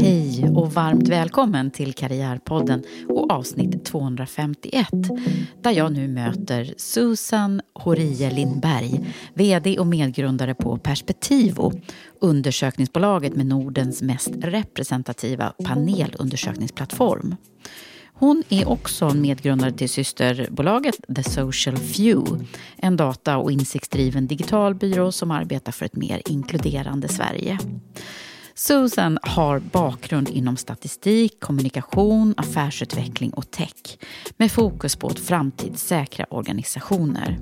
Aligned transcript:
Hej 0.00 0.48
och 0.54 0.72
varmt 0.72 1.08
välkommen 1.08 1.70
till 1.70 1.92
Karriärpodden 1.92 2.82
och 3.08 3.32
avsnitt 3.32 3.84
251 3.84 4.88
där 5.62 5.70
jag 5.70 5.92
nu 5.92 6.08
möter 6.08 6.74
Susan 6.76 7.60
Horie 7.74 8.30
Lindberg, 8.30 9.14
VD 9.34 9.78
och 9.78 9.86
medgrundare 9.86 10.54
på 10.54 10.78
Perspektivo, 10.78 11.72
undersökningsbolaget 12.20 13.36
med 13.36 13.46
Nordens 13.46 14.02
mest 14.02 14.30
representativa 14.40 15.52
panelundersökningsplattform. 15.64 17.36
Hon 18.12 18.42
är 18.48 18.68
också 18.68 19.14
medgrundare 19.14 19.72
till 19.72 19.88
systerbolaget 19.88 20.96
The 21.16 21.22
Social 21.22 21.76
Few, 21.76 22.46
en 22.76 22.96
data 22.96 23.36
och 23.36 23.52
insiktsdriven 23.52 24.26
digital 24.26 24.74
byrå 24.74 25.12
som 25.12 25.30
arbetar 25.30 25.72
för 25.72 25.86
ett 25.86 25.96
mer 25.96 26.22
inkluderande 26.26 27.08
Sverige. 27.08 27.58
Susan 28.58 29.18
har 29.22 29.58
bakgrund 29.58 30.28
inom 30.28 30.56
statistik, 30.56 31.40
kommunikation, 31.40 32.34
affärsutveckling 32.36 33.30
och 33.30 33.50
tech 33.50 33.98
med 34.36 34.52
fokus 34.52 34.96
på 34.96 35.06
att 35.06 35.18
framtidssäkra 35.18 36.26
organisationer. 36.30 37.38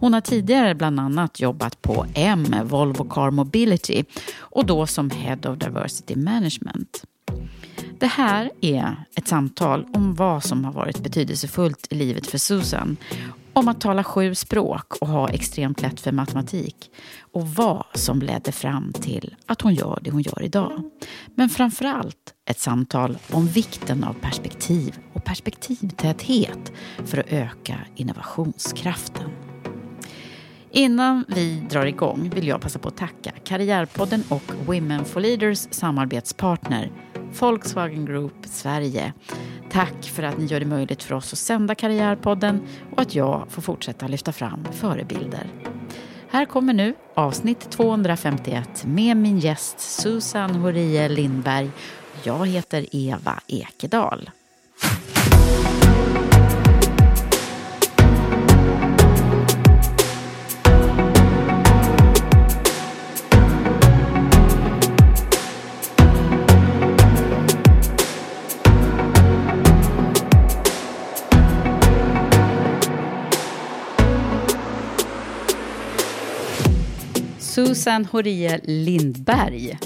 Hon 0.00 0.14
har 0.14 0.20
tidigare 0.20 0.74
bland 0.74 1.00
annat 1.00 1.40
jobbat 1.40 1.82
på 1.82 2.06
M, 2.14 2.46
Volvo 2.64 3.04
Car 3.04 3.30
Mobility 3.30 4.04
och 4.38 4.66
då 4.66 4.86
som 4.86 5.10
Head 5.10 5.38
of 5.44 5.58
Diversity 5.58 6.16
Management. 6.16 7.04
Det 7.98 8.06
här 8.06 8.50
är 8.60 9.04
ett 9.16 9.28
samtal 9.28 9.86
om 9.92 10.14
vad 10.14 10.44
som 10.44 10.64
har 10.64 10.72
varit 10.72 11.02
betydelsefullt 11.02 11.86
i 11.90 11.94
livet 11.94 12.26
för 12.26 12.38
Susan. 12.38 12.96
Om 13.60 13.68
att 13.68 13.80
tala 13.80 14.04
sju 14.04 14.34
språk 14.34 14.92
och 15.00 15.08
ha 15.08 15.28
extremt 15.28 15.82
lätt 15.82 16.00
för 16.00 16.12
matematik. 16.12 16.90
Och 17.32 17.48
vad 17.48 17.84
som 17.94 18.22
ledde 18.22 18.52
fram 18.52 18.92
till 18.92 19.36
att 19.46 19.60
hon 19.60 19.74
gör 19.74 19.98
det 20.02 20.10
hon 20.10 20.22
gör 20.22 20.42
idag. 20.42 20.82
Men 21.34 21.48
framför 21.48 21.84
allt 21.84 22.34
ett 22.50 22.60
samtal 22.60 23.18
om 23.32 23.46
vikten 23.46 24.04
av 24.04 24.14
perspektiv 24.14 24.98
och 25.12 25.24
perspektivtäthet 25.24 26.72
för 27.04 27.18
att 27.18 27.32
öka 27.32 27.78
innovationskraften. 27.96 29.30
Innan 30.70 31.24
vi 31.28 31.62
drar 31.70 31.86
igång 31.86 32.30
vill 32.34 32.46
jag 32.46 32.60
passa 32.60 32.78
på 32.78 32.88
att 32.88 32.96
tacka 32.96 33.32
Karriärpodden 33.44 34.22
och 34.28 34.52
Women 34.66 35.04
for 35.04 35.20
Leaders 35.20 35.58
samarbetspartner 35.70 36.90
Volkswagen 37.38 38.04
Group 38.04 38.32
Sverige. 38.44 39.12
Tack 39.70 40.04
för 40.04 40.22
att 40.22 40.38
ni 40.38 40.44
gör 40.44 40.60
det 40.60 40.66
möjligt 40.66 41.02
för 41.02 41.14
oss 41.14 41.32
att 41.32 41.38
sända 41.38 41.74
Karriärpodden 41.74 42.60
och 42.96 43.02
att 43.02 43.14
jag 43.14 43.46
får 43.48 43.62
fortsätta 43.62 44.08
lyfta 44.08 44.32
fram 44.32 44.64
förebilder. 44.72 45.46
Här 46.30 46.44
kommer 46.44 46.72
nu 46.72 46.94
avsnitt 47.14 47.70
251 47.70 48.84
med 48.84 49.16
min 49.16 49.38
gäst 49.38 49.80
Susan 49.80 50.50
Horie 50.50 51.08
Lindberg. 51.08 51.70
Jag 52.22 52.46
heter 52.46 52.86
Eva 52.92 53.40
Ekedal. 53.46 54.30
Susan 77.66 78.04
Horie 78.04 78.60
Lindberg. 78.64 79.78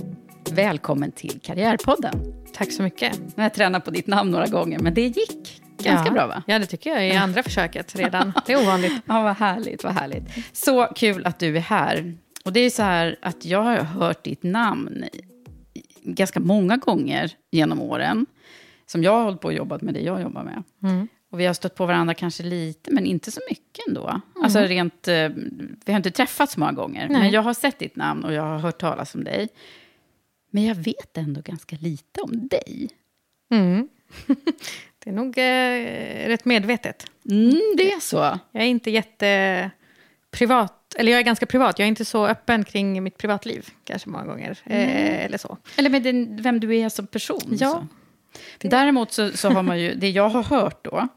Välkommen 0.51 1.13
till 1.13 1.41
Karriärpodden. 1.43 2.45
Tack 2.53 2.73
så 2.73 2.83
mycket. 2.83 3.19
Nu 3.19 3.33
har 3.37 3.43
jag 3.43 3.55
tränat 3.55 3.85
på 3.85 3.91
ditt 3.91 4.07
namn 4.07 4.31
några 4.31 4.47
gånger, 4.47 4.79
men 4.79 4.95
det 4.95 5.03
gick 5.03 5.63
ganska 5.79 6.07
ja. 6.07 6.13
bra 6.13 6.27
va? 6.27 6.43
Ja, 6.47 6.59
det 6.59 6.67
tycker 6.67 6.91
jag 6.91 7.09
i 7.09 7.13
andra 7.13 7.43
försöket 7.43 7.97
redan. 7.97 8.33
Det 8.47 8.53
är 8.53 8.63
ovanligt. 8.63 8.93
ja, 9.07 9.23
vad 9.23 9.37
härligt, 9.37 9.85
vad 9.85 9.93
härligt. 9.93 10.23
Så 10.53 10.87
kul 10.97 11.27
att 11.27 11.39
du 11.39 11.57
är 11.57 11.61
här. 11.61 12.15
Och 12.45 12.53
det 12.53 12.61
är 12.61 12.71
så 12.71 12.83
här 12.83 13.17
att 13.23 13.45
jag 13.45 13.63
har 13.63 13.77
hört 13.77 14.25
ditt 14.25 14.43
namn 14.43 15.05
ganska 16.03 16.41
många 16.41 16.77
gånger 16.77 17.33
genom 17.51 17.81
åren. 17.81 18.27
Som 18.87 19.03
jag 19.03 19.13
har 19.13 19.25
hållit 19.25 19.41
på 19.41 19.49
och 19.49 19.55
jobbat 19.55 19.83
med 19.83 19.95
det 19.95 20.01
jag 20.01 20.23
jobbar 20.23 20.43
med. 20.43 20.63
Mm. 20.83 21.09
Och 21.35 21.41
vi 21.41 21.47
har 21.47 21.55
stött 21.55 21.75
på 21.75 21.87
varandra 21.87 22.15
kanske 22.15 22.43
lite, 22.43 22.91
men 22.91 23.07
inte 23.07 23.31
så 23.31 23.41
mycket 23.51 23.89
ändå. 23.89 24.09
Mm. 24.09 24.45
Alltså 24.45 24.61
rent, 24.61 25.09
eh, 25.09 25.29
vi 25.85 25.93
har 25.93 25.97
inte 25.97 26.11
träffats 26.11 26.57
många 26.57 26.73
gånger. 26.73 27.09
Nej. 27.09 27.21
Men 27.21 27.31
jag 27.31 27.43
har 27.43 27.55
sett 27.55 27.79
ditt 27.79 27.97
namn 27.97 28.25
och 28.25 28.33
jag 28.33 28.43
har 28.43 28.59
hört 28.59 28.79
talas 28.79 29.15
om 29.15 29.25
dig. 29.25 29.49
Men 30.51 30.65
jag 30.65 30.75
vet 30.75 31.19
ändå 31.19 31.41
ganska 31.41 31.77
lite 31.81 32.21
om 32.21 32.49
dig. 32.49 32.91
Mm. 33.51 33.89
det 35.05 35.11
är 35.11 35.13
nog 35.13 35.39
eh, 35.39 36.29
rätt 36.29 36.45
medvetet. 36.45 37.07
Mm, 37.31 37.61
det 37.77 37.93
är 37.93 38.01
så? 38.01 38.39
Jag 38.53 38.63
är 38.63 38.67
inte 38.67 38.91
jätteprivat. 38.91 40.95
Eller 40.97 41.13
jag 41.13 41.19
är 41.19 41.25
ganska 41.25 41.47
privat. 41.47 41.79
Jag 41.79 41.87
är 41.87 41.89
inte 41.89 42.05
så 42.05 42.27
öppen 42.27 42.65
kring 42.65 43.03
mitt 43.03 43.19
privatliv 43.19 43.69
kanske 43.85 44.09
många 44.09 44.25
gånger. 44.25 44.59
Eh, 44.65 45.25
eller 45.25 45.39
så. 45.39 45.59
Eller 45.77 45.91
med 45.91 46.03
den, 46.03 46.43
vem 46.43 46.61
du 46.61 46.77
är 46.77 46.89
som 46.89 47.07
person. 47.07 47.57
Ja. 47.61 47.73
Så. 47.73 47.87
Däremot 48.59 49.13
så, 49.13 49.31
så, 49.31 49.49
har 49.51 49.63
man 49.63 49.81
ju, 49.81 49.95
det 49.95 50.11
jag 50.11 50.29
har 50.29 50.43
hört 50.43 50.85
då, 50.85 51.09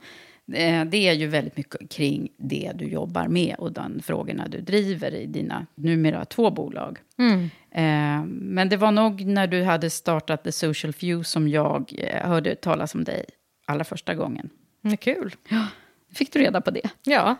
eh, 0.53 0.85
det 0.85 0.97
är 0.97 1.13
ju 1.13 1.27
väldigt 1.27 1.57
mycket 1.57 1.89
kring 1.89 2.29
det 2.37 2.71
du 2.75 2.85
jobbar 2.85 3.27
med 3.27 3.55
och 3.57 3.71
de 3.71 3.99
frågorna 3.99 4.47
du 4.47 4.61
driver 4.61 5.15
i 5.15 5.25
dina 5.25 5.65
numera 5.75 6.25
två 6.25 6.51
bolag. 6.51 6.99
Mm. 7.19 7.49
Eh, 7.71 8.25
men 8.27 8.69
det 8.69 8.77
var 8.77 8.91
nog 8.91 9.25
när 9.25 9.47
du 9.47 9.63
hade 9.63 9.89
startat 9.89 10.43
The 10.43 10.51
Social 10.51 10.93
Few 10.93 11.23
som 11.23 11.47
jag 11.47 11.93
eh, 11.97 12.29
hörde 12.29 12.55
talas 12.55 12.95
om 12.95 13.03
dig 13.03 13.25
allra 13.65 13.83
första 13.83 14.15
gången. 14.15 14.49
Mm, 14.83 14.97
kul. 14.97 15.35
Ja. 15.49 15.67
Fick 16.13 16.33
du 16.33 16.39
reda 16.39 16.61
på 16.61 16.71
det? 16.71 16.89
Ja, 17.03 17.35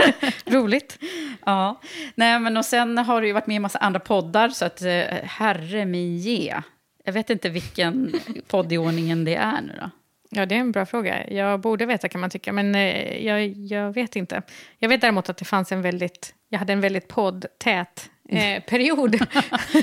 roligt. 0.46 0.98
Ja, 1.46 1.80
nej 2.14 2.40
men 2.40 2.56
och 2.56 2.64
sen 2.64 2.98
har 2.98 3.20
du 3.20 3.26
ju 3.26 3.32
varit 3.32 3.46
med 3.46 3.54
i 3.54 3.56
en 3.56 3.62
massa 3.62 3.78
andra 3.78 4.00
poddar, 4.00 4.48
så 4.48 4.64
att 4.64 4.82
herre 5.22 5.84
min 5.84 6.18
ge. 6.18 6.54
Jag 7.04 7.12
vet 7.12 7.30
inte 7.30 7.48
vilken 7.48 8.12
podd 8.46 8.72
i 8.72 8.78
ordningen 8.78 9.24
det 9.24 9.34
är 9.34 9.60
nu 9.62 9.72
då. 9.80 9.90
Ja, 10.34 10.46
det 10.46 10.54
är 10.54 10.58
en 10.58 10.72
bra 10.72 10.86
fråga. 10.86 11.30
Jag 11.30 11.60
borde 11.60 11.86
veta 11.86 12.08
kan 12.08 12.20
man 12.20 12.30
tycka, 12.30 12.52
men 12.52 12.74
eh, 12.74 13.26
jag, 13.26 13.46
jag 13.48 13.92
vet 13.92 14.16
inte. 14.16 14.42
Jag 14.78 14.88
vet 14.88 15.00
däremot 15.00 15.28
att 15.28 15.36
det 15.36 15.44
fanns 15.44 15.72
en 15.72 15.82
väldigt, 15.82 16.34
jag 16.48 16.58
hade 16.58 16.72
en 16.72 16.80
väldigt 16.80 17.08
poddtät 17.08 18.10
eh, 18.28 18.62
period 18.68 19.18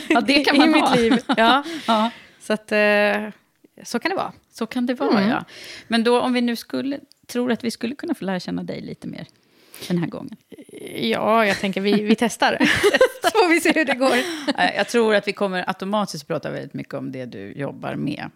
Ja, 0.10 0.22
det 0.22 0.44
kan 0.44 0.58
man 0.58 0.70
i 0.76 0.80
ha. 0.80 0.92
mitt 0.92 1.00
liv. 1.00 1.14
Ja. 1.38 1.64
Ja, 1.88 2.12
Så, 2.40 2.54
att, 2.54 2.72
eh, 2.72 3.30
så 3.84 4.00
kan 4.00 4.10
det 4.12 4.16
vara. 4.16 4.34
så 4.52 4.66
kan 4.66 4.86
det 4.86 4.94
vara, 4.94 5.18
Mm. 5.18 5.30
ja. 5.30 5.44
Men 5.88 6.04
då 6.04 6.22
om 6.22 6.34
vi 6.34 6.42
nu 6.42 6.56
skulle, 6.56 7.00
tror 7.28 7.52
att 7.52 7.64
vi 7.64 7.72
skulle 7.72 7.96
kunna 7.96 8.14
få 8.16 8.26
lära 8.26 8.40
känna 8.40 8.64
dig 8.64 8.82
lite 8.82 9.08
mer 9.08 9.26
den 9.88 9.98
här 9.98 10.08
gången. 10.08 10.36
Ja, 10.96 11.46
jag 11.46 11.60
tänker 11.60 11.82
vi, 11.82 12.04
vi 12.04 12.16
testar. 12.16 12.58
så 13.24 13.30
får 13.30 13.50
vi 13.50 13.62
se 13.62 13.72
hur 13.76 13.86
det 13.86 13.94
går. 13.96 14.16
Jag 14.76 14.88
tror 14.88 15.16
att 15.16 15.28
vi 15.28 15.34
kommer 15.34 15.64
automatiskt 15.68 16.28
prata 16.28 16.52
väldigt 16.52 16.74
mycket 16.74 16.94
om 16.94 17.12
det 17.12 17.26
du 17.26 17.52
jobbar 17.52 17.96
med. 17.96 18.30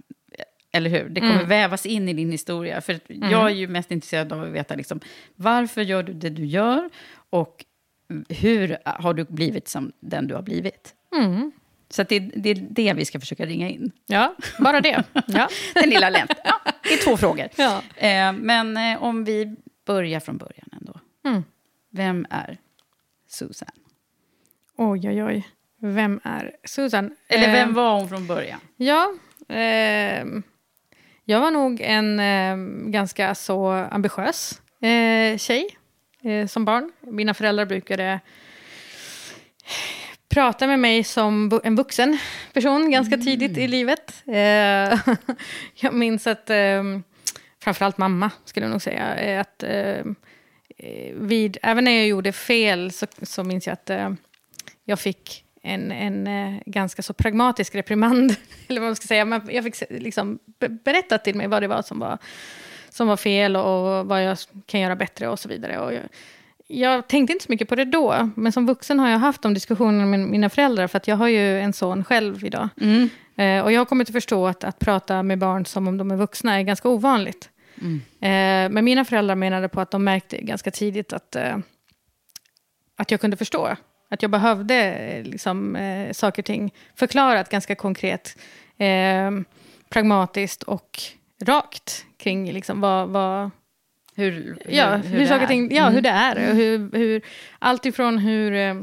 Eller 0.75 0.89
hur? 0.89 1.09
Det 1.09 1.19
kommer 1.21 1.33
Mm. 1.33 1.47
vävas 1.49 1.85
in 1.85 2.09
i 2.09 2.13
din 2.13 2.31
historia. 2.31 2.81
För 2.81 2.93
att 2.93 3.01
jag 3.07 3.45
är 3.45 3.55
ju 3.55 3.67
mest 3.67 3.91
intresserad 3.91 4.33
av 4.33 4.43
att 4.43 4.49
veta 4.49 4.75
liksom, 4.75 4.99
varför 5.35 5.81
gör 5.81 6.03
du 6.03 6.13
det 6.13 6.29
du 6.29 6.45
gör 6.45 6.89
och 7.29 7.65
hur 8.29 8.77
har 8.85 9.13
du 9.13 9.23
blivit 9.23 9.67
som 9.67 9.91
den 9.99 10.27
du 10.27 10.35
har 10.35 10.41
blivit. 10.41 10.93
Mm. 11.15 11.51
Så 11.89 12.03
det, 12.03 12.19
det 12.19 12.49
är 12.49 12.55
det 12.69 12.93
vi 12.93 13.05
ska 13.05 13.19
försöka 13.19 13.45
ringa 13.45 13.69
in. 13.69 13.91
Ja, 14.05 14.35
bara 14.59 14.81
det. 14.81 15.03
Ja. 15.27 15.49
Den 15.73 15.89
lilla 15.89 16.09
länt. 16.09 16.31
Ja, 16.43 16.59
det 16.83 16.93
är 16.93 16.97
två 17.05 17.17
frågor. 17.17 17.47
Ja. 17.55 17.81
Eh, 17.95 18.33
men 18.33 18.77
eh, 18.77 19.03
om 19.03 19.23
vi 19.25 19.55
börjar 19.85 20.19
från 20.19 20.37
början 20.37 20.69
ändå. 20.71 20.99
Mm. 21.25 21.43
Vem 21.89 22.25
är 22.29 22.57
Susan? 23.27 23.69
Oj, 24.75 25.09
oj, 25.09 25.23
oj. 25.23 25.47
Vem 25.81 26.19
är 26.23 26.55
Susan? 26.63 27.15
Eller 27.27 27.47
Eh, 27.47 27.53
vem 27.53 27.73
var 27.73 27.99
hon 27.99 28.09
från 28.09 28.27
början? 28.27 28.59
Ja, 28.75 29.13
ehm, 29.49 30.43
jag 31.25 31.39
var 31.39 31.51
nog 31.51 31.81
en 31.81 32.19
ehm, 32.19 32.91
ganska 32.91 33.35
så 33.35 33.71
ambitiös 33.71 34.61
eh, 34.81 35.37
tjej 35.37 35.77
eh, 36.23 36.47
som 36.47 36.65
barn. 36.65 36.91
Mina 36.99 37.33
föräldrar 37.33 37.65
brukade 37.65 38.19
prata 40.29 40.67
med 40.67 40.79
mig 40.79 41.03
som 41.03 41.59
en 41.63 41.75
vuxen 41.75 42.17
person 42.53 42.91
ganska 42.91 43.17
tidigt 43.17 43.57
i 43.57 43.67
livet. 43.67 44.23
Eh, 44.27 44.99
jag 45.75 45.93
minns 45.93 46.27
att, 46.27 46.49
ehm, 46.49 47.03
framförallt 47.59 47.97
mamma 47.97 48.31
skulle 48.45 48.65
jag 48.65 48.71
nog 48.71 48.81
säga, 48.81 49.15
eh, 49.15 49.41
att 49.41 49.63
ehm, 49.63 50.09
eh, 50.09 50.15
vid, 51.13 51.57
även 51.61 51.83
när 51.83 51.91
jag 51.91 52.07
gjorde 52.07 52.31
fel 52.31 52.91
så, 52.91 53.05
så 53.21 53.43
minns 53.43 53.67
jag 53.67 53.73
att 53.73 53.89
eh, 53.89 54.09
jag 54.85 54.99
fick 54.99 55.45
en, 55.61 55.91
en 55.91 56.27
eh, 56.27 56.61
ganska 56.65 57.01
så 57.01 57.13
pragmatisk 57.13 57.75
reprimand. 57.75 58.35
Eller 58.67 58.81
vad 58.81 58.87
man 58.87 58.95
ska 58.95 59.07
säga. 59.07 59.25
Men 59.25 59.41
jag 59.51 59.63
fick 59.63 59.83
liksom 59.89 60.39
be- 60.59 60.69
berätta 60.69 61.17
till 61.17 61.35
mig 61.35 61.47
vad 61.47 61.63
det 61.63 61.67
var 61.67 61.81
som 61.81 61.99
var, 61.99 62.17
som 62.89 63.07
var 63.07 63.17
fel 63.17 63.55
och 63.55 64.07
vad 64.07 64.23
jag 64.23 64.37
kan 64.65 64.79
göra 64.79 64.95
bättre 64.95 65.29
och 65.29 65.39
så 65.39 65.49
vidare. 65.49 65.79
Och 65.79 65.93
jag, 65.93 66.03
jag 66.67 67.07
tänkte 67.07 67.33
inte 67.33 67.45
så 67.45 67.51
mycket 67.51 67.69
på 67.69 67.75
det 67.75 67.85
då, 67.85 68.29
men 68.35 68.51
som 68.51 68.65
vuxen 68.65 68.99
har 68.99 69.09
jag 69.09 69.19
haft 69.19 69.41
de 69.41 69.53
diskussionerna 69.53 70.05
med 70.05 70.19
mina 70.19 70.49
föräldrar, 70.49 70.87
för 70.87 70.97
att 70.97 71.07
jag 71.07 71.15
har 71.15 71.27
ju 71.27 71.59
en 71.59 71.73
son 71.73 72.03
själv 72.03 72.45
idag. 72.45 72.69
Mm. 72.81 73.09
Eh, 73.35 73.63
och 73.63 73.71
jag 73.71 73.79
har 73.79 73.85
kommit 73.85 74.09
att 74.09 74.13
förstå 74.13 74.47
att, 74.47 74.63
att 74.63 74.79
prata 74.79 75.23
med 75.23 75.39
barn 75.39 75.65
som 75.65 75.87
om 75.87 75.97
de 75.97 76.11
är 76.11 76.15
vuxna 76.15 76.59
är 76.59 76.63
ganska 76.63 76.89
ovanligt. 76.89 77.49
Mm. 77.83 78.01
Eh, 78.21 78.73
men 78.73 78.85
mina 78.85 79.05
föräldrar 79.05 79.35
menade 79.35 79.69
på 79.69 79.81
att 79.81 79.91
de 79.91 80.03
märkte 80.03 80.37
ganska 80.41 80.71
tidigt 80.71 81.13
att, 81.13 81.35
eh, 81.35 81.57
att 82.95 83.11
jag 83.11 83.21
kunde 83.21 83.37
förstå. 83.37 83.75
Att 84.09 84.21
jag 84.21 84.31
behövde 84.31 84.75
eh, 84.75 85.23
liksom, 85.23 85.75
eh, 85.75 86.11
saker 86.11 86.41
och 86.41 86.45
ting 86.45 86.73
förklarat 86.95 87.49
ganska 87.49 87.75
konkret, 87.75 88.37
eh, 88.77 89.31
pragmatiskt 89.89 90.63
och 90.63 91.01
rakt 91.41 92.05
kring 92.17 92.51
liksom, 92.51 92.81
vad, 92.81 93.09
vad, 93.09 93.51
Hur, 94.15 94.57
ja, 94.69 94.95
hur, 94.95 95.19
det 95.19 95.27
saker 95.27 95.43
och 95.43 95.47
ting, 95.49 95.75
ja, 95.75 95.81
Mm. 95.81 95.93
hur 95.93 96.01
det 96.01 96.09
är. 96.09 96.49
Och 96.49 96.55
hur, 96.55 96.97
hur, 96.97 97.21
allt 97.59 97.85
ifrån 97.85 98.17
hur 98.17 98.53
eh, 98.53 98.75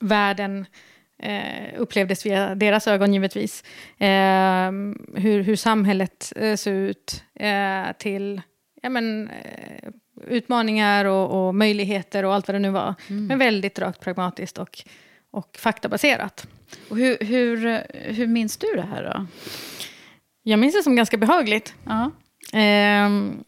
världen 0.00 0.66
eh, 1.22 1.80
upplevdes 1.80 2.26
via 2.26 2.54
deras 2.54 2.88
ögon 2.88 3.14
givetvis. 3.14 3.64
Eh, 3.98 4.70
hur, 5.14 5.42
hur 5.42 5.56
samhället 5.56 6.32
eh, 6.36 6.56
ser 6.56 6.72
ut 6.72 7.24
eh, 7.34 7.92
till 7.98 8.40
ja, 8.82 8.88
men, 8.88 9.28
eh, 9.28 9.88
utmaningar 10.26 11.04
och, 11.04 11.46
och 11.46 11.54
möjligheter 11.54 12.24
och 12.24 12.34
allt 12.34 12.48
vad 12.48 12.54
det 12.54 12.58
nu 12.58 12.70
var. 12.70 12.94
Men 13.08 13.38
väldigt 13.38 13.78
rakt 13.78 14.00
pragmatiskt 14.00 14.58
och, 14.58 14.78
och 15.30 15.56
faktabaserat. 15.58 16.46
Och 16.88 16.96
hur, 16.96 17.16
hur, 17.20 17.66
eh, 17.66 17.80
hur 17.92 18.26
minns 18.26 18.56
du 18.56 18.66
det 18.76 18.86
här 18.90 19.02
då? 19.02 19.26
Jag 20.42 20.58
minns 20.58 20.74
det 20.74 20.82
som 20.82 20.96
ganska 20.96 21.16
behagligt. 21.16 21.74
Ja. 21.84 22.10
Ehm, 22.52 23.44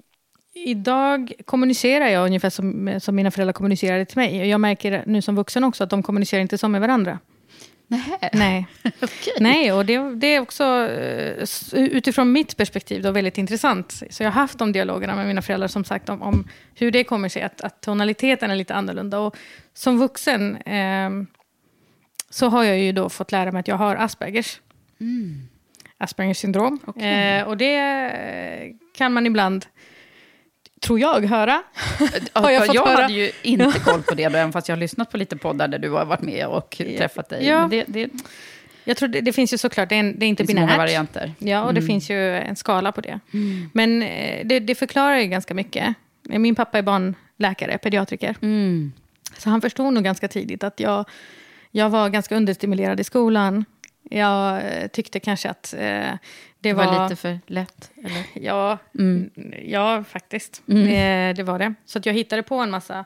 idag 0.54 1.32
kommunicerar 1.44 2.08
jag 2.08 2.26
ungefär 2.26 2.50
som, 2.50 2.98
som 3.00 3.14
mina 3.14 3.30
föräldrar 3.30 3.52
kommunicerade 3.52 4.04
till 4.04 4.18
mig. 4.18 4.40
Och 4.40 4.46
jag 4.46 4.60
märker 4.60 5.02
nu 5.06 5.22
som 5.22 5.36
vuxen 5.36 5.64
också 5.64 5.84
att 5.84 5.90
de 5.90 6.02
kommunicerar 6.02 6.42
inte 6.42 6.58
så 6.58 6.68
med 6.68 6.80
varandra. 6.80 7.18
Nej. 7.88 8.30
Nej, 8.32 8.66
Okej. 9.02 9.32
Nej 9.40 9.72
och 9.72 9.86
det, 9.86 10.14
det 10.14 10.26
är 10.26 10.40
också 10.40 10.64
eh, 10.64 11.48
utifrån 11.72 12.32
mitt 12.32 12.56
perspektiv 12.56 13.02
då 13.02 13.10
väldigt 13.10 13.38
intressant. 13.38 14.02
Så 14.10 14.22
jag 14.22 14.30
har 14.30 14.40
haft 14.40 14.58
de 14.58 14.72
dialogerna 14.72 15.16
med 15.16 15.26
mina 15.26 15.42
föräldrar 15.42 15.68
som 15.68 15.84
sagt 15.84 16.08
om, 16.08 16.22
om 16.22 16.48
hur 16.74 16.90
det 16.90 17.04
kommer 17.04 17.28
sig 17.28 17.42
att, 17.42 17.60
att 17.60 17.80
tonaliteten 17.80 18.50
är 18.50 18.56
lite 18.56 18.74
annorlunda. 18.74 19.18
Och 19.18 19.36
som 19.74 19.98
vuxen 19.98 20.58
ehm, 20.66 21.26
så 22.30 22.48
har 22.48 22.64
jag 22.64 22.78
ju 22.78 22.92
då 22.92 23.08
fått 23.08 23.32
lära 23.32 23.52
mig 23.52 23.60
att 23.60 23.68
jag 23.68 23.76
har 23.76 23.96
Aspergers. 23.96 24.60
Aspergers 25.98 26.38
syndrom. 26.38 26.80
Okej. 26.84 27.38
Eh, 27.38 27.48
och 27.48 27.56
det 27.56 27.76
eh, 27.76 28.74
kan 28.94 29.12
man 29.12 29.26
ibland, 29.26 29.66
tror 30.80 31.00
jag, 31.00 31.26
höra. 31.26 31.62
Har 32.32 32.50
jag 32.50 32.66
fått 32.66 32.74
jag 32.74 32.86
höra? 32.86 33.02
hade 33.02 33.14
ju 33.14 33.30
inte 33.42 33.78
koll 33.78 34.02
på 34.02 34.14
det, 34.14 34.24
även 34.24 34.52
fast 34.52 34.68
jag 34.68 34.76
har 34.76 34.80
lyssnat 34.80 35.10
på 35.10 35.16
lite 35.16 35.36
poddar 35.36 35.68
där 35.68 35.78
du 35.78 35.90
har 35.90 36.04
varit 36.04 36.22
med 36.22 36.46
och 36.46 36.70
träffat 36.98 37.28
dig. 37.28 37.46
Ja. 37.46 37.68
Det, 37.70 37.84
det, 37.88 38.06
det 38.06 38.10
Jag 38.84 38.96
tror 38.96 39.08
det, 39.08 39.20
det 39.20 39.32
finns 39.32 39.52
ju 39.52 39.58
såklart, 39.58 39.88
det 39.88 39.94
är, 39.94 40.00
en, 40.00 40.18
det 40.18 40.26
är 40.26 40.28
inte 40.28 40.44
många 40.54 40.60
binärt. 40.60 40.78
varianter. 40.78 41.32
Ja, 41.38 41.62
och 41.62 41.74
det 41.74 41.82
finns 41.82 42.10
ju 42.10 42.36
en 42.36 42.56
skala 42.56 42.92
på 42.92 43.00
det. 43.00 43.20
Men 43.72 44.02
eh, 44.02 44.46
det, 44.46 44.60
det 44.60 44.74
förklarar 44.74 45.18
ju 45.18 45.26
ganska 45.26 45.54
mycket. 45.54 45.94
Min 46.22 46.54
pappa 46.54 46.78
är 46.78 46.82
barnläkare, 46.82 47.78
pediatriker. 47.78 48.34
Mm. 48.42 48.92
Så 49.38 49.50
han 49.50 49.60
förstod 49.60 49.92
nog 49.92 50.04
ganska 50.04 50.28
tidigt 50.28 50.64
att 50.64 50.80
jag, 50.80 51.04
jag 51.70 51.90
var 51.90 52.08
ganska 52.08 52.36
understimulerad 52.36 53.00
i 53.00 53.04
skolan. 53.04 53.64
Jag 54.10 54.56
eh, 54.56 54.86
tyckte 54.88 55.20
kanske 55.20 55.50
att 55.50 55.74
eh, 55.74 55.78
det 55.80 56.18
Det 56.58 56.72
var... 56.72 56.86
var 56.86 57.02
lite 57.08 57.16
för 57.16 57.38
lätt. 57.46 57.90
Eller? 58.04 58.24
Ja, 58.34 58.78
Mm. 58.98 59.30
ja 59.64 60.04
faktiskt. 60.04 60.62
Mm. 60.68 60.86
Eh, 61.30 61.36
det 61.36 61.42
var 61.42 61.58
det. 61.58 61.74
Så 61.84 61.98
att 61.98 62.06
jag 62.06 62.14
hittade 62.14 62.42
på 62.42 62.54
en 62.54 62.70
massa, 62.70 63.04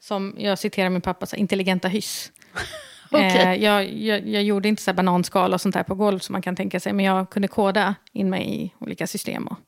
som 0.00 0.34
jag 0.38 0.58
citerar 0.58 0.90
min 0.90 1.00
pappa, 1.00 1.26
så 1.26 1.36
intelligenta 1.36 1.88
hyss. 1.88 2.32
Okej. 3.10 3.26
Eh, 3.42 3.54
jag, 3.54 3.92
jag, 3.92 4.28
jag 4.28 4.42
gjorde 4.42 4.68
inte 4.68 4.82
så 4.82 4.90
här 4.90 4.96
bananskal 4.96 5.54
och 5.54 5.60
sånt 5.60 5.74
där 5.74 5.82
på 5.82 5.94
golv 5.94 6.18
som 6.18 6.32
man 6.32 6.42
kan 6.42 6.56
tänka 6.56 6.80
sig, 6.80 6.92
men 6.92 7.04
jag 7.04 7.30
kunde 7.30 7.48
koda 7.48 7.94
in 8.12 8.30
mig 8.30 8.62
i 8.64 8.72
olika 8.78 9.06
system 9.06 9.46
och 9.46 9.58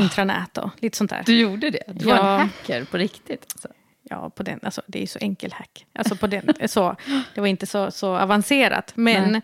intranät 0.00 0.58
och 0.58 0.70
lite 0.78 0.96
sånt 0.96 1.10
där. 1.10 1.22
Du 1.26 1.38
gjorde 1.40 1.70
det? 1.70 1.82
Du 1.86 2.04
var 2.04 2.16
Ja. 2.16 2.34
en 2.34 2.40
hacker 2.40 2.84
på 2.84 2.96
riktigt? 2.98 3.46
Alltså. 3.54 3.68
Ja, 4.12 4.30
på 4.30 4.42
den, 4.42 4.60
alltså, 4.62 4.82
det 4.86 4.98
är 4.98 5.00
ju 5.00 5.06
så 5.06 5.18
enkel 5.18 5.52
hack. 5.52 5.86
Alltså 5.92 6.16
på 6.16 6.26
den, 6.26 6.54
så, 6.68 6.96
det 7.34 7.40
var 7.40 7.48
inte 7.48 7.66
så, 7.66 7.90
så 7.90 8.16
avancerat, 8.16 8.92
men 8.94 9.34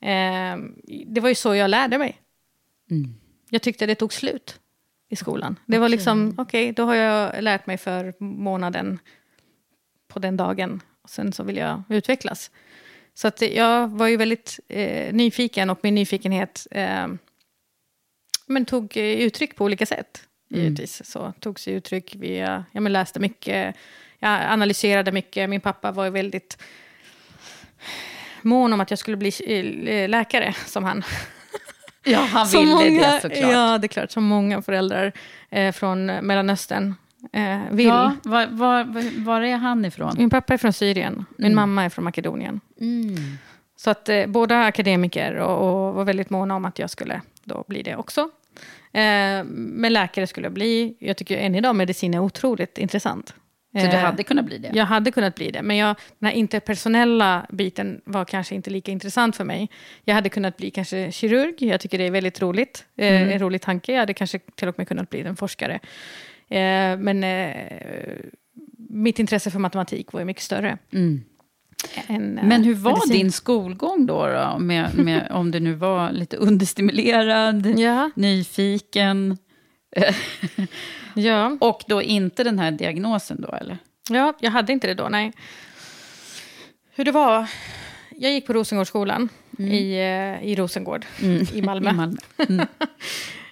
eh, 0.00 0.56
det 1.06 1.20
var 1.20 1.28
ju 1.28 1.34
så 1.34 1.54
jag 1.54 1.70
lärde 1.70 1.98
mig. 1.98 2.20
Mm. 2.90 3.14
Jag 3.50 3.62
tyckte 3.62 3.86
det 3.86 3.94
tog 3.94 4.12
slut 4.12 4.60
i 5.08 5.16
skolan. 5.16 5.58
Det 5.66 5.78
var 5.78 5.88
liksom, 5.88 6.34
okej, 6.38 6.72
då 6.72 6.84
har 6.84 6.94
jag 6.94 7.42
lärt 7.42 7.66
mig 7.66 7.78
för 7.78 8.14
månaden 8.18 8.98
på 10.08 10.18
den 10.18 10.36
dagen. 10.36 10.82
Och 11.02 11.10
sen 11.10 11.32
så 11.32 11.42
vill 11.42 11.56
jag 11.56 11.82
utvecklas. 11.88 12.50
Så 13.14 13.28
att 13.28 13.42
jag 13.42 13.88
var 13.88 14.06
ju 14.06 14.16
väldigt 14.16 14.60
eh, 14.68 15.14
nyfiken 15.14 15.70
och 15.70 15.78
min 15.82 15.94
nyfikenhet 15.94 16.66
eh, 16.70 17.08
men 18.46 18.64
tog 18.64 18.96
uttryck 18.96 19.56
på 19.56 19.64
olika 19.64 19.86
sätt. 19.86 20.28
Givetvis. 20.48 21.10
Så 21.10 21.32
tog 21.40 21.60
sig 21.60 21.74
uttryck 21.74 22.14
via, 22.14 22.64
jag 22.72 22.82
men 22.82 22.92
läste 22.92 23.20
mycket, 23.20 23.76
jag 24.18 24.42
analyserade 24.42 25.12
mycket. 25.12 25.50
Min 25.50 25.60
pappa 25.60 25.90
var 25.92 26.10
väldigt 26.10 26.58
mån 28.42 28.72
om 28.72 28.80
att 28.80 28.90
jag 28.90 28.98
skulle 28.98 29.16
bli 29.16 29.32
eh, 29.86 30.08
läkare 30.08 30.54
som 30.66 30.84
han. 30.84 31.02
Ja, 32.08 32.18
han 32.20 32.46
ville 32.48 32.64
många, 32.74 33.12
det 33.12 33.20
såklart. 33.22 33.38
Ja, 33.52 33.78
det 33.78 33.86
är 33.86 33.88
klart. 33.88 34.10
Som 34.10 34.24
många 34.24 34.62
föräldrar 34.62 35.12
eh, 35.50 35.72
från 35.72 36.06
Mellanöstern 36.06 36.94
eh, 37.32 37.58
vill. 37.70 37.86
Ja, 37.86 38.16
var, 38.22 38.46
var, 38.46 38.84
var 39.24 39.40
är 39.40 39.56
han 39.56 39.84
ifrån? 39.84 40.14
Min 40.18 40.30
pappa 40.30 40.54
är 40.54 40.58
från 40.58 40.72
Syrien, 40.72 41.24
min 41.36 41.46
Mm. 41.46 41.56
mamma 41.56 41.84
är 41.84 41.88
från 41.88 42.04
Makedonien. 42.04 42.60
Mm. 42.80 43.16
Så 43.76 43.90
att 43.90 44.08
eh, 44.08 44.26
båda 44.26 44.64
akademiker 44.64 45.34
och, 45.34 45.86
och 45.88 45.94
var 45.94 46.04
väldigt 46.04 46.30
måna 46.30 46.56
om 46.56 46.64
att 46.64 46.78
jag 46.78 46.90
skulle 46.90 47.20
då 47.44 47.64
bli 47.68 47.82
det 47.82 47.96
också. 47.96 48.20
Eh, 48.92 49.44
men 49.44 49.92
läkare 49.92 50.26
skulle 50.26 50.46
jag 50.46 50.52
bli. 50.54 50.96
Jag 50.98 51.16
tycker 51.16 51.38
än 51.38 51.54
idag 51.54 51.76
medicin 51.76 52.14
är 52.14 52.18
otroligt 52.20 52.78
intressant. 52.78 53.34
Så 53.80 53.86
du 53.86 53.92
Eh, 53.92 53.98
hade 53.98 54.22
kunnat 54.22 54.44
bli 54.44 54.58
det? 54.58 54.70
Jag 54.74 54.84
hade 54.86 55.10
kunnat 55.10 55.34
bli 55.34 55.50
det, 55.50 55.62
men 55.62 55.76
jag, 55.76 55.96
den 56.18 56.26
här 56.28 56.34
interpersonella 56.36 57.46
biten 57.50 58.00
var 58.04 58.24
kanske 58.24 58.54
inte 58.54 58.70
lika 58.70 58.92
intressant 58.92 59.36
för 59.36 59.44
mig. 59.44 59.70
Jag 60.04 60.14
hade 60.14 60.28
kunnat 60.28 60.56
bli 60.56 60.70
kanske 60.70 61.12
kirurg, 61.12 61.54
jag 61.58 61.80
tycker 61.80 61.98
det 61.98 62.04
är 62.04 62.10
väldigt 62.10 62.42
roligt. 62.42 62.84
Eh, 62.96 63.06
Mm. 63.16 63.30
En 63.30 63.38
rolig 63.38 63.60
tanke, 63.62 63.92
jag 63.92 64.00
hade 64.00 64.14
kanske 64.14 64.38
till 64.54 64.68
och 64.68 64.74
med 64.78 64.88
kunnat 64.88 65.10
bli 65.10 65.20
en 65.20 65.36
forskare. 65.36 65.74
Eh, 66.48 66.96
men 66.98 67.24
mitt 68.88 69.18
intresse 69.18 69.50
för 69.50 69.58
matematik 69.58 70.12
var 70.12 70.20
ju 70.20 70.26
mycket 70.26 70.42
större. 70.42 70.78
Mm. 70.92 71.22
Eh, 72.08 72.18
Men 72.18 72.64
hur 72.64 72.74
var 72.74 72.92
medicin. 72.92 73.12
din 73.16 73.32
skolgång 73.32 74.06
då? 74.06 74.26
då 74.26 74.58
med, 74.58 74.98
med, 74.98 75.28
om 75.30 75.50
du 75.50 75.60
nu 75.60 75.74
var 75.74 76.12
lite 76.12 76.36
understimulerad, 76.36 77.66
Ja, 77.78 78.10
nyfiken 78.14 79.38
ja. 81.14 81.56
och 81.60 81.82
då 81.86 82.02
inte 82.02 82.44
den 82.44 82.58
här 82.58 82.70
diagnosen 82.70 83.40
då 83.40 83.48
eller? 83.48 83.78
Ja, 84.10 84.34
jag 84.40 84.50
hade 84.50 84.72
inte 84.72 84.86
det 84.86 84.94
då, 84.94 85.08
nej. 85.08 85.32
Hur 86.94 87.04
det 87.04 87.12
var? 87.12 87.50
Jag 88.10 88.32
gick 88.32 88.46
på 88.46 88.52
Rosengårdsskolan 88.52 89.28
i, 89.58 89.92
eh, 89.92 90.44
i 90.44 90.54
Rosengård 90.58 91.04
i 91.52 91.62
Malmö. 91.62 91.90
Mm. 91.90 92.16
I 92.38 92.44
Malmö. 92.46 92.66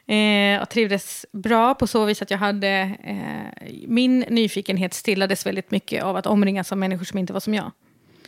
Eh, 0.07 0.63
och 0.63 0.69
trivdes 0.69 1.27
bra 1.33 1.75
på 1.75 1.87
så 1.87 2.05
vis 2.05 2.23
att 2.23 2.31
jag 2.31 2.39
hade... 2.39 2.69
Eh, 3.05 3.73
min 3.87 4.21
nyfikenhet 4.21 4.95
stillades 4.95 5.47
väldigt 5.47 5.71
mycket 5.71 6.03
av 6.03 6.17
att 6.17 6.27
omringas 6.27 6.73
av 6.73 6.79
människor 6.79 7.05
som 7.05 7.19
inte 7.19 7.33
var 7.33 7.41
som 7.41 7.55
jag. 7.55 7.71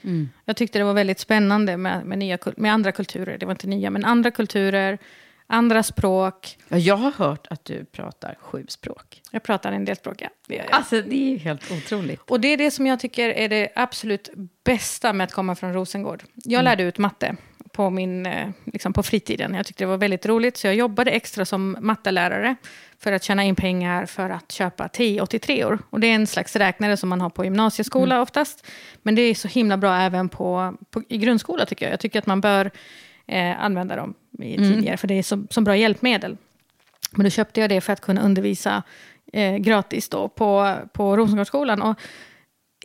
Mm. 0.05 0.29
Jag 0.45 0.57
tyckte 0.57 0.79
det 0.79 0.85
var 0.85 0.95
väldigt 0.95 1.19
spännande 1.19 1.77
med, 1.77 2.07
med, 2.07 2.19
nya, 2.19 2.39
med 2.57 2.73
andra 2.73 2.93
kulturer. 2.93 3.39
Det 3.39 3.47
var 3.47 3.53
inte 3.53 3.67
nya, 3.67 3.91
men 3.91 4.05
andra 4.05 4.31
kulturer, 4.31 4.99
andra 5.47 5.83
språk. 5.83 6.59
Ja, 6.69 6.79
jag 6.79 6.97
har 6.97 7.13
hört 7.13 7.47
att 7.51 7.65
du 7.65 7.85
pratar 7.85 8.37
sju 8.41 8.65
språk. 8.69 9.23
Jag 9.31 9.43
pratar 9.43 9.73
en 9.73 9.85
del 9.85 9.97
språk, 9.97 10.23
ja. 10.23 10.29
Det 10.47 10.55
gör 10.55 10.65
jag. 10.65 10.73
Alltså 10.75 11.03
det 11.03 11.35
är 11.35 11.39
helt 11.39 11.71
otroligt. 11.71 12.21
Och 12.31 12.41
det 12.41 12.49
är 12.49 12.57
det 12.57 12.71
som 12.71 12.87
jag 12.87 13.01
tycker 13.01 13.29
är 13.29 13.49
det 13.49 13.69
absolut 13.75 14.31
bästa 14.65 15.13
med 15.13 15.25
att 15.25 15.33
komma 15.33 15.55
från 15.55 15.73
Rosengård. 15.73 16.23
Jag 16.35 16.65
lärde 16.65 16.83
ut 16.83 16.99
matte 16.99 17.37
på, 17.73 17.91
min, 17.91 18.27
eh, 18.27 18.49
liksom 18.65 18.93
på 18.93 19.03
fritiden. 19.03 19.55
Jag 19.55 19.67
tyckte 19.67 19.85
det 19.85 19.89
var 19.89 19.97
väldigt 19.97 20.27
roligt, 20.27 20.57
så 20.57 20.67
jag 20.67 20.75
jobbade 20.75 21.11
extra 21.11 21.45
som 21.45 21.77
mattelärare 21.81 22.57
för 22.99 23.13
att 23.13 23.23
tjäna 23.23 23.45
in 23.45 23.57
pengar 23.57 24.07
för 24.07 24.31
att 24.31 24.53
köpa 24.53 24.89
TI-83-or. 24.89 25.79
Och 25.91 26.01
det 26.01 26.07
är 26.07 26.15
en 26.15 26.27
slags 26.27 26.57
räknare 26.57 26.97
som 26.97 27.09
man 27.09 27.21
har 27.21 27.31
på 27.31 27.45
gymnasieskola 27.45 28.23
oftast. 28.23 28.67
Men 29.03 29.15
det 29.15 29.23
är 29.23 29.35
så 29.35 29.49
himla 29.49 29.77
bra 29.77 29.97
även 29.97 30.29
på, 30.29 30.75
på, 30.91 31.03
i 31.09 31.19
grundskola, 31.19 31.67
tycker 31.67 31.87
jag. 31.87 31.93
Jag 31.93 32.01
tycker 32.01 32.19
att 32.19 32.27
man 32.27 32.41
bör 32.41 32.71
eh, 33.27 33.65
använda 33.65 33.97
dem 33.97 34.15
i, 34.39 34.57
tidigare, 34.57 34.97
för 34.97 35.09
det 35.09 35.15
är 35.15 35.23
så, 35.23 35.47
så 35.51 35.61
bra 35.61 35.77
hjälpmedel. 35.77 36.37
Men 37.13 37.25
då 37.25 37.31
köpte 37.31 37.61
jag 37.61 37.71
det 37.71 37.81
för 37.81 37.93
att 37.93 38.01
kunna 38.01 38.23
undervisa 38.23 38.83
eh, 39.33 39.57
gratis 39.57 40.09
då 40.09 40.29
på, 40.29 40.77
på 40.93 41.17
Rosengårdsskolan. 41.17 41.83
Och 41.83 42.01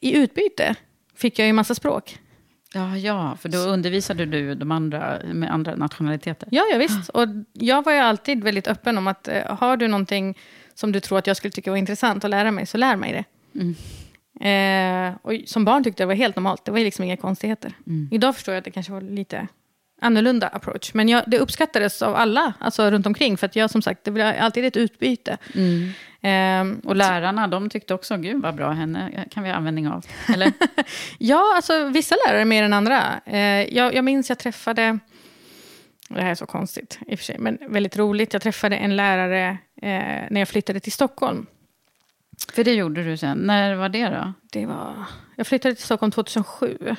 i 0.02 0.18
utbyte 0.18 0.76
fick 1.16 1.40
jag 1.40 1.48
ju 1.48 1.54
massa 1.54 1.76
språk. 1.76 2.20
Ja, 2.74 2.98
ja, 2.98 3.38
för 3.42 3.50
då 3.50 3.58
undervisade 3.58 4.26
du 4.26 4.56
de 4.56 4.72
andra 4.72 5.20
med 5.34 5.54
andra 5.54 5.76
nationaliteter. 5.76 6.50
Ja, 6.52 6.64
ja 6.72 6.78
visst. 6.78 7.10
Och 7.10 7.28
jag 7.54 7.86
var 7.86 7.94
ju 7.94 8.00
alltid 8.00 8.44
väldigt 8.44 8.68
öppen 8.68 8.98
om 8.98 9.08
att 9.08 9.28
eh, 9.28 9.58
har 9.58 9.78
du 9.78 9.88
någonting 9.88 10.38
som 10.74 10.92
du 10.92 11.00
tror 11.00 11.18
att 11.18 11.28
jag 11.28 11.38
skulle 11.38 11.52
tycka 11.52 11.72
var 11.72 11.78
intressant 11.78 12.24
att 12.24 12.30
lära 12.30 12.52
mig, 12.52 12.66
så 12.66 12.78
lär 12.78 12.96
mig 12.96 13.12
det. 13.14 13.26
Eh, 14.50 15.16
och 15.22 15.34
som 15.46 15.66
barn 15.66 15.84
tyckte 15.84 16.04
jag 16.04 16.08
det 16.10 16.14
var 16.14 16.18
helt 16.18 16.36
normalt. 16.36 16.66
Det 16.66 16.72
var 16.72 16.80
liksom 16.80 17.06
inga 17.06 17.18
konstigheter. 17.18 17.74
Idag 18.12 18.36
förstår 18.36 18.54
jag 18.54 18.60
att 18.60 18.66
det 18.66 18.72
kanske 18.72 18.92
var 18.92 19.02
lite 19.02 19.48
annorlunda 20.02 20.48
approach. 20.48 20.94
Men 20.94 21.10
jag, 21.10 21.24
det 21.28 21.40
uppskattades 21.40 22.02
av 22.02 22.16
alla, 22.16 22.54
alltså 22.60 22.92
runt 22.92 23.06
omkring. 23.06 23.38
För 23.38 23.46
att 23.46 23.56
jag 23.56 23.70
som 23.70 23.82
sagt, 23.82 24.04
det 24.04 24.12
var 24.12 24.22
alltid 24.22 24.66
ett 24.66 24.78
utbyte. 24.78 25.38
Eh, 26.22 26.64
Och 26.84 26.96
lärarna, 26.96 27.48
de 27.48 27.70
tyckte 27.70 27.94
också, 27.94 28.18
gud 28.18 28.42
vad 28.42 28.56
bra, 28.56 28.72
henne 28.72 29.26
kan 29.32 29.44
vi 29.44 29.50
ha 29.50 29.56
användning 29.56 29.88
av. 29.88 30.06
Eller? 30.34 30.52
Ja, 31.18 31.54
alltså 31.56 31.86
vissa 31.88 32.16
lärare 32.28 32.46
mer 32.46 32.64
än 32.64 32.74
andra. 32.74 33.22
Eh, 33.26 33.40
jag, 33.76 33.96
jag 33.96 34.06
minns 34.06 34.30
jag 34.30 34.40
träffade, 34.40 35.00
det 36.10 36.22
här 36.22 36.32
är 36.32 36.36
så 36.36 36.46
konstigt 36.46 37.00
i 37.08 37.16
och 37.16 37.20
för 37.20 37.26
sig, 37.26 37.36
men 37.40 37.58
väldigt 37.70 37.98
roligt. 37.98 38.34
Jag 38.34 38.42
träffade 38.42 38.76
en 38.78 38.96
lärare 38.96 39.50
eh, 39.82 39.90
när 40.32 40.40
jag 40.42 40.48
flyttade 40.48 40.80
till 40.80 40.92
Stockholm. 40.92 41.46
för 42.54 42.64
det 42.64 42.74
gjorde 42.74 43.04
du 43.04 43.18
sen. 43.18 43.38
När 43.38 43.76
var 43.76 43.90
det 43.90 44.10
då? 44.10 44.34
Det 44.52 44.66
var, 44.66 44.94
jag 45.36 45.48
flyttade 45.48 45.76
till 45.76 45.84
Stockholm 45.84 46.12
2007. 46.12 46.96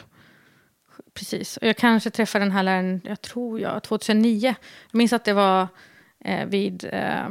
Precis. 1.14 1.56
Och 1.56 1.66
jag 1.66 1.76
kanske 1.76 2.10
träffade 2.10 2.44
den 2.44 2.52
här 2.52 2.62
läraren, 2.62 3.00
jag 3.04 3.22
tror 3.22 3.60
jag, 3.60 3.82
2009. 3.82 4.54
Jag 4.90 4.98
minns 4.98 5.12
att 5.12 5.24
det 5.24 5.32
var 5.32 5.68
eh, 6.24 6.46
vid 6.46 6.84
eh, 6.92 7.28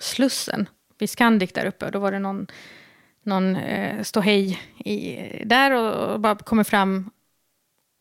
Slussen, 0.00 0.68
vid 0.98 1.10
Scandic 1.10 1.52
där 1.52 1.66
uppe. 1.66 1.90
Då 1.90 1.98
var 1.98 2.12
det 2.12 2.18
någon, 2.18 2.46
någon 3.22 3.56
eh, 3.56 4.02
ståhej 4.02 4.60
i, 4.78 5.18
där 5.44 5.70
och, 5.70 6.12
och 6.12 6.20
bara 6.20 6.36
kommer 6.36 6.64
fram. 6.64 7.10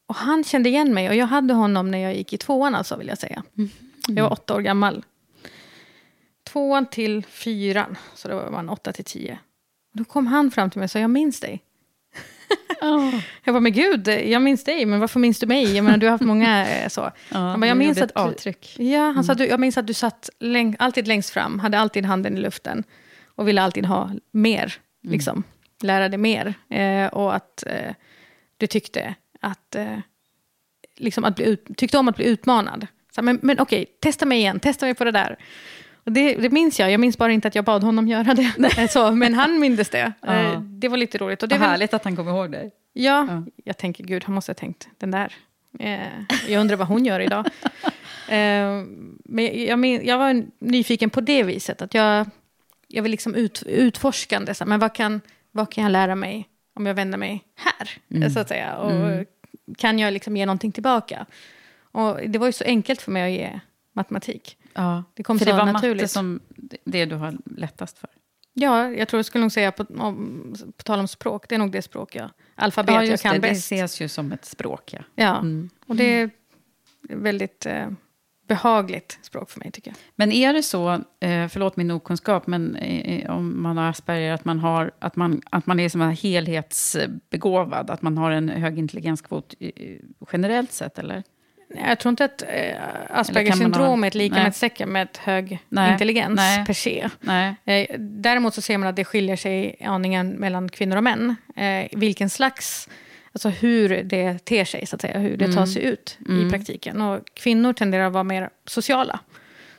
Och 0.07 0.15
han 0.15 0.43
kände 0.43 0.69
igen 0.69 0.93
mig 0.93 1.09
och 1.09 1.15
jag 1.15 1.25
hade 1.25 1.53
honom 1.53 1.91
när 1.91 1.97
jag 1.97 2.15
gick 2.15 2.33
i 2.33 2.37
tvåan 2.37 2.75
alltså, 2.75 2.97
vill 2.97 3.07
jag 3.07 3.17
säga. 3.17 3.43
Jag 4.07 4.23
var 4.23 4.31
åtta 4.31 4.55
år 4.55 4.61
gammal. 4.61 5.05
Tvåan 6.43 6.85
till 6.85 7.25
fyran, 7.25 7.97
så 8.15 8.27
då 8.27 8.35
var 8.35 8.51
man 8.51 8.69
åtta 8.69 8.91
till 8.91 9.05
tio. 9.05 9.39
Då 9.93 10.03
kom 10.03 10.27
han 10.27 10.51
fram 10.51 10.69
till 10.69 10.79
mig 10.79 10.83
och 10.83 10.91
sa, 10.91 10.99
jag 10.99 11.09
minns 11.09 11.39
dig. 11.39 11.63
Jag 13.43 13.53
bara, 13.53 13.59
men 13.59 13.73
gud, 13.73 14.07
jag 14.07 14.41
minns 14.41 14.63
dig, 14.63 14.85
men 14.85 14.99
varför 14.99 15.19
minns 15.19 15.39
du 15.39 15.47
mig? 15.47 15.75
Jag 15.75 15.83
menar, 15.85 15.97
du 15.97 16.05
har 16.05 16.11
haft 16.11 16.23
många 16.23 16.67
eh, 16.67 16.87
så. 16.89 17.01
Ja, 17.29 17.37
Han 17.37 17.59
bara, 17.59 17.67
jag 17.67 17.77
minns 17.77 18.01
att 18.01 18.11
avtryck. 18.11 18.75
Ja, 18.79 19.11
han 19.11 19.23
sa, 19.23 19.33
du, 19.33 19.45
jag 19.45 19.59
minns 19.59 19.77
att 19.77 19.87
du 19.87 19.93
satt 19.93 20.29
läng, 20.39 20.75
alltid 20.79 21.07
längst 21.07 21.29
fram, 21.29 21.59
hade 21.59 21.79
alltid 21.79 22.05
handen 22.05 22.37
i 22.37 22.39
luften 22.39 22.83
och 23.35 23.47
ville 23.47 23.61
alltid 23.61 23.85
ha 23.85 24.11
mer, 24.31 24.73
liksom. 25.03 25.43
Lära 25.81 26.09
dig 26.09 26.17
mer. 26.17 26.53
Eh, 26.69 27.07
och 27.07 27.35
att 27.35 27.63
eh, 27.67 27.93
du 28.57 28.67
tyckte 28.67 29.15
att, 29.41 29.75
eh, 29.75 29.97
liksom 30.97 31.25
att 31.25 31.35
bli 31.35 31.45
ut, 31.45 31.67
tyckte 31.77 31.97
om 31.97 32.07
att 32.07 32.15
bli 32.15 32.25
utmanad. 32.25 32.87
Så, 33.15 33.21
men, 33.21 33.39
men 33.41 33.59
okej, 33.59 33.85
testa 34.01 34.25
mig 34.25 34.37
igen, 34.37 34.59
testa 34.59 34.85
mig 34.85 34.95
på 34.95 35.03
det 35.03 35.11
där. 35.11 35.37
Det, 36.03 36.35
det 36.35 36.49
minns 36.49 36.79
jag, 36.79 36.91
jag 36.91 36.99
minns 36.99 37.17
bara 37.17 37.31
inte 37.31 37.47
att 37.47 37.55
jag 37.55 37.65
bad 37.65 37.83
honom 37.83 38.07
göra 38.07 38.33
det. 38.33 38.87
Så, 38.91 39.11
men 39.11 39.33
han 39.33 39.59
mindes 39.59 39.89
det. 39.89 40.13
Ja. 40.21 40.33
Eh, 40.53 40.59
Det 40.61 40.87
var 40.87 40.97
lite 40.97 41.17
roligt. 41.17 41.43
Och 41.43 41.49
det 41.49 41.57
väl- 41.57 41.69
härligt 41.69 41.93
att 41.93 42.03
han 42.03 42.15
kommer 42.15 42.31
ihåg 42.31 42.51
dig. 42.51 42.71
Ja, 42.93 43.27
Ja. 43.29 43.43
jag 43.63 43.77
tänker 43.77 44.03
gud, 44.03 44.23
han 44.23 44.35
måste 44.35 44.49
ha 44.49 44.55
tänkt 44.55 44.87
den 44.97 45.11
där. 45.11 45.33
Eh, 45.79 45.99
jag 46.47 46.61
undrar 46.61 46.75
vad 46.77 46.87
hon 46.87 47.05
gör 47.05 47.19
idag. 47.19 47.45
Eh, 48.27 48.83
men 49.25 49.65
jag, 49.65 49.79
men, 49.79 50.05
jag 50.05 50.17
var 50.17 50.43
nyfiken 50.59 51.09
på 51.09 51.21
det 51.21 51.43
viset, 51.43 51.81
att 51.81 51.93
jag, 51.93 52.25
jag 52.87 53.03
vill 53.03 53.11
liksom 53.11 53.35
ut, 53.35 53.63
utforskande, 53.65 54.53
så 54.53 54.65
men 54.65 54.79
vad 54.79 54.93
kan, 54.95 55.21
vad 55.51 55.71
kan 55.71 55.83
jag 55.83 55.91
lära 55.91 56.15
mig 56.15 56.47
om 56.75 56.85
jag 56.85 56.93
vänder 56.93 57.17
mig 57.17 57.43
här, 57.55 58.29
så 58.29 58.39
att 58.39 58.47
säga. 58.47 58.75
Och 58.75 59.25
kan 59.77 59.99
jag 59.99 60.13
liksom 60.13 60.37
ge 60.37 60.45
någonting 60.45 60.71
tillbaka? 60.71 61.25
Och 61.91 62.19
det 62.27 62.39
var 62.39 62.47
ju 62.47 62.53
så 62.53 62.63
enkelt 62.63 63.01
för 63.01 63.11
mig 63.11 63.23
att 63.23 63.39
ge 63.39 63.59
matematik. 63.93 64.57
Ja, 64.73 65.03
Det 65.13 65.23
kom 65.23 65.39
för 65.39 65.45
så 65.45 65.51
det 65.51 65.57
var 65.57 65.65
naturligt. 65.73 66.01
matte 66.03 66.07
som 66.13 66.39
det 66.85 67.05
du 67.05 67.15
har 67.15 67.37
lättast 67.45 67.97
för. 67.99 68.09
Ja, 68.53 68.89
jag 68.91 69.07
tror 69.07 69.17
jag 69.17 69.25
skulle 69.25 69.41
nog 69.41 69.51
säga, 69.51 69.71
på, 69.71 69.85
om, 69.97 70.53
på 70.77 70.83
tal 70.83 70.99
om 70.99 71.07
språk, 71.07 71.45
det 71.49 71.55
är 71.55 71.59
nog 71.59 71.71
det 71.71 71.81
språk 71.81 72.15
jag, 72.15 72.29
alfabet 72.55 73.07
jag 73.09 73.19
kan 73.19 73.31
det, 73.33 73.37
det 73.39 73.49
bäst. 73.49 73.65
ses 73.71 74.01
ju 74.01 74.07
som 74.07 74.31
ett 74.31 74.45
språk. 74.45 74.93
Ja. 74.93 75.01
Ja, 75.15 75.37
Mm. 75.39 75.69
och 75.87 75.95
det 75.95 76.03
är 76.21 76.29
väldigt 77.09 77.65
eh, 77.65 77.87
behagligt 78.47 79.19
språk 79.21 79.49
för 79.49 79.59
mig 79.59 79.71
tycker 79.71 79.91
jag. 79.91 79.97
Men 80.15 80.31
är 80.31 80.53
det 80.53 80.63
så, 80.63 80.91
eh, 81.19 81.47
förlåt 81.47 81.77
min 81.77 81.91
okunskap, 81.91 82.47
men 82.47 82.75
eh, 82.75 83.31
om 83.37 83.61
man 83.63 83.77
har 83.77 83.89
Asperger, 83.89 84.33
att 84.33 84.45
man, 84.45 84.59
har, 84.59 84.91
att 84.99 85.15
man, 85.15 85.41
att 85.49 85.65
man 85.65 85.79
är 85.79 85.89
som 85.89 86.01
en 86.01 86.11
helhetsbegåvad, 86.11 87.89
att 87.89 88.01
man 88.01 88.17
har 88.17 88.31
en 88.31 88.49
hög 88.49 88.79
intelligenskvot 88.79 89.53
eh, 89.59 89.71
generellt 90.31 90.71
sett, 90.71 90.99
eller? 90.99 91.23
Jag 91.75 91.99
tror 91.99 92.09
inte 92.09 92.25
att 92.25 92.41
eh, 92.41 92.75
Aspergers 93.09 93.49
man 93.49 93.57
syndrom 93.57 94.03
är 94.03 94.07
ett 94.07 94.15
lika 94.15 94.51
med 94.85 95.03
ett 95.03 95.17
hög 95.17 95.59
Nej, 95.69 95.91
intelligens 95.91 96.35
nej. 96.35 96.65
per 96.65 96.73
se. 96.73 97.09
Nej. 97.19 97.55
Eh, 97.65 97.95
däremot 97.99 98.53
så 98.53 98.61
ser 98.61 98.77
man 98.77 98.89
att 98.89 98.95
det 98.95 99.05
skiljer 99.05 99.35
sig 99.35 99.75
aningen 99.85 100.29
mellan 100.29 100.69
kvinnor 100.69 100.97
och 100.97 101.03
män. 101.03 101.35
Eh, 101.55 101.87
vilken 101.99 102.29
slags, 102.29 102.89
alltså 103.33 103.49
hur 103.49 104.03
det 104.03 104.45
ter 104.45 104.65
sig, 104.65 104.85
så 104.85 104.95
att 104.95 105.01
säga, 105.01 105.19
hur 105.19 105.37
det 105.37 105.45
tar 105.45 105.53
Mm. 105.53 105.67
sig 105.67 105.83
ut 105.83 106.17
i 106.29 106.49
praktiken. 106.49 107.01
Och 107.01 107.19
kvinnor 107.33 107.73
tenderar 107.73 108.07
att 108.07 108.13
vara 108.13 108.23
mer 108.23 108.49
sociala. 108.65 109.19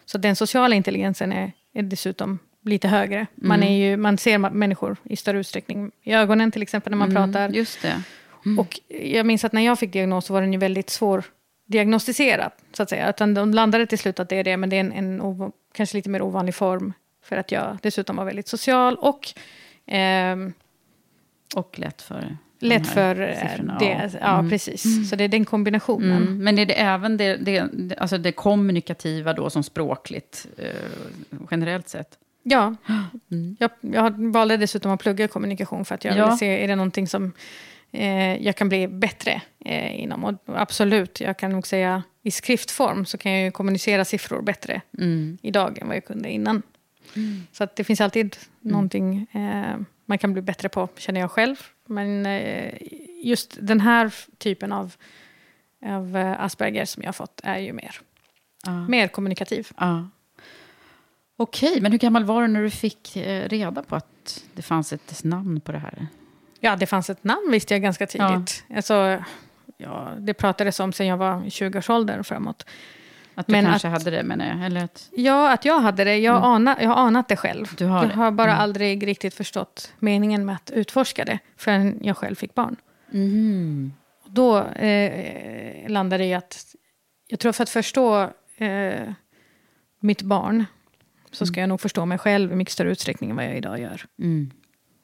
Så 0.05 0.19
den 0.19 0.37
sociala 0.37 0.75
intelligensen 0.75 1.33
är, 1.33 1.53
är 1.75 1.83
dessutom 1.83 2.39
lite 2.65 2.89
högre. 2.89 3.27
Man, 3.35 3.57
Mm. 3.63 3.69
är 3.73 3.77
ju, 3.91 3.97
man 3.97 4.19
ser 4.19 4.39
människor 4.39 4.97
i 5.05 5.17
större 5.17 5.39
utsträckning 5.39 5.91
i 6.03 6.13
ögonen 6.13 6.51
till 6.51 6.63
exempel 6.63 6.91
när 6.91 6.97
man 6.99 7.15
pratar. 7.15 7.45
Mm, 7.45 7.55
just 7.55 7.83
det. 7.83 8.03
Och 8.59 8.81
jag 8.89 9.27
minns 9.27 9.45
att 9.45 9.53
när 9.53 9.63
jag 9.63 9.79
fick 9.79 9.93
diagnos 9.93 10.25
så 10.27 10.33
var 10.33 10.41
den 10.41 10.53
ju 10.53 10.59
väldigt 10.59 10.91
svår 10.91 11.25
diagnostiserad, 11.73 12.53
så 12.73 12.83
att 12.83 12.91
säga. 12.91 13.11
Utan 13.11 13.35
de 13.35 13.55
landade 13.55 13.87
till 13.87 13.99
slut 13.99 14.21
att 14.21 14.29
det 14.29 14.37
är 14.37 14.45
det, 14.45 14.57
men 14.57 14.71
det 14.71 14.77
är 14.77 14.81
en, 14.81 14.93
en 14.93 15.21
ov- 15.21 15.53
kanske 15.75 15.97
lite 15.97 16.11
mer 16.11 16.23
ovanlig 16.23 16.55
form. 16.55 16.93
För 17.25 17.37
att 17.37 17.53
jag 17.53 17.79
dessutom 17.83 18.17
var 18.17 18.25
väldigt 18.25 18.49
social 18.49 18.97
och 18.97 19.29
ehm, 19.87 20.53
Och 21.55 21.79
lätt 21.79 22.03
för 22.03 22.37
lätt 22.59 22.87
för 22.87 23.21
eh, 23.21 23.77
det. 23.79 24.11
Ja, 24.21 24.47
precis. 24.51 25.11
Så 25.11 25.17
det 25.17 25.25
är 25.25 25.29
den 25.29 25.45
kombinationen. 25.45 26.23
Mm. 26.23 26.39
Men 26.45 26.59
är 26.59 26.67
det 26.67 26.81
även 26.81 27.17
det, 27.17 27.37
det, 27.37 27.65
det- 27.73 27.97
alltså 27.99 28.19
det 28.19 28.33
kommunikativa 28.33 29.33
då 29.33 29.51
som 29.51 29.63
språkligt, 29.63 30.47
eh, 30.59 30.67
generellt 31.51 31.89
sett? 31.89 32.19
Ja, 32.43 32.75
mm. 33.31 33.57
jag, 33.61 33.71
jag 33.81 34.33
valde 34.33 34.57
dessutom 34.57 34.93
att 34.93 35.01
plugga 35.01 35.29
kommunikation 35.29 35.85
för 35.85 35.95
att 35.95 36.05
jag 36.05 36.17
ja. 36.17 36.25
ville 36.25 36.37
se, 36.37 36.65
är 36.65 36.69
det 36.69 36.77
någonting 36.77 37.09
som 37.09 37.33
eh, 37.93 38.37
jag 38.43 38.57
kan 38.57 38.69
bli 38.69 38.89
bättre 38.89 39.43
eh, 39.65 40.01
inom? 40.01 40.25
Och 40.25 40.35
absolut, 40.47 41.21
jag 41.21 41.37
kan 41.37 41.51
nog 41.51 41.67
säga 41.67 42.03
i 42.23 42.31
skriftform 42.31 43.05
så 43.05 43.19
kan 43.19 43.33
jag 43.33 43.43
ju 43.43 43.51
kommunicera 43.51 44.05
siffror 44.05 44.43
bättre 44.43 44.81
mm. 44.99 45.39
idag 45.43 45.79
än 45.79 45.87
vad 45.87 45.97
jag 45.97 46.05
kunde 46.05 46.31
innan. 46.31 46.63
Mm. 47.17 47.47
Så 47.53 47.65
att 47.65 47.77
det 47.77 47.85
finns 47.85 48.01
alltid 48.01 48.37
mm. 48.63 48.73
någonting 48.73 49.27
eh, 49.33 49.77
man 50.07 50.19
kan 50.19 50.33
bli 50.33 50.43
bättre 50.43 50.69
på, 50.69 50.89
känner 50.97 51.21
jag 51.21 51.31
själv. 51.31 51.57
Men 51.87 52.27
eh, 52.27 52.75
just 53.23 53.57
den 53.61 53.81
här 53.81 54.15
typen 54.39 54.73
av, 54.73 54.95
av 55.87 56.17
eh, 56.17 56.41
Asperger 56.41 56.85
som 56.85 57.03
jag 57.03 57.09
har 57.09 57.13
fått 57.13 57.41
är 57.45 57.59
ju 57.59 57.73
mer, 57.73 58.01
ja. 58.67 58.87
mer 58.87 59.09
kommunikativ. 59.09 59.69
Ja. 59.77 60.09
Okej, 61.37 61.81
men 61.81 61.93
hur 61.93 61.99
gammal 61.99 62.25
var 62.25 62.43
du 62.43 62.49
när 62.49 62.63
du 62.63 62.71
fick 62.71 63.17
eh, 63.17 63.49
reda 63.49 63.83
på 63.83 63.97
att 63.97 64.45
det 64.55 64.63
fanns 64.63 64.93
ett 64.93 65.25
namn 65.25 65.61
på 65.61 65.73
det 65.73 65.79
här? 65.79 66.07
Ja, 66.65 66.77
det 66.77 66.87
fanns 66.87 67.11
ett 67.11 67.25
namn 67.25 67.51
visste 67.51 67.75
jag 67.75 67.83
ganska 67.83 68.07
tidigt. 68.07 68.65
Ja. 68.69 68.77
Alltså, 68.77 69.25
ja, 69.77 70.13
det 70.19 70.35
pratades 70.35 70.81
om 70.81 70.93
sen 70.93 71.07
jag 71.07 71.17
var 71.17 71.45
i 71.45 71.49
20-årsåldern 71.49 72.21
och 72.21 72.27
framåt. 72.27 72.67
Att 73.35 73.47
du 73.47 73.53
men 73.53 73.65
kanske 73.65 73.89
att, 73.89 73.93
hade 73.93 74.11
det, 74.11 74.23
menar 74.23 74.47
jag? 74.47 74.67
Eller 74.67 74.85
att... 74.85 75.09
Ja, 75.17 75.53
att 75.53 75.65
jag 75.65 75.81
hade 75.81 76.05
det. 76.05 76.19
Jag, 76.19 76.37
mm. 76.37 76.49
ana, 76.49 76.77
jag 76.83 76.89
har 76.89 76.97
anat 76.97 77.29
det 77.29 77.37
själv. 77.37 77.67
Du 77.77 77.87
har 77.87 78.05
jag 78.05 78.11
har 78.11 78.31
bara 78.31 78.51
mm. 78.51 78.63
aldrig 78.63 79.07
riktigt 79.07 79.35
förstått 79.35 79.93
meningen 79.99 80.45
med 80.45 80.55
att 80.55 80.71
utforska 80.71 81.25
det 81.25 81.39
förrän 81.57 81.99
jag 82.03 82.17
själv 82.17 82.35
fick 82.35 82.55
barn. 82.55 82.77
Mm. 83.13 83.93
Då 84.27 84.59
eh, 84.59 85.89
landade 85.91 86.25
det 86.25 86.29
i 86.29 86.35
att 86.35 86.75
jag 87.29 87.41
tror 87.41 87.53
för 87.53 87.63
att 87.63 87.71
förstå 87.71 88.31
eh, 88.57 89.13
mitt 90.01 90.23
barn 90.23 90.65
så 91.31 91.47
ska 91.47 91.55
mm. 91.55 91.61
jag 91.61 91.69
nog 91.69 91.81
förstå 91.81 92.07
mig 92.07 92.19
själv 92.19 92.53
i 92.53 92.55
mycket 92.55 92.73
större 92.73 92.91
utsträckning 92.91 93.31
än 93.31 93.37
vad 93.37 93.45
jag 93.45 93.57
idag 93.57 93.81
gör. 93.81 94.07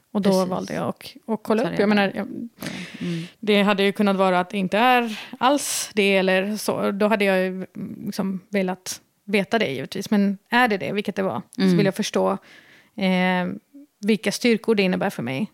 Mm. 0.09 0.19
Och 0.19 0.23
då 0.23 0.31
Precis. 0.31 0.49
valde 0.51 0.75
jag 0.75 0.89
att, 0.89 1.17
att 1.27 1.41
kolla 1.43 1.63
upp. 1.63 1.79
Jag 1.79 1.89
menar, 1.89 2.13
jag, 2.15 2.27
mm. 3.01 3.25
Det 3.41 3.63
hade 3.63 3.83
ju 3.83 3.93
kunnat 3.93 4.17
vara 4.17 4.41
att 4.41 4.51
det 4.51 4.59
inte 4.59 4.79
är 4.79 5.21
alls 5.39 5.91
det, 5.95 6.17
eller 6.17 6.57
så. 6.57 6.91
Då 6.91 7.09
hade 7.09 7.25
jag 7.25 7.39
ju 7.39 7.67
liksom 8.05 8.41
velat 8.49 9.01
veta 9.25 9.59
det 9.59 9.67
givetvis. 9.67 10.11
Men 10.11 10.39
är 10.49 10.69
det 10.69 10.77
det, 10.77 10.93
vilket 10.93 11.17
det 11.17 11.23
var, 11.23 11.43
mm. 11.59 11.71
så 11.71 11.77
vill 11.77 11.87
jag 11.87 11.95
förstå 11.95 12.39
eh, 12.97 13.49
vilka 14.01 14.33
styrkor 14.33 14.75
det 14.75 14.83
innebär 14.83 15.11
för 15.11 15.23
mig. 15.23 15.53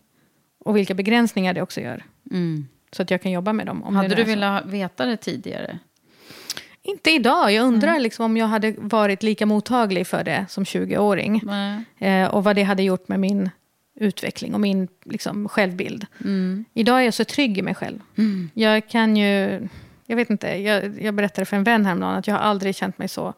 Och 0.59 0.77
vilka 0.77 0.93
begränsningar 0.93 1.53
det 1.53 1.61
också 1.61 1.81
gör. 1.81 2.03
Mm. 2.31 2.67
Så 2.91 3.01
att 3.01 3.11
jag 3.11 3.21
kan 3.21 3.31
jobba 3.31 3.53
med 3.53 3.65
dem. 3.65 3.83
Om 3.83 3.95
hade 3.95 4.15
du 4.15 4.23
velat 4.23 4.65
veta 4.65 5.05
det 5.05 5.17
tidigare? 5.17 5.79
Inte 6.81 7.11
idag. 7.11 7.51
Jag 7.51 7.65
undrar 7.65 7.89
mm. 7.89 8.01
liksom 8.01 8.25
om 8.25 8.37
jag 8.37 8.47
hade 8.47 8.75
varit 8.77 9.23
lika 9.23 9.45
mottaglig 9.45 10.07
för 10.07 10.23
det 10.23 10.45
som 10.49 10.63
20-åring. 10.63 11.41
Eh, 11.97 12.27
och 12.27 12.43
vad 12.43 12.55
det 12.55 12.63
hade 12.63 12.83
gjort 12.83 13.07
med 13.07 13.19
min 13.19 13.49
utveckling 13.95 14.53
och 14.53 14.59
min 14.59 14.87
liksom, 15.05 15.49
självbild. 15.49 16.05
Mm. 16.23 16.65
Idag 16.73 16.99
är 16.99 17.03
jag 17.03 17.13
så 17.13 17.25
trygg 17.25 17.57
i 17.57 17.61
mig 17.61 17.75
själv. 17.75 17.99
Mm. 18.17 18.49
Jag 18.53 18.89
kan 18.89 19.17
ju... 19.17 19.67
Jag 20.07 20.15
vet 20.15 20.29
inte, 20.29 20.47
jag, 20.47 21.01
jag 21.01 21.13
berättade 21.13 21.45
för 21.45 21.57
en 21.57 21.63
vän 21.63 21.85
häromdagen 21.85 22.15
att 22.15 22.27
jag 22.27 22.35
har 22.35 22.41
aldrig 22.41 22.75
känt 22.75 22.97
mig 22.97 23.07
så, 23.07 23.33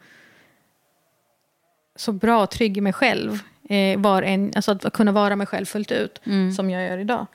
så 1.96 2.12
bra 2.12 2.44
och 2.44 2.52
trygg 2.52 2.78
i 2.78 2.82
mig 2.82 2.94
själv. 2.94 3.40
Eh, 3.70 4.00
var 4.00 4.22
en, 4.22 4.52
alltså 4.56 4.72
att 4.72 4.94
kunna 4.94 5.12
vara 5.12 5.36
mig 5.36 5.48
själv 5.48 5.66
fullt 5.66 5.92
ut, 5.92 6.22
mm. 6.26 6.52
som 6.52 6.70
jag 6.70 6.88
gör 6.88 6.98
idag. 6.98 7.26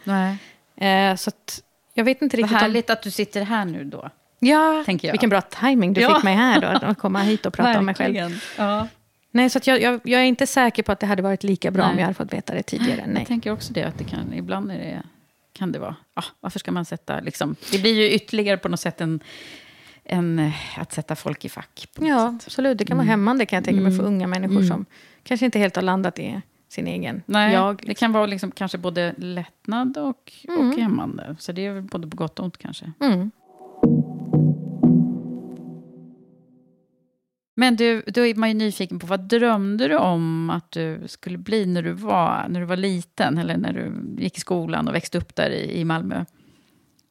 Eh, 0.76 1.16
så 1.16 1.28
att, 1.28 1.62
jag 1.94 2.04
vet 2.04 2.22
inte 2.22 2.36
riktigt 2.36 2.52
Vad 2.52 2.60
härligt 2.60 2.90
om... 2.90 2.92
att 2.92 3.02
du 3.02 3.10
sitter 3.10 3.42
här 3.42 3.64
nu 3.64 3.84
då. 3.84 4.10
Ja, 4.38 4.84
vilken 4.86 5.30
bra 5.30 5.40
timing 5.40 5.92
du 5.92 6.00
ja. 6.00 6.14
fick 6.14 6.24
mig 6.24 6.34
här 6.34 6.60
då, 6.60 6.86
att 6.86 6.98
komma 6.98 7.20
hit 7.20 7.46
och 7.46 7.52
prata 7.52 7.78
om 7.78 7.86
mig 7.86 7.94
själv. 7.94 8.40
Ja. 8.58 8.88
Nej, 9.34 9.50
så 9.50 9.60
jag, 9.64 9.80
jag, 9.80 10.00
jag, 10.04 10.20
är 10.20 10.24
inte 10.24 10.46
säker 10.46 10.82
på 10.82 10.92
att 10.92 11.00
det 11.00 11.06
hade 11.06 11.22
varit 11.22 11.44
lika 11.44 11.70
bra 11.70 11.84
Nej. 11.84 11.92
om 11.92 11.98
jag 11.98 12.04
hade 12.04 12.14
fått 12.14 12.32
veta 12.32 12.54
det 12.54 12.62
tidigare. 12.62 13.04
Nej. 13.06 13.16
Jag 13.18 13.26
tänker 13.26 13.52
också 13.52 13.72
det, 13.72 13.82
att 13.82 13.98
det 13.98 14.04
kan, 14.04 14.32
ibland 14.32 14.68
det, 14.68 15.02
kan 15.52 15.72
det 15.72 15.78
vara... 15.78 15.96
Ah, 16.14 16.24
varför 16.40 16.58
ska 16.58 16.72
man 16.72 16.84
sätta... 16.84 17.20
Liksom, 17.20 17.56
det 17.72 17.78
blir 17.78 17.94
ju 17.94 18.10
ytterligare 18.10 18.56
på 18.56 18.68
något 18.68 18.80
sätt 18.80 19.00
en, 19.00 19.20
en, 20.04 20.38
eh, 20.38 20.52
att 20.76 20.92
sätta 20.92 21.16
folk 21.16 21.44
i 21.44 21.48
fack. 21.48 21.88
ja, 22.00 22.38
sätt. 22.38 22.46
absolut. 22.46 22.78
Det 22.78 22.84
kan 22.84 22.96
vara 22.96 23.04
mm. 23.04 23.10
hämmande 23.10 23.46
kan 23.46 23.56
jag 23.56 23.64
tänka 23.64 23.80
mig 23.80 23.92
för 23.92 24.02
mm. 24.02 24.14
unga 24.14 24.26
människor 24.26 24.56
mm. 24.56 24.68
som 24.68 24.86
kanske 25.22 25.46
inte 25.46 25.58
helt 25.58 25.76
har 25.76 25.82
landat 25.82 26.18
i 26.18 26.40
sin 26.68 26.86
egen 26.86 27.22
Nej, 27.26 27.54
jag. 27.54 27.82
Det 27.86 27.94
kan 27.94 28.12
vara 28.12 28.26
liksom 28.26 28.50
kanske 28.50 28.78
både 28.78 29.14
lättnad 29.18 29.98
och, 29.98 30.32
mm. 30.48 30.70
och 30.70 30.76
hämmande. 30.78 31.36
Så 31.38 31.52
det 31.52 31.66
är 31.66 31.80
både 31.80 32.08
på 32.08 32.16
gott 32.16 32.38
och 32.38 32.44
ont 32.44 32.58
kanske. 32.58 32.92
Mm. 33.00 33.30
Men 37.62 37.77
du, 37.77 38.03
då 38.07 38.27
är 38.27 38.35
man 38.35 38.48
ju 38.48 38.55
nyfiken 38.55 38.98
på, 38.98 39.07
vad 39.07 39.20
drömde 39.20 39.88
du 39.88 39.96
om 39.96 40.51
att 40.51 40.70
du 40.70 41.03
skulle 41.07 41.38
bli 41.38 41.66
när 41.66 41.83
du 41.83 41.92
var, 41.92 42.46
när 42.48 42.61
du 42.61 42.66
var 42.66 42.77
liten? 42.77 43.38
Eller 43.38 43.57
när 43.57 43.72
du 43.72 43.92
gick 44.22 44.37
i 44.37 44.40
skolan 44.40 44.88
och 44.88 44.94
växte 44.94 45.18
upp 45.18 45.35
där 45.35 45.51
i, 45.51 45.81
i 45.81 45.85
Malmö? 45.85 46.25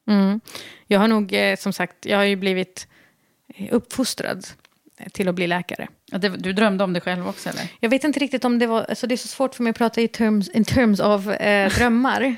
Mm. 0.08 0.40
Jag 0.86 0.98
har 1.00 1.08
nog, 1.08 1.32
eh, 1.32 1.56
som 1.56 1.72
sagt, 1.72 2.06
jag 2.06 2.16
har 2.16 2.24
ju 2.24 2.36
blivit 2.36 2.88
uppfostrad 3.70 4.46
till 5.12 5.28
att 5.28 5.34
bli 5.34 5.46
läkare. 5.46 5.88
Det, 6.06 6.28
du 6.28 6.52
drömde 6.52 6.84
om 6.84 6.92
det 6.92 7.00
själv 7.00 7.28
också 7.28 7.48
eller? 7.48 7.72
Jag 7.80 7.90
vet 7.90 8.04
inte 8.04 8.20
riktigt 8.20 8.44
om 8.44 8.58
det 8.58 8.66
var, 8.66 8.82
alltså 8.82 9.06
det 9.06 9.14
är 9.14 9.16
så 9.16 9.28
svårt 9.28 9.54
för 9.54 9.62
mig 9.62 9.70
att 9.70 9.78
prata 9.78 10.00
i 10.00 10.08
terms, 10.08 10.48
in 10.48 10.64
terms 10.64 11.00
av 11.00 11.32
eh, 11.32 11.72
drömmar. 11.78 12.22
uh 12.22 12.34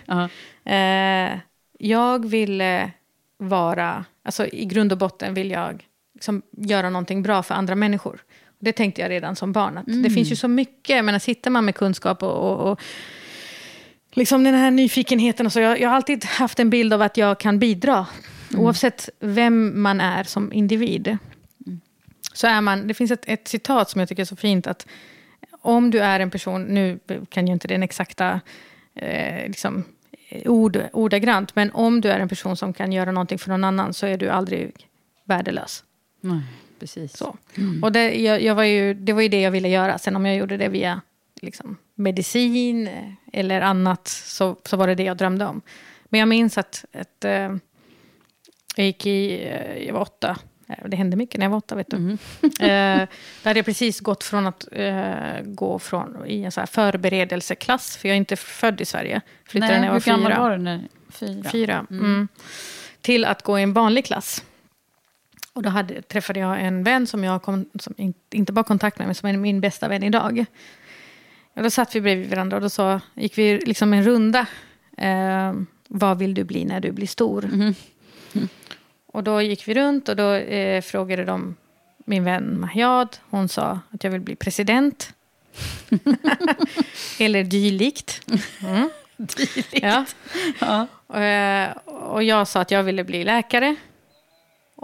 -huh. 0.64 1.32
eh, 1.34 1.38
jag 1.78 2.28
ville 2.28 2.90
vara, 3.38 4.04
alltså 4.22 4.46
i 4.46 4.64
grund 4.64 4.92
och 4.92 4.98
botten 4.98 5.34
vill 5.34 5.50
jag 5.50 5.86
liksom 6.14 6.42
göra 6.50 6.90
någonting 6.90 7.22
bra 7.22 7.42
för 7.42 7.54
andra 7.54 7.74
människor. 7.74 8.20
Det 8.58 8.72
tänkte 8.72 9.00
jag 9.00 9.10
redan 9.10 9.36
som 9.36 9.52
barn. 9.52 9.78
Att 9.78 9.86
mm. 9.86 10.02
Det 10.02 10.10
finns 10.10 10.32
ju 10.32 10.36
så 10.36 10.48
mycket, 10.48 10.96
jag 10.96 11.04
menar, 11.04 11.18
sitter 11.18 11.50
man 11.50 11.64
med 11.64 11.74
kunskap 11.74 12.22
och, 12.22 12.50
och, 12.50 12.70
och 12.70 12.80
liksom 14.12 14.44
den 14.44 14.54
här 14.54 14.70
nyfikenheten. 14.70 15.46
Och 15.46 15.52
så, 15.52 15.60
jag, 15.60 15.80
jag, 15.80 15.88
har 15.88 15.96
alltid 15.96 16.24
haft 16.24 16.60
en 16.60 16.70
bild 16.70 16.92
av 16.92 17.02
att 17.02 17.16
jag 17.16 17.40
kan 17.40 17.58
bidra. 17.58 18.06
Mm. 18.50 18.64
Oavsett 18.64 19.08
vem 19.20 19.82
man 19.82 20.00
är 20.00 20.24
som 20.24 20.52
individ. 20.52 21.18
Mm. 21.66 21.80
Så 22.32 22.46
är 22.46 22.60
man, 22.60 22.88
det 22.88 22.94
finns 22.94 23.10
ett, 23.10 23.24
ett, 23.26 23.48
citat 23.48 23.90
som 23.90 23.98
jag 23.98 24.08
tycker 24.08 24.22
är 24.22 24.26
så 24.26 24.36
fint. 24.36 24.66
att 24.66 24.86
Om 25.60 25.90
du 25.90 26.00
är 26.00 26.20
en 26.20 26.30
person, 26.30 26.62
nu 26.62 26.98
kan 27.28 27.46
jag 27.46 27.54
inte 27.54 27.68
den 27.68 27.82
exakta 27.82 28.40
eh, 28.94 29.46
liksom, 29.46 29.84
ord, 30.44 30.78
ordagrant. 30.92 31.56
Men 31.56 31.70
om 31.70 32.00
du 32.00 32.08
är 32.08 32.20
en 32.20 32.28
person 32.28 32.56
som 32.56 32.72
kan 32.72 32.92
göra 32.92 33.12
någonting 33.12 33.38
för 33.38 33.50
någon 33.50 33.64
annan 33.64 33.94
så 33.94 34.06
är 34.06 34.16
du 34.16 34.28
aldrig 34.28 34.72
värdelös. 35.24 35.84
Nej, 36.24 36.42
precis. 36.78 37.16
Så. 37.16 37.36
Mm. 37.54 37.82
Och 37.82 37.92
det, 37.92 38.22
jag, 38.22 38.42
jag, 38.42 38.54
var 38.54 38.64
ju, 38.64 38.94
det 38.94 39.12
var 39.12 39.22
ju 39.22 39.28
det 39.28 39.40
jag 39.40 39.50
ville 39.50 39.68
göra. 39.68 39.98
Sen 39.98 40.16
om 40.16 40.26
jag 40.26 40.36
gjorde 40.36 40.56
det 40.56 40.68
via 40.68 41.00
liksom, 41.40 41.76
medicin 41.94 42.88
eller 43.32 43.60
annat 43.60 44.08
så, 44.08 44.56
så 44.64 44.76
var 44.76 44.86
det 44.86 44.94
det 44.94 45.02
jag 45.02 45.16
drömde 45.16 45.46
om. 45.46 45.62
Men 46.04 46.20
jag 46.20 46.28
minns 46.28 46.58
att, 46.58 46.84
att 46.92 47.24
äh, 47.24 47.56
jag 48.76 48.86
gick 48.86 49.06
i, 49.06 49.48
äh, 49.48 49.86
jag 49.86 49.94
var 49.94 50.00
åtta, 50.00 50.36
det 50.86 50.96
hände 50.96 51.16
mycket 51.16 51.38
när 51.38 51.46
jag 51.46 51.50
var 51.50 51.58
åtta, 51.58 51.74
vet 51.74 51.90
du. 51.90 51.96
Mm. 51.96 52.18
eh, 52.42 52.48
där 52.60 53.08
hade 53.44 53.58
jag 53.58 53.66
precis 53.66 54.00
gått 54.00 54.24
från 54.24 54.46
att 54.46 54.68
eh, 54.72 55.42
gå 55.44 55.78
från, 55.78 56.26
i 56.26 56.44
en 56.44 56.52
så 56.52 56.60
här 56.60 56.66
förberedelseklass, 56.66 57.96
för 57.96 58.08
jag 58.08 58.14
är 58.14 58.18
inte 58.18 58.36
född 58.36 58.80
i 58.80 58.84
Sverige. 58.84 59.20
Flyttade 59.44 59.72
Nej, 59.72 59.80
när 59.80 59.86
jag 59.86 59.94
var 59.94 60.00
fyra. 60.00 60.16
Hur 60.16 60.22
gammal 60.22 60.40
var 60.40 60.50
du? 60.50 60.62
När, 60.62 60.82
fyra? 61.10 61.50
fyra. 61.50 61.86
Mm. 61.90 62.04
Mm. 62.04 62.28
Till 63.00 63.24
att 63.24 63.42
gå 63.42 63.58
i 63.58 63.62
en 63.62 63.72
vanlig 63.72 64.04
klass. 64.04 64.44
Och 65.54 65.62
då 65.62 65.70
hade, 65.70 66.02
träffade 66.02 66.40
jag 66.40 66.60
en 66.60 66.84
vän 66.84 67.06
som 67.06 67.24
jag 67.24 67.42
kom, 67.42 67.66
som 67.78 67.94
inte 68.30 68.52
bara 68.52 68.64
kontakt 68.64 68.98
med, 68.98 69.08
men 69.08 69.14
som 69.14 69.28
är 69.28 69.36
min 69.36 69.60
bästa 69.60 69.88
vän 69.88 70.02
idag. 70.02 70.44
Och 71.54 71.62
då 71.62 71.70
satt 71.70 71.94
vi 71.94 72.00
bredvid 72.00 72.30
varandra 72.30 72.56
och 72.56 72.62
då 72.62 72.70
så 72.70 73.00
gick 73.14 73.38
vi 73.38 73.58
liksom 73.58 73.92
en 73.92 74.04
runda. 74.04 74.46
Eh, 74.96 75.52
vad 75.88 76.18
vill 76.18 76.34
du 76.34 76.44
bli 76.44 76.64
när 76.64 76.80
du 76.80 76.92
blir 76.92 77.06
stor? 77.06 77.44
Mm. 77.44 77.74
Mm. 78.34 78.48
Och 79.06 79.24
då 79.24 79.42
gick 79.42 79.68
vi 79.68 79.74
runt 79.74 80.08
och 80.08 80.16
då 80.16 80.32
eh, 80.32 80.82
frågade 80.82 81.24
de 81.24 81.54
min 82.04 82.24
vän 82.24 82.60
Mahyad. 82.60 83.16
Hon 83.30 83.48
sa 83.48 83.80
att 83.90 84.04
jag 84.04 84.10
vill 84.10 84.20
bli 84.20 84.36
president. 84.36 85.12
Eller 87.18 87.44
dylikt. 87.44 88.20
Mm. 88.62 88.90
dylikt. 89.16 89.68
Ja. 89.72 90.04
ja. 90.58 90.86
Och, 91.06 91.20
eh, 91.20 91.70
och 91.86 92.22
jag 92.22 92.48
sa 92.48 92.60
att 92.60 92.70
jag 92.70 92.82
ville 92.82 93.04
bli 93.04 93.24
läkare. 93.24 93.76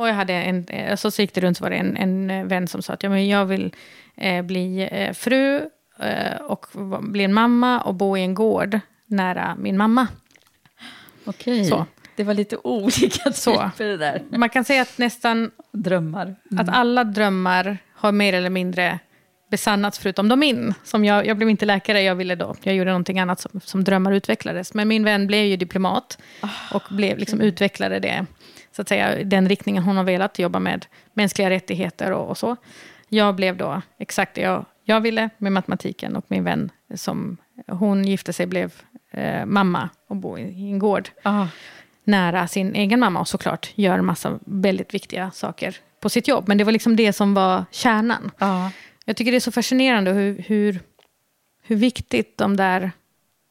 Och 0.01 0.09
jag 0.09 0.15
hade 0.15 0.33
en, 0.33 0.65
eh, 0.69 0.97
så, 0.97 1.09
gick 1.23 1.35
det 1.35 1.41
runt 1.41 1.57
så 1.57 1.65
var 1.65 1.71
det 1.71 1.77
en, 1.77 1.97
en 1.97 2.31
eh, 2.31 2.45
vän 2.45 2.69
som 2.69 2.83
sa 2.83 2.93
att 2.93 3.03
ja, 3.03 3.11
men 3.11 3.29
jag 3.29 3.45
vill 3.45 3.75
eh, 4.17 4.43
bli 4.43 4.89
eh, 4.93 5.13
fru 5.13 5.63
eh, 5.99 6.37
och 6.41 6.67
bli 7.01 7.25
en 7.25 7.35
mamma 7.35 7.81
och 7.81 7.95
bo 7.95 8.17
i 8.17 8.21
en 8.21 8.35
gård 8.35 8.81
nära 9.07 9.57
min 9.59 9.77
mamma. 9.77 10.07
Okej, 11.25 11.65
så. 11.65 11.87
det 12.17 12.25
var 12.25 12.35
lite 12.35 12.57
olika 12.57 13.33
så. 13.35 13.71
det 13.77 13.97
där. 13.97 14.23
Man 14.31 14.49
kan 14.49 14.65
säga 14.65 14.83
att 14.83 14.99
nästan... 14.99 15.51
Drömmar. 15.73 16.25
Mm. 16.25 16.61
Att 16.61 16.69
alla 16.69 17.05
drömmar 17.05 17.79
har 17.95 18.13
mer 18.13 18.33
eller 18.33 18.51
mindre 18.51 18.99
besannats 19.51 19.99
förutom 19.99 20.29
de 20.29 20.41
min. 20.41 20.75
Som 20.85 21.05
jag, 21.05 21.27
jag 21.27 21.37
blev 21.37 21.51
inte 21.51 21.67
läkare, 21.67 22.03
jag 22.03 22.15
ville 22.15 22.35
då, 22.35 22.55
jag 22.63 22.75
gjorde 22.75 22.91
någonting 22.91 23.19
annat 23.19 23.41
som, 23.41 23.61
som 23.65 23.85
drömmar 23.85 24.13
utvecklades. 24.13 24.75
Men 24.75 24.89
min 24.89 25.05
vän 25.05 25.27
blev 25.27 25.45
ju 25.45 25.57
diplomat 25.57 26.19
oh, 26.43 26.75
och 26.77 26.83
blev, 26.91 27.19
liksom, 27.19 27.41
utvecklade 27.41 27.99
det 27.99 28.27
så 28.81 28.83
att 28.83 28.89
säga, 28.89 29.25
den 29.25 29.49
riktningen 29.49 29.83
hon 29.83 29.97
har 29.97 30.05
velat, 30.05 30.39
jobba 30.39 30.59
med 30.59 30.87
mänskliga 31.13 31.51
rättigheter 31.51 32.13
och, 32.13 32.29
och 32.29 32.39
så. 32.39 32.57
Jag 33.09 33.35
blev 33.35 33.57
då 33.57 33.83
exakt 33.99 34.35
det 34.35 34.41
jag, 34.41 34.65
jag 34.85 35.01
ville 35.01 35.31
med 35.39 35.53
matematiken 35.53 36.17
och 36.17 36.25
min 36.29 36.45
vän 36.45 36.71
som 36.95 37.37
hon 37.67 38.05
gifte 38.05 38.33
sig 38.33 38.47
blev 38.47 38.73
eh, 39.11 39.47
mamma 39.47 39.89
och 40.09 40.17
bor 40.17 40.39
i 40.39 40.71
en 40.71 40.79
gård 40.79 41.09
Ah. 41.23 41.47
nära 42.05 42.47
sin 42.49 42.75
egen 42.75 43.01
mamma 43.01 43.21
och 43.21 43.29
såklart 43.29 43.71
gör 43.75 44.01
massa 44.01 44.39
väldigt 44.47 44.95
viktiga 44.95 45.31
saker 45.31 45.77
på 46.01 46.09
sitt 46.09 46.29
jobb. 46.29 46.49
Men 46.49 46.59
det 46.59 46.65
var 46.65 46.73
liksom 46.73 46.97
det 46.97 47.13
som 47.13 47.35
var 47.35 47.65
kärnan. 47.71 48.31
Ja. 48.39 48.71
Jag 49.05 49.17
tycker 49.17 49.31
det 49.31 49.39
är 49.39 49.41
så 49.41 49.53
fascinerande 49.53 50.11
hur, 50.11 50.45
hur, 50.47 50.81
hur 51.63 51.77
viktigt 51.77 52.39
de 52.39 52.57
där 52.57 52.93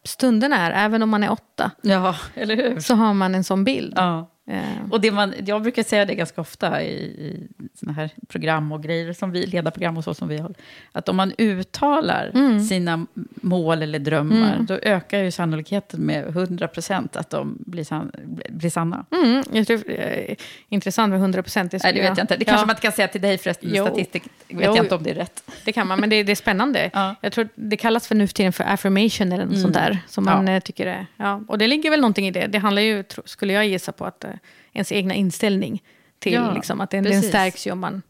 stunderna 0.03 0.57
är. 0.57 0.85
Även 0.85 1.03
om 1.03 1.09
man 1.09 1.23
är 1.23 1.31
åtta 1.31 1.71
ja, 1.81 2.15
eller 2.35 2.55
hur? 2.55 2.79
så 2.79 2.95
har 2.95 3.13
man 3.13 3.35
en 3.35 3.43
sån 3.43 3.63
bild. 3.63 3.93
Ja. 3.95 4.29
Eh, 4.49 4.61
Och 4.91 5.01
det 5.01 5.11
man, 5.11 5.33
jag 5.45 5.61
brukar 5.61 5.83
säga 5.83 6.05
det 6.05 6.15
ganska 6.15 6.41
ofta 6.41 6.83
i, 6.83 6.93
i 7.03 7.47
såna 7.79 7.91
här 7.91 8.09
program 8.27 8.71
och 8.71 8.83
grejer, 8.83 9.13
som 9.13 9.31
vi, 9.31 9.45
ledarprogram 9.45 9.97
och 9.97 10.03
så 10.03 10.13
som 10.13 10.27
vi 10.27 10.37
har. 10.37 10.53
Att 10.91 11.09
om 11.09 11.15
man 11.15 11.33
uttalar 11.37 12.31
Mm. 12.33 12.59
sina 12.63 13.05
mål 13.35 13.81
eller 13.81 13.99
drömmar, 13.99 14.57
då 14.59 14.73
ökar 14.73 15.19
ju 15.19 15.31
sannolikheten 15.31 15.99
med 15.99 16.27
100 16.27 16.67
procent 16.67 17.15
att 17.15 17.29
de 17.29 17.57
blir, 17.65 17.83
san, 17.83 18.11
blir 18.49 18.69
sanna. 18.69 19.05
Mm, 19.11 19.43
jag 19.51 19.67
tror, 19.67 19.83
eh, 19.91 20.35
intressant 20.69 21.09
med 21.11 21.19
100 21.19 21.43
procent. 21.43 21.71
Nej, 21.83 21.93
det 21.93 21.99
vet 22.01 22.17
jag 22.17 22.23
inte. 22.23 22.35
Det 22.37 22.45
kanske 22.45 22.65
man 22.65 22.73
inte 22.73 22.81
kan 22.81 22.91
säga 22.91 23.07
till 23.07 23.21
dig 23.21 23.37
förresten, 23.37 23.69
Jo. 23.73 23.85
statistik 23.85 24.23
vet 24.23 24.31
Jo. 24.47 24.61
jag 24.61 24.77
inte 24.77 24.95
om 24.95 25.03
det 25.03 25.09
är 25.09 25.15
rätt. 25.15 25.43
Det 25.65 25.71
kan 25.71 25.87
man, 25.87 25.99
men 25.99 26.09
det, 26.09 26.23
det 26.23 26.31
är 26.31 26.35
spännande. 26.35 26.89
Ja. 26.93 27.15
Jag 27.21 27.31
tror 27.33 27.49
det 27.55 27.77
kallas 27.77 28.07
för 28.07 28.15
nu 28.15 28.27
för 28.27 28.33
tiden 28.33 28.53
för 28.53 28.63
affirmation 28.63 29.31
eller 29.31 29.45
något 29.45 29.61
sånt 29.61 29.73
där. 29.73 29.97
Som 30.07 30.25
man 30.25 30.47
Ja. 30.47 30.53
eh, 30.53 30.59
tycker 30.59 30.85
är, 30.87 31.05
ja. 31.17 31.41
Och 31.47 31.57
det 31.57 31.67
ligger 31.67 31.89
väl 31.89 32.01
någonting 32.01 32.27
i 32.27 32.31
det. 32.31 32.47
Det 32.47 32.57
handlar 32.57 32.81
ju, 32.81 33.03
skulle 33.25 33.53
jag 33.53 33.67
gissa 33.67 33.91
på, 33.91 34.05
att 34.05 34.25
ens 34.73 34.91
egna 34.91 35.13
inställning 35.13 35.83
till 36.19 36.33
Ja, 36.33 36.53
liksom, 36.53 36.81
att 36.81 36.89
den, 36.89 37.03
den 37.03 37.21
stärks 37.21 37.67
ju 37.67 37.71
om 37.71 37.79
man... 37.79 38.01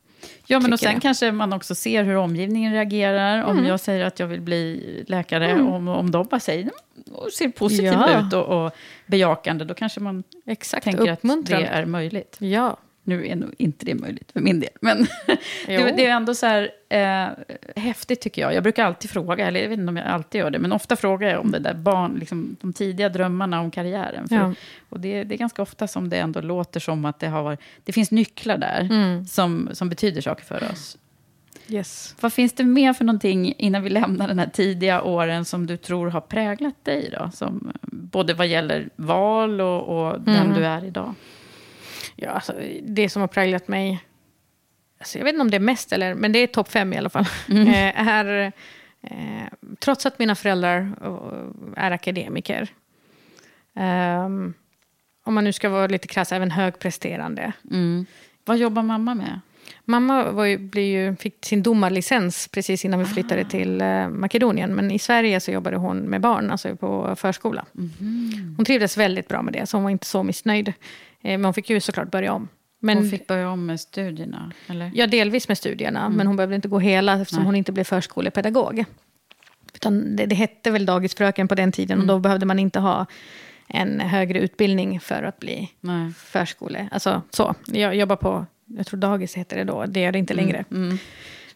Ja, 0.47 0.59
men 0.59 0.73
och 0.73 0.79
sen 0.79 0.95
det. 0.95 1.01
kanske 1.01 1.31
man 1.31 1.53
också 1.53 1.75
ser 1.75 2.03
hur 2.03 2.15
omgivningen 2.15 2.73
reagerar. 2.73 3.43
Om 3.43 3.65
jag 3.65 3.79
säger 3.79 4.05
att 4.05 4.19
jag 4.19 4.27
vill 4.27 4.41
bli 4.41 5.03
läkare, 5.07 5.53
om, 5.61 5.87
om 5.87 6.11
de 6.11 6.27
bara 6.27 6.39
säger 6.39 6.61
"Mm", 6.61 6.73
och 7.15 7.31
ser 7.31 7.49
positiva 7.49 8.09
Ja. 8.11 8.27
ut 8.27 8.33
och, 8.33 8.65
och 8.65 8.71
bejakande, 9.05 9.65
då 9.65 9.73
kanske 9.73 9.99
man 9.99 10.23
Exakt, 10.45 10.83
tänker 10.83 11.11
att 11.11 11.21
det 11.45 11.53
är 11.65 11.85
möjligt. 11.85 12.35
Ja. 12.39 12.77
Nu 13.09 13.27
är 13.27 13.35
nog 13.35 13.53
inte 13.57 13.85
det 13.85 13.95
möjligt 13.95 14.31
för 14.31 14.39
min 14.39 14.59
del, 14.59 14.69
men 14.81 14.97
det, 15.67 15.77
det 15.97 16.05
är 16.05 16.09
ändå 16.15 16.35
så 16.35 16.45
här 16.45 16.69
eh, 16.89 17.27
häftigt 17.75 18.21
tycker 18.21 18.41
jag. 18.41 18.53
Jag 18.53 18.63
brukar 18.63 18.85
alltid 18.85 19.09
fråga, 19.11 19.47
eller 19.47 19.59
jag 19.61 19.69
vet 19.69 19.79
inte 19.79 19.89
om 19.89 19.97
jag 19.97 20.07
alltid 20.07 20.39
gör 20.41 20.49
det, 20.51 20.59
men 20.59 20.71
ofta 20.71 20.95
frågar 20.95 21.29
jag 21.29 21.41
om 21.41 21.51
det 21.51 21.59
där 21.59 21.73
barn, 21.73 22.15
liksom, 22.19 22.55
de 22.61 22.73
tidiga 22.73 23.09
drömmarna 23.09 23.59
om 23.61 23.71
karriären. 23.71 24.27
För, 24.27 24.35
Ja. 24.35 24.53
Och 24.89 24.99
det, 24.99 25.23
det 25.23 25.35
är 25.35 25.37
ganska 25.37 25.61
ofta 25.61 25.87
som 25.87 26.09
det 26.09 26.17
ändå 26.17 26.41
låter 26.41 26.79
som 26.79 27.05
att 27.05 27.19
det 27.19 27.27
har 27.27 27.43
varit, 27.43 27.59
det 27.83 27.91
finns 27.91 28.11
nycklar 28.11 28.57
där 28.57 28.79
Mm. 28.91 29.25
som, 29.25 29.69
som 29.73 29.89
betyder 29.89 30.21
saker 30.21 30.45
för 30.45 30.63
oss. 30.71 30.97
Yes. 31.67 32.15
Vad 32.19 32.33
finns 32.33 32.53
det 32.53 32.63
mer 32.63 32.93
för 32.93 33.05
någonting 33.05 33.53
innan 33.57 33.83
vi 33.83 33.89
lämnar 33.89 34.27
den 34.27 34.39
här 34.39 34.49
tidiga 34.53 35.01
åren 35.01 35.45
som 35.45 35.67
du 35.67 35.77
tror 35.77 36.07
har 36.09 36.21
präglat 36.21 36.85
dig 36.85 37.09
då? 37.19 37.31
Som, 37.33 37.71
både 37.81 38.33
vad 38.33 38.47
gäller 38.47 38.89
val 38.95 39.61
och, 39.61 39.81
och 40.09 40.21
den 40.21 40.35
Mm. 40.35 40.53
du 40.57 40.65
är 40.65 40.85
idag. 40.85 41.13
Ja, 42.21 42.29
alltså, 42.29 42.53
det 42.81 43.09
som 43.09 43.19
har 43.21 43.27
präglat 43.27 43.67
mig, 43.67 44.03
alltså, 44.99 45.17
jag 45.17 45.25
vet 45.25 45.33
inte 45.33 45.41
om 45.41 45.51
det 45.51 45.57
är 45.57 45.61
mest, 45.61 45.93
eller, 45.93 46.15
men 46.15 46.31
det 46.31 46.39
är 46.39 46.47
topp 46.47 46.71
fem 46.71 46.93
i 46.93 46.97
alla 46.97 47.09
fall, 47.09 47.25
eh, 47.49 48.07
är, 48.07 48.51
eh, 49.01 49.47
trots 49.79 50.05
att 50.05 50.19
mina 50.19 50.35
föräldrar 50.35 50.91
eh, 51.01 51.83
är 51.83 51.91
akademiker, 51.91 52.67
ehm, 53.75 54.53
om 55.23 55.33
man 55.33 55.43
nu 55.43 55.53
ska 55.53 55.69
vara 55.69 55.87
lite 55.87 56.07
krass, 56.07 56.31
även 56.31 56.51
högpresterande. 56.51 57.53
Mm. 57.71 58.05
Vad 58.45 58.57
jobbar 58.57 58.83
mamma 58.83 59.15
med? 59.15 59.39
Mamma 59.85 60.31
var 60.31 60.45
ju, 60.45 60.57
blir 60.57 60.91
ju, 60.91 61.15
fick 61.15 61.45
sin 61.45 61.63
domarlicens 61.63 62.47
precis 62.47 62.85
innan 62.85 62.99
vi 62.99 63.05
flyttade 63.05 63.45
till 63.45 63.81
eh, 63.81 64.09
Makedonien. 64.09 64.75
Men 64.75 64.91
i 64.91 64.99
Sverige 64.99 65.39
så 65.39 65.51
jobbade 65.51 65.77
hon 65.77 65.97
med 65.97 66.21
barn, 66.21 66.51
alltså 66.51 66.75
på 66.75 67.15
förskola. 67.15 67.65
Hon 68.57 68.65
trivdes 68.65 68.97
väldigt 68.97 69.27
bra 69.27 69.41
med 69.41 69.53
det, 69.53 69.65
så 69.65 69.77
hon 69.77 69.83
var 69.83 69.91
inte 69.91 70.05
så 70.05 70.23
missnöjd. 70.23 70.73
Eh, 71.21 71.31
men 71.31 71.45
hon 71.45 71.53
fick 71.53 71.69
ju 71.69 71.79
såklart 71.79 72.11
börja 72.11 72.33
om. 72.33 72.47
Men, 72.81 72.97
Hon 72.97 73.09
fick 73.09 73.27
börja 73.27 73.49
om 73.49 73.65
med 73.65 73.79
studierna, 73.79 74.51
eller? 74.67 74.91
Ja, 74.93 75.07
delvis 75.07 75.47
med 75.47 75.57
studierna, 75.57 76.09
men 76.09 76.27
hon 76.27 76.35
behövde 76.35 76.55
inte 76.55 76.67
gå 76.67 76.79
hela 76.79 77.21
eftersom 77.21 77.39
Nej. 77.39 77.45
hon 77.45 77.55
inte 77.55 77.71
blev 77.71 77.83
förskolepedagog. 77.83 78.85
Utan 79.73 80.15
det, 80.15 80.25
det 80.25 80.35
hette 80.35 80.71
väl 80.71 80.85
dagisfröken 80.85 81.47
på 81.47 81.55
den 81.55 81.71
tiden 81.71 81.99
och 82.01 82.07
då 82.07 82.19
behövde 82.19 82.45
man 82.45 82.59
inte 82.59 82.79
ha 82.79 83.05
en 83.67 83.99
högre 83.99 84.39
utbildning 84.39 84.99
för 84.99 85.23
att 85.23 85.39
bli 85.39 85.71
Nej. 85.81 86.11
förskole. 86.11 86.89
Alltså 86.91 87.21
så. 87.29 87.55
Jag 87.65 87.95
jobbar 87.95 88.15
på, 88.15 88.45
jag 88.65 88.87
tror 88.87 88.99
dagis 88.99 89.35
heter 89.35 89.57
det 89.57 89.63
då, 89.63 89.85
det 89.85 89.99
gör 89.99 90.11
det 90.11 90.19
inte 90.19 90.33
längre. 90.33 90.65
Mm. 90.71 90.97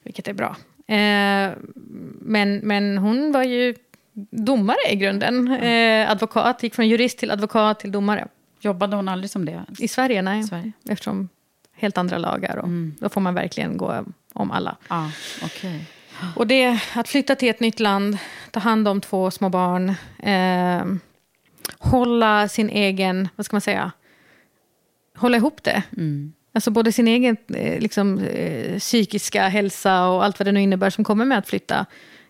Vilket 0.03 0.27
är 0.27 0.33
bra. 0.33 0.55
Eh, 0.87 1.51
men, 2.19 2.57
men 2.57 2.97
hon 2.97 3.31
var 3.31 3.43
ju 3.43 3.75
domare 4.31 4.91
i 4.91 4.95
grunden. 4.95 5.51
Eh, 5.51 6.11
advokat, 6.11 6.63
gick 6.63 6.75
från 6.75 6.87
jurist 6.87 7.17
till 7.17 7.31
advokat 7.31 7.79
till 7.79 7.91
domare. 7.91 8.27
Jobbade 8.63 8.95
hon 8.95 9.07
aldrig 9.09 9.29
som 9.29 9.45
det? 9.45 9.65
I 9.79 9.87
Sverige, 9.87 10.21
nej. 10.21 10.43
Sverige? 10.43 10.71
Eftersom 10.89 11.29
helt 11.73 11.97
andra 11.97 12.17
lagar 12.17 12.57
och 12.57 12.67
Mm. 12.67 12.95
då 12.99 13.09
får 13.09 13.21
man 13.21 13.33
verkligen 13.33 13.77
gå 13.77 14.05
om 14.33 14.51
alla. 14.51 14.77
Ja, 14.89 15.11
okej. 15.43 15.85
Och 16.35 16.47
det, 16.47 16.79
att 16.95 17.07
flytta 17.09 17.35
till 17.35 17.49
ett 17.49 17.59
nytt 17.59 17.79
land, 17.79 18.17
ta 18.51 18.59
hand 18.59 18.87
om 18.87 19.01
två 19.01 19.31
små 19.31 19.49
barn, 19.49 19.89
eh, 20.19 20.85
hålla 21.79 22.47
sin 22.47 22.69
egen, 22.69 23.29
vad 23.35 23.45
ska 23.45 23.55
man 23.55 23.61
säga, 23.61 23.91
hålla 25.15 25.37
ihop 25.37 25.63
det. 25.63 25.83
Mm. 25.97 26.33
Alltså 26.53 26.71
både 26.71 26.91
sin 26.91 27.07
egen 27.07 27.37
eh, 27.55 27.79
liksom, 27.79 28.19
eh, 28.19 28.79
psykiska 28.79 29.47
hälsa 29.47 30.07
och 30.07 30.23
allt 30.25 30.39
vad 30.39 30.47
det 30.47 30.51
nu 30.51 30.61
innebär 30.61 30.89
som 30.89 31.03
kommer 31.03 31.25
med 31.25 31.37
att 31.37 31.47
flytta 31.49 31.85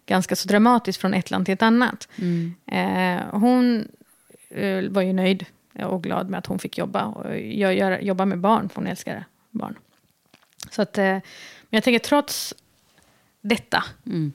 ganska 0.06 0.36
så 0.36 0.48
dramatiskt 0.48 1.02
från 1.02 1.14
ett 1.14 1.32
land 1.32 1.46
till 1.46 1.54
ett 1.54 1.62
annat. 1.62 2.08
Mm. 2.16 2.54
Eh, 2.72 3.24
hon 3.40 3.88
eh, 4.50 4.84
var 4.90 5.02
ju 5.02 5.14
nöjd 5.14 5.46
och 5.80 6.04
glad 6.04 6.30
med 6.30 6.38
att 6.38 6.46
hon 6.46 6.60
fick 6.60 6.78
jobba. 6.78 7.06
Och 7.06 7.40
gör, 7.40 8.00
jobba 8.00 8.26
med 8.26 8.40
barn, 8.40 8.70
för 8.70 8.76
hon 8.76 8.88
älskar 8.88 9.26
barn. 9.52 9.78
Så 10.72 10.82
att, 10.82 10.98
eh, 10.98 11.04
men 11.04 11.22
jag 11.70 11.84
tänker 11.84 12.00
trots 12.00 12.54
detta 13.42 13.84
Mm. 14.06 14.32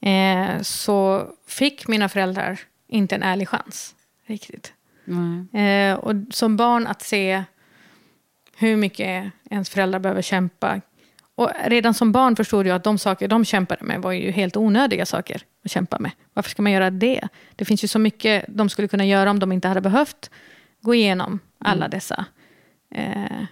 eh, 0.00 0.62
så 0.62 1.26
fick 1.46 1.88
mina 1.88 2.08
föräldrar 2.08 2.60
inte 2.86 3.14
en 3.14 3.22
ärlig 3.22 3.48
chans. 3.48 3.94
Riktigt. 4.26 4.72
Nej. 5.04 5.64
Eh, 5.64 5.94
och 5.94 6.14
som 6.30 6.56
barn 6.56 6.86
att 6.86 7.02
se 7.02 7.44
hur 8.56 8.76
mycket 8.76 9.32
ens 9.50 9.70
föräldrar 9.70 9.98
behöver 9.98 10.22
kämpa. 10.22 10.80
Och 11.34 11.50
redan 11.64 11.94
som 11.94 12.12
barn 12.12 12.36
förstod 12.36 12.66
jag 12.66 12.76
att 12.76 12.84
de 12.84 12.98
saker 12.98 13.28
de 13.28 13.44
kämpade 13.44 13.84
med 13.84 14.02
var 14.02 14.12
ju 14.12 14.30
helt 14.30 14.56
onödiga 14.56 15.06
saker 15.06 15.42
att 15.64 15.70
kämpa 15.70 15.98
med. 15.98 16.10
Varför 16.32 16.50
ska 16.50 16.62
man 16.62 16.72
göra 16.72 16.90
det? 16.90 17.28
Det 17.56 17.64
finns 17.64 17.84
ju 17.84 17.88
så 17.88 17.98
mycket 17.98 18.44
de 18.48 18.68
skulle 18.68 18.88
kunna 18.88 19.04
göra 19.06 19.30
om 19.30 19.38
de 19.38 19.52
inte 19.52 19.68
hade 19.68 19.80
behövt 19.80 20.30
gå 20.84 20.94
igenom 20.94 21.38
alla 21.58 21.88
dessa 21.88 22.24
eh, 22.94 23.44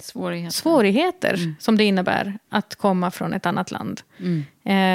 Svårigheter. 0.00 0.50
svårigheter 0.52 1.54
som 1.58 1.76
det 1.78 1.84
innebär 1.84 2.38
att 2.48 2.74
komma 2.74 3.10
från 3.10 3.32
ett 3.32 3.46
annat 3.46 3.70
land 3.70 4.00
Mm. 4.18 4.44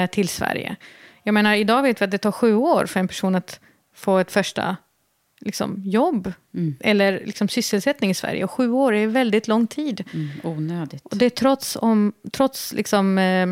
eh, 0.04 0.10
till 0.10 0.28
Sverige. 0.28 0.76
Jag 1.22 1.32
menar, 1.34 1.54
idag 1.54 1.82
vet 1.82 2.00
vi 2.00 2.04
att 2.04 2.10
det 2.10 2.18
tar 2.18 2.32
sju 2.32 2.54
år 2.54 2.86
för 2.86 3.00
en 3.00 3.08
person 3.08 3.34
att 3.34 3.60
få 3.94 4.18
ett 4.18 4.32
första 4.32 4.76
liksom, 5.40 5.82
jobb 5.84 6.32
Mm. 6.54 6.76
eller 6.80 7.22
liksom, 7.26 7.48
sysselsättning 7.48 8.10
i 8.10 8.14
Sverige. 8.14 8.44
Och 8.44 8.50
sju 8.50 8.70
år 8.70 8.94
är 8.94 9.06
väldigt 9.06 9.48
lång 9.48 9.66
tid. 9.66 10.04
Mm. 10.14 10.28
Onödigt. 10.42 11.06
Och 11.06 11.16
det 11.16 11.26
är 11.26 11.30
trots, 11.30 11.76
om, 11.80 12.12
trots 12.32 12.72
liksom, 12.72 13.18
eh, 13.18 13.46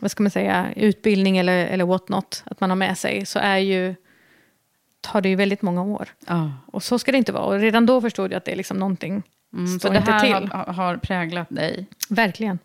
vad 0.00 0.10
ska 0.10 0.22
man 0.22 0.30
säga, 0.30 0.66
utbildning 0.76 1.38
eller, 1.38 1.66
eller 1.66 1.84
what 1.84 2.08
not, 2.08 2.42
att 2.46 2.60
man 2.60 2.70
har 2.70 2.76
med 2.76 2.98
sig, 2.98 3.26
så 3.26 3.38
är 3.38 3.58
ju, 3.58 3.94
tar 5.12 5.20
det 5.20 5.28
ju 5.28 5.36
väldigt 5.36 5.62
många 5.62 5.82
år. 5.82 6.08
Ja. 6.26 6.52
Och 6.66 6.82
så 6.82 6.98
ska 6.98 7.12
det 7.12 7.18
inte 7.18 7.32
vara. 7.32 7.44
Och 7.44 7.60
redan 7.60 7.86
då 7.86 8.00
förstod 8.00 8.32
jag 8.32 8.36
att 8.36 8.44
det 8.44 8.52
är 8.52 8.56
liksom 8.56 8.76
någonting 8.76 9.22
Mm, 9.52 9.66
så 9.66 9.78
står 9.78 9.90
det 9.90 9.98
inte 9.98 10.10
här 10.12 10.40
till. 10.40 10.48
har, 10.52 10.64
har 10.72 10.96
präglat 10.96 11.46
dig. 11.50 11.86
Verkligen. 12.08 12.58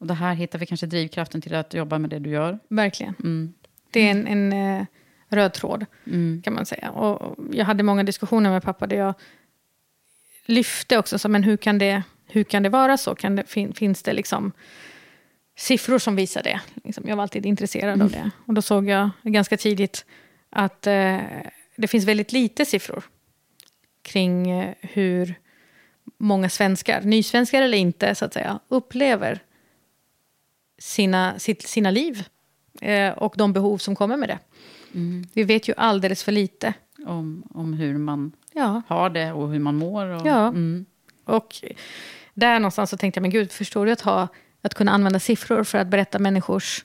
Och 0.00 0.06
det 0.06 0.14
här 0.14 0.34
hittar 0.34 0.58
vi 0.58 0.66
kanske 0.66 0.86
drivkraften 0.86 1.40
till 1.40 1.54
att 1.54 1.74
jobba 1.74 1.98
med 1.98 2.10
det 2.10 2.18
du 2.18 2.30
gör. 2.30 2.58
Verkligen. 2.68 3.14
Mm. 3.18 3.52
Det 3.90 4.00
är 4.00 4.10
en, 4.10 4.26
en 4.26 4.52
eh, 4.52 4.86
röd 5.28 5.52
tråd, 5.52 5.86
Mm. 6.06 6.42
kan 6.44 6.54
man 6.54 6.66
säga. 6.66 6.90
Och 6.90 7.36
jag 7.52 7.64
hade 7.64 7.82
många 7.82 8.02
diskussioner 8.02 8.50
med 8.50 8.62
pappa 8.62 8.86
där 8.86 8.96
jag 8.96 9.14
lyfte 10.46 10.98
också, 10.98 11.18
så, 11.18 11.28
men 11.28 11.42
hur 11.42 11.56
kan 11.56 11.78
det, 11.78 12.02
hur 12.26 12.44
kan 12.44 12.62
det 12.62 12.68
vara 12.68 12.96
så? 12.96 13.14
Kan 13.14 13.36
det, 13.36 13.44
fin, 13.46 13.72
finns 13.72 14.02
det 14.02 14.12
liksom 14.12 14.52
siffror 15.56 15.98
som 15.98 16.16
visar 16.16 16.42
det? 16.42 16.60
Liksom, 16.84 17.04
jag 17.08 17.16
var 17.16 17.22
alltid 17.22 17.46
intresserad 17.46 18.02
av 18.02 18.10
det. 18.10 18.30
Och 18.46 18.54
då 18.54 18.62
såg 18.62 18.88
jag 18.88 19.10
ganska 19.22 19.56
tidigt 19.56 20.04
att 20.52 20.86
eh, 20.86 21.18
det 21.76 21.88
finns 21.88 22.04
väldigt 22.04 22.32
lite 22.32 22.64
siffror 22.64 23.04
kring 24.02 24.50
eh, 24.50 24.74
hur 24.80 25.34
många 26.18 26.48
svenskar, 26.48 27.00
nysvenskar 27.02 27.62
eller 27.62 27.78
inte, 27.78 28.14
så 28.14 28.24
att 28.24 28.32
säga, 28.34 28.58
upplever 28.68 29.42
sina, 30.78 31.38
sitt, 31.38 31.62
sina 31.62 31.90
liv 31.90 32.24
eh, 32.80 33.10
och 33.12 33.34
de 33.38 33.52
behov 33.52 33.78
som 33.78 33.96
kommer 33.96 34.16
med 34.16 34.28
det. 34.28 34.38
Mm. 34.94 35.26
Vi 35.32 35.42
vet 35.42 35.68
ju 35.68 35.74
alldeles 35.76 36.24
för 36.24 36.32
lite. 36.32 36.74
Om, 37.06 37.42
om 37.50 37.72
hur 37.72 37.98
man 37.98 38.32
Ja. 38.52 38.82
har 38.88 39.10
det 39.10 39.32
och 39.32 39.48
hur 39.50 39.58
man 39.58 39.76
mår. 39.76 40.06
Och, 40.06 40.26
Ja. 40.26 40.48
Mm. 40.48 40.86
Och 41.24 41.56
där 42.34 42.58
någonstans 42.58 42.90
så 42.90 42.96
tänkte 42.96 43.18
jag, 43.18 43.22
men 43.22 43.30
gud, 43.30 43.52
förstår 43.52 43.86
du 43.86 43.92
att, 43.92 44.00
ha, 44.00 44.28
att 44.62 44.74
kunna 44.74 44.92
använda 44.92 45.20
siffror 45.20 45.64
för 45.64 45.78
att 45.78 45.86
berätta 45.88 46.18
människors 46.18 46.84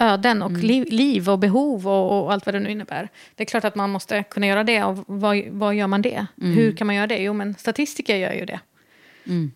öden 0.00 0.42
och 0.42 0.50
liv, 0.52 0.86
liv 0.90 1.28
och 1.30 1.38
behov 1.38 1.88
och, 1.88 2.22
och 2.24 2.32
allt 2.32 2.46
vad 2.46 2.54
det 2.54 2.60
nu 2.60 2.70
innebär. 2.70 3.08
Det 3.34 3.42
är 3.42 3.46
klart 3.46 3.64
att 3.64 3.74
man 3.74 3.90
måste 3.90 4.22
kunna 4.22 4.46
göra 4.46 4.64
det. 4.64 4.84
Och 4.84 4.98
vad, 5.06 5.42
vad 5.50 5.74
gör 5.74 5.86
man 5.86 6.02
det? 6.02 6.26
Hur 6.36 6.76
kan 6.76 6.86
man 6.86 6.96
göra 6.96 7.06
det? 7.06 7.18
Jo, 7.18 7.32
men 7.32 7.54
statistiker 7.54 8.16
gör 8.16 8.32
ju 8.32 8.44
det. 8.44 8.60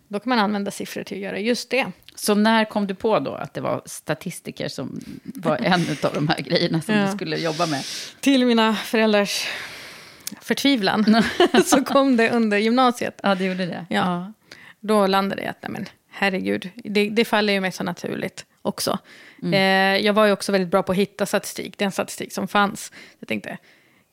Då 0.07 0.19
kan 0.19 0.29
man 0.29 0.39
använda 0.39 0.71
siffror 0.71 1.03
till 1.03 1.17
att 1.17 1.23
göra 1.23 1.39
just 1.39 1.69
det. 1.69 1.85
Så 2.15 2.35
när 2.35 2.65
kom 2.65 2.87
du 2.87 2.95
på 2.95 3.19
då 3.19 3.31
att 3.33 3.53
det 3.53 3.61
var 3.61 3.81
statistiker 3.85 4.67
som 4.67 4.99
var 5.23 5.57
en 5.57 5.81
av 6.03 6.13
de 6.13 6.27
här 6.27 6.41
grejerna 6.41 6.81
som 6.81 6.95
Ja. 6.95 7.05
du 7.05 7.11
skulle 7.11 7.37
jobba 7.37 7.65
med? 7.65 7.83
Till 8.19 8.45
mina 8.45 8.75
föräldrars 8.75 9.47
förtvivlan 10.41 11.23
så 11.65 11.83
kom 11.83 12.17
det 12.17 12.29
under 12.29 12.57
gymnasiet. 12.57 13.19
Ja, 13.23 13.35
det 13.35 13.45
gjorde 13.45 13.65
det. 13.65 13.85
Ja. 13.89 14.33
Då 14.79 15.07
landade 15.07 15.41
jag 15.41 15.49
att, 15.49 15.57
nej 15.61 15.71
men 15.71 15.85
herregud, 16.09 16.69
det, 16.75 17.09
det 17.09 17.25
faller 17.25 17.53
ju 17.53 17.59
mig 17.59 17.71
så 17.71 17.83
naturligt 17.83 18.45
också. 18.65 18.99
Eh, 19.53 19.97
jag 20.05 20.13
var 20.13 20.25
ju 20.25 20.31
också 20.31 20.51
väldigt 20.51 20.71
bra 20.71 20.83
på 20.83 20.91
att 20.91 20.97
hitta 20.97 21.25
statistik, 21.25 21.77
den 21.77 21.91
statistik 21.91 22.33
som 22.33 22.47
fanns. 22.47 22.91
Jag 23.19 23.27
tänkte, 23.27 23.57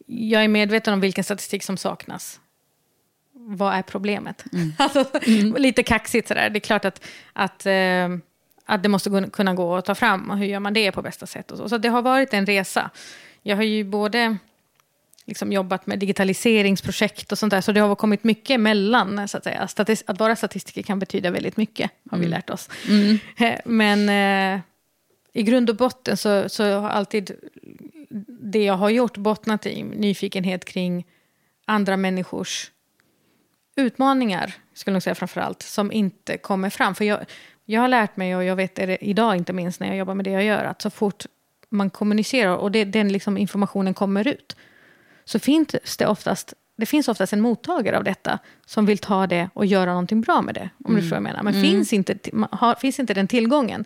jag 0.06 0.44
är 0.44 0.48
medveten 0.48 0.94
om 0.94 1.00
vilken 1.00 1.24
statistik 1.24 1.62
som 1.62 1.76
saknas. 1.76 2.40
Vad 3.32 3.74
är 3.74 3.82
problemet? 3.82 4.44
alltså, 4.78 5.04
Lite 5.56 5.82
kaxigt 5.82 6.28
sådär. 6.28 6.50
Det 6.50 6.58
är 6.58 6.60
klart 6.60 6.84
att, 6.84 7.04
att, 7.32 7.66
eh, 7.66 8.08
att 8.66 8.82
det 8.82 8.88
måste 8.88 9.28
kunna 9.32 9.54
gå 9.54 9.76
att 9.76 9.84
ta 9.84 9.94
fram. 9.94 10.30
Och 10.30 10.38
hur 10.38 10.46
gör 10.46 10.60
man 10.60 10.74
det 10.74 10.92
på 10.92 11.02
bästa 11.02 11.26
sätt? 11.26 11.50
Och 11.50 11.58
så. 11.58 11.68
så 11.68 11.78
det 11.78 11.88
har 11.88 12.02
varit 12.02 12.34
en 12.34 12.46
resa. 12.46 12.90
Jag 13.42 13.56
har 13.56 13.62
ju 13.62 13.84
både 13.84 14.36
liksom 15.24 15.52
jobbat 15.52 15.86
med 15.86 15.98
digitaliseringsprojekt 15.98 17.32
och 17.32 17.38
sånt 17.38 17.50
där. 17.50 17.60
Så 17.60 17.72
det 17.72 17.80
har 17.80 17.94
kommit 17.94 18.24
mycket 18.24 18.54
emellan. 18.54 19.28
Så 19.28 19.36
att, 19.36 19.44
säga. 19.44 19.66
Statis- 19.66 20.02
att 20.06 20.20
vara 20.20 20.36
statistiker 20.36 20.82
kan 20.82 20.98
betyda 20.98 21.30
väldigt 21.30 21.56
mycket, 21.56 21.90
har 22.10 22.18
vi 22.18 22.26
lärt 22.26 22.50
oss. 22.50 22.68
Eh, 23.38 23.58
Men 23.64 24.08
eh, 24.08 24.60
i 25.32 25.42
grund 25.42 25.70
och 25.70 25.76
botten 25.76 26.16
så, 26.16 26.48
så 26.48 26.78
har 26.78 26.88
alltid 26.88 27.32
det 28.28 28.64
jag 28.64 28.74
har 28.74 28.90
gjort 28.90 29.16
bottnat 29.16 29.66
i 29.66 29.82
nyfikenhet 29.82 30.64
kring 30.64 31.06
andra 31.64 31.96
människors 31.96 32.70
utmaningar, 33.76 34.54
skulle 34.74 34.94
jag 34.94 35.02
säga 35.02 35.14
framför 35.14 35.40
allt, 35.40 35.62
som 35.62 35.92
inte 35.92 36.38
kommer 36.38 36.70
fram. 36.70 36.94
För 36.94 37.04
jag, 37.04 37.18
jag 37.64 37.80
har 37.80 37.88
lärt 37.88 38.16
mig, 38.16 38.36
och 38.36 38.44
jag 38.44 38.56
vet 38.56 38.74
det 38.74 39.04
idag 39.04 39.36
inte 39.36 39.52
minst 39.52 39.80
när 39.80 39.86
jag 39.86 39.96
jobbar 39.96 40.14
med 40.14 40.24
det 40.24 40.30
jag 40.30 40.44
gör, 40.44 40.64
att 40.64 40.82
så 40.82 40.90
fort 40.90 41.26
man 41.68 41.90
kommunicerar 41.90 42.56
och 42.56 42.70
det, 42.72 42.84
den 42.84 43.12
liksom 43.12 43.38
informationen 43.38 43.94
kommer 43.94 44.28
ut, 44.28 44.56
så 45.24 45.38
finns 45.38 45.96
det 45.98 46.06
oftast 46.06 46.54
det 46.76 46.86
finns 46.86 47.08
oftast 47.08 47.32
en 47.32 47.40
mottagare 47.40 47.96
av 47.96 48.04
detta 48.04 48.38
som 48.66 48.86
vill 48.86 48.98
ta 48.98 49.26
det 49.26 49.50
och 49.54 49.66
göra 49.66 49.90
någonting 49.90 50.20
bra 50.20 50.42
med 50.42 50.54
det. 50.54 50.70
Om 50.84 50.94
du 50.94 51.00
förstår 51.00 51.16
vad 51.16 51.16
jag 51.16 51.22
menar. 51.22 51.42
Men 51.42 51.62
finns, 51.62 51.92
inte, 51.92 52.18
har, 52.50 52.74
finns 52.74 53.00
inte 53.00 53.14
den 53.14 53.28
tillgången, 53.28 53.84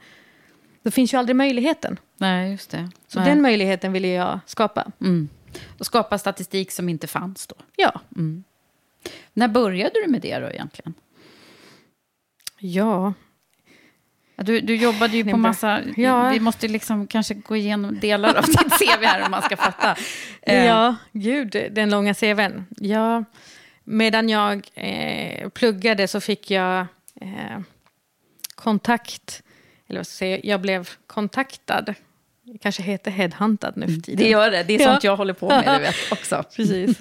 då 0.82 0.90
finns 0.90 1.14
ju 1.14 1.18
aldrig 1.18 1.36
möjligheten. 1.36 1.98
Nej, 2.16 2.50
just 2.50 2.70
det. 2.70 2.90
Så 3.08 3.18
Nej. 3.18 3.28
den 3.28 3.42
möjligheten 3.42 3.92
ville 3.92 4.08
jag 4.08 4.40
skapa. 4.46 4.92
Mm. 5.00 5.28
Och 5.78 5.86
skapa 5.86 6.18
statistik 6.18 6.72
som 6.72 6.88
inte 6.88 7.06
fanns 7.06 7.46
då. 7.46 7.54
Ja. 7.76 8.00
När 9.32 9.48
började 9.48 9.94
du 10.04 10.10
med 10.10 10.20
det 10.20 10.38
då 10.38 10.46
egentligen? 10.46 10.94
Ja. 12.58 13.14
Du, 14.36 14.60
du 14.60 14.76
jobbade 14.76 15.16
ju 15.16 15.24
på 15.30 15.36
massa... 15.36 15.80
Ja. 15.96 16.28
Vi 16.30 16.40
måste 16.40 16.68
liksom 16.68 17.06
kanske 17.06 17.34
gå 17.34 17.56
igenom 17.56 17.98
delar 18.00 18.34
av 18.34 18.44
ditt 18.46 18.58
CV 18.78 19.04
här 19.04 19.24
om 19.24 19.30
man 19.30 19.42
ska 19.42 19.56
fatta. 19.56 19.96
Eh, 20.42 20.64
Ja, 20.66 20.96
gud, 21.12 21.56
den 21.70 21.90
långa 21.90 22.14
CVn. 22.14 22.66
Ja, 22.76 23.24
medan 23.84 24.28
jag 24.28 24.68
eh, 24.74 25.48
pluggade 25.48 26.08
så 26.08 26.20
fick 26.20 26.50
jag 26.50 26.86
eh, 27.20 27.58
kontakt, 28.54 29.42
eller 29.88 29.98
vad 30.00 30.06
ska 30.06 30.24
jag 30.26 30.38
säga, 30.38 30.50
jag 30.52 30.60
blev 30.60 30.88
kontaktad. 31.06 31.94
Det 32.42 32.58
kanske 32.58 32.82
heter 32.82 33.10
headhuntad 33.10 33.72
nu 33.76 33.86
för 33.86 34.00
tiden. 34.00 34.16
Det 34.24 34.28
gör 34.30 34.50
det. 34.50 34.62
Det 34.62 34.74
är 34.74 34.80
Ja. 34.80 34.86
sånt 34.92 35.04
jag 35.04 35.16
håller 35.16 35.32
på 35.34 35.48
med, 35.48 35.64
du 35.78 35.82
vet, 35.82 36.12
också. 36.12 36.44
Precis. 36.56 37.00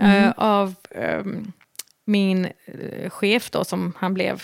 Eh, 0.00 0.30
av 0.36 0.74
ehm, 0.90 1.52
min 2.04 2.44
eh, 2.44 3.10
chef 3.10 3.50
då, 3.50 3.64
som 3.64 3.92
han 3.98 4.14
blev, 4.14 4.42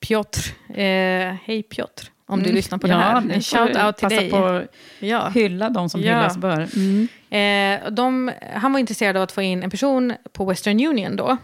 Piotr. 0.00 0.40
Eh, 0.74 1.34
Hej 1.44 1.62
Piotr, 1.62 2.06
om 2.26 2.42
du 2.42 2.52
lyssnar 2.52 2.78
på 2.78 2.86
det 2.86 2.94
här. 2.94 3.16
En 3.16 3.22
får 3.32 3.40
shout 3.40 3.74
du 3.74 3.84
out 3.86 3.96
till 3.96 4.04
passa 4.08 4.20
dig. 4.20 4.30
på 4.30 4.44
att 4.46 4.66
Ja. 4.98 5.28
hylla 5.28 5.68
de 5.70 5.90
som 5.90 6.00
Ja. 6.00 6.06
hyllas 6.16 6.36
bör. 6.36 6.68
Mm. 6.76 7.08
Eh, 7.84 7.90
de, 7.92 8.32
han 8.54 8.72
var 8.72 8.80
intresserad 8.80 9.16
av 9.16 9.22
att 9.22 9.32
få 9.32 9.42
in 9.42 9.62
en 9.62 9.70
person 9.70 10.12
på 10.32 10.44
Western 10.44 10.86
Union 10.86 11.16
då. 11.16 11.36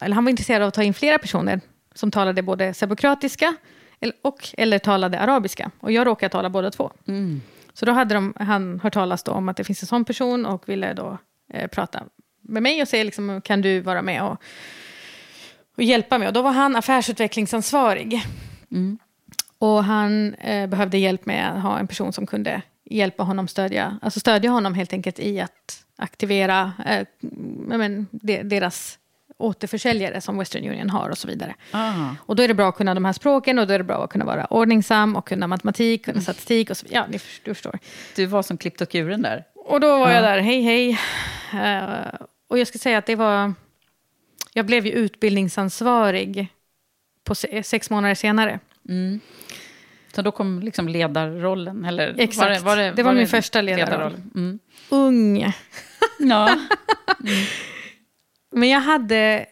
Eller 0.00 0.14
han 0.14 0.24
var 0.24 0.30
intresserad 0.30 0.62
av 0.62 0.68
att 0.68 0.74
ta 0.74 0.82
in 0.82 0.94
flera 0.94 1.18
personer 1.18 1.60
som 1.94 2.10
talade 2.10 2.42
både 2.42 2.74
serbokroatiska 2.74 3.54
eller, 4.00 4.14
och 4.22 4.48
eller 4.58 4.78
talade 4.78 5.18
arabiska. 5.18 5.70
Och 5.80 5.92
jag 5.92 6.06
råkade 6.06 6.30
tala 6.30 6.50
båda 6.50 6.70
två. 6.70 6.90
Så 7.74 7.86
då 7.86 7.92
hade 7.92 8.14
de, 8.14 8.34
han 8.40 8.80
hört 8.82 8.92
talas 8.94 9.22
om 9.28 9.48
att 9.48 9.56
det 9.56 9.64
finns 9.64 9.82
en 9.82 9.86
sån 9.86 10.04
person 10.04 10.46
och 10.46 10.68
ville 10.68 10.92
då 10.94 11.18
eh, 11.54 11.66
prata 11.68 12.02
med 12.42 12.62
mig 12.62 12.82
och 12.82 12.88
säga 12.88 13.04
liksom, 13.04 13.40
kan 13.40 13.60
du 13.62 13.80
vara 13.80 14.02
med 14.02 14.22
och, 14.22 14.42
och 15.76 15.82
hjälpa 15.82 16.18
mig? 16.18 16.28
Och 16.28 16.34
då 16.34 16.42
var 16.42 16.52
han 16.52 16.76
affärsutvecklingsansvarig. 16.76 18.22
Och 19.58 19.84
han 19.84 20.34
eh, 20.34 20.66
behövde 20.66 20.98
hjälp 20.98 21.26
med 21.26 21.52
att 21.52 21.62
ha 21.62 21.78
en 21.78 21.86
person 21.86 22.12
som 22.12 22.26
kunde 22.26 22.62
hjälpa 22.84 23.22
honom 23.22 23.48
stödja, 23.48 23.98
alltså 24.02 24.20
stödja 24.20 24.50
honom 24.50 24.74
helt 24.74 24.92
enkelt 24.92 25.18
i 25.18 25.40
att 25.40 25.84
aktivera 25.96 26.72
eh, 26.86 27.06
ja, 27.70 27.78
men, 27.78 28.06
de, 28.10 28.42
deras 28.42 28.98
återförsäljare 29.38 30.20
som 30.20 30.38
Western 30.38 30.68
Union 30.68 30.90
har 30.90 31.08
och 31.08 31.18
så 31.18 31.28
vidare. 31.28 31.54
Ah. 31.70 31.92
Och 32.18 32.36
då 32.36 32.42
är 32.42 32.48
det 32.48 32.54
bra 32.54 32.68
att 32.68 32.76
kunna 32.76 32.94
de 32.94 33.04
här 33.04 33.12
språken 33.12 33.58
och 33.58 33.66
då 33.66 33.74
är 33.74 33.78
det 33.78 33.84
bra 33.84 34.04
att 34.04 34.10
kunna 34.10 34.24
vara 34.24 34.46
ordningsam 34.46 35.16
och 35.16 35.28
kunna 35.28 35.46
matematik, 35.46 36.04
kunna 36.04 36.20
statistik 36.20 36.70
och 36.70 36.76
så 36.76 36.86
vidare. 36.86 37.04
Ja, 37.04 37.12
ni 37.12 37.18
du 37.44 37.54
förstår. 37.54 37.78
Du 38.16 38.26
var 38.26 38.42
som 38.42 38.56
klippt 38.56 38.80
och 38.80 38.88
kuren 38.88 39.22
där. 39.22 39.44
Och 39.54 39.80
då 39.80 39.98
var 39.98 40.10
jag 40.10 40.22
där, 40.22 40.38
hej 40.38 40.62
hej. 40.62 40.98
Eh, 41.52 42.20
och 42.48 42.58
jag 42.58 42.66
ska 42.66 42.78
säga 42.78 42.98
att 42.98 43.06
det 43.06 43.16
var... 43.16 43.54
Jag 44.54 44.66
blev 44.66 44.86
ju 44.86 44.92
utbildningsansvarig 44.92 46.48
på 47.24 47.34
se, 47.34 47.62
sex 47.62 47.90
månader 47.90 48.14
senare. 48.14 48.60
Så 50.14 50.22
då 50.22 50.32
kom 50.32 50.60
liksom 50.60 50.88
ledarrollen? 50.88 51.84
Eller 51.84 52.14
Exakt. 52.18 52.64
Det 52.96 53.02
var 53.02 53.14
min 53.14 53.28
första 53.28 53.60
ledarroll. 53.60 54.14
Mm. 54.34 54.58
Ung. 54.88 55.52
Ja. 56.18 56.58
Men 58.52 58.68
jag 58.68 58.80
hade 58.80 59.46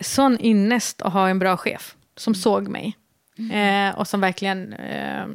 sån 0.00 0.40
ynnest 0.40 1.02
att 1.02 1.12
ha 1.12 1.28
en 1.28 1.38
bra 1.38 1.56
chef 1.56 1.96
som 2.16 2.34
såg 2.34 2.68
mig. 2.68 2.96
Eh, 3.52 3.98
och 3.98 4.08
som 4.08 4.20
verkligen 4.20 4.72
eh, 4.72 5.26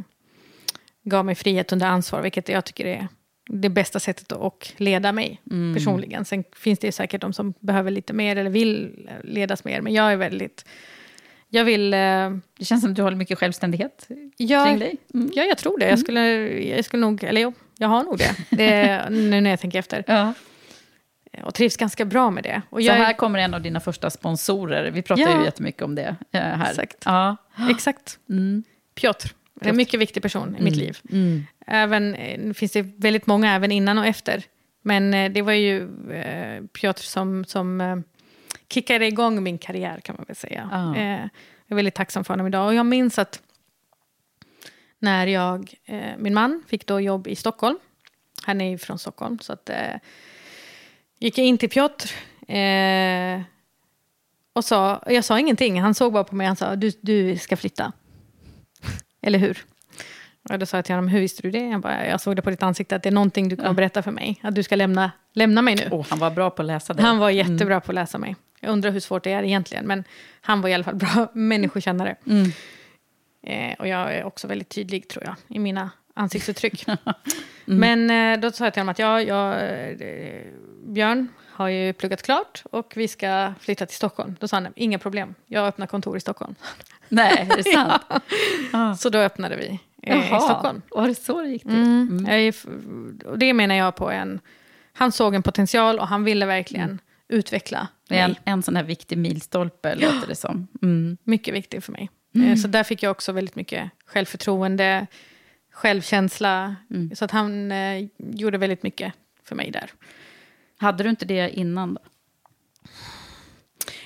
gav 1.03 1.25
mig 1.25 1.35
frihet 1.35 1.71
under 1.73 1.87
ansvar, 1.87 2.21
vilket 2.21 2.49
jag 2.49 2.65
tycker 2.65 2.85
är 2.85 3.07
det 3.49 3.69
bästa 3.69 3.99
sättet 3.99 4.31
att 4.31 4.73
leda 4.77 5.11
mig 5.11 5.41
personligen. 5.75 6.25
Sen 6.25 6.43
finns 6.55 6.79
det 6.79 6.87
ju 6.87 6.91
säkert 6.91 7.21
de 7.21 7.33
som 7.33 7.53
behöver 7.59 7.91
lite 7.91 8.13
mer 8.13 8.35
eller 8.35 8.49
vill 8.49 9.09
ledas 9.23 9.63
mer, 9.63 9.81
men 9.81 9.93
jag 9.93 10.11
är 10.11 10.15
väldigt... 10.15 10.65
Jag 11.49 11.65
vill... 11.65 11.93
Eh, 11.93 11.99
Det 12.59 12.65
känns 12.65 12.81
som 12.81 12.89
att 12.89 12.95
du 12.95 13.01
har 13.01 13.11
mycket 13.11 13.39
självständighet 13.39 14.07
jag, 14.37 14.67
kring 14.67 14.79
dig. 14.79 14.95
Mm. 15.13 15.31
Ja, 15.33 15.43
jag 15.43 15.57
tror 15.57 15.77
det. 15.79 15.89
Jag 15.89 15.99
skulle, 15.99 16.21
jag 16.63 16.85
skulle 16.85 17.01
nog... 17.01 17.23
Eller 17.23 17.41
jo, 17.41 17.53
jag 17.77 17.87
har 17.87 18.03
nog 18.03 18.17
det. 18.17 18.35
det 18.49 19.07
nu 19.09 19.41
när 19.41 19.49
jag 19.49 19.59
tänker 19.59 19.79
efter. 19.79 20.03
Ja. 20.07 20.33
Och 21.43 21.53
trivs 21.53 21.77
ganska 21.77 22.05
bra 22.05 22.31
med 22.31 22.43
det. 22.43 22.61
Och 22.69 22.79
Så 22.79 22.85
jag, 22.87 22.93
här 22.93 23.13
kommer 23.13 23.39
en 23.39 23.53
av 23.53 23.61
dina 23.61 23.79
första 23.79 24.09
sponsorer. 24.09 24.91
Vi 24.91 25.01
pratar 25.01 25.23
Ja. 25.23 25.39
ju 25.39 25.45
jättemycket 25.45 25.81
om 25.81 25.95
det 25.95 26.15
eh, 26.31 26.41
här. 26.41 26.69
Exakt. 26.71 26.97
Ja. 27.05 27.37
Exakt. 27.69 28.19
Piotr. 28.95 29.27
Är 29.61 29.69
En 29.69 29.77
mycket 29.77 29.99
viktig 29.99 30.23
person 30.23 30.55
i 30.59 30.63
mitt 30.63 30.75
liv. 30.75 30.99
Även, 31.67 32.15
eh, 32.15 32.53
finns 32.53 32.71
det 32.71 32.81
väldigt 32.81 33.27
många 33.27 33.55
även 33.55 33.71
innan 33.71 33.97
och 33.97 34.05
efter. 34.05 34.43
Men 34.81 35.13
eh, 35.13 35.31
det 35.31 35.41
var 35.41 35.53
ju 35.53 35.81
eh, 36.11 36.65
Piotr 36.65 37.01
som, 37.01 37.45
som 37.45 37.81
eh, 37.81 37.97
kickade 38.69 39.07
igång 39.07 39.43
min 39.43 39.57
karriär 39.57 39.99
kan 39.99 40.15
man 40.15 40.25
väl 40.27 40.35
säga. 40.35 40.69
Ja. 40.71 40.95
Eh, 40.95 41.21
jag 41.67 41.71
är 41.71 41.75
väldigt 41.75 41.95
tacksam 41.95 42.23
för 42.23 42.33
honom 42.33 42.47
idag. 42.47 42.67
Och 42.67 42.73
jag 42.73 42.85
minns 42.85 43.19
att 43.19 43.41
när 44.99 45.27
jag, 45.27 45.73
eh, 45.85 46.17
min 46.17 46.33
man 46.33 46.63
fick 46.67 46.85
då 46.85 47.01
jobb 47.01 47.27
i 47.27 47.35
Stockholm. 47.35 47.77
Han 48.43 48.61
är 48.61 48.69
ju 48.69 48.77
från 48.77 48.99
Stockholm. 48.99 49.39
Så 49.39 49.53
att, 49.53 49.69
eh, 49.69 49.95
gick 51.19 51.37
jag 51.37 51.45
in 51.45 51.57
till 51.57 51.69
Piotr. 51.69 52.07
Och 54.53 54.65
sa, 54.65 55.03
jag 55.07 55.25
sa 55.25 55.39
ingenting. 55.39 55.81
Han 55.81 55.93
såg 55.93 56.13
bara 56.13 56.23
på 56.23 56.35
mig 56.35 56.51
och 56.51 56.57
sa, 56.57 56.75
du, 56.75 56.91
du 57.01 57.37
ska 57.37 57.57
flytta. 57.57 57.93
Eller 59.27 59.39
hur? 59.39 59.63
Och 60.49 60.59
då 60.59 60.65
sa 60.65 60.77
jag 60.77 60.85
till 60.85 60.95
honom, 60.95 61.07
hur 61.07 61.19
visste 61.19 61.41
du 61.41 61.51
det? 61.51 61.65
Jag, 61.67 61.81
bara, 61.81 62.07
jag 62.07 62.21
såg 62.21 62.35
det 62.35 62.41
på 62.41 62.49
ditt 62.49 62.63
ansikte 62.63 62.95
att 62.95 63.03
det 63.03 63.09
är 63.09 63.13
någonting 63.13 63.49
du 63.49 63.55
kommer 63.55 63.73
berätta 63.73 64.03
för 64.03 64.11
mig. 64.11 64.39
Att 64.43 64.55
du 64.55 64.63
ska 64.63 64.75
lämna, 64.75 65.11
lämna 65.33 65.61
mig 65.61 65.75
nu. 65.75 65.87
Oh, 65.91 66.05
han 66.09 66.19
var 66.19 66.31
bra 66.31 66.49
på 66.49 66.61
att 66.61 66.65
läsa 66.65 66.93
det. 66.93 67.01
Han 67.01 67.17
var 67.17 67.29
jättebra 67.29 67.81
på 67.81 67.91
att 67.91 67.95
läsa 67.95 68.17
mig. 68.17 68.35
Jag 68.59 68.71
undrar 68.71 68.91
hur 68.91 68.99
svårt 68.99 69.23
det 69.23 69.31
är 69.31 69.43
egentligen, 69.43 69.87
men 69.87 70.03
han 70.41 70.61
var 70.61 70.69
i 70.69 70.73
alla 70.73 70.83
fall 70.83 70.95
bra 70.95 71.27
människokännare. 71.33 72.15
Eh, 73.43 73.73
och 73.79 73.87
jag 73.87 74.15
är 74.15 74.23
också 74.23 74.47
väldigt 74.47 74.69
tydlig, 74.69 75.07
tror 75.07 75.23
jag, 75.23 75.35
i 75.47 75.59
mina 75.59 75.89
ansiktsuttryck. 76.13 76.85
Men 77.65 78.09
eh, 78.09 78.39
då 78.39 78.51
sa 78.51 78.63
jag 78.63 78.73
till 78.73 78.81
honom 78.81 78.91
att 78.91 78.99
ja, 78.99 79.21
jag, 79.21 79.55
eh, 80.01 80.41
Björn 80.85 81.27
har 81.51 81.67
ju 81.67 81.93
pluggat 81.93 82.21
klart 82.21 82.63
och 82.71 82.93
vi 82.95 83.07
ska 83.07 83.53
flytta 83.59 83.85
till 83.85 83.95
Stockholm. 83.95 84.35
Då 84.39 84.47
sa 84.47 84.55
han, 84.57 84.67
inga 84.75 84.99
problem, 84.99 85.35
jag 85.45 85.67
öppnar 85.67 85.87
kontor 85.87 86.17
i 86.17 86.19
Stockholm. 86.19 86.55
Nej, 87.09 87.47
är 87.51 87.57
det 87.57 87.63
sant? 87.63 88.99
Så 88.99 89.09
då 89.09 89.17
öppnade 89.19 89.55
vi 89.55 89.79
eh, 90.03 90.19
i 90.37 90.39
Stockholm. 90.41 90.81
Var 90.91 91.07
det 91.07 91.15
så 91.15 91.41
det 91.41 91.49
gick 91.49 91.61
till? 91.61 91.71
Mm. 91.71 92.25
Jag 92.25 92.53
och 93.25 93.39
det 93.39 93.53
menar 93.53 93.75
jag 93.75 93.95
på 93.95 94.11
en... 94.11 94.39
Han 94.93 95.11
såg 95.11 95.35
en 95.35 95.43
potential 95.43 95.99
och 95.99 96.07
han 96.07 96.23
ville 96.23 96.45
verkligen 96.45 96.85
Mm. 96.89 96.99
utveckla 97.39 97.87
Det 98.09 98.15
är 98.17 98.23
en, 98.23 98.29
mig. 98.31 98.39
en 98.45 98.63
sån 98.63 98.75
här 98.75 98.83
viktig 98.83 99.17
milstolpe, 99.17 99.95
låter 99.95 100.27
det 100.27 100.35
som. 100.35 100.67
Mm. 100.81 101.17
Mycket 101.23 101.53
viktig 101.53 101.83
för 101.83 101.91
mig. 101.91 102.09
Eh, 102.35 102.55
Så 102.55 102.67
där 102.67 102.83
fick 102.83 103.03
jag 103.03 103.11
också 103.11 103.31
väldigt 103.31 103.55
mycket 103.55 103.89
självförtroende, 104.05 105.07
självkänsla. 105.73 106.75
Mm. 106.91 107.15
Så 107.15 107.25
att 107.25 107.31
han 107.31 107.71
eh, 107.71 108.07
gjorde 108.17 108.57
väldigt 108.57 108.83
mycket 108.83 109.13
för 109.43 109.55
mig 109.55 109.71
där. 109.71 109.91
Hade 110.79 111.03
du 111.03 111.09
inte 111.09 111.25
det 111.25 111.49
innan 111.59 111.93
då? 111.93 112.01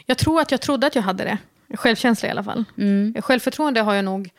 Jag 0.05 0.17
tror 0.17 0.41
att 0.41 0.51
jag 0.51 0.61
trodde 0.61 0.87
att 0.87 0.95
jag 0.95 1.01
hade 1.03 1.23
det. 1.23 1.37
Självkänsla 1.73 2.27
i 2.27 2.31
alla 2.31 2.43
fall. 2.43 2.63
Mm. 2.77 3.13
Självförtroende 3.21 3.81
har 3.81 3.93
jag 3.93 4.05
nog 4.05 4.29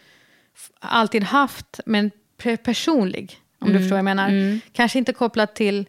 alltid 0.81 1.23
haft, 1.23 1.81
men 1.87 2.11
pe- 2.43 2.57
personlig. 2.57 3.39
Om 3.59 3.67
Mm. 3.69 3.73
du 3.73 3.79
förstår 3.83 3.97
vad 3.97 3.99
jag 4.11 4.17
menar. 4.17 4.59
Kanske 4.73 4.99
inte 4.99 5.13
kopplat 5.13 5.55
till 5.55 5.87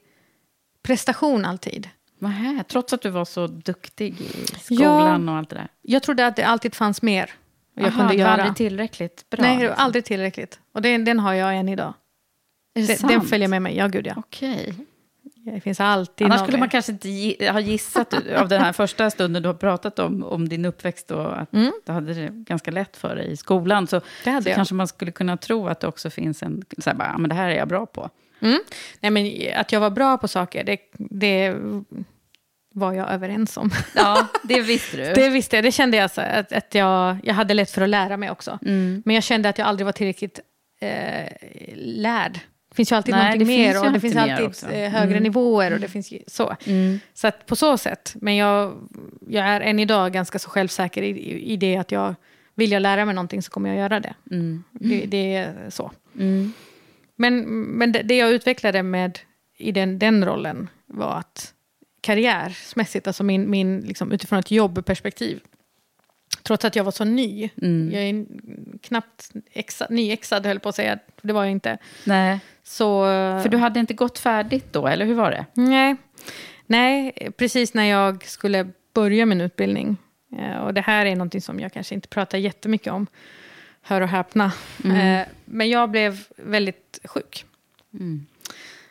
prestation 0.84 1.46
alltid. 1.46 1.90
Nähä, 2.20 2.64
trots 2.68 2.94
att 2.94 3.02
du 3.02 3.10
var 3.10 3.26
så 3.26 3.48
duktig 3.48 4.22
i 4.22 4.46
skolan 4.60 5.30
och 5.30 5.36
allt 5.36 5.50
det 5.50 5.56
där? 5.56 5.68
Jag 5.82 6.04
trodde 6.04 6.28
att 6.28 6.36
det 6.36 6.44
alltid 6.44 6.76
fanns 6.76 7.02
mer 7.02 7.32
jag 7.76 7.86
Aha, 7.86 7.92
kunde 7.98 8.04
det 8.14 8.24
var 8.24 8.30
göra. 8.30 8.32
aldrig 8.42 8.56
tillräckligt 8.56 9.30
bra? 9.30 9.42
Nej, 9.46 9.58
liksom. 9.58 9.76
aldrig 9.78 10.06
tillräckligt. 10.06 10.60
Och 10.74 10.82
den, 10.82 11.06
den 11.06 11.20
har 11.20 11.34
jag 11.34 11.56
än 11.58 11.70
idag. 11.70 11.94
Är 12.76 12.82
det 12.82 12.88
Den, 12.88 12.98
sant? 12.98 13.12
den 13.14 13.22
följer 13.22 13.48
med 13.48 13.62
mig, 13.62 13.76
ja 13.78 13.88
gud 13.88 14.08
ja. 14.08 14.14
Okej. 14.18 14.74
Det 15.46 15.62
finns 15.62 15.80
alltid 15.80 16.28
Annars 16.28 16.42
skulle 16.42 16.58
man 16.58 16.70
kanske 16.70 16.92
inte 16.92 17.52
ha 17.52 17.60
gissat 17.60 18.14
av 18.36 18.48
den 18.48 18.62
här 18.62 18.74
första 18.74 19.10
stunden 19.10 19.44
du 19.44 19.50
har 19.50 19.54
pratat 19.54 20.00
om, 20.00 20.24
om 20.24 20.50
din 20.50 20.66
uppväxt 20.66 21.12
och 21.12 21.40
att 21.42 21.54
Mm. 21.54 21.72
du 21.86 21.92
hade 21.92 22.14
det 22.14 22.28
ganska 22.30 22.72
lätt 22.72 22.98
för 22.98 23.16
dig 23.16 23.32
i 23.32 23.38
skolan. 23.38 23.88
Så, 23.88 24.02
så 24.44 24.50
kanske 24.56 24.76
man 24.76 24.88
skulle 24.88 25.12
kunna 25.12 25.38
tro 25.38 25.68
att 25.68 25.80
det 25.80 25.88
också 25.88 26.10
finns 26.10 26.44
en, 26.44 26.64
så 26.78 26.90
här, 26.90 26.98
bara, 26.98 27.08
"Ja, 27.08 27.18
men 27.18 27.30
det 27.30 27.36
här 27.36 27.50
är 27.50 27.56
jag 27.56 27.68
bra 27.68 27.86
på. 27.86 28.10
Mm. 28.40 28.60
Nej, 29.00 29.12
men 29.12 29.32
att 29.60 29.72
jag 29.72 29.80
var 29.80 29.90
bra 29.90 30.18
på 30.18 30.28
saker, 30.28 30.64
det, 30.64 30.78
det 30.98 31.56
var 32.76 32.94
jag 32.94 33.12
överens 33.12 33.58
om. 33.58 33.70
Ja, 33.96 34.28
det 34.44 34.62
visste 34.62 34.98
du. 34.98 35.14
Det 35.14 35.30
visste 35.30 35.56
jag, 35.56 35.64
det 35.66 35.72
kände 35.72 35.98
jag, 35.98 36.12
så, 36.12 36.22
att, 36.22 36.54
att 36.54 36.76
jag, 36.76 37.18
jag 37.24 37.34
hade 37.34 37.54
lätt 37.54 37.72
för 37.72 37.82
att 37.82 37.90
lära 37.90 38.18
mig 38.18 38.32
också. 38.32 38.60
Mm. 38.66 39.02
Men 39.06 39.16
jag 39.16 39.24
kände 39.24 39.50
att 39.50 39.58
jag 39.58 39.68
aldrig 39.68 39.86
var 39.86 39.92
tillräckligt 39.92 40.40
eh, 40.82 41.30
lärd. 41.76 42.40
Det 42.74 42.76
finns 42.76 42.92
ju 42.92 42.96
alltid 42.96 43.16
Nej, 43.16 43.24
någonting 43.24 43.48
mer 43.48 43.86
och 43.86 43.92
det 43.94 44.00
finns 44.00 44.16
alltid 44.16 44.46
också. 44.46 44.72
eh, 44.72 44.90
högre 44.92 45.12
Mm. 45.12 45.24
nivåer 45.24 45.74
och 45.74 45.80
det 45.80 45.88
finns 45.88 46.14
så. 46.28 46.56
Mm. 46.66 47.00
Så 47.14 47.28
att 47.28 47.46
på 47.46 47.56
så 47.56 47.78
sätt, 47.78 48.16
men 48.22 48.36
jag, 48.36 48.90
jag 49.28 49.46
är 49.48 49.62
än 49.62 49.80
idag 49.80 50.14
ganska 50.14 50.40
så 50.40 50.50
självsäker 50.50 51.02
i, 51.04 51.42
i, 51.52 51.58
det 51.58 51.78
att 51.78 51.92
jag 51.92 52.16
vill 52.56 52.72
jag 52.72 52.82
lära 52.82 53.06
mig 53.06 53.16
någonting 53.16 53.42
så 53.42 53.52
kommer 53.52 53.70
jag 53.70 53.78
göra 53.78 54.00
det. 54.00 54.14
Mm. 54.32 54.64
Det, 54.72 55.06
det 55.06 55.36
är 55.36 55.70
så. 55.70 55.92
Mm. 56.20 56.54
Men, 57.16 57.40
men 57.52 57.92
det, 57.92 58.02
det 58.02 58.18
jag 58.18 58.32
utvecklade 58.32 58.84
med 58.84 59.20
i 59.58 59.72
den, 59.72 60.00
den 60.00 60.26
rollen 60.26 60.70
var 60.86 61.18
att 61.18 61.54
karriärsmässigt, 62.02 63.08
alltså 63.08 63.24
min, 63.24 63.50
min, 63.50 63.80
liksom, 63.80 64.12
utifrån 64.12 64.40
ett 64.40 64.52
jobbperspektiv, 64.52 65.40
trots 66.44 66.66
att 66.66 66.76
jag 66.76 66.84
var 66.84 66.92
så 66.92 67.04
ny, 67.04 67.50
Mm. 67.62 67.92
jag 67.94 68.04
är 68.04 68.26
knappt 68.82 69.32
exa, 69.54 69.88
nyexad 69.90 70.46
höll 70.46 70.60
på 70.60 70.70
att 70.70 70.76
säga, 70.76 71.00
det 71.22 71.34
var 71.34 71.44
jag 71.44 71.52
inte, 71.52 71.78
Nej, 72.06 72.40
så... 72.64 73.04
för 73.44 73.50
du 73.50 73.58
hade 73.58 73.80
inte 73.80 73.94
gått 73.94 74.20
färdigt 74.20 74.66
då, 74.74 74.88
eller 74.88 75.06
hur 75.06 75.14
var 75.14 75.32
det? 75.32 75.46
Nej. 75.54 75.96
Nej, 76.66 77.12
precis 77.38 77.74
när 77.74 77.84
jag 77.84 78.26
skulle 78.26 78.70
börja 78.94 79.26
min 79.26 79.42
utbildning. 79.42 79.98
Eh, 80.40 80.58
Och 80.58 80.74
det 80.74 80.82
här 80.82 81.06
är 81.06 81.16
någonting 81.16 81.42
som 81.42 81.60
jag 81.60 81.74
kanske 81.74 81.96
inte 81.96 82.08
pratar 82.08 82.38
jättemycket 82.38 82.94
om. 82.94 83.08
Hör 83.82 84.02
och 84.02 84.08
häpna. 84.08 84.52
Eh, 84.86 85.28
Men 85.46 85.70
jag 85.70 85.90
blev 85.90 86.28
väldigt 86.38 87.00
sjuk. 87.04 87.46
Mm. 87.94 88.26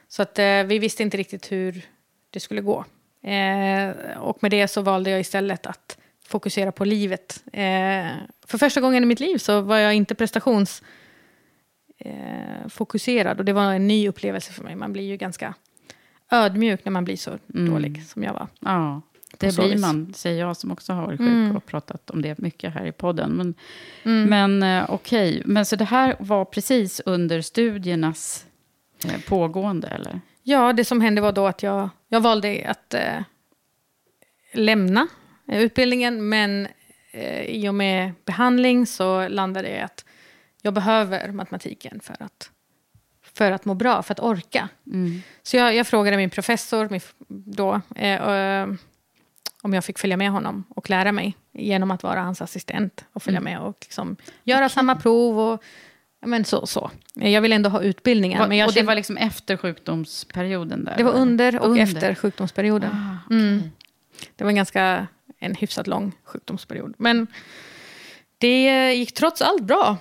Så 0.08 0.22
att 0.22 0.38
eh, 0.38 0.62
vi 0.62 0.78
visste 0.78 1.02
inte 1.02 1.16
riktigt 1.16 1.52
hur 1.52 1.82
det 2.30 2.40
skulle 2.40 2.60
gå. 2.60 2.84
Och 4.16 4.42
med 4.42 4.50
det 4.50 4.68
så 4.68 4.80
valde 4.82 5.10
jag 5.10 5.20
istället 5.20 5.66
att 5.66 5.98
fokusera 6.26 6.72
på 6.72 6.84
livet. 6.84 7.42
För 8.46 8.58
första 8.58 8.80
gången 8.80 9.02
i 9.02 9.06
mitt 9.06 9.20
liv 9.20 9.38
så 9.38 9.60
var 9.60 9.78
jag 9.78 9.94
inte 9.94 10.14
prestationsfokuserad. 10.14 11.01
Eh, 12.04 12.68
fokuserad. 12.68 13.38
och 13.38 13.44
det 13.44 13.52
var 13.52 13.72
en 13.72 13.86
ny 13.88 14.08
upplevelse 14.08 14.52
för 14.52 14.64
mig. 14.64 14.76
Man 14.76 14.92
blir 14.92 15.02
ju 15.04 15.16
ganska 15.16 15.54
ödmjuk 16.30 16.84
när 16.84 16.92
man 16.92 17.04
blir 17.04 17.16
så 17.16 17.38
dålig 17.46 18.06
som 18.06 18.22
jag 18.22 18.32
var. 18.32 18.46
Ja, 18.60 19.00
det 19.38 19.56
blir 19.56 19.78
man, 19.78 20.14
säger 20.14 20.40
jag 20.40 20.56
som 20.56 20.70
också 20.70 20.92
har 20.92 21.06
varit 21.06 21.18
sjuk 21.20 21.28
Mm. 21.28 21.56
och 21.56 21.66
pratat 21.66 22.10
om 22.10 22.22
det 22.22 22.38
mycket 22.38 22.74
här 22.74 22.86
i 22.86 22.92
podden. 22.92 23.30
Men, 23.32 23.54
Mm. 24.02 24.28
men 24.30 24.62
eh, 24.82 24.90
okej, 24.90 25.42
men 25.44 25.66
så 25.66 25.76
det 25.76 25.84
här 25.84 26.16
var 26.18 26.44
precis 26.44 27.00
under 27.06 27.40
studiernas 27.40 28.46
eh, 29.04 29.20
pågående, 29.28 29.88
eller? 29.88 30.20
Ja, 30.42 30.72
det 30.72 30.84
som 30.84 31.00
hände 31.00 31.20
var 31.20 31.32
då 31.32 31.46
att 31.46 31.62
jag, 31.62 31.88
jag 32.08 32.20
valde 32.20 32.64
att 32.68 32.94
eh, 32.94 33.22
lämna 34.54 35.08
eh, 35.48 35.60
utbildningen. 35.62 36.28
Men 36.28 36.68
eh, 37.12 37.42
i 37.42 37.68
och 37.68 37.74
med 37.74 38.12
behandling 38.24 38.86
så 38.86 39.28
landade 39.28 39.68
jag 39.68 39.82
att 39.82 40.04
jag 40.62 40.74
behöver 40.74 41.32
matematiken 41.32 42.00
för 42.00 42.22
att, 42.22 42.50
för 43.22 43.52
att 43.52 43.64
må 43.64 43.74
bra, 43.74 44.02
för 44.02 44.12
att 44.14 44.20
orka. 44.20 44.68
Mm. 44.86 45.22
Så 45.42 45.56
jag, 45.56 45.74
jag 45.74 45.86
frågade 45.86 46.16
min 46.16 46.30
professor 46.30 46.88
min, 46.90 47.00
då 47.28 47.80
eh, 47.96 48.66
om 49.62 49.72
jag 49.74 49.84
fick 49.84 49.98
följa 49.98 50.16
med 50.16 50.30
honom 50.30 50.64
och 50.68 50.90
lära 50.90 51.12
mig 51.12 51.36
genom 51.52 51.90
att 51.90 52.02
vara 52.02 52.22
hans 52.22 52.42
assistent 52.42 53.04
och 53.12 53.22
följa 53.22 53.40
med 53.40 53.60
och 53.60 53.76
liksom 53.80 54.16
göra 54.44 54.68
samma 54.68 54.96
prov. 54.96 55.38
Och, 55.40 55.62
men 56.26 56.44
så, 56.44 56.66
så. 56.66 56.90
Jag 57.14 57.40
ville 57.40 57.54
ändå 57.54 57.70
ha 57.70 57.82
utbildningen. 57.82 58.48
Men 58.48 58.58
jag 58.58 58.66
och 58.66 58.72
det 58.72 58.74
kände- 58.74 58.86
var 58.86 58.94
liksom 58.94 59.16
efter 59.16 59.56
sjukdomsperioden? 59.56 60.84
Där, 60.84 60.96
det 60.96 61.02
var 61.02 61.12
under 61.12 61.58
och 61.58 61.66
Under. 61.68 61.82
efter 61.82 62.14
sjukdomsperioden. 62.14 62.90
Ah, 62.92 63.18
okej. 63.26 63.38
Mm. 63.38 63.62
Det 64.36 64.44
var 64.44 64.50
en 64.50 64.56
ganska 64.56 65.06
en 65.38 65.54
hyfsat 65.54 65.86
lång 65.86 66.12
sjukdomsperiod. 66.24 66.94
Men 66.98 67.26
det 68.42 68.94
gick 68.94 69.14
trots 69.14 69.42
allt 69.42 69.62
bra. 69.62 69.96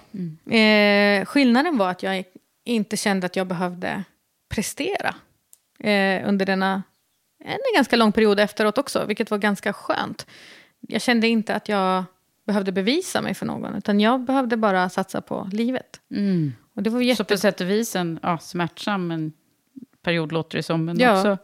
Eh, 0.56 1.25
skillnaden 1.25 1.77
var 1.77 1.89
att 1.89 2.04
jag 2.04 2.23
inte 2.63 2.97
kände 2.97 3.25
att 3.25 3.36
jag 3.36 3.47
behövde 3.47 4.04
prestera 4.49 5.15
eh, 5.80 6.27
under 6.30 6.45
denna 6.45 6.84
en 7.43 7.58
ganska 7.75 7.95
lång 7.95 8.12
period 8.12 8.39
efteråt 8.39 8.77
också, 8.77 9.06
vilket 9.06 9.32
var 9.32 9.38
ganska 9.38 9.73
skönt. 9.73 10.27
Jag 10.80 11.01
kände 11.01 11.27
inte 11.27 11.56
att 11.56 11.69
jag 11.69 12.04
behövde 12.45 12.71
bevisa 12.71 13.21
mig 13.21 13.34
för 13.34 13.45
någon, 13.45 13.75
utan 13.75 13.99
jag 13.99 14.21
behövde 14.21 14.58
bara 14.58 14.89
satsa 14.89 15.21
på 15.21 15.49
livet. 15.51 15.99
Mm. 16.12 16.54
Och 16.75 16.84
det 16.84 16.89
var 16.89 16.99
Så 16.99 17.04
jätte... 17.04 17.23
på 17.23 17.38
sätt 17.38 17.62
och 17.62 17.69
vis 17.69 17.95
en 17.95 18.19
ja, 18.23 18.38
smärtsam 18.38 19.12
en 19.12 19.34
period 20.01 20.32
låter 20.32 20.58
det 20.58 20.63
som, 20.63 20.86
men 20.86 20.99
Ja. 20.99 21.17
också 21.17 21.38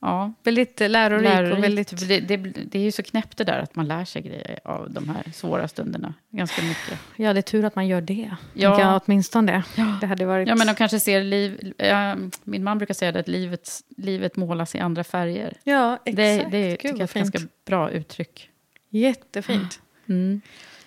ja, 0.00 0.32
väldigt 0.44 0.80
lärorik 0.80 1.22
lärorikt. 1.22 1.58
och 1.58 1.64
väldigt... 1.64 2.08
Det, 2.08 2.20
det, 2.20 2.36
det 2.36 2.78
är 2.78 2.82
ju 2.82 2.92
så 2.92 3.02
knäppt 3.02 3.38
det 3.38 3.44
där 3.44 3.58
att 3.58 3.74
man 3.74 3.88
lär 3.88 4.04
sig 4.04 4.22
grejer 4.22 4.60
av 4.64 4.90
de 4.90 5.08
här 5.08 5.32
svåra 5.34 5.68
stunderna. 5.68 6.14
Ganska 6.30 6.62
mycket. 6.62 6.98
Ja, 7.16 7.32
det 7.32 7.40
är 7.40 7.42
tur 7.42 7.64
att 7.64 7.74
man 7.74 7.86
gör 7.86 8.00
det. 8.00 8.30
Ja. 8.32 8.36
Ja. 8.54 8.80
Jag, 8.80 9.02
åtminstone. 9.04 9.62
Det 10.00 10.06
hade 10.06 10.26
varit... 10.26 10.48
Ja, 10.48 10.54
men 10.54 10.66
de 10.66 10.74
kanske 10.74 11.00
ser 11.00 11.22
liv... 11.22 11.72
ja, 11.76 12.16
min 12.44 12.64
man 12.64 12.78
brukar 12.78 12.94
säga 12.94 13.12
det, 13.12 13.20
att 13.20 13.28
livet, 13.28 13.70
livet 13.96 14.36
målas 14.36 14.74
i 14.74 14.78
andra 14.78 15.04
färger. 15.04 15.56
ja 15.64 15.98
exakt. 16.04 16.16
Det, 16.16 16.48
det 16.50 16.58
är 16.58 16.70
Gud, 16.70 16.78
tycker 16.78 16.88
jag, 16.88 16.98
vad 16.98 17.02
ett 17.08 17.14
ganska 17.14 17.38
bra 17.66 17.90
uttryck. 17.90 18.50
Jättefint. 18.90 19.80
Mm. 20.08 20.40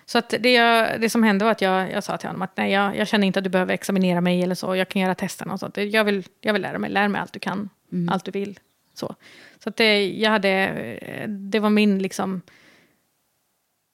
Så 0.05 0.17
att 0.17 0.33
det, 0.39 0.53
jag, 0.53 1.01
det 1.01 1.09
som 1.09 1.23
hände 1.23 1.45
var 1.45 1.51
att 1.51 1.61
jag, 1.61 1.91
jag 1.91 2.03
sa 2.03 2.17
till 2.17 2.29
honom 2.29 2.41
att 2.41 2.57
nej, 2.57 2.71
jag, 2.71 2.97
jag 2.97 3.07
känner 3.07 3.27
inte 3.27 3.39
att 3.39 3.43
du 3.43 3.49
behöver 3.49 3.73
examinera 3.73 4.21
mig 4.21 4.43
eller 4.43 4.55
så. 4.55 4.75
Jag 4.75 4.89
kan 4.89 5.01
göra 5.01 5.15
testerna 5.15 5.53
och 5.53 5.59
sånt. 5.59 5.77
Jag 5.77 6.03
vill, 6.03 6.23
jag 6.41 6.53
vill 6.53 6.61
lära 6.61 6.79
mig. 6.79 6.89
Lär 6.89 7.07
mig 7.07 7.21
allt 7.21 7.33
du 7.33 7.39
kan. 7.39 7.69
Allt 8.09 8.25
du 8.25 8.31
vill. 8.31 8.59
Så, 9.01 9.15
så 9.59 9.69
att 9.69 9.75
det, 9.75 10.11
jag 10.11 10.31
hade, 10.31 11.27
det 11.27 11.59
var 11.59 11.69
min 11.69 11.99
liksom 11.99 12.41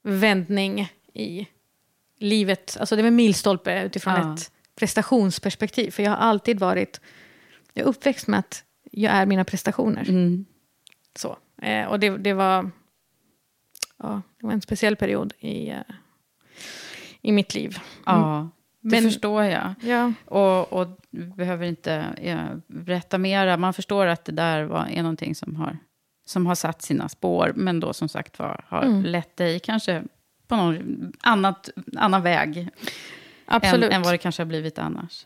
vändning 0.03 0.91
i 1.13 1.47
livet. 2.19 2.77
Alltså 2.79 2.95
det 2.95 3.01
var 3.01 3.07
en 3.07 3.15
milstolpe 3.15 3.83
utifrån 3.83 4.13
Ja. 4.13 4.33
ett 4.33 4.51
prestationsperspektiv. 4.75 5.91
För 5.91 6.03
jag 6.03 6.11
har 6.11 6.17
alltid 6.17 6.59
varit 6.59 7.01
jag 7.73 7.83
är 7.85 7.89
uppväxt 7.89 8.27
med 8.27 8.39
att 8.39 8.63
jag 8.91 9.13
är 9.13 9.25
mina 9.25 9.43
prestationer. 9.45 10.09
Mm. 10.09 10.45
Så. 11.15 11.37
Eh, 11.61 11.85
och 11.85 11.99
det, 11.99 12.17
det, 12.17 12.33
var, 12.33 12.71
ja, 13.97 14.21
det 14.39 14.45
var 14.45 14.53
en 14.53 14.61
speciell 14.61 14.95
period 14.95 15.33
i, 15.39 15.69
eh, 15.69 15.77
i 17.21 17.31
mitt 17.31 17.55
liv. 17.55 17.77
Ja, 18.05 18.49
det 18.89 19.01
Men- 19.01 19.03
förstår 19.03 19.43
jag. 19.43 19.73
Ja. 19.81 20.13
Och, 20.25 20.73
och 20.73 20.87
behöver 21.11 21.65
inte 21.65 22.05
ja, 22.23 22.37
berätta 22.67 23.17
mera. 23.17 23.57
Man 23.57 23.73
förstår 23.73 24.05
att 24.07 24.25
det 24.25 24.31
där 24.31 24.63
var, 24.63 24.85
är 24.91 25.01
någonting 25.01 25.35
som 25.35 25.55
har, 25.55 25.77
som 26.25 26.45
har 26.45 26.55
satt 26.55 26.81
sina 26.81 27.09
spår. 27.09 27.51
Men 27.55 27.79
då 27.79 27.93
som 27.93 28.09
sagt 28.09 28.39
var, 28.39 28.65
har 28.67 28.81
Mm. 28.83 29.03
lett 29.03 29.37
dig 29.37 29.59
kanske 29.59 30.03
på 30.47 30.55
någon 30.55 31.11
annat, 31.21 31.69
annan 31.97 32.21
väg. 32.21 32.57
Än, 32.57 32.69
Absolut. 33.45 33.91
än 33.93 34.01
vad 34.01 34.13
det 34.13 34.17
kanske 34.17 34.41
har 34.41 34.47
blivit 34.47 34.79
annars. 34.79 35.25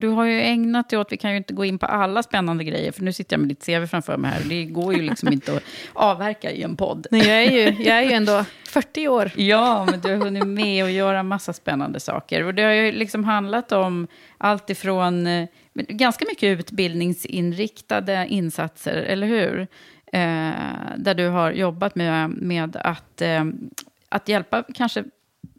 Du 0.00 0.08
har 0.08 0.24
ju 0.24 0.40
ägnat 0.40 0.88
dig 0.88 0.98
åt, 0.98 1.12
vi 1.12 1.16
kan 1.16 1.30
ju 1.30 1.36
inte 1.36 1.54
gå 1.54 1.64
in 1.64 1.78
på 1.78 1.86
alla 1.86 2.22
spännande 2.22 2.64
grejer, 2.64 2.92
för 2.92 3.02
nu 3.02 3.12
sitter 3.12 3.34
jag 3.34 3.40
med 3.40 3.48
ditt 3.48 3.66
CV 3.66 3.86
framför 3.86 4.16
mig 4.16 4.30
här. 4.30 4.40
Det 4.48 4.64
går 4.64 4.94
ju 4.94 5.02
liksom 5.02 5.32
inte 5.32 5.56
att 5.56 5.62
avverka 5.92 6.50
i 6.50 6.62
en 6.62 6.76
podd. 6.76 7.06
Nej, 7.10 7.26
jag 7.28 7.44
är 7.44 7.50
ju, 7.50 7.84
jag 7.84 7.98
är 7.98 8.02
ju 8.02 8.12
ändå 8.12 8.44
40 8.68 9.08
år. 9.08 9.30
Ja, 9.36 9.86
men 9.90 10.00
du 10.00 10.08
har 10.08 10.16
hunnit 10.16 10.46
med 10.46 10.84
att 10.84 10.92
göra 10.92 11.22
massa 11.22 11.52
spännande 11.52 12.00
saker. 12.00 12.44
Och 12.44 12.54
det 12.54 12.62
har 12.62 12.72
ju 12.72 12.92
liksom 12.92 13.24
handlat 13.24 13.72
om 13.72 14.06
allt 14.38 14.70
ifrån 14.70 15.26
eh, 15.26 15.48
ganska 15.74 16.24
mycket 16.28 16.58
utbildningsinriktade 16.58 18.26
insatser, 18.28 18.96
eller 18.96 19.26
hur? 19.26 19.60
Eh, 20.12 20.52
där 20.96 21.14
du 21.14 21.28
har 21.28 21.52
jobbat 21.52 21.94
med, 21.94 22.30
med 22.30 22.76
att, 22.76 23.22
eh, 23.22 23.44
att 24.08 24.28
hjälpa 24.28 24.64
kanske 24.74 25.04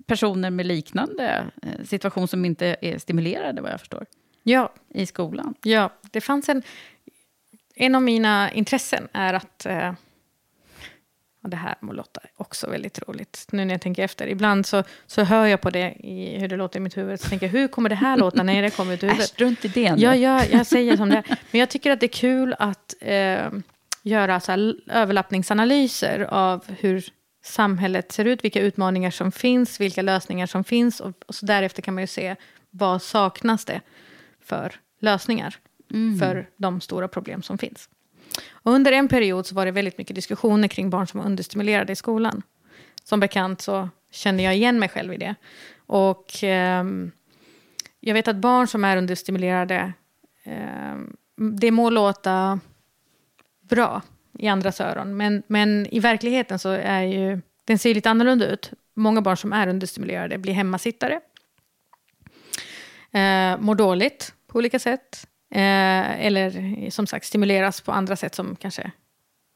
personer 0.08 0.50
med 0.50 0.66
liknande 0.66 1.46
eh, 1.62 1.86
situation 1.86 2.28
som 2.28 2.46
inte 2.46 2.76
är 2.82 2.98
stimulerade, 2.98 3.62
vad 3.62 3.72
jag 3.72 3.80
förstår. 3.80 4.06
Ja. 4.44 4.74
I 4.90 5.06
skolan. 5.06 5.54
Ja, 5.64 5.90
det 6.12 6.22
fanns 6.22 6.50
en... 6.50 6.64
En 7.76 7.96
av 7.96 8.02
mina 8.02 8.52
intressen 8.52 9.08
är 9.14 9.34
att... 9.34 9.66
Eh, 9.66 9.94
och 11.44 11.50
det 11.50 11.58
här 11.58 11.76
må 11.80 11.94
låta 11.94 12.22
också 12.36 12.70
väldigt 12.70 13.00
roligt, 13.08 13.48
nu 13.52 13.66
när 13.66 13.74
jag 13.74 13.82
tänker 13.82 14.04
efter. 14.04 14.28
Ibland 14.28 14.66
så, 14.66 14.84
så 15.06 15.24
hör 15.24 15.46
jag 15.46 15.62
på 15.62 15.70
det, 15.70 15.94
i 16.00 16.40
hur 16.40 16.48
det 16.48 16.56
låter 16.56 16.80
i 16.80 16.80
mitt 16.80 16.98
huvud, 16.98 17.20
så 17.20 17.30
tänker 17.30 17.46
jag, 17.46 17.52
hur 17.52 17.68
kommer 17.68 17.90
det 17.90 17.96
här 17.96 18.18
låta 18.26 18.44
när 18.44 18.62
det 18.62 18.70
kommer 18.70 18.94
ut 18.94 19.04
huvudet? 19.04 19.24
Äsch, 19.24 19.30
strunt 19.30 19.66
i 19.66 19.68
det 19.68 19.94
Ja, 19.98 20.16
ja, 20.16 20.46
jag 20.46 20.66
säger 20.66 20.98
som 20.98 21.10
det 21.10 21.18
är. 21.18 21.38
Men 21.52 21.60
jag 21.60 21.70
tycker 21.70 21.92
att 21.92 22.00
det 22.00 22.06
är 22.06 22.08
kul 22.08 22.56
att 22.60 22.96
eh, 23.02 23.48
göra 24.04 24.40
så 24.40 24.52
här 24.52 24.76
överlappningsanalyser 24.88 26.20
av 26.20 26.64
hur 26.68 27.04
samhället 27.44 28.12
ser 28.12 28.26
ut, 28.26 28.44
vilka 28.44 28.62
utmaningar 28.62 29.12
som 29.12 29.32
finns, 29.32 29.82
vilka 29.82 30.02
lösningar 30.02 30.46
som 30.46 30.64
finns. 30.64 31.00
Och, 31.00 31.14
och 31.26 31.36
så 31.36 31.46
därefter 31.46 31.82
kan 31.82 31.94
man 31.94 32.04
ju 32.04 32.08
se 32.08 32.36
vad 32.70 33.02
saknas 33.02 33.66
det 33.66 33.82
för 34.50 34.76
lösningar 35.00 35.56
Mm. 35.94 36.20
för 36.20 36.50
de 36.58 36.82
stora 36.82 37.08
problem 37.08 37.42
som 37.42 37.58
finns. 37.58 37.90
Och 38.50 38.72
under 38.72 38.92
en 38.92 39.08
period 39.08 39.46
så 39.46 39.56
var 39.56 39.66
det 39.66 39.72
väldigt 39.72 39.98
mycket 39.98 40.16
diskussioner 40.16 40.68
kring 40.68 40.90
barn 40.90 41.08
som 41.08 41.20
var 41.20 41.26
understimulerade 41.28 41.92
i 41.92 41.96
skolan. 41.96 42.42
Som 43.04 43.20
bekant 43.20 43.62
så 43.62 43.90
kände 44.12 44.44
jag 44.44 44.56
igen 44.56 44.80
mig 44.80 44.90
själv 44.90 45.14
i 45.14 45.18
det. 45.18 45.36
Och 45.78 46.44
ehm, 46.44 47.12
jag 48.00 48.14
vet 48.14 48.28
att 48.28 48.36
barn 48.36 48.68
som 48.68 48.84
är 48.86 48.98
understimulerade, 48.98 49.94
ehm, 50.44 51.16
det 51.36 51.72
må 51.72 51.90
låta 51.90 52.60
bra 53.62 54.02
i 54.40 54.48
andras 54.48 54.82
öron, 54.82 55.18
men, 55.18 55.44
men 55.48 55.88
i 55.88 56.00
verkligheten 56.00 56.60
så 56.60 56.70
är 56.70 57.02
ju, 57.02 57.42
den 57.66 57.80
ser 57.80 57.94
lite 57.94 58.10
annorlunda 58.10 58.48
ut. 58.48 58.72
Många 58.94 59.22
barn 59.22 59.38
som 59.38 59.54
är 59.54 59.68
understimulerade 59.68 60.38
blir 60.38 60.54
hemmasittare, 60.54 61.20
eh, 63.12 63.60
mår 63.60 63.76
dåligt 63.76 64.34
på 64.50 64.58
olika 64.58 64.80
sätt, 64.80 65.28
eh, 65.52 66.26
eller 66.26 66.90
som 66.90 67.08
sagt 67.08 67.26
stimuleras 67.26 67.82
på 67.82 67.92
andra 67.92 68.16
sätt 68.16 68.36
som 68.36 68.56
kanske 68.56 68.92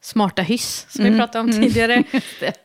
smarta 0.02 0.42
hyss, 0.42 0.86
som 0.88 1.04
vi 1.04 1.08
Mm. 1.08 1.20
pratade 1.20 1.40
om 1.40 1.48
Mm. 1.50 1.62
tidigare. 1.62 2.04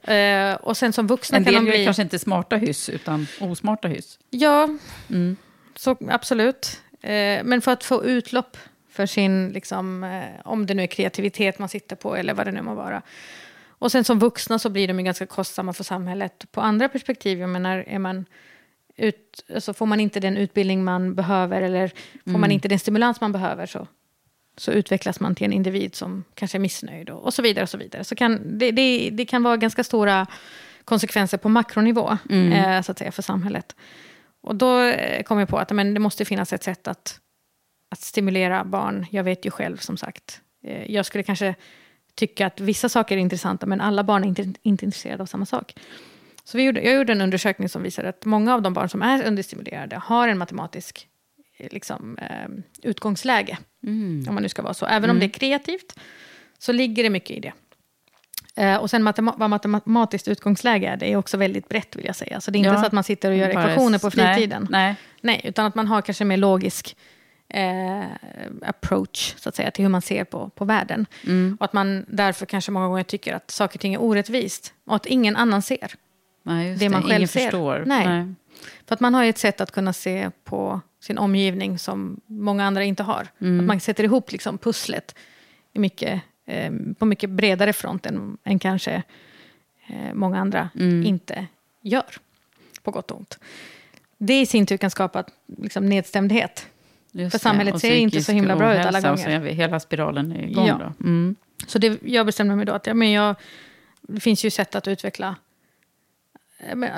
eh, 0.52 0.56
och 0.56 0.78
sen 0.78 0.94
som 0.94 1.08
vuxna 1.08 1.38
En 1.38 1.46
kan 1.46 1.54
de 1.54 1.66
bli... 1.66 1.86
kanske 1.86 2.02
inte 2.04 2.20
smarta 2.20 2.56
hyss, 2.56 2.90
utan 2.90 3.28
osmarta 3.40 3.88
hyss. 3.88 4.20
Ja, 4.30 4.70
Mm. 5.10 5.36
så 5.76 5.96
absolut. 6.10 6.82
Eh, 7.02 7.44
men 7.44 7.62
för 7.62 7.72
att 7.72 7.84
få 7.84 8.06
utlopp 8.06 8.58
för 8.92 9.06
sin, 9.06 9.50
liksom, 9.50 10.04
eh, 10.04 10.42
om 10.46 10.66
det 10.66 10.74
nu 10.74 10.84
är 10.84 10.88
kreativitet 10.88 11.60
man 11.60 11.70
sitter 11.70 11.96
på 11.96 12.16
eller 12.16 12.34
vad 12.34 12.48
det 12.48 12.52
nu 12.52 12.62
må 12.62 12.74
vara. 12.76 13.02
Och 13.68 13.92
sen 13.92 14.04
som 14.04 14.20
vuxna 14.20 14.60
så 14.60 14.70
blir 14.70 14.88
de 14.88 15.00
ju 15.00 15.06
ganska 15.06 15.26
kostsamma 15.26 15.74
för 15.74 15.84
samhället. 15.84 16.46
På 16.52 16.62
andra 16.62 16.90
perspektiv, 16.90 17.40
jag 17.40 17.50
menar, 17.50 17.84
är 17.88 18.00
man 18.00 18.26
ut, 19.00 19.46
alltså 19.54 19.74
får 19.74 19.86
man 19.86 20.00
inte 20.00 20.20
den 20.20 20.38
utbildning 20.38 20.84
man 20.84 21.16
behöver 21.16 21.62
eller 21.62 21.92
får 22.26 22.38
man 22.38 22.52
inte 22.52 22.68
den 22.68 22.80
stimulans 22.80 23.22
man 23.22 23.32
behöver 23.32 23.66
så, 23.66 23.88
så 24.58 24.72
utvecklas 24.72 25.20
man 25.20 25.36
till 25.36 25.46
en 25.46 25.54
individ 25.54 25.96
som 25.96 26.24
kanske 26.34 26.58
är 26.58 26.60
missnöjd 26.60 27.10
och, 27.10 27.26
och 27.26 27.34
så 27.34 27.42
vidare. 27.42 27.64
och 27.64 27.70
Så 27.70 27.78
vidare. 27.78 28.04
Så 28.04 28.16
kan, 28.16 28.60
det, 28.60 28.72
det, 28.72 29.10
det 29.10 29.26
kan 29.26 29.44
vara 29.44 29.58
ganska 29.58 29.84
stora 29.84 30.28
konsekvenser 30.86 31.38
på 31.38 31.50
makronivå 31.50 32.18
eh, 32.30 32.82
så 32.82 32.92
att 32.92 32.98
säga, 32.98 33.12
för 33.12 33.22
samhället. 33.22 33.76
Och 34.42 34.56
då 34.56 34.82
eh, 34.82 35.24
kom 35.24 35.40
jag 35.40 35.50
på 35.50 35.58
att 35.58 35.72
men, 35.72 35.94
det 35.94 36.00
måste 36.00 36.26
finnas 36.26 36.54
ett 36.54 36.64
sätt 36.64 36.88
att, 36.88 37.20
att 37.92 38.00
stimulera 38.00 38.64
barn. 38.64 39.06
Jag 39.12 39.24
vet 39.24 39.46
ju 39.46 39.52
själv 39.52 39.78
som 39.78 39.98
sagt. 39.98 40.42
Eh, 40.64 40.92
jag 40.92 41.06
skulle 41.06 41.24
kanske 41.24 41.56
tycka 42.16 42.48
att 42.48 42.60
vissa 42.60 42.90
saker 42.90 43.18
är 43.18 43.22
intressanta 43.22 43.66
men 43.66 43.82
alla 43.82 44.04
barn 44.04 44.24
är 44.24 44.28
inte, 44.28 44.54
inte 44.62 44.86
intresserade 44.86 45.24
av 45.24 45.28
samma 45.28 45.46
sak. 45.46 45.76
Så 46.50 46.58
vi 46.58 46.64
gjorde, 46.64 46.82
jag 46.82 46.94
gjorde 46.96 47.12
en 47.14 47.22
undersökning 47.22 47.70
som 47.70 47.84
visar 47.84 48.04
att 48.04 48.26
många 48.26 48.54
av 48.54 48.62
de 48.62 48.74
barn 48.74 48.90
som 48.90 49.02
är 49.02 49.24
understimulerade 49.28 49.96
har 50.04 50.28
en 50.28 50.38
matematisk 50.38 51.08
eh, 51.58 51.68
liksom, 51.72 52.18
eh, 52.18 52.50
utgångsläge. 52.84 53.58
Om 54.28 54.34
man 54.34 54.44
nu 54.44 54.50
ska 54.50 54.62
vara 54.62 54.74
så. 54.74 54.86
Även 54.86 55.10
om 55.10 55.20
det 55.20 55.26
är 55.26 55.30
kreativt 55.30 56.00
så 56.58 56.72
ligger 56.72 57.04
det 57.04 57.10
mycket 57.10 57.38
i 57.38 57.40
det. 57.40 57.54
Eh, 58.64 58.76
och 58.78 58.90
sen 58.90 59.04
matema 59.04 59.34
vad 59.38 59.50
matematiskt 59.70 60.28
utgångsläge 60.28 60.88
är, 60.88 60.98
det 60.98 61.12
är 61.12 61.16
också 61.16 61.38
väldigt 61.38 61.70
brett 61.70 61.96
vill 61.96 62.06
jag 62.06 62.16
säga. 62.16 62.42
Så 62.42 62.52
det 62.52 62.58
är 62.58 62.60
inte 62.60 62.70
Ja. 62.70 62.80
så 62.80 62.86
att 62.86 62.92
man 62.92 63.04
sitter 63.04 63.32
och 63.32 63.38
gör 63.38 63.54
Bara- 63.54 63.64
ekvationer 63.64 64.00
på 64.00 64.10
nej, 64.16 64.36
fritiden. 64.36 64.68
nej. 64.70 64.96
Nej, 65.22 65.42
utan 65.44 65.66
att 65.66 65.76
man 65.76 65.88
har 65.88 66.02
kanske 66.02 66.26
mer 66.26 66.38
logisk 66.38 66.98
eh, 67.54 68.04
approach 68.62 69.34
så 69.38 69.50
att 69.50 69.56
säga, 69.56 69.72
till 69.72 69.84
hur 69.86 69.90
man 69.90 70.02
ser 70.02 70.24
på, 70.24 70.50
på 70.56 70.66
världen. 70.66 71.06
Mm. 71.28 71.58
Och 71.60 71.66
att 71.66 71.74
man 71.74 72.06
därför 72.08 72.46
kanske 72.46 72.72
många 72.72 72.88
gånger 72.88 73.04
tycker 73.04 73.34
att 73.34 73.52
saker 73.52 73.78
och 73.78 73.82
ting 73.82 73.94
är 73.94 74.02
orättvist. 74.02 74.74
Och 74.86 74.96
att 74.96 75.06
ingen 75.06 75.36
annan 75.36 75.62
ser 75.62 75.94
Nej, 76.50 76.68
just 76.70 76.80
det 76.80 76.90
man 76.90 77.02
själv 77.02 77.16
Ingen 77.16 77.28
ser. 77.28 77.40
förstår. 77.40 77.84
Nej. 77.86 78.34
För 78.88 78.94
att 78.94 79.00
man 79.00 79.14
har 79.14 79.24
ju 79.24 79.30
ett 79.30 79.38
sätt 79.38 79.62
att 79.62 79.72
kunna 79.72 79.94
se 79.94 80.32
på 80.44 80.82
sin 81.02 81.18
omgivning 81.18 81.80
som 81.80 82.22
många 82.26 82.66
andra 82.66 82.84
inte 82.84 83.04
har. 83.04 83.28
Mm. 83.42 83.60
Att 83.60 83.66
man 83.66 83.80
sätter 83.80 84.04
ihop 84.04 84.32
liksom 84.32 84.58
pusslet 84.58 85.16
mycket, 85.74 86.22
eh, 86.46 86.72
på 87.00 87.06
mycket 87.06 87.30
bredare 87.30 87.74
front 87.74 88.06
än, 88.06 88.38
än 88.44 88.60
kanske 88.60 89.04
eh, 89.88 90.14
många 90.14 90.40
andra 90.40 90.70
Mm. 90.76 91.04
inte 91.06 91.46
gör. 91.82 92.06
På 92.84 92.92
gott 92.92 93.12
och 93.12 93.18
ont. 93.18 93.40
Det 94.18 94.42
i 94.42 94.46
sin 94.46 94.66
tur 94.66 94.78
kan 94.78 94.90
skapa 94.92 95.24
liksom, 95.58 95.86
nedstämdhet. 95.86 96.68
Just 97.12 97.32
För 97.32 97.40
det. 97.40 97.44
samhället 97.44 97.74
Och 97.74 97.82
ser 97.82 97.96
inte 97.96 98.22
så 98.24 98.32
himla 98.32 98.56
bra 98.56 98.74
ut 98.80 98.86
alla 98.86 99.12
och 99.12 99.18
gånger. 99.18 99.40
vi- 99.40 99.52
hela 99.52 99.80
spiralen 99.80 100.32
är 100.32 100.44
igång 100.48 100.68
Ja. 100.68 100.78
då. 100.98 101.04
Mm. 101.06 101.36
Så 101.68 101.80
det, 101.80 102.00
jag 102.04 102.26
bestämde 102.26 102.56
mig 102.56 102.66
då 102.66 102.74
att 102.74 102.88
ja, 102.88 102.94
men 102.94 103.12
jag, 103.12 103.36
det 104.02 104.20
finns 104.20 104.46
ju 104.46 104.50
sätt 104.50 104.76
att 104.76 104.88
utveckla, 104.88 105.36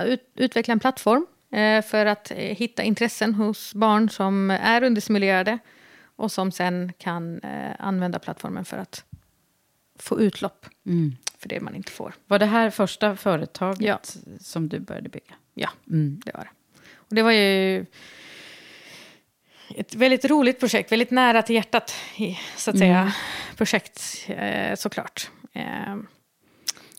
ut, 0.06 0.32
utveckla 0.36 0.72
en 0.72 0.80
plattform 0.80 1.26
eh, 1.52 1.82
för 1.82 2.06
att 2.06 2.32
eh, 2.32 2.38
hitta 2.38 2.84
intressen 2.84 3.34
hos 3.36 3.74
barn 3.76 4.10
som 4.10 4.52
är 4.52 4.84
understimulerade 4.84 5.60
och 6.16 6.32
som 6.32 6.52
sen 6.52 6.94
kan 6.98 7.40
eh, 7.40 7.72
använda 7.80 8.20
plattformen 8.20 8.66
för 8.66 8.78
att 8.78 9.06
få 10.00 10.20
utlopp 10.22 10.66
Mm. 10.86 11.16
för 11.38 11.50
det 11.50 11.60
man 11.60 11.76
inte 11.76 11.92
får. 11.92 12.14
Var 12.28 12.40
det 12.40 12.46
här 12.46 12.70
första 12.70 13.16
företaget 13.16 13.82
Ja. 13.88 14.00
som 14.40 14.70
du 14.70 14.80
började 14.80 15.10
bygga? 15.10 15.34
Ja, 15.54 15.70
Mm. 15.88 16.22
det 16.26 16.32
var 16.34 16.40
det. 16.44 16.50
Och 16.96 17.16
det 17.16 17.24
var 17.24 17.32
ju 17.32 17.86
ett 19.76 19.96
väldigt 19.96 20.26
roligt 20.26 20.60
projekt, 20.60 20.92
väldigt 20.92 21.12
nära 21.12 21.42
till 21.42 21.56
hjärtat, 21.56 21.96
så 22.58 22.72
att 22.72 22.78
säga, 22.78 23.14
projekt 23.58 24.26
eh, 24.28 24.76
såklart. 24.76 25.30
Eh, 25.54 25.96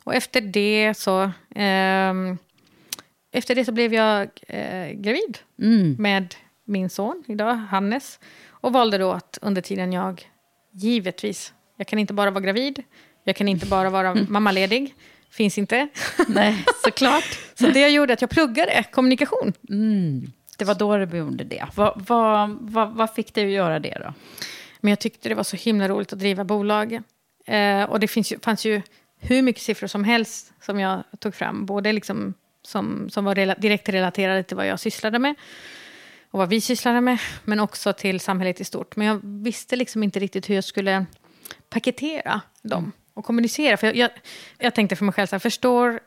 och 0.04 0.14
efter 0.14 0.40
det 0.40 0.94
så... 0.98 1.30
efter 3.32 3.54
det 3.54 3.64
så 3.64 3.72
blev 3.72 3.94
jag 3.94 4.28
eh, 4.48 4.90
gravid 4.90 5.38
Mm. 5.62 5.96
med 5.98 6.34
min 6.64 6.90
son 6.90 7.24
idag, 7.28 7.54
Hannes. 7.54 8.18
Och 8.50 8.72
valde 8.72 8.98
då 8.98 9.12
att 9.12 9.38
under 9.42 9.62
tiden 9.62 9.92
jag, 9.92 10.22
givetvis, 10.72 11.52
jag 11.76 11.86
kan 11.86 11.98
inte 11.98 12.14
bara 12.14 12.30
vara 12.30 12.44
gravid, 12.44 12.82
jag 13.24 13.36
kan 13.36 13.48
inte 13.48 13.66
bara 13.66 13.90
vara 13.90 14.14
mammaledig, 14.14 14.94
finns 15.30 15.58
inte. 15.58 15.88
Nej, 16.28 16.64
såklart. 16.84 17.38
Så 17.54 17.66
det 17.66 17.80
jag 17.80 17.90
gjorde 17.90 18.12
att 18.12 18.20
jag 18.20 18.30
pluggade 18.30 18.84
kommunikation. 18.92 19.52
Mm. 19.68 20.32
Det 20.58 20.64
var 20.64 20.74
då 20.74 20.96
du 20.96 21.16
gjorde 21.16 21.44
det. 21.44 21.64
Vad, 21.74 22.02
vad, 22.08 22.50
vad, 22.60 22.92
vad 22.92 23.14
fick 23.14 23.34
dig 23.34 23.44
att 23.44 23.50
göra 23.50 23.78
det 23.78 23.98
då? 24.00 24.14
Men 24.80 24.90
jag 24.90 24.98
tyckte 24.98 25.28
det 25.28 25.34
var 25.34 25.42
så 25.42 25.56
himla 25.56 25.88
roligt 25.88 26.12
att 26.12 26.18
driva 26.18 26.44
bolag. 26.44 27.00
Eh, 27.46 27.82
och 27.82 28.00
det 28.00 28.08
finns 28.08 28.32
ju, 28.32 28.38
fanns 28.38 28.64
ju 28.64 28.82
hur 29.20 29.42
mycket 29.42 29.62
siffror 29.62 29.86
som 29.86 30.04
helst 30.04 30.52
som 30.60 30.80
jag 30.80 31.02
tog 31.18 31.34
fram. 31.34 31.66
Både 31.66 31.92
liksom 31.92 32.34
som, 32.62 33.10
som 33.10 33.24
var 33.24 33.34
rela, 33.34 33.54
direkt 33.54 33.88
relaterade 33.88 34.42
till 34.42 34.56
vad 34.56 34.66
jag 34.66 34.80
sysslade 34.80 35.18
med. 35.18 35.34
Och 36.30 36.38
vad 36.38 36.48
vi 36.48 36.60
sysslade 36.60 37.00
med. 37.00 37.18
Men 37.44 37.60
också 37.60 37.92
till 37.92 38.20
samhället 38.20 38.60
i 38.60 38.64
stort. 38.64 38.96
Men 38.96 39.06
jag 39.06 39.20
visste 39.22 39.76
liksom 39.76 40.02
inte 40.02 40.20
riktigt 40.20 40.50
hur 40.50 40.54
jag 40.54 40.64
skulle 40.64 41.06
paketera 41.68 42.40
dem. 42.62 42.92
Och 43.14 43.24
kommunicera. 43.24 43.76
För 43.76 43.86
jag, 43.86 43.96
jag, 43.96 44.10
jag 44.58 44.74
tänkte 44.74 44.96
för 44.96 45.04
mig 45.04 45.14
själv 45.14 45.26
så 45.26 45.34
här, 45.34 45.40
förstår 45.40 46.00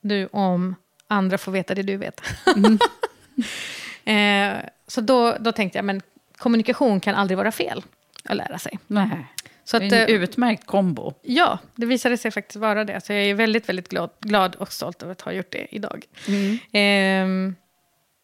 du 0.00 0.26
om 0.26 0.74
andra 1.06 1.38
får 1.38 1.52
veta 1.52 1.74
det 1.74 1.82
du 1.82 1.96
vet? 1.96 2.20
eh, 4.04 4.52
så 4.86 5.00
då, 5.00 5.36
då 5.40 5.52
tänkte 5.52 5.78
jag, 5.78 5.84
men 5.84 6.02
kommunikation 6.36 7.00
kan 7.00 7.14
aldrig 7.14 7.38
vara 7.38 7.52
fel 7.52 7.84
att 8.24 8.36
lära 8.36 8.58
sig. 8.58 8.78
Nej. 8.86 9.26
Så 9.64 9.76
att, 9.76 9.82
är 9.82 9.86
en 9.86 9.92
eh, 9.92 10.22
utmärkt 10.22 10.66
kombo. 10.66 11.14
Ja, 11.22 11.58
det 11.76 11.86
visade 11.86 12.16
sig 12.16 12.30
faktiskt 12.30 12.56
vara 12.56 12.84
det. 12.84 13.00
Så 13.04 13.12
jag 13.12 13.22
är 13.22 13.34
väldigt, 13.34 13.68
väldigt 13.68 13.88
glad, 13.88 14.10
glad 14.20 14.56
och 14.56 14.72
stolt 14.72 15.02
över 15.02 15.12
att 15.12 15.20
ha 15.20 15.32
gjort 15.32 15.50
det 15.50 15.66
idag. 15.70 16.04
Ehm, 16.72 17.54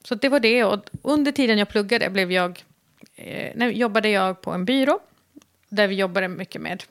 så 0.04 0.14
det 0.14 0.28
var 0.28 0.40
det. 0.40 0.64
Och 0.64 0.80
under 1.02 1.32
tiden 1.32 1.58
jag 1.58 1.68
pluggade 1.68 2.10
blev 2.10 2.32
jag, 2.32 2.64
eh, 3.16 3.52
nej, 3.54 3.78
jobbade 3.78 4.08
jag 4.08 4.40
på 4.40 4.50
en 4.50 4.64
byrå. 4.64 4.98
Där 5.68 5.86
vi 5.86 5.94
jobbade 5.94 6.28
mycket 6.28 6.60
med 6.60 6.84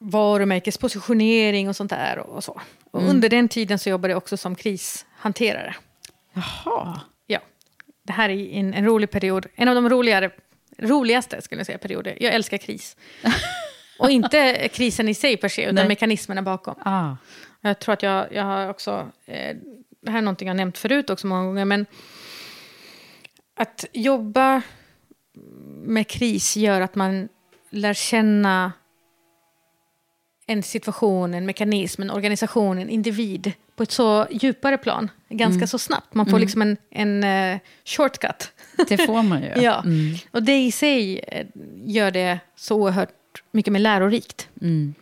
varumärkespositionering 0.00 1.68
och 1.68 1.76
sånt 1.76 1.90
där. 1.90 2.18
Och, 2.18 2.36
och 2.36 2.44
så. 2.44 2.60
Och 2.90 3.02
under 3.02 3.28
den 3.28 3.48
tiden 3.48 3.78
så 3.78 3.88
jobbade 3.88 4.12
jag 4.12 4.18
också 4.18 4.36
som 4.36 4.54
krishanterare. 4.54 5.74
Jaha. 6.32 7.00
Ja, 7.26 7.40
det 8.02 8.12
här 8.12 8.28
är 8.28 8.52
en, 8.52 8.74
en 8.74 8.84
rolig 8.84 9.10
period. 9.10 9.46
En 9.54 9.68
av 9.68 9.74
de 9.74 9.88
roligare, 9.88 10.30
roligaste 10.78 11.42
skulle 11.42 11.58
jag 11.58 11.66
säga, 11.66 11.78
perioder. 11.78 12.16
Jag 12.20 12.34
älskar 12.34 12.58
kris. 12.58 12.96
och 13.98 14.10
inte 14.10 14.68
krisen 14.68 15.08
i 15.08 15.14
sig 15.14 15.36
per 15.36 15.48
se, 15.48 15.62
utan 15.62 15.74
Nej. 15.74 15.88
mekanismerna 15.88 16.42
bakom. 16.42 16.74
Ah. 16.82 17.16
Jag 17.60 17.78
tror 17.78 17.92
att 17.92 18.02
jag, 18.02 18.32
jag 18.32 18.44
har 18.44 18.70
också... 18.70 19.10
Eh, 19.24 19.56
det 20.02 20.10
här 20.10 20.18
är 20.18 20.22
någonting 20.22 20.48
jag 20.48 20.56
nämnt 20.56 20.78
förut 20.78 21.10
också 21.10 21.26
många 21.26 21.44
gånger, 21.44 21.64
men 21.64 21.86
att 23.56 23.84
jobba 23.92 24.62
med 25.84 26.08
kris 26.08 26.56
gör 26.56 26.80
att 26.80 26.94
man 26.94 27.28
lär 27.70 27.94
känna 27.94 28.72
en 30.46 30.62
situation, 30.62 31.34
en 31.34 31.46
mekanism, 31.46 32.02
en 32.02 32.10
organisation, 32.10 32.78
en 32.78 32.90
individ 32.90 33.52
på 33.76 33.82
ett 33.82 33.90
så 33.90 34.26
djupare 34.30 34.78
plan, 34.78 35.10
ganska 35.28 35.66
så 35.66 35.78
snabbt. 35.78 36.14
Man 36.14 36.26
får 36.26 36.38
liksom 36.38 36.62
en, 36.62 36.76
en 36.90 37.24
eh, 37.24 37.58
shortcut. 37.84 38.52
Det 38.88 38.98
får 38.98 39.22
man 39.22 39.42
ju. 39.42 39.48
ja. 39.62 39.82
Mm. 39.84 40.14
Och 40.30 40.42
det 40.42 40.58
i 40.58 40.72
sig 40.72 41.18
eh, 41.18 41.46
gör 41.84 42.10
det 42.10 42.38
så 42.56 42.76
oerhört 42.76 43.10
mycket 43.50 43.72
mer 43.72 43.80
lärorikt. 43.80 44.48
Mm. 44.60 44.94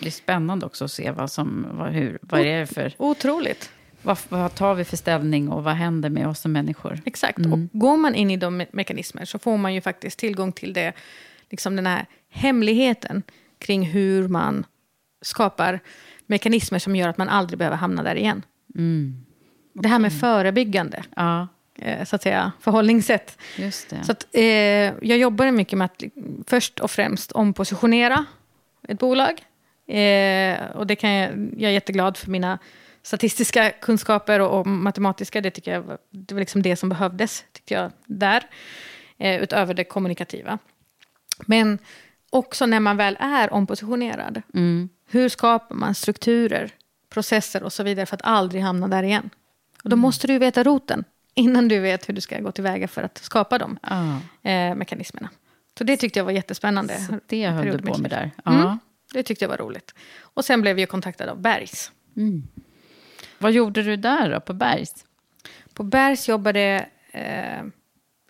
Det 0.00 0.06
är 0.06 0.10
spännande 0.10 0.66
också 0.66 0.84
att 0.84 0.90
se 0.90 1.10
vad, 1.10 1.30
som, 1.30 1.66
vad, 1.70 1.92
hur, 1.92 2.18
vad 2.22 2.40
är 2.40 2.60
det 2.60 2.66
för... 2.66 2.94
Otroligt. 2.98 3.70
Vad, 4.02 4.18
vad 4.28 4.54
tar 4.54 4.74
vi 4.74 4.84
för 4.84 4.96
ställning 4.96 5.48
och 5.48 5.64
vad 5.64 5.74
händer 5.74 6.10
med 6.10 6.28
oss 6.28 6.40
som 6.40 6.52
människor? 6.52 7.00
Exakt. 7.04 7.38
Och 7.38 7.58
går 7.72 7.96
man 7.96 8.14
in 8.14 8.30
i 8.30 8.36
de 8.36 8.60
me- 8.60 8.68
mekanismer 8.72 9.24
så 9.24 9.38
får 9.38 9.56
man 9.56 9.74
ju 9.74 9.80
faktiskt 9.80 10.18
tillgång 10.18 10.52
till 10.52 10.72
det, 10.72 10.92
liksom 11.50 11.76
den 11.76 11.86
här 11.86 12.06
hemligheten 12.30 13.22
kring 13.58 13.86
hur 13.86 14.28
man 14.28 14.64
skapar 15.22 15.80
mekanismer 16.26 16.78
som 16.78 16.96
gör 16.96 17.08
att 17.08 17.18
man 17.18 17.28
aldrig 17.28 17.58
behöver 17.58 17.76
hamna 17.76 18.02
där 18.02 18.14
igen. 18.14 18.42
Det 19.72 19.88
här 19.88 19.98
med 19.98 20.20
förebyggande 20.20 21.04
Ja, 21.16 21.48
så 22.04 22.16
att 22.16 22.22
säga, 22.22 22.52
förhållningssätt. 22.60 23.38
just 23.56 23.90
det. 23.90 24.04
Så 24.04 24.12
att, 24.12 24.26
eh, 24.32 24.42
jag 25.08 25.18
jobbar 25.18 25.50
mycket 25.50 25.78
med 25.78 25.84
att 25.84 26.02
först 26.46 26.80
och 26.80 26.90
främst 26.90 27.32
ompositionera 27.32 28.24
ett 28.88 28.98
bolag. 28.98 29.42
Eh, 29.86 30.70
och 30.74 30.86
det 30.86 30.96
kan 30.96 31.10
jag, 31.10 31.30
jag 31.56 31.68
är 31.68 31.74
jätteglad 31.74 32.16
för 32.16 32.30
mina 32.30 32.58
statistiska 33.02 33.70
kunskaper 33.70 34.40
och, 34.40 34.60
och 34.60 34.66
matematiska. 34.66 35.40
Det 35.40 35.50
tycker 35.50 35.72
jag 35.72 35.98
det 36.10 36.34
var 36.34 36.40
liksom 36.40 36.62
det 36.62 36.76
som 36.76 36.88
behövdes, 36.88 37.44
tyckte 37.52 37.74
jag, 37.74 37.92
där. 38.06 38.42
Eh, 39.18 39.42
utöver 39.42 39.74
det 39.74 39.84
kommunikativa. 39.84 40.58
Men 41.46 41.78
också 42.30 42.66
när 42.66 42.80
man 42.80 42.96
väl 42.96 43.16
är 43.20 43.52
ompositionerad. 43.52 44.42
Mm. 44.54 44.88
Hur 45.10 45.28
skapar 45.28 45.74
man 45.74 45.94
strukturer, 45.94 46.70
processer 47.08 47.62
och 47.62 47.72
så 47.72 47.82
vidare 47.82 48.06
för 48.06 48.16
att 48.16 48.24
aldrig 48.24 48.62
hamna 48.62 48.88
där 48.88 49.02
igen? 49.02 49.30
Och 49.84 49.90
då 49.90 49.96
måste 49.96 50.26
du 50.26 50.38
veta 50.38 50.62
roten. 50.62 51.04
Innan 51.34 51.68
du 51.68 51.78
vet 51.78 52.08
hur 52.08 52.14
du 52.14 52.20
ska 52.20 52.40
gå 52.40 52.52
tillväga 52.52 52.88
för 52.88 53.02
att 53.02 53.18
skapa 53.18 53.58
de 53.58 53.78
Ja. 53.82 54.16
eh, 54.50 54.74
mekanismerna. 54.74 55.30
Så 55.78 55.84
det 55.84 55.96
tyckte 55.96 56.18
jag 56.18 56.24
var 56.24 56.32
jättespännande. 56.32 56.98
Så 56.98 57.20
det 57.26 57.46
höll 57.46 57.66
du 57.66 57.78
på 57.78 57.98
med 57.98 58.10
där. 58.10 58.30
Mm. 58.46 58.58
Ja. 58.60 58.78
Det 59.12 59.22
tyckte 59.22 59.44
jag 59.44 59.48
var 59.50 59.56
roligt. 59.56 59.94
Och 60.20 60.44
sen 60.44 60.60
blev 60.60 60.78
jag 60.78 60.88
kontaktad 60.88 61.28
av 61.28 61.40
Bergs. 61.40 61.92
Vad 63.38 63.52
gjorde 63.52 63.82
du 63.82 63.96
där 63.96 64.30
då, 64.30 64.40
på 64.40 64.52
Bergs? 64.52 65.04
På 65.74 65.82
Bergs 65.82 66.28
jobbade, 66.28 66.86
eh, 67.10 67.62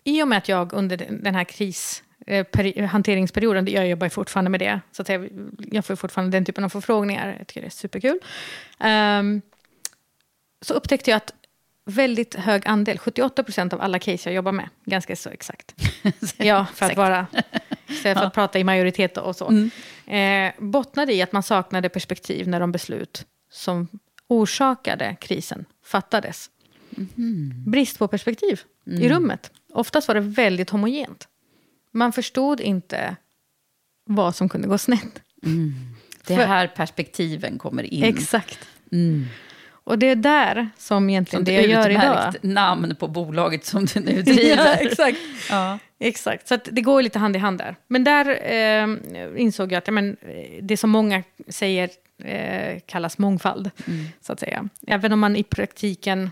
i 0.03 0.23
och 0.23 0.27
med 0.27 0.37
att 0.37 0.49
jag 0.49 0.73
under 0.73 0.97
den 1.09 1.35
här 1.35 1.43
kris 1.43 2.03
eh, 2.27 2.45
peri- 2.45 2.85
hanteringsperioden, 2.85 3.67
jag 3.67 3.87
jobbar 3.87 4.09
fortfarande 4.09 4.49
med 4.51 4.59
det, 4.59 4.81
så 4.91 5.03
jag, 5.07 5.29
jag 5.71 5.85
får 5.85 5.95
fortfarande 5.95 6.37
den 6.37 6.45
typen 6.45 6.63
av 6.63 6.69
förfrågningar, 6.69 7.35
jag 7.37 7.47
tycker 7.47 7.61
det 7.61 7.67
är 7.67 7.71
superkul. 7.71 8.19
Ehm, 8.79 9.41
så 10.61 10.73
upptäckte 10.73 11.09
jag 11.11 11.17
att 11.17 11.33
väldigt 11.85 12.35
hög 12.35 12.67
andel, 12.67 12.97
78 12.97 13.43
procent 13.43 13.73
av 13.73 13.81
alla 13.81 13.99
case 13.99 14.29
jag 14.29 14.35
jobbar 14.35 14.51
med, 14.51 14.69
ganska 14.85 15.15
så 15.15 15.29
exakt. 15.29 15.75
ja, 16.37 16.65
för 16.73 16.85
att 16.85 16.97
vara, 16.97 17.27
för 18.03 18.15
att 18.15 18.33
prata 18.33 18.59
i 18.59 18.63
majoritet 18.63 19.17
och 19.17 19.35
så, 19.35 19.69
eh, 20.11 20.51
bottnade 20.59 21.13
i 21.13 21.21
att 21.21 21.31
man 21.31 21.43
saknade 21.43 21.89
perspektiv 21.89 22.47
när 22.47 22.59
de 22.59 22.71
beslut 22.71 23.25
som 23.51 23.87
orsakade 24.27 25.15
krisen 25.21 25.65
fattades. 25.85 26.49
Brist 27.65 27.99
på 27.99 28.07
perspektiv 28.07 28.61
i 28.85 29.09
rummet. 29.09 29.51
Oftast 29.73 30.07
var 30.07 30.15
det 30.15 30.21
väldigt 30.21 30.69
homogent. 30.69 31.27
Man 31.91 32.13
förstod 32.13 32.61
inte 32.61 33.15
vad 34.05 34.35
som 34.35 34.49
kunde 34.49 34.67
gå 34.67 34.77
snett. 34.77 35.21
Det 36.27 36.35
För- 36.35 36.45
här 36.45 36.67
perspektiven 36.67 37.57
kommer 37.57 37.83
in. 37.83 38.03
Exakt. 38.03 38.59
Och 39.85 39.99
det 39.99 40.09
är 40.09 40.15
där 40.15 40.69
som 40.77 41.09
egentligen 41.09 41.45
Som 41.45 41.53
det 41.53 41.61
jag 41.61 41.67
gör 41.69 41.89
idag. 41.89 42.33
namn 42.41 42.95
på 42.95 43.07
bolaget 43.07 43.65
som 43.65 43.85
du 43.85 43.99
nu 43.99 44.21
driver. 44.21 44.65
Ja, 44.65 44.73
exakt. 44.73 45.17
Ja. 45.49 45.79
Exakt, 45.99 46.47
så 46.47 46.57
det 46.71 46.81
går 46.81 47.01
lite 47.01 47.19
hand 47.19 47.35
i 47.35 47.39
hand 47.39 47.57
där. 47.57 47.75
Men 47.87 48.03
där 48.03 48.51
eh, 48.51 48.87
insåg 49.41 49.71
jag 49.71 49.77
att 49.77 49.87
ja, 49.87 49.93
men, 49.93 50.17
eh, 50.21 50.63
det 50.63 50.77
som 50.77 50.89
många 50.89 51.23
säger 51.47 51.89
eh, 52.23 52.79
kallas 52.85 53.17
mångfald, 53.17 53.71
så 54.21 54.33
att 54.33 54.39
säga. 54.39 54.69
Även 54.87 55.11
om 55.13 55.19
man 55.19 55.35
i 55.35 55.43
praktiken 55.43 56.31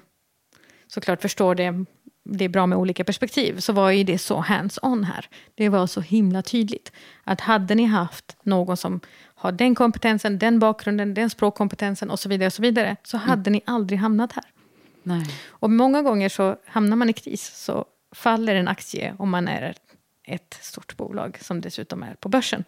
såklart 0.88 1.22
förstår 1.22 1.56
det, 1.56 1.86
det 2.24 2.46
är 2.46 2.50
bra 2.50 2.66
med 2.66 2.78
olika 2.78 3.04
perspektiv, 3.04 3.60
så 3.60 3.74
var 3.74 3.92
ju 3.92 4.04
det 4.04 4.18
så 4.18 4.42
hands-on 4.42 5.04
här. 5.04 5.26
Det 5.56 5.70
var 5.70 5.88
så 5.88 6.02
himla 6.02 6.42
tydligt. 6.42 6.92
Att 7.24 7.42
hade 7.42 7.76
ni 7.76 7.86
haft 7.86 8.38
någon 8.44 8.78
som 8.78 9.00
har 9.42 9.52
den 9.52 9.76
kompetensen, 9.76 10.40
den 10.40 10.60
bakgrunden, 10.60 11.14
den 11.14 11.30
språkkompetensen 11.30 12.10
och 12.10 12.20
så 12.20 12.30
vidare, 12.30 12.48
och 12.48 12.54
så, 12.54 12.62
vidare 12.62 12.96
så 13.04 13.18
hade 13.18 13.50
ni 13.50 13.62
aldrig 13.66 14.00
hamnat 14.00 14.32
här. 14.32 14.44
Nej. 15.04 15.26
Och 15.48 15.70
många 15.70 16.02
gånger 16.02 16.30
så 16.30 16.56
hamnar 16.66 16.98
man 16.98 17.10
i 17.10 17.14
kris 17.14 17.52
så 17.56 17.86
faller 18.12 18.56
en 18.56 18.68
aktie 18.68 19.16
om 19.20 19.30
man 19.30 19.48
är 19.48 19.76
ett 20.28 20.58
stort 20.62 20.98
bolag 20.98 21.38
som 21.42 21.62
dessutom 21.62 22.04
är 22.04 22.14
på 22.14 22.30
börsen. 22.30 22.64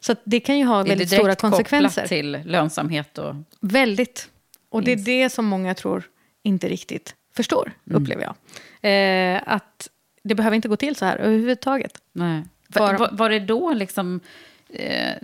Så 0.00 0.12
att 0.12 0.22
det 0.24 0.40
kan 0.40 0.58
ju 0.58 0.64
ha 0.64 0.80
Är 0.80 0.84
det 0.84 0.88
väldigt 0.88 1.10
direkt 1.10 1.22
stora 1.22 1.50
konsekvenser. 1.50 2.02
kopplat 2.02 2.08
till 2.08 2.40
lönsamhet 2.44 3.18
och... 3.18 3.34
Väldigt. 3.60 4.28
Och 4.70 4.82
det 4.82 4.92
är 4.92 4.96
det 4.96 5.30
som 5.30 5.44
många 5.44 5.74
tror 5.74 6.02
inte 6.42 6.68
riktigt 6.68 7.14
förstår, 7.34 7.72
upplever 7.84 8.22
jag. 8.22 8.34
Eh, 8.90 9.42
att 9.46 9.88
det 10.24 10.34
behöver 10.34 10.56
inte 10.56 10.68
gå 10.68 10.76
till 10.76 10.96
så 10.96 11.04
här 11.04 11.16
överhuvudtaget. 11.16 11.98
Nej. 12.12 12.42
Var, 12.68 12.98
var, 12.98 13.10
var 13.12 13.30
det 13.30 13.40
då 13.40 13.72
liksom... 13.72 14.20
Eh, 14.74 15.14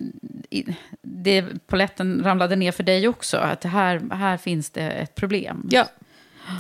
poletten 1.66 2.24
ramlade 2.24 2.57
ner 2.57 2.72
för 2.72 2.82
dig 2.82 3.09
också? 3.09 3.36
Att 3.36 3.64
här, 3.64 4.14
här 4.14 4.36
finns 4.36 4.70
det 4.70 4.90
ett 4.90 5.14
problem? 5.14 5.68
Ja, 5.70 5.88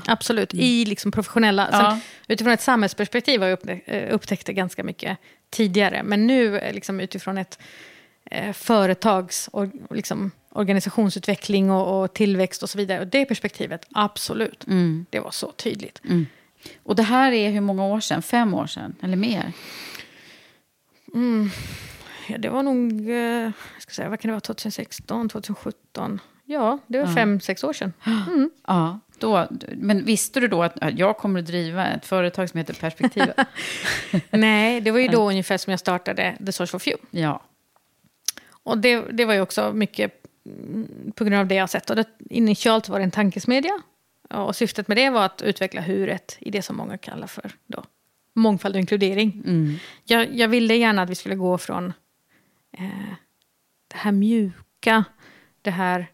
absolut. 0.06 0.54
I 0.54 0.84
liksom 0.84 1.12
professionella... 1.12 1.68
Ja. 1.72 1.90
Sen, 1.90 2.00
utifrån 2.28 2.52
ett 2.52 2.60
samhällsperspektiv 2.60 3.40
har 3.40 3.48
jag 3.48 3.58
upptäckt, 3.58 3.88
eh, 3.88 4.14
upptäckt 4.14 4.46
det 4.46 4.52
ganska 4.52 4.84
mycket 4.84 5.18
tidigare. 5.50 6.02
Men 6.02 6.26
nu 6.26 6.58
eh, 6.58 6.74
liksom 6.74 7.00
utifrån 7.00 7.38
ett 7.38 7.58
eh, 8.24 8.52
företags 8.52 9.48
or, 9.52 9.70
liksom, 9.90 10.30
organisationsutveckling 10.52 11.70
och, 11.70 12.02
och 12.02 12.14
tillväxt 12.14 12.62
och 12.62 12.70
så 12.70 12.78
vidare. 12.78 13.00
Och 13.00 13.06
det 13.06 13.24
perspektivet, 13.24 13.86
absolut. 13.92 14.64
Det 15.10 15.20
var 15.20 15.30
så 15.30 15.52
tydligt. 15.52 16.02
Och 16.82 16.96
det 16.96 17.02
här 17.02 17.32
är 17.32 17.50
hur 17.50 17.60
många 17.60 17.84
år 17.84 18.00
sedan? 18.00 18.22
Fem 18.22 18.54
år 18.54 18.66
sedan? 18.66 18.94
Eller 19.02 19.16
mer? 19.16 19.52
Ja, 22.30 22.38
det 22.38 22.48
var 22.48 22.62
nog, 22.62 23.10
eh, 23.10 23.16
jag 23.16 23.52
ska 23.78 23.92
säga, 23.92 24.08
vad 24.08 24.20
kan 24.20 24.28
det 24.28 24.32
vara, 24.32 24.40
2016, 24.40 25.28
2017? 25.28 26.20
Ja, 26.44 26.78
det 26.86 26.98
var 26.98 27.14
fem, 27.14 27.40
sex 27.40 27.64
år 27.64 27.72
sedan. 27.72 27.92
Ja. 28.66 29.00
Då, 29.18 29.48
men 29.76 30.04
visste 30.04 30.40
du 30.40 30.48
då 30.48 30.62
att 30.62 30.76
jag 30.96 31.16
kommer 31.16 31.40
att 31.40 31.46
driva 31.46 31.86
ett 31.86 32.06
företag 32.06 32.50
som 32.50 32.58
heter 32.58 32.74
Perspektivet? 32.74 33.36
Nej, 34.30 34.80
det 34.80 34.90
var 34.90 34.98
ju 34.98 35.08
då 35.08 35.28
ungefär 35.28 35.58
som 35.58 35.70
jag 35.70 35.80
startade 35.80 36.36
The 36.46 36.52
Source 36.52 36.70
for 36.70 36.78
Few. 36.78 37.06
ja. 37.10 37.42
Och 38.62 38.78
det, 38.78 39.00
det 39.12 39.24
var 39.24 39.34
ju 39.34 39.40
också 39.40 39.72
mycket 39.72 40.12
mm, 40.46 41.12
på 41.14 41.24
grund 41.24 41.40
av 41.40 41.46
det 41.46 41.54
jag 41.54 41.70
sett. 41.70 41.90
Och 41.90 41.96
det, 41.96 42.04
initialt 42.30 42.88
var 42.88 42.98
det 42.98 43.04
en 43.04 43.10
tankesmedja. 43.10 43.82
Och 44.30 44.56
syftet 44.56 44.88
med 44.88 44.96
det 44.96 45.10
var 45.10 45.24
att 45.24 45.42
utveckla 45.42 45.80
huret 45.80 46.36
i 46.40 46.50
det 46.50 46.62
som 46.62 46.76
många 46.76 46.98
kallar 46.98 47.26
för 47.26 47.50
då, 47.66 47.84
mångfald 48.34 48.74
och 48.74 48.80
inkludering. 48.80 49.42
Jag, 50.04 50.36
jag 50.36 50.48
ville 50.48 50.74
gärna 50.74 51.02
att 51.02 51.10
vi 51.10 51.14
skulle 51.14 51.34
gå 51.34 51.58
från 51.58 51.92
eh, 52.72 53.14
det 53.88 53.96
här 53.96 54.12
mjuka, 54.12 55.04
det 55.62 55.70
här... 55.70 56.06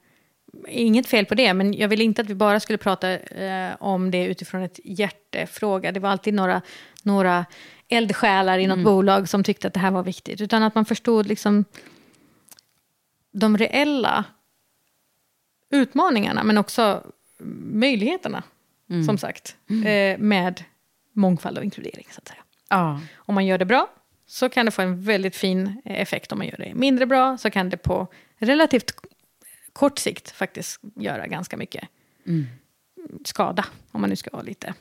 Inget 0.69 1.07
fel 1.07 1.27
på 1.27 1.35
det, 1.35 1.55
men 1.55 1.75
jag 1.75 1.89
ville 1.89 2.05
inte 2.05 2.23
att 2.23 2.31
vi 2.31 2.35
bara 2.35 2.61
skulle 2.61 2.79
prata 2.79 3.11
eh, 3.19 3.77
om 3.81 4.11
det 4.11 4.25
utifrån 4.25 4.63
ett 4.63 4.81
hjärtefråga. 4.85 5.93
Det 5.93 6.01
var 6.01 6.11
alltid 6.11 6.35
några, 6.35 6.63
några 7.03 7.47
eldsjälar 7.89 8.59
i 8.59 8.67
något 8.67 8.85
bolag 8.85 9.29
som 9.29 9.45
tyckte 9.45 9.67
att 9.67 9.75
det 9.75 9.81
här 9.81 9.91
var 9.91 10.03
viktigt. 10.03 10.41
Utan 10.41 10.63
att 10.63 10.75
man 10.75 10.85
förstod 10.85 11.27
liksom 11.27 11.65
de 13.33 13.59
reella 13.59 14.25
utmaningarna, 15.71 16.45
men 16.45 16.59
också 16.59 17.03
möjligheterna, 17.73 18.43
som 19.07 19.19
sagt, 19.19 19.57
eh, 19.85 20.19
med 20.19 20.65
mångfald 21.13 21.59
och 21.59 21.65
inkludering. 21.65 22.07
Så 22.11 22.19
att 22.19 22.29
säga. 22.29 22.43
ja. 22.71 23.01
Om 23.17 23.35
man 23.35 23.47
gör 23.47 23.59
det 23.59 23.65
bra 23.65 23.89
så 24.27 24.49
kan 24.49 24.67
det 24.67 24.73
få 24.73 24.83
en 24.83 25.03
väldigt 25.03 25.37
fin 25.37 25.83
effekt. 25.85 26.33
Om 26.33 26.39
man 26.39 26.47
gör 26.47 26.57
det 26.59 26.75
mindre 26.75 27.07
bra 27.07 27.39
så 27.39 27.51
kan 27.51 27.71
det 27.71 27.77
på 27.77 28.07
relativt 28.39 28.93
kort 29.73 29.99
sikt 29.99 30.31
faktiskt 30.31 30.81
göra 30.95 31.27
ganska 31.27 31.57
mycket 31.57 31.89
skada. 33.25 33.65
Om 33.93 34.01
man 34.01 34.11
nu 34.11 34.17
ska 34.17 34.31
vara 34.31 34.43
lite. 34.43 34.75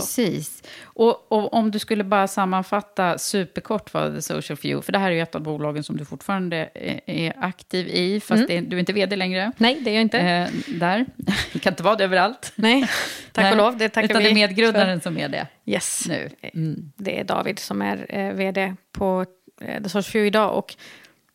Precis. 0.00 0.62
Och, 0.82 1.32
och 1.32 1.54
om 1.54 1.70
du 1.70 1.78
skulle 1.78 2.04
bara 2.04 2.28
sammanfatta 2.28 3.18
superkort 3.18 3.94
vad 3.94 4.14
The 4.14 4.22
Social 4.22 4.56
Few, 4.56 4.82
för 4.82 4.92
det 4.92 4.98
här 4.98 5.10
är 5.10 5.14
ju 5.14 5.20
ett 5.20 5.34
av 5.34 5.40
bolagen 5.42 5.84
som 5.84 5.96
du 5.96 6.04
fortfarande 6.04 6.70
är, 6.74 7.00
är 7.06 7.34
aktiv 7.40 7.88
i, 7.88 8.20
fast 8.20 8.48
det, 8.48 8.60
du 8.60 8.76
är 8.76 8.80
inte 8.80 8.92
vd 8.92 9.16
längre. 9.16 9.52
Nej, 9.56 9.78
det 9.80 9.90
är 9.90 9.94
jag 9.94 10.02
inte. 10.02 10.18
Eh, 10.18 10.48
där. 10.66 11.06
Du 11.52 11.58
kan 11.58 11.72
inte 11.72 11.82
vara 11.82 11.96
det 11.96 12.04
överallt. 12.04 12.52
Nej, 12.54 12.82
tack 13.32 13.42
Nej, 13.42 13.50
och 13.52 13.56
lov. 13.58 13.76
Det 13.76 13.88
tackar 13.88 14.08
Utan 14.08 14.18
vi 14.18 14.24
det 14.24 14.30
är 14.30 14.34
medgrundaren 14.34 15.00
för. 15.00 15.10
som 15.10 15.18
är 15.18 15.28
det 15.28 15.46
Yes. 15.66 16.04
nu. 16.08 16.30
Mm. 16.42 16.92
Det 16.96 17.20
är 17.20 17.24
David 17.24 17.58
som 17.58 17.82
är 17.82 18.06
eh, 18.08 18.32
vd 18.32 18.74
på 18.92 19.26
eh, 19.60 19.82
The 19.82 19.88
Social 19.88 20.02
Few 20.02 20.26
idag. 20.26 20.58
Och 20.58 20.74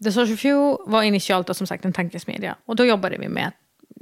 The 0.04 0.12
Social 0.12 0.38
Few 0.38 0.78
var 0.92 1.04
initialt 1.04 1.48
då, 1.48 1.54
som 1.54 1.68
sagt 1.68 1.86
en 1.86 1.94
tankesmedja. 1.94 2.56
Och 2.66 2.76
då 2.76 2.86
jobbade 2.86 3.18
vi 3.18 3.28
med 3.30 3.52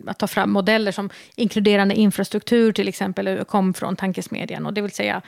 att, 0.08 0.20
ta 0.20 0.28
fram 0.28 0.52
modeller 0.52 0.91
som 0.91 1.10
inkluderande 1.36 1.96
infrastruktur 1.96 2.74
till 2.74 2.88
exempel 2.88 3.28
eh, 3.28 3.43
kom 3.43 3.74
från 3.74 3.96
tankesmedjan. 3.96 4.66
Och 4.66 4.74
det 4.74 4.82
vill 4.82 4.91
säga, 4.91 5.22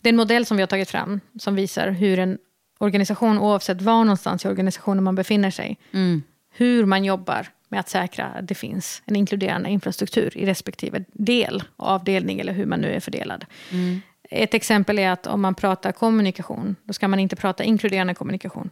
det 0.00 0.08
är 0.08 0.12
en 0.12 0.16
modell 0.16 0.46
som 0.46 0.56
vi 0.56 0.62
har 0.62 0.68
tagit 0.68 0.90
fram 0.90 1.20
som 1.38 1.54
visar 1.54 1.90
hur 1.90 2.18
en 2.18 2.38
organisation, 2.78 3.38
oavsett 3.38 3.82
var 3.82 4.04
någonstans 4.04 4.44
i 4.44 4.48
organisationen 4.48 5.04
man 5.04 5.14
befinner 5.14 5.50
sig, 5.50 5.78
hur 6.50 6.84
man 6.84 7.04
jobbar 7.04 7.48
med 7.68 7.80
att 7.80 7.88
säkra 7.88 8.26
att 8.26 8.48
det 8.48 8.54
finns 8.54 9.02
en 9.04 9.16
inkluderande 9.16 9.70
infrastruktur 9.70 10.36
i 10.38 10.46
respektive 10.46 11.04
del, 11.12 11.62
avdelning 11.76 12.40
eller 12.40 12.52
hur 12.52 12.66
man 12.66 12.80
nu 12.80 12.92
är 12.92 13.00
fördelad. 13.00 13.44
Ett 14.30 14.54
exempel 14.54 14.98
är 14.98 15.10
att 15.10 15.26
om 15.26 15.40
man 15.40 15.54
pratar 15.54 15.92
kommunikation, 15.92 16.76
då 16.84 16.92
ska 16.92 17.08
man 17.08 17.18
inte 17.18 17.36
prata 17.36 17.64
inkluderande 17.64 18.14
kommunikation. 18.14 18.70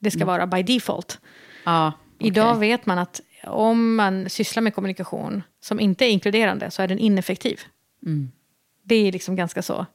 Det 0.00 0.10
ska 0.10 0.24
vara 0.24 0.46
by 0.46 0.62
default. 0.62 1.20
Ja, 1.64 1.92
Idag 2.18 2.56
okej. 2.56 2.68
vet 2.68 2.86
man 2.86 2.98
att 2.98 3.20
om 3.46 3.94
man 3.96 4.30
sysslar 4.30 4.62
med 4.62 4.74
kommunikation 4.74 5.42
som 5.60 5.80
inte 5.80 6.04
är 6.04 6.08
inkluderande 6.08 6.70
så 6.70 6.82
är 6.82 6.88
den 6.88 6.98
ineffektiv. 6.98 7.60
Det 8.84 8.94
är 8.94 9.12
liksom 9.12 9.36
ganska 9.36 9.62
så, 9.62 9.86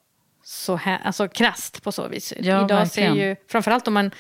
så 0.44 0.76
här, 0.76 1.00
alltså 1.04 1.28
krasst 1.28 1.84
på 1.84 1.92
så 1.92 2.08
vis. 2.08 2.34
Ja, 2.40 2.66
Idag 2.66 2.88
ser 2.88 3.02
verkligen. 3.02 3.16
ju, 3.30 3.36
framförallt 3.48 3.88
om 3.88 3.94
man, 3.94 4.12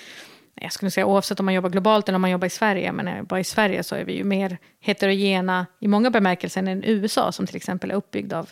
jag 0.55 0.71
skulle 0.73 0.91
säga 0.91 1.05
oavsett 1.05 1.39
om 1.39 1.45
man 1.45 1.53
jobbar 1.53 1.69
globalt 1.69 2.09
eller 2.09 2.15
om 2.15 2.21
man 2.21 2.31
jobbar 2.31 2.47
i 2.47 2.49
Sverige, 2.49 2.91
men 2.91 3.07
eh, 3.07 3.23
bara 3.23 3.39
i 3.39 3.43
Sverige 3.43 3.83
så 3.83 3.95
är 3.95 4.03
vi 4.05 4.13
ju 4.17 4.23
mer 4.23 4.57
heterogena 4.79 5.65
i 5.79 5.87
många 5.87 6.09
bemärkelser 6.11 6.63
än 6.63 6.83
USA 6.83 7.31
som 7.31 7.47
till 7.47 7.55
exempel 7.55 7.91
är 7.91 7.95
uppbyggd 7.95 8.33
av, 8.33 8.49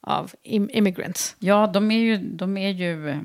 av 0.00 0.32
im- 0.44 0.70
immigrants. 0.72 1.36
Ja, 1.38 1.66
de 1.74 1.90
är, 1.90 1.98
ju, 1.98 2.16
de 2.16 2.56
är 2.56 2.70
ju 2.70 3.08
eh, 3.10 3.16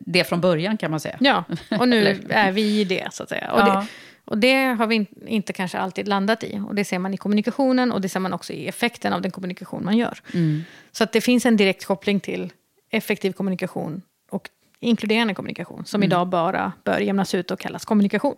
det 0.00 0.24
från 0.24 0.40
början 0.40 0.76
kan 0.76 0.90
man 0.90 1.00
säga. 1.00 1.16
Ja, 1.20 1.44
och 1.80 1.88
nu 1.88 2.20
är 2.30 2.52
vi 2.52 2.80
i 2.80 2.84
det 2.84 3.08
så 3.12 3.22
att 3.22 3.28
säga. 3.28 3.52
Och, 3.52 3.60
Ja. 3.60 3.64
det, 3.64 3.86
Och 4.28 4.38
det 4.38 4.64
har 4.64 4.86
vi 4.86 4.94
in, 4.94 5.06
inte 5.26 5.52
kanske 5.52 5.78
alltid 5.78 6.08
landat 6.08 6.44
i. 6.44 6.60
Och 6.68 6.74
det 6.74 6.84
ser 6.84 6.98
man 6.98 7.14
i 7.14 7.16
kommunikationen 7.16 7.92
och 7.92 8.00
det 8.00 8.08
ser 8.08 8.20
man 8.20 8.32
också 8.32 8.52
i 8.52 8.68
effekten 8.68 9.12
av 9.12 9.22
den 9.22 9.30
kommunikation 9.30 9.84
man 9.84 9.96
gör. 9.96 10.18
Mm. 10.34 10.62
Så 10.92 11.04
att 11.04 11.12
det 11.12 11.20
finns 11.20 11.46
en 11.46 11.56
direkt 11.56 11.84
koppling 11.84 12.20
till 12.20 12.52
effektiv 12.90 13.32
kommunikation 13.32 14.02
och 14.30 14.48
inkluderande 14.80 15.34
kommunikation. 15.34 15.84
Som 15.84 16.02
Mm. 16.02 16.06
idag 16.06 16.26
bara 16.28 16.72
bör 16.84 16.98
jämnas 16.98 17.34
ut 17.34 17.50
och 17.50 17.60
kallas 17.60 17.84
kommunikation. 17.84 18.36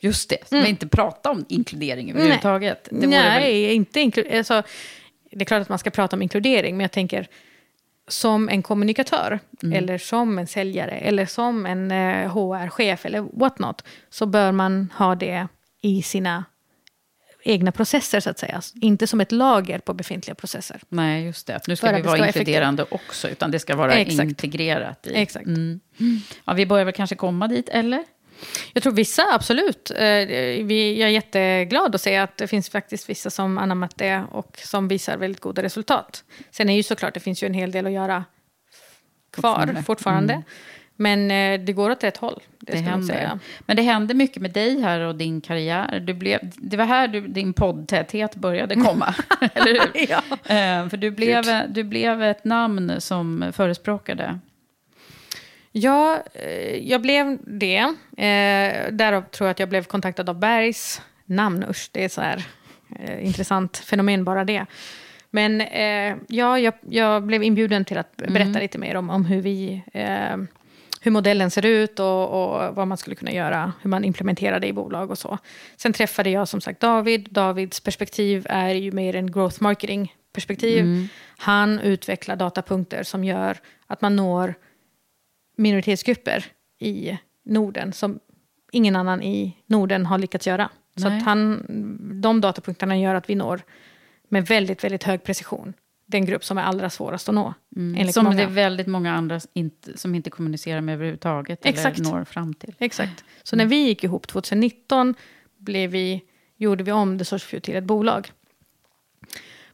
Just 0.00 0.30
det, 0.30 0.52
mm. 0.52 0.64
vi 0.64 0.70
inte 0.70 0.88
prata 0.88 1.30
om 1.30 1.44
inkludering 1.48 2.10
överhuvudtaget. 2.10 2.88
Det 2.90 2.96
vore 2.96 3.08
Nej, 3.08 3.62
väl... 3.62 3.72
inte 3.76 4.00
inklu- 4.00 4.38
alltså, 4.38 4.62
det 5.30 5.40
är 5.42 5.44
klart 5.44 5.62
att 5.62 5.68
man 5.68 5.78
ska 5.78 5.90
prata 5.90 6.16
om 6.16 6.22
inkludering, 6.22 6.76
men 6.76 6.84
jag 6.84 6.92
tänker 6.92 7.28
som 8.08 8.48
en 8.48 8.62
kommunikatör, 8.62 9.40
Mm. 9.62 9.78
eller 9.78 9.98
som 9.98 10.38
en 10.38 10.46
säljare, 10.46 10.90
eller 10.90 11.26
som 11.26 11.66
en 11.66 11.90
eh, 11.90 12.30
HR-chef, 12.34 13.06
eller 13.06 13.20
what 13.32 13.58
not, 13.58 13.84
så 14.10 14.26
bör 14.26 14.52
man 14.52 14.92
ha 14.96 15.14
det 15.14 15.48
i 15.82 16.02
sina 16.02 16.44
egna 17.44 17.72
processer, 17.72 18.20
så 18.20 18.30
att 18.30 18.38
säga. 18.38 18.60
Inte 18.80 19.06
som 19.06 19.20
ett 19.20 19.32
lager 19.32 19.78
på 19.78 19.94
befintliga 19.94 20.34
processer. 20.34 20.80
Nej, 20.88 21.24
just 21.24 21.46
det. 21.46 21.60
Nu 21.68 21.76
ska 21.76 21.92
vi 21.96 22.02
vara 22.02 22.26
inkluderande 22.26 22.84
också, 22.90 23.28
utan 23.28 23.50
det 23.50 23.58
ska 23.58 23.76
vara 23.76 23.94
Exakt. 23.94 24.28
integrerat 24.28 25.06
i. 25.06 25.14
Exakt. 25.14 25.46
Mm. 25.46 25.80
Ja, 26.44 26.52
vi 26.52 26.66
börjar 26.66 26.84
väl 26.84 26.94
kanske 26.94 27.16
komma 27.16 27.48
dit, 27.48 27.68
eller? 27.68 28.04
Jag 28.72 28.82
tror 28.82 28.92
vissa, 28.92 29.22
absolut. 29.32 29.90
Eh, 29.90 30.04
vi, 30.64 30.96
jag 31.00 31.08
är 31.08 31.12
jätteglad 31.12 31.94
att 31.94 32.00
se 32.00 32.16
att 32.16 32.36
det 32.36 32.46
finns 32.46 32.70
faktiskt 32.70 33.08
vissa 33.10 33.30
som 33.30 33.58
anammat 33.58 33.98
det 33.98 34.22
och 34.30 34.58
som 34.64 34.88
visar 34.88 35.16
väldigt 35.16 35.40
goda 35.40 35.62
resultat. 35.62 36.24
Sen 36.50 36.68
är 36.68 36.76
ju 36.76 36.82
såklart, 36.82 37.14
det 37.14 37.20
finns 37.20 37.42
ju 37.42 37.46
en 37.46 37.54
hel 37.54 37.72
del 37.72 37.86
att 37.86 37.92
göra 37.92 38.24
kvar 39.30 39.54
Fortfarande. 39.54 39.82
fortfarande. 39.82 40.32
Mm. 40.32 40.44
Men 41.00 41.30
eh, 41.30 41.64
det 41.66 41.72
går 41.72 41.90
åt 41.90 42.04
rätt 42.04 42.16
håll. 42.16 42.40
Det, 42.58 42.72
Det 42.72 42.78
händer. 42.78 43.14
säga. 43.14 43.38
Men 43.60 43.76
det 43.76 43.82
hände 43.82 44.14
mycket 44.14 44.42
med 44.42 44.50
dig 44.52 44.80
här 44.80 45.00
och 45.00 45.14
din 45.14 45.40
karriär. 45.40 46.00
Du 46.00 46.14
blev, 46.14 46.40
det 46.56 46.76
var 46.76 46.84
här 46.84 47.08
du, 47.08 47.20
din 47.20 47.52
poddtäthet 47.52 48.34
började 48.34 48.74
komma, 48.74 49.14
eller 49.54 49.72
hur? 49.72 50.10
Ja. 50.10 50.22
Eh, 50.54 50.88
för 50.88 50.96
du 50.96 51.10
blev, 51.10 51.44
du 51.68 51.84
blev 51.84 52.22
ett 52.22 52.44
namn 52.44 52.92
som 53.00 53.52
förespråkade. 53.52 54.38
Ja, 55.80 56.22
eh, 56.34 56.76
jag 56.76 57.02
blev 57.02 57.38
det. 57.46 57.78
Eh, 58.16 58.92
därav 58.92 59.22
tror 59.22 59.46
jag 59.46 59.50
att 59.50 59.58
jag 59.58 59.68
blev 59.68 59.84
kontaktad 59.84 60.28
av 60.28 60.38
Bergs 60.38 61.02
namn. 61.24 61.64
Usch, 61.70 61.88
det 61.92 62.04
är 62.04 62.08
så 62.08 62.20
här 62.20 62.46
eh, 63.00 63.26
intressant 63.26 63.76
fenomen 63.76 64.24
bara 64.24 64.44
det. 64.44 64.66
Men 65.30 65.60
eh, 65.60 66.16
ja, 66.28 66.58
jag, 66.58 66.74
jag 66.88 67.22
blev 67.22 67.42
inbjuden 67.42 67.84
till 67.84 67.98
att 67.98 68.16
berätta 68.16 68.58
lite 68.58 68.78
mer 68.78 68.96
om, 68.96 69.10
om 69.10 69.24
hur, 69.24 69.42
vi, 69.42 69.82
eh, 69.92 70.36
hur 71.00 71.10
modellen 71.10 71.50
ser 71.50 71.66
ut 71.66 72.00
och, 72.00 72.28
och 72.28 72.74
vad 72.74 72.88
man 72.88 72.98
skulle 72.98 73.16
kunna 73.16 73.32
göra, 73.32 73.72
hur 73.82 73.90
man 73.90 74.04
implementerar 74.04 74.60
det 74.60 74.66
i 74.66 74.72
bolag 74.72 75.10
och 75.10 75.18
så. 75.18 75.38
Sen 75.76 75.92
träffade 75.92 76.30
jag 76.30 76.48
som 76.48 76.60
sagt 76.60 76.80
David. 76.80 77.28
Davids 77.30 77.80
perspektiv 77.80 78.46
är 78.50 78.74
ju 78.74 78.92
mer 78.92 79.16
en 79.16 79.32
growth 79.32 79.62
marketing 79.62 80.14
perspektiv. 80.32 81.08
Han 81.38 81.80
utvecklar 81.80 82.36
datapunkter 82.36 83.02
som 83.02 83.24
gör 83.24 83.58
att 83.86 84.00
man 84.00 84.16
når 84.16 84.54
minoritetsgrupper 85.58 86.44
i 86.78 87.18
Norden 87.44 87.92
som 87.92 88.20
ingen 88.72 88.96
annan 88.96 89.22
i 89.22 89.56
Norden 89.66 90.06
har 90.06 90.18
lyckats 90.18 90.46
göra. 90.46 90.70
Så 90.96 91.08
Nej. 91.08 91.18
att 91.18 91.24
han, 91.24 91.64
de 92.22 92.40
datapunkterna 92.40 92.98
gör 92.98 93.14
att 93.14 93.30
vi 93.30 93.34
når 93.34 93.62
med 94.28 94.46
väldigt, 94.46 94.84
väldigt 94.84 95.04
hög 95.04 95.22
precision 95.22 95.74
den 96.08 96.24
grupp 96.24 96.44
som 96.44 96.58
är 96.58 96.62
allra 96.62 96.90
svårast 96.90 97.28
att 97.28 97.34
nå. 97.34 97.54
enligt 97.76 98.14
Som 98.14 98.24
många. 98.24 98.36
det 98.36 98.42
är 98.42 98.46
väldigt 98.46 98.86
många 98.86 99.14
andra 99.14 99.40
inte, 99.52 99.98
som 99.98 100.14
inte 100.14 100.30
kommunicerar 100.30 100.80
med 100.80 100.94
överhuvudtaget. 100.94 101.66
Exakt. 101.66 101.98
Eller 101.98 102.10
når 102.10 102.24
fram 102.24 102.54
till. 102.54 102.74
Exakt. 102.78 103.24
Så 103.42 103.56
när 103.56 103.66
vi 103.66 103.76
gick 103.76 104.04
ihop 104.04 104.26
2019 104.26 105.14
blev 105.58 105.90
vi, 105.90 106.22
gjorde 106.56 106.84
vi 106.84 106.92
om 106.92 107.18
The 107.18 107.24
Source 107.24 107.46
View 107.50 107.64
till 107.64 107.76
ett 107.76 107.84
bolag. 107.84 108.32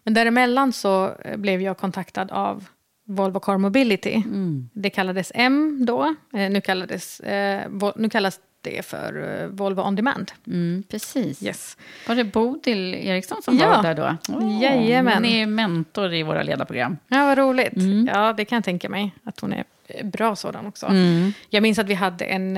Men 0.03 0.15
däremellan 0.15 0.73
så 0.73 1.15
eh, 1.25 1.37
blev 1.37 1.63
jag 1.63 1.79
kontaktad 1.79 2.31
av 2.31 2.65
Volvo 3.05 3.41
Car 3.41 3.59
Mobility. 3.59 4.23
Det 4.73 4.91
kallades 4.91 5.33
M 5.35 5.85
då. 5.87 6.15
Eh, 6.35 6.51
Nu, 6.51 6.61
kallades, 6.61 7.21
eh, 7.21 7.71
nu 7.97 8.09
kallas 8.11 8.41
det 8.61 8.85
för 8.87 9.41
eh, 9.43 9.47
Volvo 9.49 9.83
On 9.83 9.95
Demand. 9.97 10.33
Mm, 10.47 10.83
precis. 10.91 11.43
Yes. 11.43 11.77
Var 12.09 12.15
det 12.15 12.25
Bodil 12.25 12.95
Eriksson 12.95 13.43
som 13.43 13.57
Ja. 13.59 13.69
var 13.69 13.83
där 13.83 13.95
då? 13.95 14.17
Åh, 14.35 14.63
Jajamän. 14.63 15.15
Hon 15.15 15.25
är 15.25 15.47
mentor 15.47 16.15
i 16.15 16.23
våra 16.23 16.43
ledarprogram. 16.43 16.97
Ja, 17.09 17.25
vad 17.27 17.39
roligt. 17.39 17.73
Ja, 18.15 18.33
det 18.33 18.45
kan 18.45 18.57
jag 18.57 18.65
tänka 18.65 18.89
mig. 18.89 19.15
Att 19.25 19.41
hon 19.41 19.53
är 19.53 19.65
bra 20.05 20.37
sådan 20.37 20.67
också. 20.67 20.87
Jag 21.51 21.63
minns 21.63 21.79
att 21.79 21.87
vi 21.89 21.95
hade 21.95 22.25
en... 22.25 22.57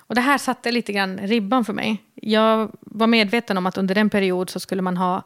Och 0.00 0.14
det 0.14 0.20
här 0.20 0.38
satte 0.38 0.72
lite 0.72 0.92
grann 0.92 1.18
ribban 1.18 1.64
för 1.64 1.72
mig. 1.72 2.02
Jag 2.14 2.70
var 2.80 3.06
medveten 3.06 3.56
om 3.56 3.66
att 3.66 3.78
under 3.78 3.94
den 3.94 4.10
period 4.10 4.50
så 4.50 4.60
skulle 4.60 4.82
man 4.82 4.96
ha... 4.96 5.22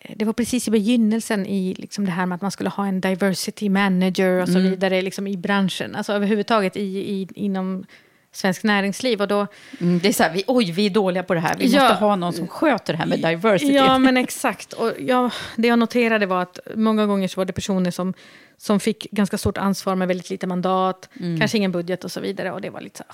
eh, 0.00 0.12
Det 0.16 0.24
var 0.24 0.32
precis 0.32 0.68
i 0.68 0.70
begynnelsen 0.70 1.46
i 1.46 1.74
liksom 1.78 2.04
det 2.04 2.10
här 2.12 2.26
med 2.26 2.36
att 2.36 2.42
man 2.42 2.50
skulle 2.50 2.70
ha 2.70 2.86
en 2.86 3.00
diversity 3.00 3.68
manager 3.68 4.42
och 4.42 4.48
så 4.48 4.58
vidare 4.58 5.02
liksom 5.02 5.26
i 5.26 5.36
branschen. 5.36 5.94
Alltså 5.94 6.12
överhuvudtaget 6.12 6.76
i, 6.76 6.80
i, 6.80 7.28
inom 7.34 7.84
svensk 8.32 8.62
näringsliv. 8.62 9.20
Och 9.20 9.28
då, 9.28 9.46
Mm, 9.80 9.98
det 9.98 10.08
är 10.08 10.12
så 10.12 10.22
här, 10.22 10.32
vi, 10.32 10.44
oj, 10.46 10.70
vi 10.72 10.86
är 10.86 10.90
dåliga 10.90 11.22
på 11.22 11.34
det 11.34 11.40
här. 11.40 11.56
Vi 11.58 11.66
Ja. 11.66 11.82
måste 11.82 11.94
ha 12.04 12.16
någon 12.16 12.32
som 12.32 12.48
sköter 12.48 12.92
det 12.92 12.98
här 12.98 13.06
med 13.06 13.18
diversity. 13.22 13.72
Ja, 13.72 13.98
men 14.06 14.16
exakt. 14.16 14.72
Och 14.72 14.92
jag, 15.00 15.30
det 15.56 15.68
jag 15.68 15.78
noterade 15.78 16.26
var 16.26 16.42
att 16.42 16.58
många 16.74 17.06
gånger 17.06 17.28
så 17.28 17.40
var 17.40 17.44
det 17.44 17.52
personer 17.52 17.90
som, 17.90 18.14
som 18.58 18.80
fick 18.80 19.06
ganska 19.10 19.38
stort 19.38 19.58
ansvar 19.58 19.94
med 19.94 20.08
väldigt 20.08 20.30
lite 20.30 20.46
mandat, 20.46 21.08
kanske 21.38 21.58
ingen 21.58 21.72
budget 21.72 22.04
och 22.04 22.12
så 22.12 22.20
vidare. 22.20 22.52
Och 22.52 22.60
det 22.60 22.70
var 22.70 22.80
lite 22.80 22.96
så. 22.98 23.04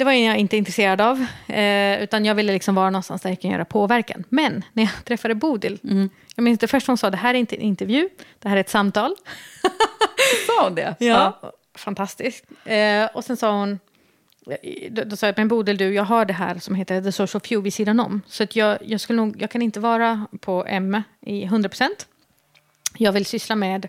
Det 0.00 0.04
var 0.04 0.12
jag 0.12 0.38
inte 0.38 0.56
intresserad 0.56 1.00
av, 1.00 1.26
eh, 1.46 2.02
utan 2.02 2.24
jag 2.24 2.34
ville 2.34 2.52
liksom 2.52 2.74
vara 2.74 2.90
någonstans 2.90 3.22
där 3.22 3.30
jag 3.30 3.40
kan 3.40 3.50
göra 3.50 3.64
påverkan. 3.64 4.24
Men 4.28 4.64
när 4.72 4.82
jag 4.82 4.92
träffade 5.04 5.34
Bodil, 5.34 5.78
jag 6.36 6.42
minns 6.42 6.58
det 6.58 6.68
första 6.68 6.92
hon 6.92 6.98
sa, 6.98 7.10
det 7.10 7.16
här 7.16 7.34
är 7.34 7.38
inte 7.38 7.56
en 7.56 7.62
intervju, 7.62 8.08
det 8.38 8.48
här 8.48 8.56
är 8.56 8.60
ett 8.60 8.70
samtal. 8.70 9.14
Sa 10.46 10.64
hon 10.64 10.74
det? 10.74 10.94
Ja. 10.98 11.40
Fantastiskt. 11.74 12.44
Eh, 12.64 13.06
och 13.14 13.24
sen 13.24 13.36
sa 13.36 13.52
hon, 13.58 13.78
då, 14.90 15.04
då 15.04 15.16
sa 15.16 15.26
jag, 15.26 15.38
men 15.38 15.48
Bodil 15.48 15.76
du, 15.76 15.94
jag 15.94 16.04
har 16.04 16.24
det 16.24 16.32
här 16.32 16.58
som 16.58 16.74
heter 16.74 17.02
The 17.02 17.12
Social 17.12 17.40
Few 17.40 17.64
vid 17.64 17.74
sidan 17.74 18.00
om. 18.00 18.22
Så 18.26 18.42
att 18.42 18.56
jag, 18.56 18.78
jag, 18.84 19.00
skulle 19.00 19.16
nog, 19.16 19.42
jag 19.42 19.50
kan 19.50 19.62
inte 19.62 19.80
vara 19.80 20.26
på 20.40 20.64
M 20.68 21.02
i 21.20 21.46
100%. 21.46 21.88
Jag 22.98 23.12
vill 23.12 23.26
syssla 23.26 23.56
med, 23.56 23.88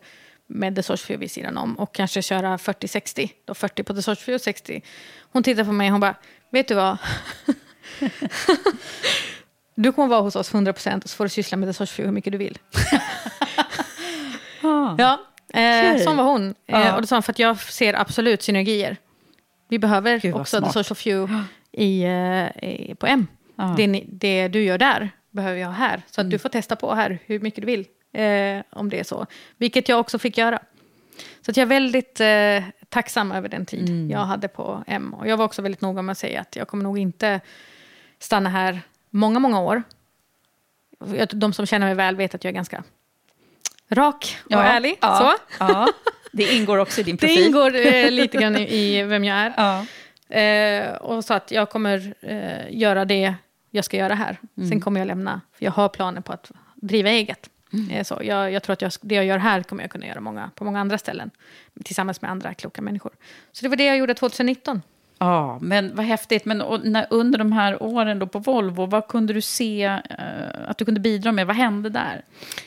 med 0.51 0.75
The 0.75 0.83
Social 0.83 0.97
Few 1.05 1.19
vid 1.19 1.31
sidan 1.31 1.57
om 1.57 1.75
och 1.75 1.95
kanske 1.95 2.21
köra 2.21 2.57
40-60. 2.57 3.29
Då 3.45 3.53
40 3.53 3.83
på 3.83 3.93
Social 3.93 4.15
Few, 4.15 4.39
60. 4.39 4.81
Hon 5.31 5.43
tittade 5.43 5.65
på 5.65 5.71
mig 5.71 5.87
och 5.87 5.91
hon 5.91 6.01
bara, 6.01 6.15
vet 6.51 6.67
du 6.67 6.73
vad? 6.75 6.97
du 9.75 9.91
kommer 9.91 10.07
vara 10.07 10.21
hos 10.21 10.35
oss 10.35 10.53
100% 10.53 11.03
och 11.03 11.09
så 11.09 11.15
får 11.15 11.25
du 11.25 11.29
syssla 11.29 11.57
med 11.57 11.69
The 11.69 11.73
Social 11.73 11.87
Few 11.87 12.07
hur 12.07 12.13
mycket 12.13 12.31
du 12.31 12.37
vill. 12.37 12.57
Ja, 14.97 15.21
eh, 15.53 15.97
sån 15.97 16.17
var 16.17 16.23
hon. 16.23 16.49
Eh, 16.49 16.53
Ja. 16.65 16.95
och 16.95 17.01
då 17.01 17.07
sa 17.07 17.15
hon, 17.15 17.23
för 17.23 17.31
att 17.31 17.39
jag 17.39 17.59
ser 17.59 17.93
absolut 17.93 18.41
synergier. 18.41 18.97
Vi 19.69 19.79
behöver 19.79 20.19
Gud, 20.19 20.35
också 20.35 20.83
Few 20.95 21.43
i, 21.71 22.03
eh, 22.03 22.63
i, 22.63 22.95
på 22.99 23.07
M. 23.07 23.27
Ja. 23.55 23.73
Det, 23.77 24.03
det 24.07 24.47
du 24.47 24.63
gör 24.63 24.77
där 24.77 25.09
behöver 25.31 25.59
jag 25.59 25.69
här. 25.69 26.01
Så 26.11 26.21
att 26.21 26.29
du 26.29 26.39
får 26.39 26.49
testa 26.49 26.75
på 26.75 26.93
här 26.93 27.19
hur 27.25 27.39
mycket 27.39 27.61
du 27.61 27.65
vill. 27.65 27.85
Eh, 28.13 28.63
om 28.69 28.89
det 28.89 28.99
är 28.99 29.03
så. 29.03 29.25
Vilket 29.57 29.89
jag 29.89 29.99
också 29.99 30.19
fick 30.19 30.37
göra. 30.37 30.59
Så 31.41 31.51
att 31.51 31.57
jag 31.57 31.61
är 31.61 31.69
väldigt 31.69 32.19
eh, 32.19 32.63
tacksam 32.89 33.31
över 33.31 33.49
den 33.49 33.65
tid 33.65 34.11
jag 34.11 34.19
hade 34.19 34.47
på 34.47 34.83
M. 34.87 35.13
Och 35.13 35.27
jag 35.27 35.37
var 35.37 35.45
också 35.45 35.61
väldigt 35.61 35.81
noga 35.81 36.01
med 36.01 36.11
att 36.11 36.17
säga 36.17 36.41
att 36.41 36.55
jag 36.55 36.67
kommer 36.67 36.83
nog 36.83 36.99
inte 36.99 37.39
stanna 38.19 38.49
här 38.49 38.81
många, 39.09 39.39
många 39.39 39.61
år. 39.61 39.83
De 41.33 41.53
som 41.53 41.65
känner 41.65 41.87
mig 41.87 41.95
väl 41.95 42.15
vet 42.15 42.35
att 42.35 42.43
jag 42.43 42.51
är 42.51 42.55
ganska 42.55 42.83
rak 43.89 44.37
och 44.45 44.51
ärlig. 44.51 44.97
Ja, 45.01 45.17
Så. 45.17 45.55
ja. 45.59 45.87
Det 46.31 46.43
ingår 46.55 46.77
också 46.77 47.01
i 47.01 47.03
din 47.03 47.17
profil. 47.17 47.35
Det 47.37 47.43
ingår 47.45 47.75
eh, 47.75 48.11
lite 48.11 48.37
grann 48.37 48.57
i, 48.57 49.03
vem 49.03 49.23
jag 49.23 49.37
är. 49.37 49.53
Ja. 49.57 49.85
Eh, 50.37 50.95
och 50.95 51.25
så 51.25 51.33
att 51.33 51.51
jag 51.51 51.69
kommer 51.69 52.13
eh, 52.21 52.77
göra 52.77 53.05
det 53.05 53.33
jag 53.69 53.85
ska 53.85 53.97
göra 53.97 54.15
här. 54.15 54.37
Sen 54.69 54.81
kommer 54.81 54.99
jag 54.99 55.07
lämna, 55.07 55.41
för 55.53 55.65
jag 55.65 55.71
har 55.71 55.89
planer 55.89 56.21
på 56.21 56.33
att 56.33 56.51
driva 56.75 57.09
eget. 57.09 57.49
Eh, 57.91 58.03
så 58.03 58.19
jag, 58.23 58.51
jag 58.51 58.63
tror 58.63 58.73
att 58.73 58.81
jag, 58.81 58.91
det 59.01 59.15
jag 59.15 59.25
gör 59.25 59.37
här 59.37 59.63
kommer 59.63 59.83
jag 59.83 59.91
kunna 59.91 60.07
göra 60.07 60.19
många, 60.19 60.51
på 60.55 60.63
många 60.63 60.79
andra 60.79 60.97
ställen. 60.97 61.31
Tillsammans 61.85 62.21
med 62.21 62.31
andra 62.31 62.53
kloka 62.53 62.81
människor. 62.81 63.11
Så 63.51 63.65
det 63.65 63.69
var 63.69 63.75
det 63.75 63.85
jag 63.85 63.97
gjorde 63.97 64.13
2019. 64.13 64.81
Ja, 65.17 65.59
men 65.61 65.95
vad 65.95 66.05
häftigt. 66.05 66.45
Men 66.45 66.61
och, 66.61 66.85
när, 66.85 67.07
under 67.09 67.39
de 67.39 67.51
här 67.51 67.83
åren 67.83 68.19
då 68.19 68.27
på 68.27 68.39
Volvo, 68.39 68.85
vad 68.85 69.07
kunde 69.07 69.33
du 69.33 69.41
se 69.41 69.83
eh, 69.83 69.99
att 70.67 70.77
du 70.77 70.85
kunde 70.85 70.99
bidra 70.99 71.31
med? 71.31 71.47
Vad 71.47 71.55
hände 71.55 71.89
där? 71.89 72.25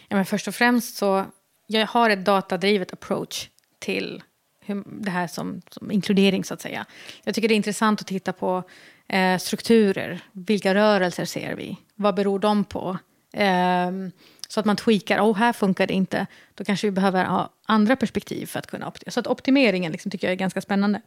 Ja, 0.09 0.17
men 0.17 0.27
först 0.27 0.49
och 0.49 0.55
främst 0.55 0.97
så, 0.97 1.25
jag 1.67 1.87
har 1.87 2.11
ett 2.11 2.25
datadrivet 2.25 2.93
approach 2.93 3.49
till 3.79 4.23
hur, 4.61 4.85
det 4.87 5.11
här 5.11 5.27
som, 5.27 5.63
som 5.71 5.91
inkludering 5.91 6.45
så 6.45 6.55
att 6.55 6.61
säga. 6.61 6.87
Jag 7.25 7.35
tycker 7.35 7.49
det 7.49 7.55
är 7.55 7.57
intressant 7.57 8.01
att 8.01 8.07
titta 8.07 8.33
på 8.33 8.63
eh, 9.09 9.39
strukturer. 9.39 10.21
Vilka 10.33 10.75
rörelser 10.75 11.25
ser 11.25 11.55
vi? 11.57 11.77
Vad 11.95 12.15
beror 12.15 12.39
de 12.39 12.65
på? 12.65 12.99
Ehm, 13.33 14.13
så 14.55 14.61
att 14.61 14.67
man 14.67 14.77
tweakar, 14.77 15.21
oh 15.21 15.37
här 15.37 15.53
funkar 15.53 15.87
det 15.87 15.95
inte. 15.95 16.27
Då 16.55 16.65
kanske 16.65 16.87
vi 16.87 16.91
behöver 16.91 17.25
ha 17.25 17.51
andra 17.67 17.97
perspektiv 17.97 18.47
för 18.47 18.59
att 18.59 18.67
kunna 18.67 18.89
optimera. 18.89 19.11
Så 19.11 19.21
att 19.21 19.27
optimeringen 19.27 19.93
liksom, 19.93 20.11
tycker 20.11 20.27
jag 20.27 20.33
är 20.33 20.37
ganska 20.37 20.61
spännande. 20.61 21.01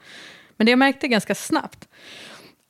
Men 0.58 0.66
det 0.66 0.72
jag 0.72 0.80
märkte 0.80 1.08
ganska 1.08 1.36
snabbt 1.36 1.88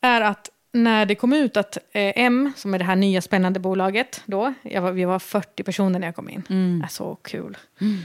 är 0.01 0.21
att 0.21 0.49
när 0.71 1.05
det 1.05 1.15
kom 1.15 1.33
ut 1.33 1.57
att 1.57 1.77
eh, 1.77 2.13
M, 2.15 2.51
som 2.55 2.73
är 2.73 2.79
det 2.79 2.85
här 2.85 2.95
nya 2.95 3.21
spännande 3.21 3.59
bolaget 3.59 4.21
då, 4.25 4.53
var, 4.63 4.91
vi 4.91 5.05
var 5.05 5.19
40 5.19 5.63
personer 5.63 5.99
när 5.99 6.07
jag 6.07 6.15
kom 6.15 6.29
in. 6.29 6.43
Mm. 6.49 6.81
Är 6.81 6.87
så 6.87 7.15
kul. 7.15 7.57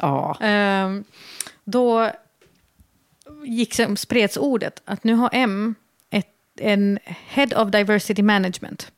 Ja. 0.00 0.36
Ehm, 0.40 1.04
då 1.64 2.10
gick, 3.44 3.80
spreds 3.96 4.36
ordet 4.36 4.82
att 4.84 5.04
nu 5.04 5.14
har 5.14 5.30
M 5.32 5.74
ett, 6.10 6.34
en 6.60 6.98
Head 7.04 7.48
of 7.56 7.70
Diversity 7.70 8.22
Management. 8.22 8.92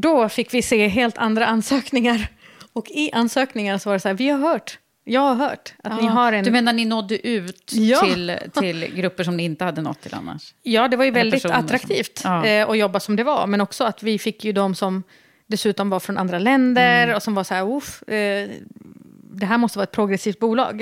Då 0.00 0.28
fick 0.28 0.54
vi 0.54 0.62
se 0.62 0.88
helt 0.88 1.18
andra 1.18 1.46
ansökningar. 1.46 2.28
Och 2.72 2.90
i 2.90 3.10
ansökningarna 3.12 3.78
så 3.78 3.88
var 3.88 3.94
det 3.94 4.00
så 4.00 4.08
här, 4.08 4.14
vi 4.14 4.28
har 4.28 4.38
hört, 4.38 4.78
jag 5.04 5.20
har 5.20 5.34
hört 5.34 5.74
att 5.84 6.00
ni 6.02 6.06
har 6.08 6.32
en... 6.32 6.44
Du 6.44 6.50
menar 6.50 6.72
ni 6.72 6.84
nådde 6.84 7.26
ut 7.28 7.72
Ja. 7.74 8.00
till, 8.00 8.36
till 8.52 8.94
grupper 8.94 9.24
som 9.24 9.36
ni 9.36 9.44
inte 9.44 9.64
hade 9.64 9.82
nått 9.82 10.00
till 10.00 10.14
annars? 10.14 10.54
Ja, 10.62 10.88
det 10.88 10.96
var 10.96 11.04
ju 11.04 11.08
Eller 11.08 11.20
väldigt 11.20 11.42
som- 11.42 11.50
attraktivt 11.50 12.20
Ja. 12.24 12.46
eh, 12.46 12.68
att 12.70 12.78
jobba 12.78 13.00
som 13.00 13.16
det 13.16 13.24
var. 13.24 13.46
Men 13.46 13.60
också 13.60 13.84
att 13.84 14.02
vi 14.02 14.18
fick 14.18 14.44
ju 14.44 14.52
de 14.52 14.74
som 14.74 15.02
dessutom 15.46 15.90
var 15.90 16.00
från 16.00 16.18
andra 16.18 16.38
länder 16.38 17.02
Mm. 17.04 17.16
och 17.16 17.22
som 17.22 17.34
var 17.34 17.44
så 17.44 17.54
här, 17.54 17.76
Uff, 17.76 18.02
eh, 18.02 18.48
det 19.36 19.46
här 19.46 19.58
måste 19.58 19.78
vara 19.78 19.84
ett 19.84 19.92
progressivt 19.92 20.38
bolag 20.38 20.80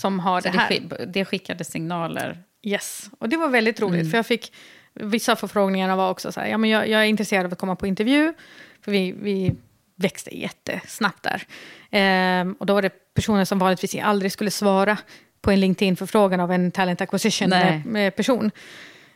som 0.00 0.20
har 0.20 0.32
Mm. 0.40 0.42
Så 0.42 0.48
det 0.48 0.58
här. 0.58 1.06
det 1.12 1.24
skickade 1.24 1.64
signaler. 1.64 2.38
Yes, 2.62 3.10
och 3.18 3.28
det 3.28 3.36
var 3.36 3.48
väldigt 3.48 3.80
roligt. 3.80 4.00
Mm. 4.00 4.10
För 4.10 4.18
jag 4.18 4.26
fick, 4.26 4.52
vissa 4.94 5.36
förfrågningarna 5.36 5.96
var 5.96 6.10
också 6.10 6.32
så 6.32 6.40
här, 6.40 6.48
ja, 6.48 6.58
men 6.58 6.70
jag, 6.70 6.88
jag 6.88 7.00
är 7.00 7.04
intresserad 7.04 7.46
av 7.46 7.52
att 7.52 7.58
komma 7.58 7.76
på 7.76 7.86
intervju. 7.86 8.32
För 8.84 8.92
vi, 8.92 9.12
vi 9.12 9.54
växte 9.96 10.38
jättesnabbt 10.38 11.22
där. 11.22 11.42
Ehm, 11.90 12.52
och 12.58 12.66
då 12.66 12.74
var 12.74 12.82
det 12.82 13.14
personer 13.14 13.44
som 13.44 13.58
vanligtvis 13.58 13.94
aldrig 14.02 14.32
skulle 14.32 14.50
svara 14.50 14.98
på 15.40 15.50
en 15.50 15.60
LinkedIn-förfrågan 15.60 16.40
av 16.40 16.52
en 16.52 16.70
talent 16.70 17.00
acquisition-person. 17.00 18.50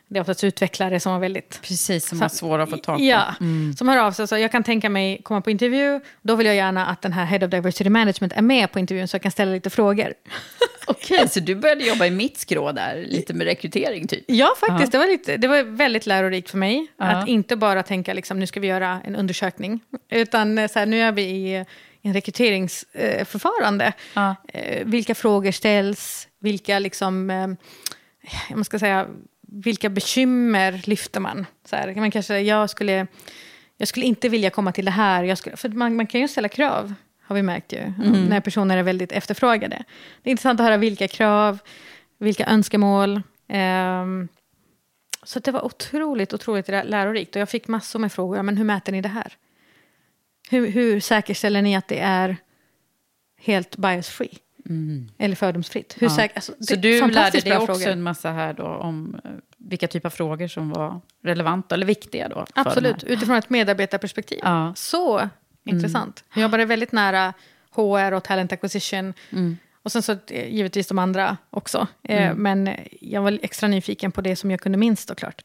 Det 0.09 0.19
är 0.19 0.21
oftast 0.21 0.43
utvecklare 0.43 0.99
som 0.99 1.11
var 1.11 1.19
väldigt... 1.19 1.59
Precis, 1.61 2.07
som 2.07 2.19
var 2.19 2.29
svåra 2.29 2.63
att 2.63 2.69
få 2.69 2.77
tag 2.77 2.97
på. 2.97 3.03
Ja, 3.03 3.35
som 3.77 3.87
hör 3.87 3.97
av 3.97 4.11
sig. 4.11 4.27
Så 4.27 4.37
jag 4.37 4.51
kan 4.51 4.63
tänka 4.63 4.89
mig 4.89 5.21
komma 5.23 5.41
på 5.41 5.51
intervju. 5.51 5.99
Då 6.21 6.35
vill 6.35 6.47
jag 6.47 6.55
gärna 6.55 6.85
att 6.85 7.01
den 7.01 7.13
här 7.13 7.25
Head 7.25 7.45
of 7.45 7.51
Diversity 7.51 7.89
Management 7.89 8.33
är 8.33 8.41
med 8.41 8.71
på 8.71 8.79
intervjun 8.79 9.07
så 9.07 9.15
jag 9.15 9.21
kan 9.21 9.31
ställa 9.31 9.51
lite 9.51 9.69
frågor. 9.69 10.13
Okej, 10.87 11.29
så 11.29 11.39
du 11.39 11.55
började 11.55 11.83
jobba 11.83 12.05
i 12.05 12.11
mitt 12.11 12.37
skrå 12.37 12.71
där, 12.71 13.05
lite 13.07 13.33
med 13.33 13.47
rekrytering 13.47 14.07
typ? 14.07 14.23
Ja, 14.27 14.53
faktiskt. 14.59 14.91
Det, 14.91 14.97
var 14.97 15.07
lite, 15.07 15.37
det 15.37 15.47
var 15.47 15.63
väldigt 15.63 16.05
lärorikt 16.05 16.49
för 16.49 16.57
mig. 16.57 16.87
Ja. 16.97 17.05
Att 17.05 17.27
inte 17.27 17.55
bara 17.55 17.83
tänka 17.83 18.13
liksom, 18.13 18.39
nu 18.39 18.47
ska 18.47 18.59
vi 18.59 18.67
göra 18.67 19.01
en 19.05 19.15
undersökning. 19.15 19.79
Utan 20.09 20.57
eh, 20.57 20.67
så 20.67 20.79
här, 20.79 20.85
nu 20.85 21.01
är 21.01 21.11
vi 21.11 21.21
i 21.21 21.55
eh, 21.55 21.65
en 22.01 22.13
rekryteringsförfarande. 22.13 23.93
Ja. 24.13 24.35
Eh, 24.47 24.85
vilka 24.85 25.15
frågor 25.15 25.51
ställs? 25.51 26.27
Vilka, 26.39 26.79
liksom, 26.79 27.29
eh, 27.29 27.47
jag 28.49 28.65
ska 28.65 28.79
säga, 28.79 29.07
vilka 29.47 29.89
bekymmer 29.89 30.81
lyfter 30.85 31.19
man? 31.19 31.45
Så 31.65 31.75
här, 31.75 31.95
man 31.95 32.11
kanske, 32.11 32.39
jag, 32.39 32.69
skulle, 32.69 33.07
jag 33.77 33.87
skulle 33.87 34.05
inte 34.05 34.29
vilja 34.29 34.49
komma 34.49 34.71
till 34.71 34.85
det 34.85 34.91
här. 34.91 35.23
Jag 35.23 35.37
skulle, 35.37 35.57
för 35.57 35.69
man, 35.69 35.95
man 35.95 36.07
kan 36.07 36.21
ju 36.21 36.27
ställa 36.27 36.49
krav, 36.49 36.93
har 37.21 37.35
vi 37.35 37.41
märkt 37.41 37.73
ju. 37.73 37.93
När 38.29 38.39
personer 38.41 38.77
är 38.77 38.83
väldigt 38.83 39.11
efterfrågade. 39.11 39.83
Det 40.23 40.29
är 40.29 40.31
intressant 40.31 40.59
att 40.59 40.65
höra 40.65 40.77
vilka 40.77 41.07
krav, 41.07 41.59
vilka 42.17 42.45
önskemål. 42.45 43.21
ehm, 43.47 44.27
så 45.23 45.39
det 45.39 45.51
var 45.51 45.65
otroligt, 45.65 46.33
otroligt 46.33 46.67
lä- 46.67 46.83
lärorikt. 46.83 47.35
Och 47.35 47.41
jag 47.41 47.49
fick 47.49 47.67
massor 47.67 47.99
med 47.99 48.11
frågor. 48.11 48.43
Men 48.43 48.57
hur 48.57 48.65
mäter 48.65 48.91
ni 48.91 49.01
det 49.01 49.09
här? 49.09 49.33
Hur, 50.49 50.67
hur 50.67 50.99
säkerställer 50.99 51.61
ni 51.61 51.75
att 51.75 51.87
det 51.87 51.99
är 51.99 52.37
helt 53.41 53.77
bias-free? 54.67 55.07
Eller 55.17 55.35
fördomsfritt? 55.35 55.95
Hur 55.99 56.07
Ja. 56.07 56.15
säk- 56.17 56.31
alltså, 56.35 56.53
Så 56.59 56.75
du 56.75 57.07
lärde 57.07 57.39
dig 57.39 57.57
också 57.57 57.65
frågor. 57.73 57.87
en 57.87 58.03
massa 58.03 58.31
här 58.31 58.53
då 58.53 58.63
om 58.65 59.19
eh, 59.25 59.31
vilka 59.57 59.87
typer 59.87 60.07
av 60.09 60.11
frågor 60.11 60.47
som 60.47 60.69
var 60.69 61.01
relevanta 61.23 61.75
eller 61.75 61.85
viktiga 61.85 62.29
då? 62.29 62.45
Absolut, 62.55 63.03
utifrån 63.03 63.35
ett 63.35 63.49
medarbetarperspektiv. 63.49 64.39
Ja. 64.43 64.61
Mm. 64.61 64.75
Så 64.75 65.29
intressant. 65.63 66.23
Jag 66.33 66.41
jobbade 66.41 66.65
väldigt 66.65 66.91
nära 66.91 67.33
HR 67.75 68.11
och 68.13 68.23
talent 68.23 68.51
acquisition. 68.51 69.13
Mm. 69.31 69.57
Och 69.83 69.91
sen 69.91 70.01
så 70.01 70.11
eh, 70.27 70.53
givetvis 70.55 70.87
de 70.87 70.99
andra 70.99 71.37
också. 71.49 71.87
Eh, 72.03 72.35
Men 72.35 72.67
eh, 72.67 72.79
jag 73.01 73.21
var 73.21 73.39
extra 73.41 73.67
nyfiken 73.67 74.11
på 74.11 74.21
det 74.21 74.35
som 74.35 74.51
jag 74.51 74.59
kunde 74.59 74.77
minst 74.77 75.07
såklart. 75.07 75.41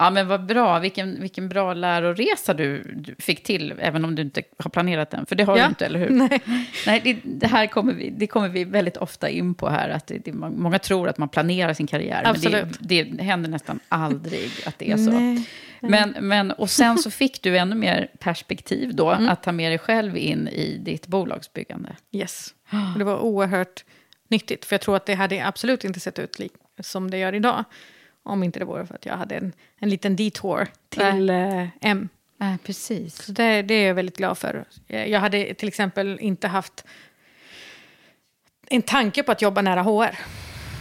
Ja, 0.00 0.10
men 0.10 0.28
vad 0.28 0.46
bra. 0.46 0.78
Vilken, 0.78 1.20
vilken 1.20 1.48
bra 1.48 1.74
läroresa 1.74 2.54
du, 2.54 2.82
du 2.96 3.14
fick 3.18 3.42
till, 3.42 3.74
även 3.78 4.04
om 4.04 4.14
du 4.14 4.22
inte 4.22 4.42
har 4.58 4.70
planerat 4.70 5.10
den. 5.10 5.26
För 5.26 5.36
det 5.36 5.44
har 5.44 5.56
Ja. 5.56 5.62
du 5.64 5.68
inte, 5.68 5.86
eller 5.86 5.98
hur? 5.98 6.10
Nej. 6.28 6.40
Nej, 6.86 7.00
det, 7.04 7.16
det 7.24 7.46
här 7.46 7.66
kommer 7.66 7.92
vi, 7.92 8.10
det 8.10 8.26
kommer 8.26 8.48
vi 8.48 8.64
väldigt 8.64 8.96
ofta 8.96 9.28
in 9.28 9.54
på 9.54 9.68
här. 9.68 9.88
Att 9.88 10.06
det, 10.06 10.18
det, 10.18 10.32
många 10.32 10.78
tror 10.78 11.08
att 11.08 11.18
man 11.18 11.28
planerar 11.28 11.72
sin 11.74 11.86
karriär, 11.86 12.22
Absolut. 12.26 12.64
men 12.64 12.74
det, 12.80 13.02
det 13.02 13.22
händer 13.22 13.50
nästan 13.50 13.80
aldrig 13.88 14.50
att 14.66 14.78
det 14.78 14.90
är 14.90 14.96
så. 14.96 15.10
Nej. 15.10 15.48
Men, 15.80 16.14
men, 16.20 16.50
och 16.50 16.70
sen 16.70 16.98
så 16.98 17.10
fick 17.10 17.42
du 17.42 17.58
ännu 17.58 17.74
mer 17.74 18.10
perspektiv 18.18 18.94
då, 18.94 19.10
Mm. 19.10 19.28
att 19.28 19.42
ta 19.42 19.52
med 19.52 19.70
dig 19.70 19.78
själv 19.78 20.16
in 20.16 20.48
i 20.48 20.78
ditt 20.78 21.06
bolagsbyggande. 21.06 21.96
Yes. 22.12 22.54
Och 22.92 22.98
det 22.98 23.04
var 23.04 23.18
oerhört 23.18 23.84
nyttigt. 24.28 24.64
För 24.64 24.74
jag 24.74 24.80
tror 24.80 24.96
att 24.96 25.06
det 25.06 25.14
hade 25.14 25.46
absolut 25.46 25.84
inte 25.84 26.00
sett 26.00 26.18
ut 26.18 26.36
som 26.80 27.10
det 27.10 27.18
gör 27.18 27.34
idag. 27.34 27.64
Om 28.28 28.42
inte 28.42 28.58
det 28.58 28.64
vore 28.64 28.86
för 28.86 28.94
att 28.94 29.06
jag 29.06 29.16
hade 29.16 29.34
en, 29.36 29.52
en 29.78 29.88
liten 29.88 30.16
detour 30.16 30.66
till 30.88 31.30
eh, 31.30 31.66
M. 31.80 32.08
Nej, 32.36 32.58
precis. 32.64 33.22
Så 33.22 33.32
det, 33.32 33.62
det 33.62 33.74
är 33.74 33.86
jag 33.88 33.94
väldigt 33.94 34.16
glad 34.16 34.38
för. 34.38 34.64
Eh, 34.88 35.04
Jag 35.06 35.20
hade 35.20 35.54
till 35.54 35.68
exempel 35.68 36.18
inte 36.20 36.48
haft 36.48 36.84
en 38.70 38.82
tanke 38.82 39.22
på 39.22 39.32
att 39.32 39.42
jobba 39.42 39.62
nära 39.62 39.82
HR. 39.82 40.18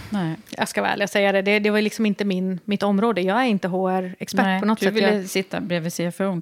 Nej. 0.10 0.36
Jag 0.50 0.68
ska 0.68 0.82
vara 0.82 0.92
ärlig 0.92 1.04
och 1.04 1.10
säga 1.10 1.32
det. 1.32 1.42
Det, 1.42 1.60
det 1.60 1.70
var 1.70 1.82
liksom 1.82 2.06
inte 2.06 2.26
min, 2.26 2.60
mitt 2.66 2.84
område. 2.84 3.22
Jag 3.22 3.42
är 3.42 3.46
inte 3.46 3.68
HR-expert 3.68 4.60
på 4.60 4.66
något 4.66 4.80
du 4.80 4.86
sätt. 4.86 4.94
ville 4.96 5.14
Jag, 5.16 5.30
sitta 5.30 5.62
bredvid 5.62 5.94
CFO. 5.94 6.42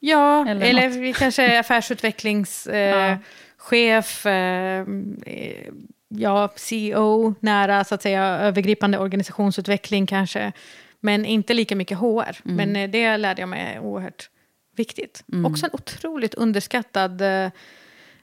ja, 0.00 0.48
eller 0.48 0.66
eller, 0.66 1.12
kanske 1.12 1.58
affärsutvecklingschef, 1.60 2.66
eh, 2.66 4.32
Ja. 4.32 4.32
eh, 4.32 4.78
eh, 5.26 5.72
ja, 6.16 6.52
CEO, 6.56 7.34
nära 7.40 7.84
så 7.84 7.94
att 7.94 8.02
säga 8.02 8.24
övergripande 8.24 8.98
organisationsutveckling 8.98 10.06
kanske. 10.06 10.52
Men 11.00 11.24
inte 11.24 11.54
lika 11.54 11.76
mycket 11.76 11.98
HR. 11.98 12.36
Mm. 12.44 12.56
Men 12.56 12.76
eh, 12.76 12.90
det 12.90 13.16
lärde 13.16 13.42
jag 13.42 13.48
mig 13.48 13.74
är 13.76 13.80
oerhört 13.80 14.30
viktigt. 14.76 15.24
Också 15.46 15.66
en 15.66 15.70
otroligt 15.72 16.34
underskattad, 16.34 17.20
eh, 17.20 17.50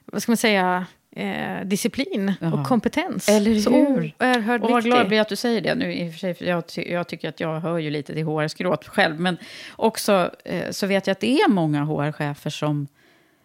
vad 0.04 0.22
ska 0.22 0.32
man 0.32 0.36
säga, 0.36 0.86
eh, 1.16 1.60
disciplin 1.64 2.32
Jaha. 2.40 2.52
och 2.60 2.66
kompetens. 2.66 3.28
Eller 3.28 3.60
Så 3.60 3.70
hur? 3.70 4.14
oerhört 4.20 4.62
Och 4.62 4.70
vad 4.70 4.84
glad 4.84 4.98
jag 4.98 5.08
blir 5.08 5.20
att 5.20 5.28
du 5.28 5.36
säger 5.36 5.60
det 5.60 5.74
nu. 5.74 5.94
I 5.94 6.08
och 6.08 6.12
för 6.12 6.18
sig, 6.18 6.34
för 6.34 6.44
jag, 6.44 6.66
ty- 6.66 6.92
jag 6.92 7.08
tycker 7.08 7.28
att 7.28 7.40
jag 7.40 7.60
hör 7.60 7.78
ju 7.78 7.90
lite 7.90 8.14
till 8.14 8.24
HR-skråt 8.24 8.86
själv. 8.88 9.20
Men 9.20 9.36
också 9.76 10.30
eh, 10.44 10.70
så 10.70 10.86
vet 10.86 11.06
jag 11.06 11.12
att 11.12 11.20
det 11.20 11.40
är 11.40 11.48
många 11.48 11.84
HR-chefer 11.84 12.50
som, 12.50 12.86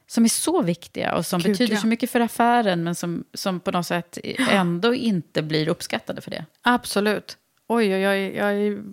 som 0.08 0.24
är 0.24 0.30
så 0.30 0.62
viktiga 0.62 1.16
och 1.16 1.26
som 1.26 1.40
Gud, 1.40 1.52
betyder 1.52 1.74
ja. 1.74 1.82
så 1.82 1.88
mycket 1.88 2.12
för 2.12 2.20
affären 2.20 2.84
men 2.84 2.96
som, 2.96 3.24
som 3.34 3.60
på 3.60 3.72
något 3.72 3.88
sätt 3.88 4.18
ändå 4.50 4.94
inte 4.94 5.42
blir 5.42 5.68
uppskattade 5.68 6.22
för 6.22 6.32
det. 6.32 6.46
Absolut. 6.62 7.38
Oj, 7.70 7.96
oj, 7.96 8.08
oj. 8.08 8.36
Jag 8.36 8.46
har 8.46 8.84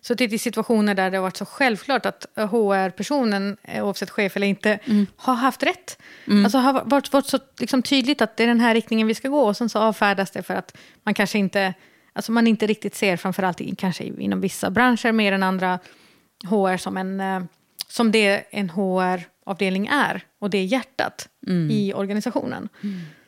suttit 0.00 0.32
i 0.32 0.38
situationer 0.38 0.94
där 0.94 1.10
det 1.10 1.16
har 1.16 1.22
varit 1.22 1.36
så 1.36 1.44
självklart 1.44 2.06
att 2.06 2.26
HR-personen, 2.34 3.56
eh, 3.62 3.84
oavsett 3.86 4.10
chef 4.10 4.36
eller 4.36 4.46
inte, 4.46 4.78
har 5.16 5.34
haft 5.34 5.62
rätt. 5.62 5.98
Alltså 6.44 6.58
har 6.58 6.84
varit, 6.84 7.12
varit 7.12 7.26
så 7.26 7.38
liksom 7.58 7.82
tydligt 7.82 8.22
att 8.22 8.36
det 8.36 8.42
är 8.42 8.46
den 8.46 8.60
här 8.60 8.74
riktningen 8.74 9.06
vi 9.06 9.14
ska 9.14 9.28
gå 9.28 9.40
och 9.40 9.56
sen 9.56 9.68
så 9.68 9.78
avfärdas 9.78 10.30
det 10.30 10.42
för 10.42 10.54
att 10.54 10.76
man 11.02 11.14
kanske 11.14 11.38
inte, 11.38 11.74
alltså 12.12 12.32
man 12.32 12.46
inte 12.46 12.66
riktigt 12.66 12.94
ser, 12.94 13.16
framförallt 13.16 13.60
i, 13.60 13.74
kanske 13.74 14.04
inom 14.04 14.40
vissa 14.40 14.70
branscher 14.70 15.12
mer 15.12 15.32
än 15.32 15.42
andra, 15.42 15.78
HR 16.44 16.76
som, 16.76 16.96
en, 16.96 17.20
eh, 17.20 17.42
som 17.88 18.12
det 18.12 18.44
en 18.50 18.70
HR-avdelning 19.46 19.86
är. 19.86 20.20
Och 20.38 20.50
det 20.50 20.58
är 20.58 20.64
hjärtat 20.64 21.28
i 21.70 21.92
organisationen. 21.94 22.68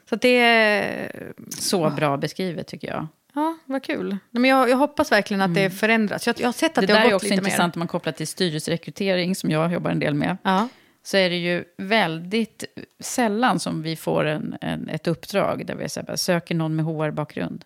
Så 0.09 0.15
att 0.15 0.21
det 0.21 0.39
är 0.41 1.33
Så 1.51 1.91
bra 1.91 2.17
beskrivet 2.17 2.67
tycker 2.67 2.89
jag. 2.89 3.07
Ja, 3.35 3.59
vad 3.65 3.83
kul. 3.83 4.09
Nej, 4.11 4.41
men 4.41 4.51
jag, 4.51 4.71
jag 4.71 4.77
hoppas 4.77 5.13
verkligen 5.13 5.41
att 5.41 5.55
det 5.55 5.71
förändras. 5.71 6.27
Jag, 6.27 6.41
jag 6.41 6.49
har 6.49 6.53
sett 6.53 6.79
att 6.79 6.83
Det 6.83 6.87
det, 6.87 6.93
där 6.93 7.01
har 7.01 7.07
är 7.07 7.11
gått 7.11 7.15
också 7.17 7.25
lite 7.27 7.35
intressant 7.35 7.75
mer. 7.75 7.79
om 7.79 7.81
man 7.81 7.89
kopplar 7.89 8.13
till 8.13 8.27
styrelserekrytering 8.27 9.35
som 9.35 9.51
jag 9.51 9.73
jobbar 9.73 9.91
en 9.91 9.99
del 9.99 10.15
med. 10.15 10.37
Ja. 10.43 10.69
så 11.03 11.17
är 11.17 11.31
det 11.31 11.37
ju 11.37 11.65
väldigt 11.79 12.65
sällan 13.01 13.61
som 13.61 13.83
vi 13.83 13.97
får 13.97 14.25
en, 14.25 14.57
en, 14.61 14.89
ett 14.89 15.07
uppdrag 15.07 15.67
där 15.67 15.75
vi 15.75 15.89
så 15.89 16.01
här, 16.09 16.17
söker 16.17 16.55
någon 16.55 16.77
med 16.77 16.85
HR-bakgrund. 16.85 17.65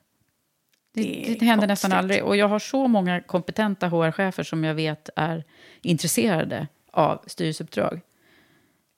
Det, 0.94 1.00
Det 1.02 1.30
är 1.32 1.38
det 1.38 1.44
händer 1.46 1.66
nästan 1.66 1.92
aldrig. 1.92 2.24
Och 2.24 2.36
jag 2.36 2.48
har 2.48 2.58
så 2.58 2.86
många 2.88 3.20
kompetenta 3.20 3.88
HR-chefer 3.88 4.42
som 4.42 4.64
jag 4.64 4.74
vet 4.74 5.10
är 5.16 5.44
intresserade 5.82 6.66
av 6.92 7.22
styrelseuppdrag. 7.26 8.00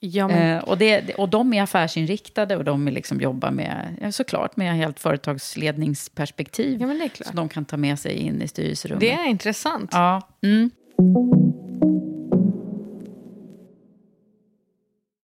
Ja, 0.03 0.27
men, 0.27 0.57
Eh, 0.57 0.63
och, 0.63 0.77
det, 0.77 1.13
och 1.13 1.29
de 1.29 1.53
är 1.53 1.61
affärsinriktade 1.61 2.57
och 2.57 2.63
de 2.63 2.87
liksom 2.87 3.21
jobbar 3.21 3.51
med, 3.51 4.09
såklart 4.11 4.57
med 4.57 4.73
helt 4.75 4.99
företagsledningsperspektiv. 4.99 6.81
ja, 6.81 6.87
men 6.87 6.97
det 6.99 7.03
är 7.03 7.09
klart. 7.09 7.27
som 7.27 7.35
de 7.35 7.49
kan 7.49 7.65
ta 7.65 7.77
med 7.77 7.99
sig 7.99 8.13
in 8.13 8.41
i 8.41 8.47
styrelserummet. 8.47 8.99
Det 8.99 9.11
är 9.11 9.25
intressant. 9.27 9.89
Ja. 9.93 10.21
Mm. 10.43 10.71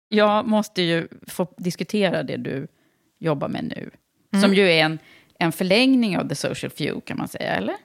Jag 0.09 0.47
måste 0.47 0.81
ju 0.81 1.07
få 1.27 1.47
diskutera 1.57 2.23
det 2.23 2.37
du 2.37 2.67
jobbar 3.19 3.47
med 3.47 3.63
nu. 3.63 3.89
Mm. 4.33 4.41
Som 4.41 4.53
ju 4.53 4.71
är 4.71 4.83
en, 4.85 4.99
en 5.39 5.51
förlängning 5.51 6.17
av 6.17 6.29
The 6.29 6.35
Social 6.35 6.71
Few, 6.71 7.01
kan 7.05 7.17
man 7.17 7.27
säga, 7.27 7.55
eller? 7.55 7.75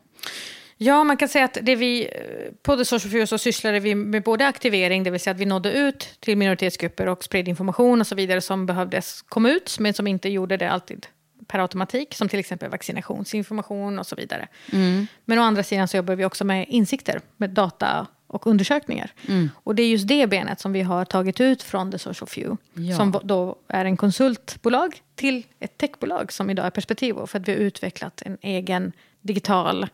Ja, 0.81 1.05
man 1.05 1.16
kan 1.16 1.29
säga 1.29 1.45
att 1.45 1.59
det 1.62 1.76
vi, 1.76 2.05
eh, 2.05 2.53
på 2.62 2.76
The 2.76 2.85
Social 2.85 3.11
Fuel 3.11 3.26
så 3.26 3.39
sysslade 3.39 3.81
vi 3.81 3.95
med 3.95 4.22
både 4.22 4.47
aktivering, 4.47 5.03
det 5.03 5.11
vill 5.11 5.20
säga 5.20 5.35
att 5.35 5.41
vi 5.41 5.47
nådde 5.47 5.72
ut 5.72 6.16
till 6.20 6.39
minoritetsgrupper 6.39 7.07
och 7.07 7.24
spred 7.24 7.49
information 7.49 8.01
och 8.01 8.07
så 8.07 8.14
vidare 8.14 8.41
som 8.41 8.66
behövdes 8.66 9.22
komma 9.22 9.51
ut, 9.51 9.76
men 9.79 9.95
som 9.95 10.07
inte 10.07 10.29
gjorde 10.29 10.57
det 10.57 10.70
alltid 10.70 11.07
per 11.47 11.59
automatik, 11.59 12.14
som 12.14 12.29
till 12.29 12.39
exempel 12.39 12.70
vaccinationsinformation 12.70 13.99
och 13.99 14.07
så 14.07 14.16
vidare. 14.16 14.49
Mm. 14.72 15.07
Men 15.24 15.39
å 15.39 15.43
andra 15.43 15.62
sidan 15.62 15.89
så 15.89 15.97
jobbar 15.97 16.14
vi 16.14 16.24
också 16.24 16.45
med 16.45 16.66
insikter, 16.68 17.20
med 17.37 17.51
data 17.51 18.07
och 18.26 18.47
undersökningar. 18.47 19.12
Mm. 19.29 19.51
Och 19.55 19.74
det 19.74 19.83
är 19.83 19.89
just 19.89 20.09
det 20.09 20.26
benet 20.26 20.61
som 20.61 20.72
vi 20.72 20.83
har 20.83 21.05
tagit 21.05 21.41
ut 21.41 21.62
från 21.62 21.93
The 21.93 21.99
Social 21.99 22.29
Few, 22.29 22.57
Ja. 22.74 22.97
som 22.97 23.20
då 23.24 23.57
är 23.68 23.85
en 23.85 23.97
konsultbolag 23.97 25.03
till 25.14 25.47
ett 25.61 25.79
techbolag 25.79 26.33
som 26.33 26.51
idag 26.51 26.66
är 26.66 26.70
Perspektivo, 26.70 27.26
för 27.26 27.39
att 27.41 27.49
vi 27.49 27.53
har 27.53 27.59
utvecklat 27.59 28.22
en 28.22 28.39
egen 28.41 28.93
digital 29.20 29.87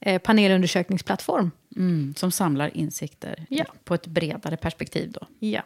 eh, 0.00 0.18
panelundersökningsplattform. 0.18 1.50
Mm, 1.76 2.14
som 2.16 2.30
samlar 2.32 2.76
insikter 2.76 3.46
Ja. 3.48 3.64
på 3.84 3.94
ett 3.94 4.06
bredare 4.06 4.56
perspektiv. 4.56 5.12
Då. 5.12 5.26
Ja. 5.38 5.62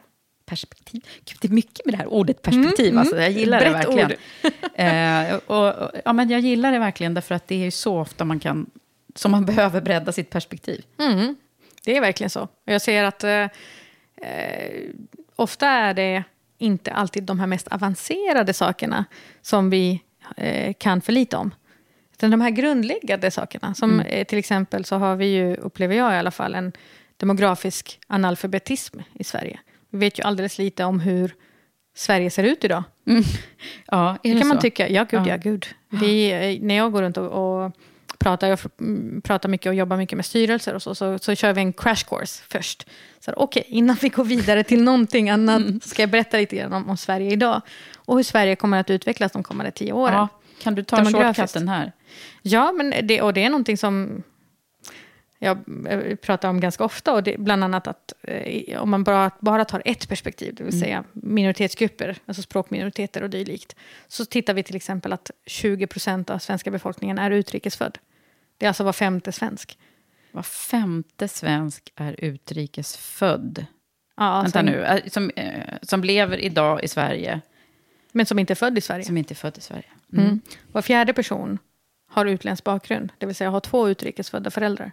Perspektiv. 0.46 1.04
Gud, 1.24 1.38
det 1.40 1.48
är 1.48 1.52
mycket 1.52 1.86
med 1.86 1.94
det 1.94 1.98
här 1.98 2.06
ordet 2.06 2.42
perspektiv. 2.42 2.86
Mm, 2.86 2.98
alltså, 2.98 3.16
jag 3.16 3.30
gillar 3.30 3.60
det 3.60 3.70
verkligen. 3.70 4.10
eh, 5.30 5.34
och, 5.46 5.74
och, 5.74 5.90
ja, 6.04 6.12
men 6.12 6.30
jag 6.30 6.40
gillar 6.40 6.72
det 6.72 6.78
verkligen 6.78 7.14
därför 7.14 7.34
att 7.34 7.48
det 7.48 7.66
är 7.66 7.70
så 7.70 7.98
ofta 8.00 8.24
man 8.24 8.40
kan 8.40 8.70
som 9.14 9.30
man 9.30 9.44
behöver 9.46 9.80
bredda 9.80 10.12
sitt 10.12 10.30
perspektiv. 10.30 10.84
Mm, 10.98 11.36
det 11.84 11.96
är 11.96 12.00
verkligen 12.00 12.30
så. 12.30 12.40
Och 12.42 12.50
Jag 12.64 12.82
ser 12.82 13.04
att 13.04 13.24
eh, 13.24 13.48
eh, 14.16 14.90
ofta 15.36 15.68
är 15.68 15.94
det 15.94 16.24
inte 16.58 16.92
alltid 16.92 17.22
de 17.22 17.40
här 17.40 17.46
mest 17.46 17.68
avancerade 17.68 18.52
sakerna 18.52 19.04
som 19.42 19.70
vi 19.70 20.02
eh, 20.36 20.74
kan 20.78 21.00
för 21.00 21.12
lite 21.12 21.36
om. 21.36 21.54
Utan 22.14 22.30
de 22.30 22.40
här 22.40 22.50
grundläggande 22.50 23.30
sakerna. 23.30 23.74
Som 23.74 24.00
eh, 24.00 24.26
till 24.26 24.38
exempel 24.38 24.84
så 24.84 24.96
har 24.96 25.16
vi 25.16 25.26
ju, 25.26 25.54
upplever 25.56 25.94
jag 25.96 26.12
i 26.12 26.16
alla 26.16 26.30
fall, 26.30 26.54
en 26.54 26.72
demografisk 27.16 27.98
analfabetism 28.06 28.98
i 29.14 29.24
Sverige. 29.24 29.58
Vi 29.90 29.98
vet 29.98 30.18
ju 30.18 30.22
alldeles 30.22 30.58
lite 30.58 30.84
om 30.84 31.00
hur 31.00 31.34
Sverige 31.96 32.30
ser 32.30 32.44
ut 32.44 32.64
idag. 32.64 32.82
Ja, 33.86 34.10
är 34.10 34.18
Det 34.22 34.32
det 34.34 34.38
kan 34.40 34.48
man 34.48 34.56
så? 34.56 34.60
tycka. 34.60 34.88
Ja, 34.88 35.04
gud, 35.10 35.20
Ja. 35.20 35.28
ja, 35.28 35.36
gud. 35.36 35.66
Vi, 35.88 36.30
eh, 36.32 36.62
när 36.66 36.74
jag 36.74 36.92
går 36.92 37.02
runt 37.02 37.16
och, 37.16 37.64
och 37.64 37.72
pratar, 38.18 38.48
jag 38.48 38.58
mm, 38.80 39.22
pratar 39.24 39.48
mycket 39.48 39.66
och 39.66 39.74
jobbar 39.74 39.96
mycket 39.96 40.16
med 40.16 40.24
styrelser 40.26 40.74
och 40.74 40.82
så, 40.82 40.94
så, 40.94 41.18
så 41.18 41.34
kör 41.34 41.52
vi 41.52 41.60
en 41.60 41.72
crash 41.72 42.04
course 42.08 42.42
först. 42.48 42.86
Okej, 43.36 43.64
innan 43.68 43.96
vi 44.02 44.08
går 44.08 44.24
vidare 44.24 44.64
till 44.64 44.82
någonting 44.90 45.30
annat 45.30 45.60
Mm. 45.60 45.80
ska 45.80 46.02
jag 46.02 46.10
berätta 46.10 46.36
lite 46.36 46.56
grann 46.56 46.72
om, 46.72 46.90
om 46.90 46.96
Sverige 46.96 47.32
idag. 47.32 47.60
Och 47.96 48.16
hur 48.16 48.22
Sverige 48.22 48.56
kommer 48.56 48.80
att 48.80 48.90
utvecklas 48.90 49.32
de 49.32 49.42
kommande 49.42 49.70
tio 49.72 49.92
åren. 49.92 50.14
Ja, 50.14 50.28
kan 50.62 50.74
du 50.74 50.82
ta 50.82 51.04
shortcutten 51.04 51.68
här? 51.68 51.92
Ja, 52.42 52.72
men 52.72 53.06
det, 53.06 53.22
och 53.22 53.32
det 53.32 53.44
är 53.44 53.50
någonting 53.50 53.76
som 53.76 54.22
jag 55.44 55.58
eh, 55.88 56.16
pratar 56.16 56.48
om 56.48 56.60
ganska 56.60 56.84
ofta. 56.84 57.12
Och 57.14 57.22
det, 57.22 57.38
bland 57.38 57.64
annat 57.64 57.86
att 57.86 58.12
eh, 58.22 58.82
om 58.82 58.90
man 58.90 59.04
bara, 59.04 59.30
bara 59.40 59.64
tar 59.64 59.82
ett 59.84 60.08
perspektiv, 60.08 60.54
det 60.54 60.64
vill 60.64 60.80
säga 60.80 61.04
minoritetsgrupper, 61.12 62.16
alltså 62.26 62.42
språkminoriteter 62.42 63.22
och 63.22 63.30
dylikt, 63.30 63.76
så 64.08 64.24
tittar 64.24 64.54
vi 64.54 64.62
till 64.62 64.76
exempel 64.76 65.12
att 65.12 65.30
20 65.46 65.86
procent 65.86 66.30
av 66.30 66.38
svenska 66.38 66.70
befolkningen 66.70 67.18
är 67.18 67.30
utrikesfödd. 67.30 67.98
Det 68.58 68.66
är 68.66 68.68
alltså 68.68 68.84
var 68.84 68.92
femte 68.92 69.32
svensk. 69.32 69.78
Var 70.32 70.42
femte 70.42 71.28
svensk 71.28 71.92
är 71.96 72.24
utrikesfödd. 72.24 73.66
Ja, 74.16 74.42
Vänta 74.42 74.58
som, 74.58 74.66
nu, 74.66 74.84
äh, 74.84 75.06
som, 75.06 75.30
eh, 75.36 75.74
som 75.82 76.04
lever 76.04 76.38
idag 76.38 76.84
i 76.84 76.88
Sverige, 76.88 77.40
Men 78.12 78.26
som 78.26 78.38
inte 78.38 78.52
är 78.52 78.54
född 78.54 78.78
i 78.78 78.80
Sverige. 78.80 79.04
som 79.04 79.16
inte 79.16 79.32
är 79.32 79.36
född 79.36 79.58
i 79.58 79.60
Sverige. 79.60 79.88
Mm. 80.12 80.40
Var 80.72 80.82
fjärde 80.82 81.12
person 81.12 81.58
har 82.14 82.26
utländsk 82.26 82.64
bakgrund, 82.64 83.12
det 83.18 83.26
vill 83.26 83.34
säga 83.36 83.50
har 83.50 83.60
två 83.60 83.88
utrikesfödda 83.88 84.50
föräldrar. 84.50 84.92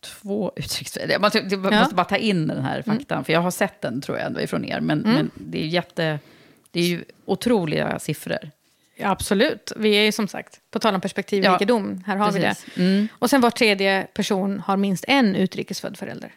Två 0.00 0.52
utrikesfödda. 0.56 1.12
Jag 1.12 1.20
måste, 1.20 1.38
jag 1.38 1.60
måste 1.60 1.74
Ja. 1.74 1.82
Mm. 1.82 1.96
bara 1.96 2.04
ta 2.04 2.16
in 2.16 2.46
den 2.46 2.62
här 2.64 2.82
faktan, 2.82 3.24
för 3.24 3.32
jag 3.32 3.40
har 3.40 3.50
sett 3.50 3.80
den 3.80 4.00
tror 4.00 4.18
jag 4.18 4.26
ändå 4.26 4.40
ifrån 4.40 4.64
er. 4.64 4.80
Men, 4.80 4.98
men 4.98 5.30
det 5.34 5.62
är 5.62 5.66
jätte... 5.66 6.18
Det 6.70 6.80
är 6.80 6.84
ju 6.86 7.04
otroliga 7.24 7.98
siffror. 7.98 8.50
Ja, 8.96 9.10
absolut. 9.10 9.72
Vi 9.76 9.90
är 9.90 10.02
ju 10.02 10.12
som 10.12 10.28
sagt, 10.28 10.60
på 10.70 10.78
tal 10.78 10.94
om 10.94 11.00
perspektivrikedom, 11.00 12.02
här 12.06 12.16
har 12.16 12.32
vi 12.32 12.38
det. 12.38 12.48
Precis. 12.48 12.76
Mm. 12.78 13.08
Och 13.12 13.30
sen 13.30 13.40
var 13.40 13.50
tredje 13.50 14.06
person 14.14 14.60
har 14.60 14.76
minst 14.76 15.04
en 15.08 15.36
utrikesfödd 15.36 15.96
förälder. 15.96 16.32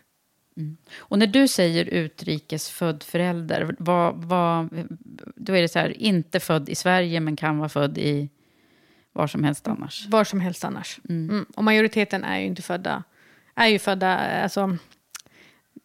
Och 0.97 1.19
när 1.19 1.27
du 1.27 1.47
säger 1.47 1.85
utrikesfödd 1.85 3.03
förälder, 3.03 3.75
vad, 3.79 4.15
vad, 4.15 4.69
då 5.35 5.53
är 5.53 5.61
det 5.61 5.67
så 5.69 5.79
här, 5.79 6.01
inte 6.01 6.39
född 6.39 6.69
i 6.69 6.75
Sverige 6.75 7.19
men 7.19 7.35
kan 7.35 7.57
vara 7.57 7.69
född 7.69 7.97
i 7.97 8.29
var 9.19 9.27
som 9.27 9.43
helst 9.43 9.67
annars. 9.67 10.07
Var 10.07 10.23
som 10.23 10.39
helst 10.39 10.65
annars. 10.65 10.99
Mm. 11.09 11.45
Och 11.55 11.63
majoriteten 11.63 12.23
är 12.23 12.39
ju 12.39 12.45
inte 12.45 12.61
födda, 12.61 13.03
är 13.55 13.67
ju 13.67 13.79
födda, 13.79 14.17
alltså, 14.43 14.77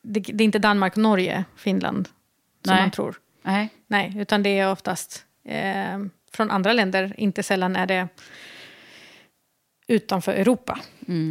det, 0.02 0.20
det 0.20 0.44
är 0.44 0.44
inte 0.44 0.58
Danmark, 0.58 0.96
Norge, 0.96 1.44
Finland, 1.56 2.08
som 2.64 2.74
Nej. 2.74 2.82
man 2.82 2.90
tror. 2.90 3.20
Nej. 3.42 3.68
Nej, 3.86 4.14
utan 4.16 4.42
det 4.42 4.58
är 4.58 4.70
oftast 4.70 5.24
eh, 5.44 5.98
från 6.32 6.50
andra 6.50 6.72
länder, 6.72 7.14
inte 7.16 7.42
sällan 7.42 7.76
är 7.76 7.86
det 7.86 8.08
utanför 9.86 10.32
Europa, 10.32 10.78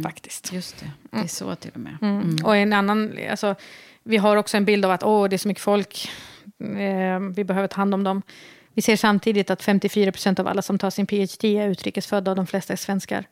faktiskt. 0.04 0.52
Just 0.52 0.80
det, 0.80 0.90
det 1.10 1.24
är 1.24 1.26
så 1.26 1.54
till 1.54 1.70
och 1.74 1.80
med. 1.80 1.96
Mm. 2.02 2.36
Och 2.44 2.56
en 2.56 2.72
annan, 2.72 3.18
alltså, 3.30 3.54
vi 4.02 4.16
har 4.16 4.36
också 4.36 4.56
en 4.56 4.64
bild 4.64 4.84
av 4.84 4.90
att 4.90 5.02
åh, 5.02 5.28
det 5.28 5.36
är 5.36 5.38
så 5.38 5.48
mycket 5.48 5.64
folk, 5.64 6.10
eh, 6.60 7.20
vi 7.36 7.44
behöver 7.44 7.68
ta 7.68 7.76
hand 7.76 7.94
om 7.94 8.04
dem. 8.04 8.22
Vi 8.74 8.82
ser 8.82 8.96
samtidigt 8.96 9.50
att 9.50 9.62
54 9.62 10.12
procent 10.12 10.38
av 10.38 10.48
alla 10.48 10.62
som 10.62 10.78
tar 10.78 10.90
sin 10.90 11.06
PhD 11.06 11.58
är 11.58 11.68
utrikesfödda 11.68 12.30
och 12.30 12.36
de 12.36 12.46
flesta 12.46 12.72
är 12.72 12.76
svenskar. 12.76 13.24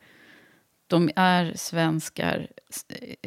De 0.87 1.09
är 1.15 1.53
svenskar, 1.55 2.47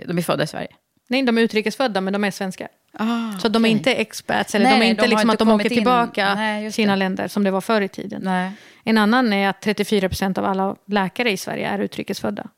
de 0.07 0.19
är 0.19 0.23
födda 0.23 0.45
i 0.45 0.47
Sverige. 0.47 0.69
Nej, 1.09 1.23
de 1.23 1.39
är 1.39 1.43
utrikesfödda, 1.43 2.01
men 2.01 2.13
de 2.13 2.25
är 2.25 2.31
svenskar. 2.31 2.69
Ah, 2.93 3.39
Så 3.39 3.49
de 3.49 3.65
är 3.65 3.69
inte 3.69 3.95
expats, 3.95 4.55
eller 4.55 4.65
Nej, 4.67 4.79
de 4.81 4.87
är 4.87 4.91
inte 4.91 5.03
de 5.03 5.09
liksom 5.09 5.31
inte 5.31 5.33
att 5.43 5.49
de 5.49 5.51
åker 5.55 5.65
in. 5.73 5.77
tillbaka 5.77 6.35
Nej, 6.35 6.73
sina 6.73 6.93
det. 6.93 6.97
länder, 6.99 7.29
som 7.29 7.45
det 7.45 7.51
var 7.51 7.61
förr 7.61 7.81
i 7.81 7.89
tiden. 7.89 8.21
Nej. 8.25 8.53
En 8.85 8.99
annan 8.99 9.33
är 9.33 9.49
att 9.49 9.61
34 9.63 10.09
procent 10.09 10.39
av 10.39 10.45
alla 10.45 10.77
läkare 10.87 11.31
i 11.31 11.37
Sverige 11.37 11.69
är 11.69 11.79
utrikesfödda. 11.79 12.49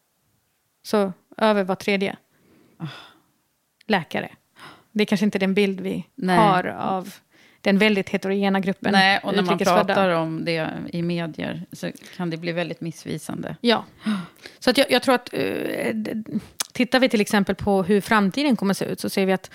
Så 0.83 1.13
över 1.37 1.65
var 1.65 1.75
tredje 1.75 2.17
Ah. 2.79 2.87
läkare. 3.87 4.29
Det 4.93 5.03
är 5.03 5.07
kanske 5.07 5.25
inte 5.25 5.39
den 5.39 5.55
bild 5.55 5.81
vi 5.81 6.07
Nej. 6.15 6.37
har 6.39 6.65
av 6.67 7.15
den 7.61 7.79
väldigt 7.79 8.09
heterogena 8.09 8.61
gruppen 8.61 8.93
Nej, 8.93 9.21
och 9.23 9.35
när 9.35 9.43
man 9.43 9.59
pratar 9.59 10.11
om 10.11 10.45
det 10.45 10.71
i 10.93 11.03
medier 11.03 11.67
så 11.73 11.91
kan 12.17 12.31
det 12.31 12.37
bli 12.37 12.53
väldigt 12.53 12.81
missvisande. 12.81 13.57
Ja. 13.61 13.85
Så 14.59 14.71
att 14.71 14.79
jag, 14.79 14.91
jag 14.91 15.03
tror 15.03 15.15
att... 15.15 15.31
eh, 15.33 15.95
tittar 16.73 17.01
vi 17.01 17.09
till 17.09 17.21
exempel 17.21 17.55
på 17.55 17.83
hur 17.83 18.01
framtiden 18.01 18.57
kommer 18.57 18.71
att 18.71 18.77
se 18.79 18.85
ut 18.85 19.01
så 19.01 19.11
ser 19.11 19.27
vi 19.27 19.33
att 19.33 19.51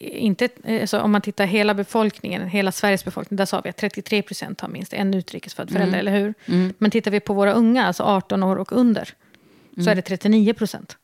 inte, 0.00 0.48
alltså 0.80 1.00
om 1.00 1.12
man 1.12 1.20
tittar 1.20 1.46
hela 1.46 1.74
befolkningen, 1.74 2.48
hela 2.48 2.72
Sveriges 2.72 3.04
befolkning, 3.04 3.36
där 3.36 3.44
sa 3.46 3.60
vi 3.60 3.70
att 3.70 3.76
33 3.76 4.22
procent 4.22 4.60
har 4.60 4.68
minst 4.68 4.92
en 4.92 5.14
utrikesfödd 5.14 5.70
förälder, 5.70 5.98
eller 5.98 6.12
hur? 6.12 6.34
Men 6.78 6.90
tittar 6.90 7.10
vi 7.10 7.20
på 7.20 7.34
våra 7.34 7.52
unga, 7.52 7.86
alltså 7.86 8.02
18 8.02 8.42
år 8.42 8.56
och 8.56 8.72
under, 8.72 9.08
så 9.84 9.90
är 9.90 9.94
det 9.94 10.02
39 10.02 10.54
procent. 10.54 10.96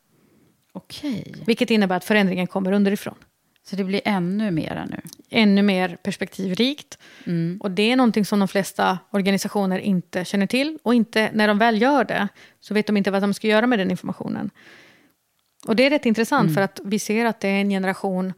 Okej, 0.72 1.34
Vilket 1.46 1.70
innebär 1.70 1.96
att 1.96 2.04
förändringen 2.04 2.46
kommer 2.46 2.72
underifrån. 2.72 3.14
Så 3.66 3.76
det 3.76 3.84
blir 3.84 4.00
ännu 4.04 4.50
mera 4.50 4.84
nu. 4.84 5.00
Ännu 5.30 5.62
mer 5.62 5.96
perspektivrikt. 6.02 6.98
Och 7.60 7.70
det 7.70 7.92
är 7.92 7.96
någonting 7.96 8.24
som 8.24 8.38
de 8.38 8.48
flesta 8.48 8.98
organisationer 9.10 9.78
inte 9.78 10.24
känner 10.24 10.46
till. 10.46 10.78
Och 10.82 10.94
inte, 10.94 11.30
när 11.32 11.48
de 11.48 11.58
väl 11.58 11.82
gör 11.82 12.04
det 12.04 12.28
så 12.60 12.74
vet 12.74 12.86
de 12.86 12.96
inte 12.96 13.10
vad 13.10 13.22
de 13.22 13.34
ska 13.34 13.46
göra 13.46 13.66
med 13.66 13.78
den 13.78 13.90
informationen. 13.90 14.50
Och 15.66 15.76
det 15.76 15.86
är 15.86 15.90
rätt 15.90 16.06
intressant 16.06 16.54
för 16.54 16.60
att 16.60 16.80
vi 16.84 16.98
ser 16.98 17.24
att 17.24 17.40
det 17.40 17.48
är 17.48 17.60
en 17.60 17.70
generation 17.70 18.32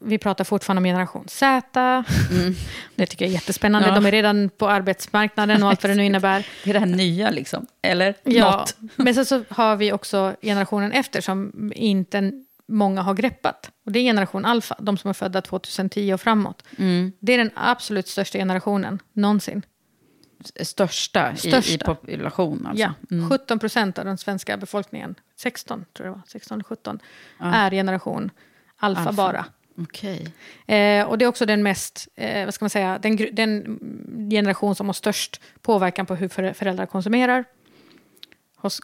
vi 0.00 0.18
pratar 0.18 0.44
fortfarande 0.44 0.78
om 0.78 0.84
generation 0.84 1.24
Z. 1.28 2.04
Det 2.94 3.06
tycker 3.06 3.24
jag 3.24 3.30
är 3.30 3.34
jättespännande. 3.34 3.88
Ja. 3.88 3.94
De 3.94 4.06
är 4.06 4.12
redan 4.12 4.50
på 4.50 4.68
arbetsmarknaden 4.68 5.62
och 5.62 5.68
allt 5.68 5.82
vad 5.82 5.90
det 5.90 5.96
nu 5.96 6.04
innebär. 6.04 6.46
Det 6.64 6.70
är 6.70 6.74
det 6.74 6.80
här 6.80 6.86
nya 6.86 7.30
liksom, 7.30 7.66
eller? 7.82 8.14
Ja, 8.24 8.56
Något. 8.56 8.76
men 8.96 9.14
sen 9.14 9.26
så 9.26 9.44
har 9.48 9.76
vi 9.76 9.92
också 9.92 10.34
generationen 10.42 10.92
efter 10.92 11.20
som 11.20 11.72
inte 11.76 12.32
många 12.68 13.02
har 13.02 13.14
greppat. 13.14 13.70
Och 13.86 13.92
det 13.92 13.98
är 13.98 14.02
generation 14.02 14.44
alfa, 14.44 14.76
de 14.78 14.96
som 14.96 15.08
är 15.08 15.14
födda 15.14 15.42
2010 15.42 16.12
och 16.12 16.20
framåt. 16.20 16.62
Mm. 16.78 17.12
Det 17.20 17.32
är 17.32 17.38
den 17.38 17.50
absolut 17.54 18.08
största 18.08 18.38
generationen 18.38 18.98
någonsin. 19.12 19.62
Största, 20.60 21.30
I, 21.30 21.34
i 21.34 21.36
Största. 21.36 21.84
population 21.84 22.66
alltså. 22.66 22.94
Ja, 23.10 23.28
17 23.28 23.58
procent 23.58 23.98
av 23.98 24.04
den 24.04 24.18
svenska 24.18 24.56
befolkningen, 24.56 25.14
16 25.36 25.84
tror 25.92 26.06
jag 26.06 26.14
det 26.14 26.18
var, 26.18 26.22
16 26.28 26.54
eller 26.54 26.64
17, 26.64 26.98
är 27.38 27.70
generation 27.70 28.30
alfa, 28.76 29.00
Alfa. 29.00 29.12
bara. 29.12 29.44
Okej. 29.80 30.34
Eh, 30.66 31.06
och 31.06 31.18
det 31.18 31.24
är 31.24 31.26
också 31.26 31.46
den 31.46 31.62
mest, 31.62 32.08
eh, 32.14 32.44
vad 32.44 32.54
ska 32.54 32.64
man 32.64 32.70
säga, 32.70 32.98
den, 32.98 33.16
den 33.32 33.78
generation 34.30 34.74
som 34.74 34.86
har 34.86 34.92
störst 34.92 35.40
påverkan 35.62 36.06
på 36.06 36.14
hur 36.14 36.28
för, 36.28 36.52
föräldrar 36.52 36.86
konsumerar. 36.86 37.44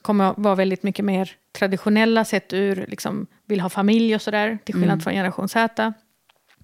Kommer 0.03 0.25
att 0.31 0.39
vara 0.39 0.55
väldigt 0.55 0.83
mycket 0.83 1.05
mer 1.05 1.31
traditionella 1.59 2.25
sett 2.25 2.53
ur, 2.53 2.87
liksom, 2.89 3.27
vill 3.47 3.61
ha 3.61 3.68
familj 3.68 4.14
och 4.14 4.22
sådär, 4.22 4.59
till 4.64 4.75
skillnad 4.75 5.03
från 5.03 5.12
generation 5.12 5.49
Z. 5.49 5.93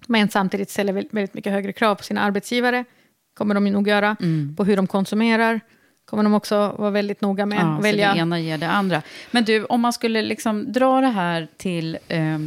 Men 0.07 0.29
samtidigt 0.29 0.69
ställer 0.69 0.93
väl- 0.93 1.07
väldigt 1.11 1.33
mycket 1.33 1.51
högre 1.53 1.73
krav 1.73 1.95
på 1.95 2.03
sina 2.03 2.21
arbetsgivare, 2.21 2.85
kommer 3.33 3.55
de 3.55 3.65
nog 3.69 3.87
göra, 3.87 4.15
på 4.57 4.63
hur 4.63 4.75
de 4.75 4.87
konsumerar, 4.87 5.59
kommer 6.05 6.23
de 6.23 6.33
också 6.33 6.75
vara 6.77 6.89
väldigt 6.89 7.21
noga 7.21 7.45
med 7.45 7.57
Ja, 7.57 7.61
att 7.61 7.77
så 7.77 7.81
välja. 7.83 8.13
det 8.13 8.19
ena 8.19 8.39
ger 8.39 8.57
det 8.57 8.69
andra. 8.69 9.01
Men 9.31 9.43
du, 9.43 9.65
om 9.65 9.81
man 9.81 9.93
skulle 9.93 10.21
liksom 10.21 10.71
dra 10.71 11.01
det 11.01 11.07
här 11.07 11.47
till... 11.57 11.97
Eh, 12.07 12.39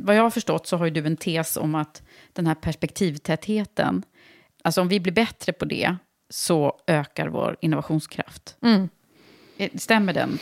vad 0.00 0.16
jag 0.16 0.22
har 0.22 0.30
förstått 0.30 0.66
så 0.66 0.76
har 0.76 0.84
ju 0.84 0.90
du 0.90 1.06
en 1.06 1.16
tes 1.16 1.56
om 1.56 1.74
att 1.74 2.02
den 2.32 2.46
här 2.46 2.54
perspektivtätheten, 2.54 4.02
alltså 4.64 4.80
om 4.80 4.88
vi 4.88 5.00
blir 5.00 5.12
bättre 5.12 5.52
på 5.52 5.64
det 5.64 5.96
så 6.30 6.78
ökar 6.86 7.28
vår 7.28 7.56
innovationskraft. 7.60 8.56
Mm. 8.62 8.88
Eh, 9.58 9.70
Stämmer 9.74 10.12
den? 10.12 10.38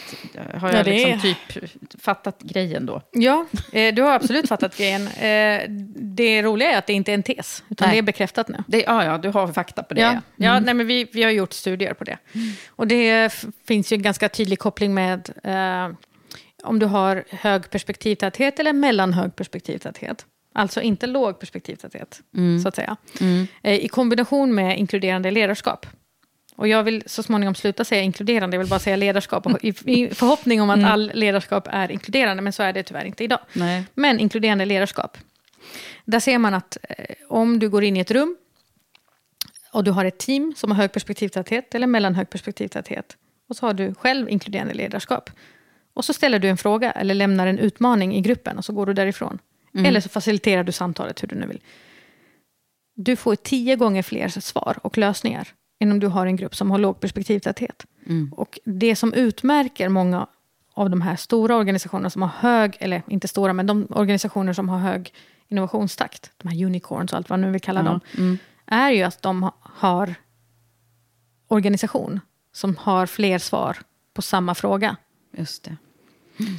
Har 0.55 0.69
Ja, 0.71 0.77
jag 0.77 0.85
det 0.85 0.91
liksom 0.91 1.12
är- 1.12 1.53
typ 1.53 2.01
fattat 2.03 2.43
grejen 2.43 2.87
då? 2.87 3.03
Ja, 3.12 3.47
eh, 3.73 3.95
du 3.95 4.03
har 4.03 4.12
absolut 4.15 4.49
fattat 4.49 4.77
grejen. 4.77 5.07
Eh, 5.09 5.62
det 5.97 6.43
roliga 6.43 6.71
är 6.73 6.79
att 6.79 6.87
det 6.87 6.93
inte 6.93 7.12
är 7.12 7.15
en 7.15 7.23
tes, 7.23 7.65
utan 7.69 7.89
Nej. 7.89 7.95
det 7.97 8.01
är 8.01 8.03
bekräftat 8.03 8.49
nu. 8.49 8.65
Det, 8.67 8.81
ja, 8.83 9.05
ja, 9.05 9.19
du 9.19 9.29
har 9.29 9.53
fakta 9.53 9.83
på 9.83 9.95
det. 9.95 10.01
Ja, 10.01 10.12
ja. 10.12 10.21
ja 10.37 10.61
nej, 10.61 10.75
men 10.75 10.87
vi, 10.87 11.07
vi 11.12 11.23
har 11.23 11.31
gjort 11.31 11.53
studier 11.53 11.95
på 11.95 12.05
det. 12.05 12.19
Och 12.69 12.87
det 12.87 13.33
finns 13.69 13.93
ju 13.93 13.95
en 13.95 14.03
ganska 14.03 14.29
tydlig 14.29 14.59
koppling 14.59 14.95
med 14.95 15.31
eh, 15.45 15.89
om 16.62 16.79
du 16.79 16.87
har 16.87 17.25
hög 17.31 17.71
perspektivtäthet 17.71 18.61
eller 18.61 18.73
mellanhög 18.73 19.37
perspektivtäthet. 19.37 20.27
Alltså 20.57 20.81
inte 20.81 21.07
låg 21.07 21.41
perspektivtäthet, 21.41 22.21
så 22.62 22.69
att 22.69 22.77
säga. 22.77 22.97
Eh, 23.62 23.75
I 23.75 23.89
kombination 23.89 24.55
med 24.55 24.79
inkluderande 24.79 25.31
ledarskap. 25.31 25.87
Och 26.57 26.69
jag 26.69 26.83
vill 26.83 27.03
så 27.07 27.23
småningom 27.23 27.55
sluta 27.55 27.85
säga 27.85 28.03
inkluderande, 28.03 28.55
jag 28.55 28.59
vill 28.59 28.69
bara 28.69 28.81
säga 28.81 28.97
ledarskap. 28.97 29.65
I, 29.65 29.69
i 29.69 30.15
förhoppning 30.15 30.63
om 30.63 30.71
att 30.71 30.85
all 30.85 31.11
ledarskap 31.15 31.69
är 31.71 31.91
inkluderande, 31.91 32.43
men 32.43 32.53
så 32.53 32.63
är 32.63 32.73
det 32.73 32.83
tyvärr 32.83 33.05
inte 33.05 33.25
idag. 33.25 33.41
Nej. 33.53 33.85
Men 33.95 34.21
inkluderande 34.21 34.65
ledarskap. 34.65 35.19
Där 36.05 36.21
ser 36.21 36.39
man 36.39 36.55
att 36.55 36.79
eh, 36.83 37.15
om 37.29 37.59
du 37.59 37.69
går 37.69 37.85
in 37.85 37.97
i 37.97 38.01
ett 38.01 38.11
rum 38.11 38.37
och 39.73 39.85
du 39.85 39.91
har 39.91 40.05
ett 40.05 40.19
team 40.19 40.55
som 40.57 40.71
har 40.71 40.77
hög 40.79 40.93
perspektivtäthet 40.93 41.75
eller 41.75 41.87
mellanhög 41.87 42.31
perspektivtäthet 42.31 43.17
och 43.49 43.57
så 43.57 43.67
har 43.67 43.75
du 43.75 43.95
själv 43.95 44.31
inkluderande 44.31 44.75
ledarskap. 44.75 45.31
Och 45.95 46.05
så 46.05 46.13
ställer 46.13 46.39
du 46.39 46.49
en 46.49 46.57
fråga 46.57 46.93
eller 46.93 47.15
lämnar 47.15 47.47
en 47.47 47.59
utmaning 47.59 48.15
i 48.15 48.21
gruppen 48.21 48.59
och 48.59 48.65
så 48.65 48.73
går 48.73 48.87
du 48.87 48.93
därifrån. 48.93 49.39
Eller 49.85 50.01
så 50.01 50.09
faciliterar 50.09 50.65
du 50.65 50.73
samtalet 50.73 51.23
hur 51.23 51.29
du 51.29 51.35
nu 51.35 51.47
vill. 51.47 51.61
Du 52.95 53.17
får 53.17 53.37
tio 53.37 53.77
gånger 53.77 54.03
fler 54.03 54.29
svar 54.29 54.79
och 54.83 54.99
lösningar 54.99 55.49
än 55.81 55.93
om 55.93 56.01
du 56.01 56.07
har 56.07 56.27
en 56.27 56.37
grupp 56.37 56.57
som 56.57 56.70
har 56.70 56.79
låg 56.79 57.01
perspektivtäthet. 57.01 57.87
Och 58.33 58.59
det 58.64 58.97
som 58.97 59.12
utmärker 59.12 59.89
många 59.89 60.27
av 60.75 60.91
de 60.91 61.01
här 61.01 61.16
stora 61.16 61.57
organisationerna 61.57 62.11
som 62.11 62.22
har 62.22 62.29
hög, 62.29 62.77
eller 62.81 63.03
inte 63.09 63.29
stora, 63.29 63.53
men 63.53 63.66
de 63.66 63.87
organisationer 63.91 64.53
som 64.53 64.68
har 64.68 64.79
hög 64.79 65.14
innovationstakt, 65.49 66.31
de 66.37 66.49
här 66.49 66.64
unicorns 66.66 67.12
och 67.12 67.16
allt 67.16 67.31
vad 67.31 67.39
man 67.39 67.47
nu 67.47 67.53
vill 67.53 67.61
kalla 67.61 67.83
dem, 67.83 68.01
är 68.66 68.91
ju 68.91 69.03
att 69.03 69.22
de 69.22 69.43
ha- 69.43 69.55
har 69.61 70.14
organisation 71.49 72.20
som 72.53 72.77
har 72.77 73.07
fler 73.07 73.39
svar 73.39 73.77
på 74.14 74.22
samma 74.22 74.55
fråga. 74.55 74.97
Just 75.37 75.64
det. 75.64 75.77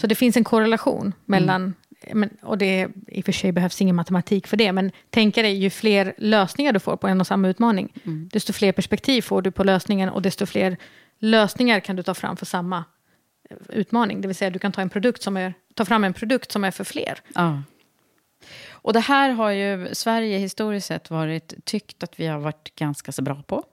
Så 0.02 0.08
det 0.08 0.16
finns 0.16 0.38
en 0.38 0.44
korrelation 0.44 1.14
mellan, 1.26 1.74
men, 2.14 2.30
och 2.42 2.58
det 2.58 2.88
i 3.08 3.22
och 3.22 3.26
för 3.26 3.32
sig 3.32 3.52
behövs 3.52 3.82
ingen 3.82 3.96
matematik 3.96 4.48
för 4.48 4.58
det, 4.58 4.72
men 4.72 4.92
tänk 5.10 5.36
dig 5.36 5.54
ju 5.54 5.70
fler 5.70 6.14
lösningar 6.18 6.74
du 6.74 6.80
får 6.80 6.98
på 6.98 7.08
en 7.08 7.22
och 7.22 7.28
samma 7.28 7.48
utmaning, 7.48 7.94
desto 8.32 8.54
fler 8.54 8.72
perspektiv 8.72 9.22
får 9.22 9.42
du 9.42 9.52
på 9.52 9.64
lösningen 9.64 10.10
och 10.10 10.22
desto 10.22 10.46
fler 10.46 10.78
lösningar 11.20 11.80
kan 11.80 11.96
du 11.96 12.04
ta 12.04 12.14
fram 12.14 12.38
för 12.38 12.46
samma 12.46 12.84
eh, 13.50 13.58
utmaning. 13.70 14.22
Det 14.22 14.28
vill 14.28 14.36
säga 14.36 14.50
du 14.50 14.60
kan 14.60 14.72
ta, 14.72 14.82
en 14.82 14.90
produkt 14.90 15.24
som 15.24 15.38
är, 15.38 15.54
ta 15.74 15.86
fram 15.86 16.04
en 16.04 16.14
produkt 16.14 16.52
som 16.52 16.64
är 16.64 16.72
för 16.72 16.84
fler. 16.84 17.20
Ja. 17.36 17.64
Och 18.72 18.94
det 18.94 19.00
här 19.00 19.30
har 19.30 19.50
ju 19.50 19.90
Sverige 19.96 20.38
historiskt 20.38 20.88
sett 20.88 21.10
varit 21.10 21.54
tyckt 21.66 22.04
att 22.04 22.20
vi 22.20 22.28
har 22.28 22.40
varit 22.40 22.76
ganska 22.76 23.12
så 23.12 23.22
bra 23.22 23.44
på. 23.44 23.64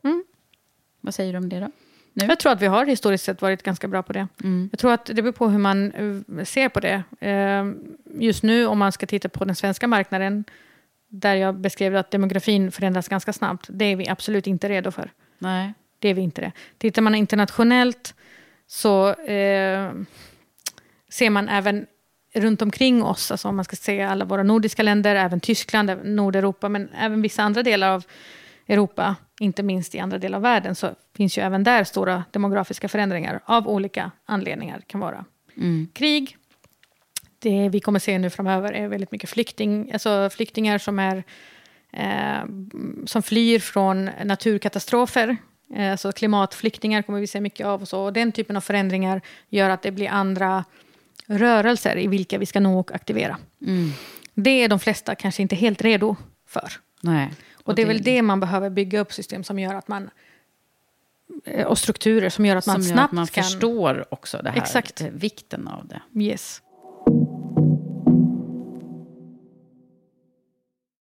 Vad 1.01 1.15
säger 1.15 1.33
du 1.33 1.39
om 1.39 1.49
det 1.49 1.61
då? 1.61 1.71
Nu? 2.15 2.25
Jag 2.25 2.41
tror 2.41 2.53
att 2.53 2.63
vi 2.63 2.67
har 2.67 2.87
historiskt 2.87 3.25
sett 3.25 3.43
varit 3.43 3.63
ganska 3.63 3.89
bra 3.89 4.03
på 4.03 4.13
det. 4.13 4.29
Jag 4.71 4.79
tror 4.79 4.93
att 4.93 5.07
det 5.07 5.15
beror 5.15 5.33
på 5.33 5.49
hur 5.49 5.59
man 5.59 5.93
eh, 6.39 6.45
ser 6.45 6.69
på 6.69 6.81
det. 6.81 7.03
Eh, 7.21 7.65
Just 8.15 8.43
nu, 8.43 8.67
om 8.67 8.79
man 8.79 8.93
ska 8.93 9.07
titta 9.07 9.29
på 9.29 9.45
den 9.45 9.57
svenska 9.57 9.87
marknaden, 9.87 10.45
där 11.09 11.35
jag 11.35 11.55
beskrev 11.55 11.97
att 11.97 12.11
demografin 12.11 12.73
förändras 12.73 13.09
ganska 13.09 13.33
snabbt, 13.33 13.67
det 13.71 13.85
är 13.85 13.97
vi 13.97 14.09
absolut 14.09 14.47
inte 14.47 14.69
redo 14.69 14.91
för. 14.91 15.11
Nej. 15.39 15.73
Det 15.99 16.09
är 16.09 16.15
vi 16.15 16.23
inte 16.23 16.41
det. 16.41 16.53
Tittar 16.79 17.03
man 17.03 17.15
internationellt 17.15 18.15
så 18.67 19.09
eh, 19.09 19.93
ser 21.11 21.31
man 21.31 21.49
även 21.49 21.87
runt 22.35 22.63
omkring 22.63 23.03
oss, 23.03 23.31
alltså 23.31 23.49
om 23.49 23.57
man 23.57 23.65
ska 23.65 23.77
se 23.77 24.03
alla 24.03 24.25
våra 24.25 24.43
nordiska 24.43 24.83
länder, 24.83 25.15
även 25.15 25.41
Tyskland, 25.41 25.91
även 25.91 26.17
Nordeuropa, 26.17 26.69
men 26.69 26.89
även 26.99 27.23
vissa 27.23 27.43
andra 27.43 27.63
delar 27.63 27.91
av 27.91 28.05
Europa, 28.69 29.17
inte 29.41 29.63
minst 29.63 29.95
i 29.95 29.99
andra 29.99 30.19
delar 30.19 30.37
av 30.39 30.43
världen, 30.43 30.75
så 30.75 30.95
finns 31.17 31.39
ju 31.39 31.43
även 31.43 31.65
där 31.65 31.85
stora 31.85 32.25
demografiska 32.31 32.89
förändringar 32.89 33.41
av 33.45 33.69
olika 33.69 34.11
anledningar. 34.27 34.83
Kan 34.87 35.01
vara 35.01 35.25
krig, 35.93 36.37
det 37.39 37.69
vi 37.69 37.81
kommer 37.81 37.99
se 37.99 38.19
nu 38.19 38.31
framöver 38.31 38.73
är 38.73 38.89
väldigt 38.89 39.13
mycket 39.13 39.31
flykting, 39.31 39.93
alltså 39.93 40.31
flyktingar 40.33 40.79
som, 40.79 40.99
är, 40.99 41.25
eh, 41.93 42.45
som 43.07 43.23
flyr 43.23 43.59
från 43.59 44.11
naturkatastrofer. 44.25 45.37
Eh, 45.75 45.91
alltså 45.91 46.13
klimatflyktingar 46.13 47.03
kommer 47.03 47.21
vi 47.21 47.27
se 47.27 47.41
mycket 47.41 47.67
av. 47.67 47.83
Och, 47.83 47.89
så. 47.89 48.01
och 48.01 48.13
den 48.13 48.33
typen 48.33 48.57
av 48.57 48.61
förändringar 48.61 49.21
gör 49.49 49.71
att 49.71 49.83
det 49.83 49.91
blir 49.91 50.09
andra 50.09 50.65
rörelser 51.27 51.99
i 51.99 52.07
vilka 52.07 52.39
vi 52.39 52.47
ska 52.47 52.61
nå 52.61 52.81
och 52.81 52.95
aktivera. 52.95 53.39
Det 54.35 54.51
är 54.51 54.69
de 54.69 54.81
flesta 54.81 55.15
kanske 55.15 55.43
inte 55.43 55.57
helt 55.57 55.83
redo 55.83 56.17
för. 56.47 56.73
Nej. 57.01 57.31
Och 57.65 57.75
det 57.75 57.83
är 57.83 57.87
väl 57.87 58.03
det 58.03 58.23
man 58.23 58.41
behöver 58.41 58.71
bygga 58.71 59.01
upp 59.01 59.13
system 59.13 59.45
som 59.45 59.59
gör 59.59 59.75
att 59.75 59.89
man 59.89 60.11
eh, 61.45 61.67
och 61.67 61.79
strukturer 61.79 62.29
som 62.29 62.47
gör 62.47 62.57
att 62.57 62.67
man 62.67 62.83
som 62.83 62.93
snabbt 62.93 63.05
att 63.05 63.13
man 63.13 63.27
kan... 63.27 63.45
förstår 63.45 64.05
också 64.11 64.41
det 64.43 64.51
här, 64.51 64.59
Exakt. 64.59 65.01
vikten 65.01 65.69
av 65.69 65.87
det. 65.87 66.23
Yes. 66.23 66.63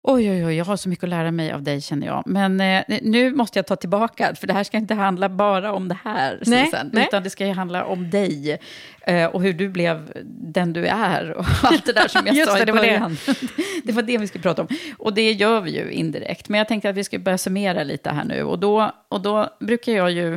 Oj, 0.05 0.31
oj, 0.31 0.45
oj, 0.45 0.55
jag 0.55 0.65
har 0.65 0.77
så 0.77 0.89
mycket 0.89 1.03
att 1.03 1.09
lära 1.09 1.31
mig 1.31 1.51
av 1.51 1.63
dig 1.63 1.81
känner 1.81 2.07
jag. 2.07 2.23
Men 2.25 2.61
eh, 2.61 2.83
nu 3.01 3.31
måste 3.35 3.59
jag 3.59 3.67
ta 3.67 3.75
tillbaka, 3.75 4.35
för 4.35 4.47
det 4.47 4.53
här 4.53 4.63
ska 4.63 4.77
inte 4.77 4.93
handla 4.93 5.29
bara 5.29 5.71
om 5.73 5.87
det 5.87 5.97
här, 6.03 6.39
Nej, 6.45 6.65
Susan, 6.65 6.89
nej. 6.93 7.03
utan 7.07 7.23
det 7.23 7.29
ska 7.29 7.45
ju 7.47 7.53
handla 7.53 7.85
om 7.85 8.09
dig 8.09 8.59
eh, 9.01 9.25
och 9.25 9.41
hur 9.41 9.53
du 9.53 9.69
blev 9.69 10.11
den 10.25 10.73
du 10.73 10.85
är 10.85 11.31
och 11.31 11.45
allt 11.63 11.85
det 11.85 11.93
där 11.93 12.07
som 12.07 12.27
jag 12.27 12.47
sa 12.47 12.53
det, 12.55 12.61
i 12.61 12.65
det 12.65 12.71
var 12.71 12.81
det. 12.81 12.87
början. 12.87 13.17
det 13.83 13.91
var 13.93 14.01
det 14.01 14.17
vi 14.17 14.27
skulle 14.27 14.41
prata 14.41 14.61
om. 14.61 14.67
Och 14.97 15.13
det 15.13 15.31
gör 15.31 15.61
vi 15.61 15.71
ju 15.77 15.91
indirekt, 15.91 16.49
men 16.49 16.57
jag 16.57 16.67
tänkte 16.67 16.89
att 16.89 16.95
vi 16.95 17.03
ska 17.03 17.19
börja 17.19 17.37
summera 17.37 17.83
lite 17.83 18.09
här 18.09 18.23
nu. 18.23 18.43
Och 18.43 18.59
då, 18.59 18.91
och 19.09 19.21
då 19.21 19.49
brukar 19.59 19.91
jag 19.91 20.11
ju... 20.11 20.33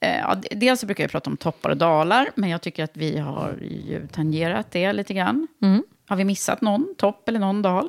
eh, 0.00 0.18
Ja, 0.20 0.36
dels 0.50 0.80
så 0.80 0.86
brukar 0.86 1.04
jag 1.04 1.10
prata 1.10 1.30
om 1.30 1.36
toppar 1.36 1.70
och 1.70 1.76
dalar, 1.76 2.30
men 2.34 2.50
jag 2.50 2.60
tycker 2.60 2.84
att 2.84 2.96
vi 2.96 3.18
har 3.18 3.54
ju 3.88 4.06
tangerat 4.12 4.70
det 4.70 4.92
lite 4.92 5.14
grann. 5.14 5.48
Mm. 5.62 5.82
Har 6.08 6.16
vi 6.16 6.24
missat 6.24 6.60
någon 6.60 6.94
topp 6.98 7.28
eller 7.28 7.40
någon 7.40 7.62
dal? 7.62 7.88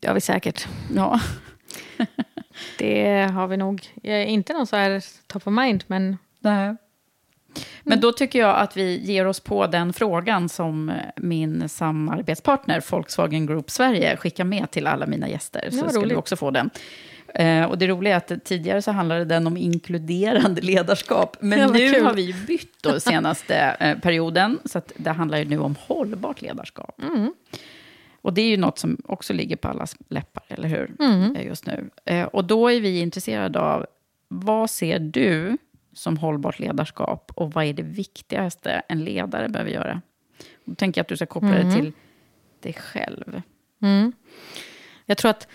Det 0.00 0.06
har 0.06 0.14
vi 0.14 0.20
säkert. 0.20 0.68
Ja. 0.94 1.20
Det 2.78 3.22
har 3.32 3.46
vi 3.46 3.56
nog. 3.56 3.86
Jag 4.02 4.20
är 4.20 4.24
inte 4.24 4.52
någon 4.52 4.66
så 4.66 4.76
här 4.76 5.04
top 5.26 5.46
of 5.46 5.52
mind, 5.52 5.84
men 5.86 6.16
Nej. 6.40 6.76
Men 7.82 8.00
då 8.00 8.12
tycker 8.12 8.38
jag 8.38 8.56
att 8.56 8.76
vi 8.76 8.96
ger 8.96 9.26
oss 9.26 9.40
på 9.40 9.66
den 9.66 9.92
frågan 9.92 10.48
som 10.48 10.92
min 11.16 11.68
samarbetspartner 11.68 12.82
Volkswagen 12.90 13.46
Group 13.46 13.70
Sverige 13.70 14.16
skickar 14.16 14.44
med 14.44 14.70
till 14.70 14.86
alla 14.86 15.06
mina 15.06 15.28
gäster. 15.28 15.68
Så 15.70 15.88
ska 15.88 16.00
du 16.00 16.14
också 16.14 16.36
få 16.36 16.50
den. 16.50 16.70
Eh, 17.34 17.64
och 17.64 17.78
det 17.78 17.86
roliga 17.86 18.14
är 18.14 18.16
att 18.16 18.44
tidigare 18.44 18.82
så 18.82 18.90
handlade 18.90 19.24
den 19.24 19.46
om 19.46 19.56
inkluderande 19.56 20.60
ledarskap. 20.60 21.36
Men 21.40 21.72
nu 21.72 21.92
kul. 21.92 22.04
har 22.04 22.14
vi 22.14 22.34
bytt 22.46 22.82
då 22.82 23.00
senaste 23.00 23.56
eh, 23.56 23.98
perioden. 23.98 24.58
Så 24.64 24.78
att 24.78 24.92
det 24.96 25.10
handlar 25.10 25.38
ju 25.38 25.44
nu 25.44 25.58
om 25.58 25.76
hållbart 25.80 26.42
ledarskap. 26.42 27.02
Mm. 27.02 27.32
Och 28.28 28.34
det 28.34 28.42
är 28.42 28.48
ju 28.48 28.56
något 28.56 28.78
som 28.78 28.96
också 29.04 29.32
ligger 29.32 29.56
på 29.56 29.68
allas 29.68 29.96
läppar, 30.08 30.42
eller 30.48 30.68
hur? 30.68 30.96
Mm. 31.00 31.36
Eh, 31.36 31.46
Just 31.46 31.66
nu. 31.66 31.90
Eh, 32.04 32.26
Och 32.26 32.44
då 32.44 32.68
är 32.68 32.80
vi 32.80 33.00
intresserade 33.00 33.60
av, 33.60 33.86
vad 34.28 34.70
ser 34.70 34.98
du 34.98 35.58
som 35.92 36.16
hållbart 36.16 36.58
ledarskap? 36.58 37.32
Och 37.34 37.52
vad 37.52 37.64
är 37.64 37.72
det 37.72 37.82
viktigaste 37.82 38.82
en 38.88 39.04
ledare 39.04 39.48
behöver 39.48 39.70
göra? 39.70 40.02
Och 40.38 40.62
då 40.64 40.74
tänker 40.74 40.98
jag 40.98 41.02
att 41.04 41.08
du 41.08 41.16
ska 41.16 41.26
koppla 41.26 41.50
det 41.50 41.72
till 41.74 41.92
dig 42.60 42.72
själv. 42.72 43.42
Mm. 43.82 44.12
Jag 45.06 45.18
tror 45.18 45.30
att 45.30 45.48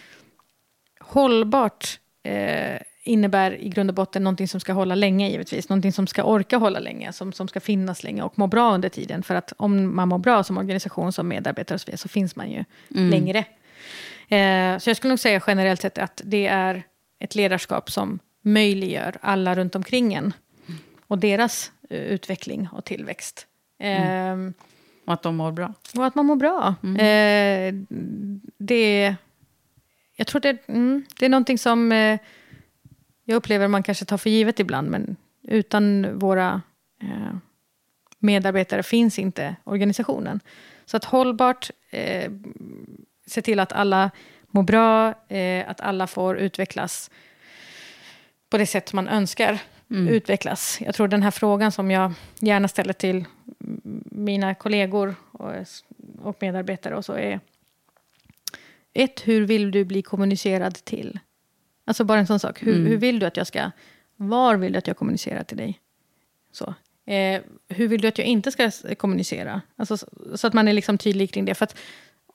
hållbart 0.99 1.99
eh, 2.23 2.81
innebär 3.03 3.61
i 3.61 3.69
grund 3.69 3.89
och 3.89 3.95
botten 3.95 4.23
någonting 4.23 4.47
som 4.47 4.59
ska 4.59 4.73
hålla 4.73 4.95
länge 4.95 5.29
givetvis. 5.29 5.69
Någonting 5.69 5.91
som 5.93 6.07
ska 6.07 6.23
orka 6.23 6.57
hålla 6.57 6.79
länge, 6.79 7.13
som, 7.13 7.33
som 7.33 7.47
ska 7.47 7.59
finnas 7.59 8.03
länge 8.03 8.23
och 8.23 8.39
må 8.39 8.47
bra 8.47 8.73
under 8.73 8.89
tiden. 8.89 9.23
För 9.23 9.35
att 9.35 9.53
om 9.57 9.95
man 9.95 10.07
mår 10.07 10.17
bra 10.17 10.43
som 10.43 10.57
organisation, 10.57 11.11
som 11.13 11.27
medarbetare 11.27 11.75
och 11.75 11.81
så 11.81 11.85
vidare, 11.85 11.97
så 11.97 12.07
finns 12.07 12.35
man 12.35 12.51
ju 12.51 12.63
längre. 12.87 13.39
Eh, 14.27 14.77
så 14.79 14.89
jag 14.89 14.97
skulle 14.97 15.09
nog 15.09 15.19
säga 15.19 15.41
generellt 15.47 15.81
sett 15.81 15.97
att 15.97 16.21
det 16.25 16.47
är 16.47 16.83
ett 17.19 17.35
ledarskap 17.35 17.91
som 17.91 18.19
möjliggör 18.41 19.17
alla 19.21 19.55
runt 19.55 19.75
omkring 19.75 20.13
en. 20.13 20.33
Och 21.07 21.17
deras 21.17 21.71
eh, 21.89 21.97
utveckling 21.99 22.69
och 22.71 22.85
tillväxt. 22.85 23.47
Ehm, 23.79 24.53
Och 25.07 25.13
att 25.13 25.23
de 25.23 25.35
mår 25.35 25.51
bra. 25.51 25.73
och 25.97 26.05
att 26.05 26.15
man 26.15 26.25
mår 26.25 26.35
bra. 26.35 26.75
Eh, 26.83 27.73
det, 28.57 29.15
jag 30.15 30.27
tror 30.27 30.41
det, 30.41 30.57
mm, 30.67 31.05
det 31.19 31.25
är 31.25 31.29
någonting 31.29 31.57
som 31.57 31.91
eh, 31.91 32.19
jag 33.23 33.35
upplever 33.35 33.67
man 33.67 33.83
kanske 33.83 34.05
tar 34.05 34.17
för 34.17 34.29
givet 34.29 34.59
ibland. 34.59 34.89
Men 34.89 35.15
utan 35.41 36.19
våra 36.19 36.61
eh, 37.01 37.35
medarbetare 38.19 38.83
finns 38.83 39.19
inte 39.19 39.55
organisationen. 39.63 40.39
Så 40.85 40.97
att 40.97 41.05
hållbart, 41.05 41.71
eh, 41.89 42.31
se 43.27 43.41
till 43.41 43.59
att 43.59 43.71
alla 43.71 44.11
mår 44.47 44.63
bra, 44.63 45.13
eh, 45.27 45.69
att 45.69 45.81
alla 45.81 46.07
får 46.07 46.37
utvecklas 46.37 47.11
på 48.49 48.57
det 48.57 48.65
sätt 48.65 48.93
man 48.93 49.07
önskar 49.07 49.59
Mm. 49.93 50.07
utvecklas. 50.07 50.81
Jag 50.81 50.95
tror 50.95 51.07
den 51.07 51.23
här 51.23 51.31
frågan 51.31 51.71
som 51.71 51.91
jag 51.91 52.13
gärna 52.39 52.67
ställer 52.67 52.93
till 52.93 53.25
mina 54.05 54.55
kollegor 54.55 55.15
och, 55.31 55.51
och 56.21 56.37
medarbetare 56.39 56.95
och 56.95 57.05
så 57.05 57.13
är 57.13 57.39
ett, 58.93 59.27
hur 59.27 59.45
vill 59.45 59.71
du 59.71 59.85
bli 59.85 60.01
kommunicerad 60.01 60.73
till? 60.73 61.19
Alltså 61.85 62.03
bara 62.03 62.19
en 62.19 62.27
sån 62.27 62.39
sak. 62.39 62.63
Hur, 62.63 62.75
Mm. 62.75 62.87
hur 62.87 62.97
vill 62.97 63.19
du 63.19 63.25
att 63.25 63.37
jag 63.37 63.47
ska... 63.47 63.71
Var 64.15 64.55
vill 64.55 64.71
du 64.71 64.77
att 64.77 64.87
jag 64.87 64.97
kommunicerar 64.97 65.43
till 65.43 65.57
dig? 65.57 65.79
Så. 66.51 66.73
Eh, 67.11 67.41
hur 67.69 67.87
vill 67.87 68.01
du 68.01 68.07
att 68.07 68.17
jag 68.17 68.27
inte 68.27 68.51
ska 68.51 68.71
kommunicera? 68.97 69.61
Alltså, 69.75 69.97
så, 69.97 70.07
så 70.35 70.47
att 70.47 70.53
man 70.53 70.67
är 70.67 70.73
liksom 70.73 70.97
tydlig 70.97 71.33
kring 71.33 71.45
det. 71.45 71.55
För 71.55 71.63
att 71.63 71.75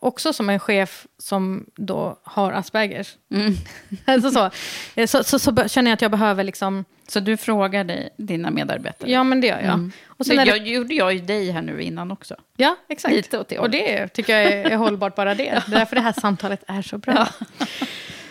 också 0.00 0.32
som 0.32 0.50
en 0.50 0.58
chef 0.60 1.06
som 1.18 1.66
då 1.76 2.18
har 2.22 2.52
Aspergers. 2.52 3.16
Mm. 3.34 3.54
alltså 4.04 4.30
så, 4.30 4.50
eh, 4.94 5.06
så, 5.06 5.24
så, 5.24 5.38
så 5.38 5.52
be- 5.52 5.68
känner 5.68 5.90
jag 5.90 5.94
att 5.94 6.02
jag 6.02 6.10
behöver 6.10 6.44
liksom... 6.44 6.84
Så 7.08 7.20
du 7.20 7.36
frågar 7.36 7.84
dig, 7.84 8.08
dina 8.16 8.50
medarbetare? 8.50 9.10
Ja, 9.10 9.24
men 9.24 9.40
det 9.40 9.46
gör 9.46 9.56
jag. 9.60 9.74
Mm. 9.74 9.92
Och 10.06 10.26
sen 10.26 10.36
det 10.36 10.44
det, 10.44 10.50
jag, 10.50 10.66
gjorde 10.68 10.94
jag 10.94 11.14
ju 11.14 11.20
dig 11.20 11.50
här 11.50 11.62
nu 11.62 11.82
innan 11.82 12.10
också. 12.10 12.36
ja, 12.56 12.76
exakt. 12.88 13.14
Lite 13.14 13.38
åt 13.38 13.48
det 13.48 13.58
Och 13.58 13.70
det 13.70 14.08
tycker 14.08 14.36
jag 14.36 14.52
är, 14.52 14.70
är 14.70 14.76
hållbart 14.76 15.14
bara 15.14 15.34
det. 15.34 15.44
Det 15.66 15.74
är 15.74 15.78
därför 15.78 15.96
det 15.96 16.02
här 16.02 16.14
samtalet 16.20 16.64
är 16.66 16.82
så 16.82 16.98
bra. 16.98 17.28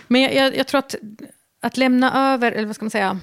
Men 0.07 0.21
jag, 0.21 0.33
jag, 0.35 0.55
jag 0.55 0.67
tror 0.67 0.79
att, 0.79 0.95
att 1.61 1.77
lämna 1.77 2.33
över, 2.33 2.51
eller 2.51 2.65
vad 2.65 2.75
ska 2.75 2.85
man 2.85 2.91
säga, 2.91 3.19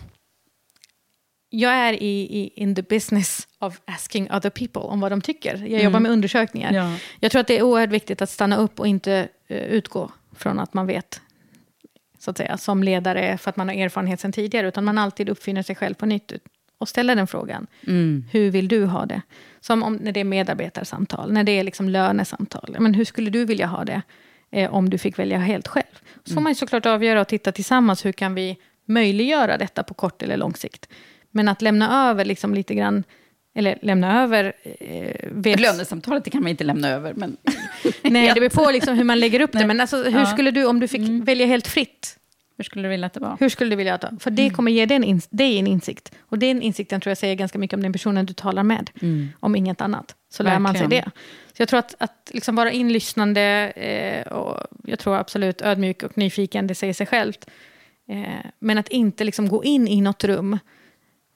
jag 1.50 1.72
är 1.72 1.92
i, 1.92 2.20
i 2.20 2.52
in 2.56 2.74
the 2.74 2.82
business 2.82 3.48
of 3.58 3.80
asking 3.84 4.30
other 4.30 4.50
people 4.50 4.82
om 4.82 5.00
vad 5.00 5.12
de 5.12 5.20
tycker. 5.20 5.66
Jag 5.66 5.82
jobbar 5.82 6.00
med 6.00 6.10
undersökningar. 6.10 6.72
Ja. 6.72 6.96
Jag 7.20 7.32
tror 7.32 7.40
att 7.40 7.46
det 7.46 7.58
är 7.58 7.62
oerhört 7.62 7.90
viktigt 7.90 8.22
att 8.22 8.30
stanna 8.30 8.56
upp 8.56 8.80
och 8.80 8.86
inte 8.86 9.28
eh, 9.48 9.58
utgå 9.58 10.10
från 10.36 10.60
att 10.60 10.74
man 10.74 10.86
vet, 10.86 11.20
så 12.18 12.30
att 12.30 12.36
säga, 12.36 12.56
som 12.56 12.82
ledare 12.82 13.38
för 13.38 13.50
att 13.50 13.56
man 13.56 13.68
har 13.68 13.74
erfarenhet 13.74 14.20
sedan 14.20 14.32
tidigare, 14.32 14.68
utan 14.68 14.84
man 14.84 14.98
alltid 14.98 15.28
uppfinner 15.28 15.62
sig 15.62 15.76
själv 15.76 15.94
på 15.94 16.06
nytt 16.06 16.32
och 16.78 16.88
ställer 16.88 17.16
den 17.16 17.26
frågan. 17.26 17.66
Mm. 17.86 18.24
Hur 18.32 18.50
vill 18.50 18.68
du 18.68 18.84
ha 18.84 19.06
det? 19.06 19.22
Som 19.60 19.82
om, 19.82 19.94
när 19.94 20.12
det 20.12 20.20
är 20.20 20.24
medarbetarsamtal, 20.24 21.32
när 21.32 21.44
det 21.44 21.52
är 21.52 21.64
liksom 21.64 21.88
lönesamtal. 21.88 22.76
Men 22.78 22.94
hur 22.94 23.04
skulle 23.04 23.30
du 23.30 23.44
vilja 23.44 23.66
ha 23.66 23.84
det 23.84 24.02
eh, 24.50 24.74
om 24.74 24.90
du 24.90 24.98
fick 24.98 25.18
välja 25.18 25.38
helt 25.38 25.68
själv? 25.68 26.00
Så 26.28 26.34
får 26.34 26.40
man 26.40 26.50
ju 26.50 26.54
såklart 26.56 26.86
avgöra 26.86 27.20
och 27.20 27.28
titta 27.28 27.52
tillsammans, 27.52 28.04
hur 28.04 28.12
kan 28.12 28.34
vi 28.34 28.56
möjliggöra 28.86 29.58
detta 29.58 29.82
på 29.82 29.94
kort 29.94 30.22
eller 30.22 30.36
lång 30.36 30.54
sikt? 30.54 30.88
Men 31.30 31.48
att 31.48 31.62
lämna 31.62 32.10
över 32.10 32.24
liksom 32.24 32.54
lite 32.54 32.74
grann, 32.74 33.04
eller 33.54 33.78
lämna 33.82 34.22
över... 34.22 34.52
Eh, 34.80 35.28
vet, 35.32 35.60
Lönesamtalet 35.60 36.24
det 36.24 36.30
kan 36.30 36.42
man 36.42 36.50
inte 36.50 36.64
lämna 36.64 36.88
över. 36.88 37.14
Men... 37.14 37.36
Nej, 38.02 38.28
det 38.34 38.40
beror 38.40 38.64
på 38.64 38.70
liksom 38.70 38.94
hur 38.96 39.04
man 39.04 39.20
lägger 39.20 39.40
upp 39.40 39.52
det. 39.52 39.66
Men 39.66 39.80
alltså, 39.80 39.96
hur 39.96 40.04
Ja. 40.04 40.10
Mm. 40.10 40.26
skulle 40.26 40.50
du, 40.50 40.64
om 40.66 40.80
du 40.80 40.88
fick 40.88 41.28
välja 41.28 41.46
helt 41.46 41.66
fritt, 41.66 42.18
Hur 42.56 42.64
skulle 42.64 42.82
du 42.84 42.88
vilja 42.88 43.06
att 43.06 43.12
det 43.14 43.20
var? 43.20 43.36
hur 43.40 43.48
skulle 43.48 43.70
du 43.70 43.76
vilja 43.76 43.94
att 43.94 44.00
det 44.00 44.16
För 44.20 44.30
det 44.30 44.50
kommer 44.50 44.72
ge 44.72 44.86
dig 44.86 44.96
en, 44.96 45.04
ins- 45.04 45.28
dig 45.30 45.58
en 45.58 45.66
insikt. 45.66 46.12
Och 46.20 46.38
den 46.38 46.62
insikten 46.62 47.00
tror 47.00 47.10
jag 47.10 47.18
säger 47.18 47.34
ganska 47.34 47.58
mycket 47.58 47.74
om 47.76 47.82
den 47.82 47.92
personen 47.92 48.26
du 48.26 48.32
talar 48.32 48.62
med. 48.62 48.90
Om 49.40 49.56
inget 49.56 49.80
annat. 49.80 50.14
Så 50.30 50.42
lär 50.42 50.58
man 50.58 50.74
sig 50.74 50.88
det. 50.88 51.10
Så 51.56 51.62
jag 51.62 51.68
tror 51.68 51.78
att, 51.78 51.94
att 51.98 52.30
liksom 52.34 52.56
vara 52.56 52.70
inlyssnande, 52.70 53.42
eh, 53.76 54.32
och 54.32 54.66
jag 54.84 54.98
tror 54.98 55.16
absolut 55.16 55.62
ödmjuk 55.62 56.02
och 56.02 56.18
nyfiken, 56.18 56.66
det 56.66 56.74
säger 56.74 56.94
sig 56.94 57.06
självt. 57.06 57.50
Eh, 58.08 58.50
men 58.58 58.78
att 58.78 58.88
inte 58.88 59.24
liksom 59.24 59.48
gå 59.48 59.64
in 59.64 59.88
i 59.88 60.00
något 60.00 60.24
rum 60.24 60.58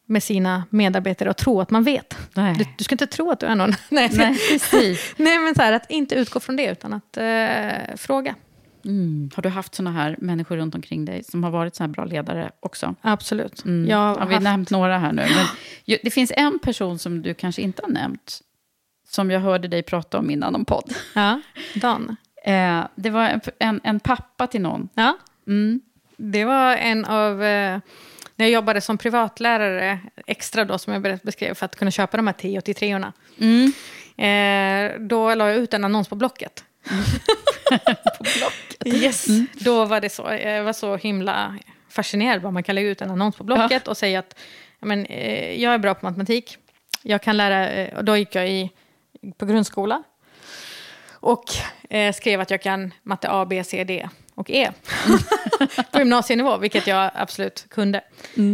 med 0.06 0.22
sina 0.22 0.64
medarbetare 0.70 1.30
och 1.30 1.36
tro 1.36 1.60
att 1.60 1.70
man 1.70 1.84
vet. 1.84 2.16
Du, 2.34 2.64
du 2.78 2.84
ska 2.84 2.94
inte 2.94 3.06
tro 3.06 3.30
att 3.30 3.40
du 3.40 3.46
är 3.46 3.54
någon. 3.54 3.74
Nej, 3.88 4.10
Nej, 4.14 4.38
precis. 4.52 5.14
Nej 5.16 5.38
men 5.38 5.54
så 5.54 5.62
här, 5.62 5.72
att 5.72 5.90
inte 5.90 6.14
utgå 6.14 6.40
från 6.40 6.56
det, 6.56 6.70
utan 6.70 6.92
att 6.92 7.16
eh, 7.16 7.96
fråga. 7.96 8.34
Mm. 8.84 9.30
Har 9.34 9.42
du 9.42 9.48
haft 9.48 9.74
såna 9.74 9.92
här 9.92 10.16
människor 10.18 10.56
runt 10.56 10.74
omkring 10.74 11.04
dig 11.04 11.24
som 11.24 11.44
har 11.44 11.50
varit 11.50 11.74
så 11.74 11.82
här 11.82 11.88
bra 11.88 12.04
ledare 12.04 12.50
också? 12.60 12.94
Absolut. 13.00 13.64
Mm. 13.64 13.90
Jag 13.90 13.96
har 13.98 14.08
ja, 14.08 14.14
vi 14.14 14.20
har 14.20 14.32
haft- 14.32 14.42
nämnt 14.42 14.70
några 14.70 14.98
här 14.98 15.12
nu. 15.12 15.22
Men 15.22 15.98
det 16.02 16.10
finns 16.10 16.32
en 16.36 16.58
person 16.58 16.98
som 16.98 17.22
du 17.22 17.34
kanske 17.34 17.62
inte 17.62 17.82
har 17.82 17.90
nämnt, 17.90 18.40
som 19.10 19.30
jag 19.30 19.40
hörde 19.40 19.68
dig 19.68 19.82
prata 19.82 20.18
om 20.18 20.30
innan 20.30 20.54
om 20.54 20.64
podd. 20.64 20.94
Ja, 21.14 21.40
Dan. 21.74 22.16
Eh, 22.44 22.84
det 22.94 23.10
var 23.10 23.24
en, 23.28 23.40
en, 23.58 23.80
en 23.84 24.00
pappa 24.00 24.46
till 24.46 24.60
någon. 24.60 24.88
Ja. 24.94 25.18
Mm. 25.46 25.80
Det 26.16 26.44
var 26.44 26.76
en 26.76 27.04
av... 27.04 27.44
Eh, 27.44 27.78
när 28.36 28.46
jag 28.46 28.50
jobbade 28.50 28.80
som 28.80 28.98
privatlärare, 28.98 29.98
extra 30.26 30.64
då 30.64 30.78
som 30.78 30.92
jag 30.92 31.18
beskrev, 31.22 31.54
för 31.54 31.66
att 31.66 31.76
kunna 31.76 31.90
köpa 31.90 32.16
de 32.16 32.26
här 32.26 32.34
1083orna. 32.34 33.12
Mm. 33.38 33.72
Eh, 34.18 35.00
då 35.00 35.34
la 35.34 35.48
jag 35.48 35.56
ut 35.56 35.74
en 35.74 35.84
annons 35.84 36.08
på 36.08 36.14
Blocket. 36.14 36.64
På 38.18 38.24
Blocket. 38.38 38.86
Yes. 39.02 39.26
Då 39.52 39.84
var 39.84 40.00
det 40.00 40.08
så. 40.08 40.22
Jag 40.42 40.64
var 40.64 40.72
så 40.72 40.96
himla 40.96 41.58
fascinerad 41.88 42.42
vad 42.42 42.52
man 42.52 42.62
kan 42.62 42.74
lägga 42.74 42.88
ut 42.88 43.02
en 43.02 43.10
annons 43.10 43.36
på 43.36 43.44
Blocket 43.44 43.88
och 43.88 43.96
säga 43.96 44.18
att 44.18 44.38
ja, 44.80 44.86
men, 44.86 45.06
eh, 45.06 45.62
jag 45.62 45.74
är 45.74 45.78
bra 45.78 45.94
på 45.94 46.06
matematik. 46.06 46.56
Jag 47.02 47.22
kan 47.22 47.36
lära... 47.36 47.70
Eh, 47.70 47.96
och 47.96 48.04
då 48.04 48.16
gick 48.16 48.34
jag 48.34 48.48
i, 48.48 48.70
på 49.36 49.46
grundskola. 49.46 50.02
Och 51.20 51.44
eh, 51.90 52.12
skrev 52.12 52.40
att 52.40 52.50
jag 52.50 52.62
kan 52.62 52.94
matte 53.02 53.28
A, 53.30 53.46
B, 53.46 53.64
C, 53.64 53.84
D 53.84 54.08
och 54.34 54.50
E. 54.50 54.70
på 55.92 55.98
gymnasienivå, 55.98 56.56
vilket 56.56 56.86
jag 56.86 57.10
absolut 57.14 57.66
kunde. 57.68 57.98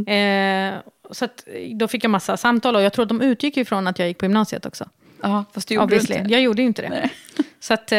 Eh, 0.06 0.74
så 1.10 1.24
att, 1.24 1.44
då 1.74 1.88
fick 1.88 2.04
jag 2.04 2.10
massa 2.10 2.36
samtal 2.36 2.76
och 2.76 2.82
jag 2.82 2.92
tror 2.92 3.02
att 3.02 3.08
de 3.08 3.20
utgick 3.20 3.56
ifrån 3.56 3.86
att 3.86 3.98
jag 3.98 4.08
gick 4.08 4.18
på 4.18 4.24
gymnasiet 4.24 4.66
också. 4.66 4.88
Ja, 5.22 5.44
fast 5.52 5.68
du 5.68 5.74
gjorde 5.74 5.96
inte. 5.96 6.24
Jag 6.28 6.40
gjorde 6.40 6.62
ju 6.62 6.68
inte 6.68 6.82
det. 6.82 6.88
Nej. 6.88 7.12
Så 7.60 7.74
att 7.74 7.92
eh, 7.92 7.98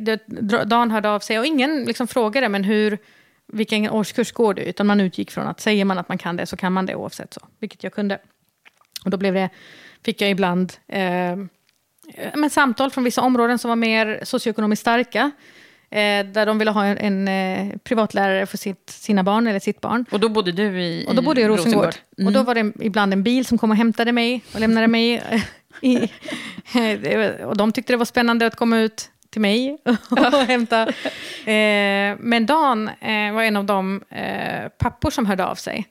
det, 0.00 0.20
Dan 0.64 0.90
hörde 0.90 1.10
av 1.10 1.20
sig 1.20 1.38
och 1.38 1.46
ingen 1.46 1.84
liksom 1.84 2.08
frågade 2.08 2.48
men 2.48 2.64
hur, 2.64 2.98
vilken 3.46 3.90
årskurs 3.90 4.32
går 4.32 4.54
du? 4.54 4.62
Utan 4.62 4.86
man 4.86 5.00
utgick 5.00 5.30
från 5.30 5.46
att 5.46 5.60
säger 5.60 5.84
man 5.84 5.98
att 5.98 6.08
man 6.08 6.18
kan 6.18 6.36
det 6.36 6.46
så 6.46 6.56
kan 6.56 6.72
man 6.72 6.86
det 6.86 6.94
oavsett 6.94 7.34
så. 7.34 7.40
Vilket 7.58 7.84
jag 7.84 7.92
kunde. 7.92 8.18
Och 9.04 9.10
då 9.10 9.16
blev 9.16 9.34
det, 9.34 9.50
fick 10.04 10.20
jag 10.20 10.30
ibland 10.30 10.72
eh, 10.88 11.36
men 12.34 12.50
samtal 12.50 12.90
från 12.90 13.04
vissa 13.04 13.22
områden 13.22 13.58
som 13.58 13.68
var 13.68 13.76
mer 13.76 14.20
socioekonomiskt 14.22 14.80
starka. 14.80 15.30
Eh, 15.90 16.26
där 16.26 16.46
de 16.46 16.58
ville 16.58 16.70
ha 16.70 16.84
en, 16.84 16.98
en 16.98 17.28
eh, 17.28 17.76
privatlärare 17.84 18.46
för 18.46 18.58
sitt, 18.58 18.90
sina 18.90 19.22
barn 19.22 19.46
eller 19.46 19.60
sitt 19.60 19.80
barn. 19.80 20.04
Och 20.10 20.20
då 20.20 20.28
bodde 20.28 20.52
du 20.52 20.82
i 20.82 21.04
Och 21.08 21.14
då 21.14 21.22
bodde 21.22 21.40
jag 21.40 21.50
i 21.50 21.56
Rosengård. 21.56 21.94
Mm. 22.18 22.26
Och 22.26 22.32
då 22.32 22.42
var 22.42 22.54
det 22.54 22.72
ibland 22.80 23.12
en 23.12 23.22
bil 23.22 23.46
som 23.46 23.58
kom 23.58 23.70
och 23.70 23.76
hämtade 23.76 24.12
mig 24.12 24.44
och 24.54 24.60
lämnade 24.60 24.86
mig. 24.88 25.14
eh, 25.14 25.42
I, 25.80 26.10
var- 27.16 27.44
och 27.44 27.56
de 27.56 27.72
tyckte 27.72 27.92
det 27.92 27.96
var 27.96 28.04
spännande 28.04 28.46
att 28.46 28.56
komma 28.56 28.78
ut 28.78 29.10
till 29.30 29.40
mig 29.40 29.78
och 30.10 30.18
hämta. 30.46 30.82
Eh, 31.46 32.16
men 32.18 32.46
Dan 32.46 32.88
eh, 32.88 33.32
var 33.32 33.42
en 33.42 33.56
av 33.56 33.64
de 33.64 34.02
eh, 34.10 34.68
pappor 34.78 35.10
som 35.10 35.26
hörde 35.26 35.44
av 35.44 35.54
sig. 35.54 35.86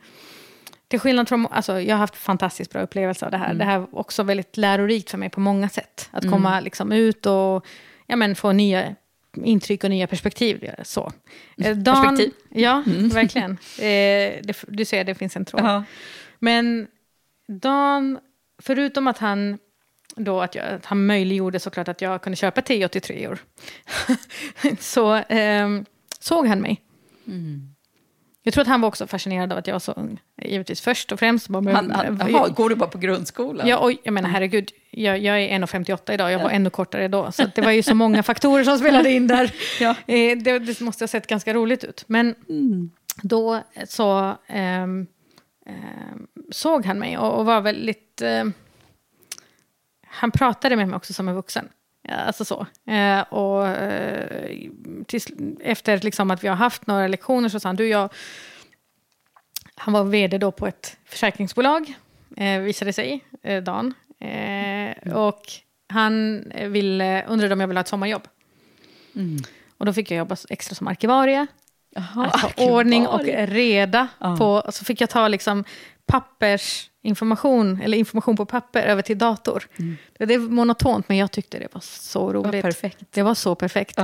Till 0.92 1.00
skillnad 1.00 1.30
från, 1.30 1.48
alltså, 1.48 1.82
jag 1.82 1.96
har 1.96 2.00
haft 2.00 2.16
fantastiskt 2.16 2.72
bra 2.72 2.82
upplevelser 2.82 3.26
av 3.26 3.32
det 3.32 3.38
här. 3.38 3.54
Det 3.54 3.64
här 3.64 3.80
var 3.80 3.88
också 3.92 4.24
väldigt 4.24 4.58
lärorikt 4.58 5.10
för 5.10 5.18
mig 5.18 5.30
på 5.30 5.40
många 5.40 5.70
sätt. 5.70 6.10
Att 6.12 6.30
komma 6.30 6.60
liksom 6.60 6.92
ut 6.92 7.26
och 7.26 7.66
ja, 8.08 8.16
men, 8.16 8.36
få 8.36 8.52
nya 8.52 8.96
intryck 9.44 9.84
och 9.84 9.90
nya 9.90 10.08
perspektiv. 10.08 10.70
Så. 10.84 11.12
Eh, 11.58 11.78
Dan, 11.78 12.08
Perspektiv. 12.08 12.34
Ja, 12.50 12.84
verkligen. 13.14 13.52
Eh, 13.80 14.42
det, 14.44 14.64
du 14.68 14.86
ser, 14.86 15.04
det 15.04 15.16
finns 15.16 15.36
en 15.36 15.46
tråd. 15.46 15.62
Ja. 15.64 15.84
Men 16.40 16.88
Dan, 17.48 18.20
förutom 18.62 19.08
att 19.08 19.18
han 19.18 19.58
då 20.16 20.42
att, 20.42 20.56
jag, 20.56 20.66
att 20.66 20.86
han 20.86 21.06
möjliggjorde 21.06 21.60
såklart 21.60 21.88
att 21.88 22.02
jag 22.02 22.22
kunde 22.22 22.36
köpa 22.36 22.62
1083 22.62 23.28
år 23.28 23.40
så 24.80 25.22
ehm, 25.30 25.86
såg 26.20 26.48
han 26.48 26.62
mig. 26.62 26.82
Jag 28.44 28.54
tror 28.54 28.62
att 28.62 28.68
han 28.68 28.82
var 28.82 28.88
också 28.88 29.08
fascinerad 29.08 29.52
av 29.52 29.58
att 29.58 29.68
jag 29.68 29.74
var 29.74 29.80
så 29.80 29.92
ung. 29.92 30.22
Givetvis 30.42 30.82
först 30.82 31.12
och 31.12 31.20
främst. 31.20 31.48
Bara 31.48 31.62
med, 31.62 31.76
Han, 31.76 31.92
han, 31.92 32.32
jaha, 32.32 32.50
går 32.50 32.70
du 32.70 32.76
bara 32.76 32.90
på 32.90 32.98
grundskolan? 32.98 33.68
Ja, 33.68 33.78
och 33.78 33.92
jag 34.04 34.14
menar 34.14 34.30
herregud, 34.30 34.72
jag, 34.92 35.20
jag 35.20 35.42
är 35.42 35.60
1,58 35.60 36.14
idag, 36.14 36.32
jag 36.32 36.40
var 36.40 36.50
ännu 36.50 36.70
kortare 36.70 37.08
då. 37.08 37.32
Så 37.32 37.46
det 37.56 37.62
var 37.62 37.72
ju 37.72 37.84
så 37.84 37.96
många 37.96 38.24
faktorer 38.24 38.64
som 38.64 38.78
spelade 38.78 39.12
in 39.12 39.28
där. 39.28 39.54
Ja. 39.80 39.96
Eh, 40.08 40.38
det, 40.38 40.60
det 40.60 40.82
måste 40.82 41.04
ha 41.04 41.08
sett 41.08 41.28
ganska 41.28 41.54
roligt 41.54 41.84
ut. 41.84 42.04
Men 42.08 42.36
då 43.22 43.64
så 43.88 44.36
ehm, 44.48 45.08
ehm, 45.66 46.28
såg 46.52 46.86
han 46.86 47.00
mig 47.00 47.18
och, 47.18 47.40
och 47.40 47.46
var 47.46 47.62
väldigt... 47.62 48.22
ehm, 48.22 48.54
han 50.08 50.32
pratade 50.32 50.76
med 50.76 50.88
mig 50.88 50.98
också 50.98 51.14
som 51.14 51.28
en 51.28 51.36
vuxen. 51.36 51.70
Ja, 52.12 52.18
alltså 52.18 52.46
så. 52.46 52.66
Eh, 52.92 53.22
och 53.22 53.68
eh, 53.68 54.50
tills, 55.08 55.28
efter 55.60 56.00
liksom 56.00 56.32
att 56.32 56.44
vi 56.44 56.48
har 56.48 56.56
haft 56.56 56.88
några 56.88 57.08
lektioner 57.08 57.50
så 57.50 57.60
sa 57.60 57.70
han, 57.70 57.76
du 57.76 57.88
jag... 57.88 58.14
Han 59.76 59.94
var 59.94 60.04
vd 60.04 60.38
då 60.38 60.52
på 60.52 60.68
ett 60.68 60.98
försäkringsbolag, 61.06 61.94
eh, 62.38 62.60
visade 62.60 62.94
sig, 62.94 63.24
eh, 63.44 63.64
Dan. 63.64 63.94
Eh, 64.20 65.14
och 65.14 65.42
han 65.90 66.44
ville, 66.68 67.26
undrade 67.28 67.54
om 67.54 67.60
jag 67.60 67.68
ville 67.68 67.78
ha 67.78 67.82
ett 67.82 67.88
sommarjobb. 67.88 68.28
Och 69.78 69.86
då 69.86 69.94
fick 69.94 70.12
jag 70.12 70.18
jobba 70.18 70.36
extra 70.50 70.76
som 70.76 70.88
arkivarie. 70.88 71.48
Jaha, 71.96 72.26
Att 72.26 72.42
ha 72.42 72.48
arkivarie. 72.50 72.74
ordning 72.74 73.08
och 73.08 73.26
reda. 73.36 74.08
Ja. 74.20 74.38
På, 74.38 74.72
så 74.72 74.86
fick 74.86 75.02
jag 75.02 75.10
ta 75.10 75.28
liksom 75.28 75.64
pappersinformation, 77.02 77.82
eller 77.82 77.98
information 77.98 78.38
på 78.38 78.46
papper, 78.46 78.84
över 78.84 79.02
till 79.02 79.18
dator. 79.18 79.68
Det 80.20 80.34
är 80.34 80.40
monotont, 80.40 81.10
men 81.10 81.18
jag 81.18 81.32
tyckte 81.32 81.60
det 81.60 81.68
var 81.74 81.82
så 81.82 82.34
roligt. 82.34 82.62
perfekt. 82.62 83.06
Det 83.12 83.24
var 83.24 83.36
så 83.36 83.56
perfekt. 83.56 83.96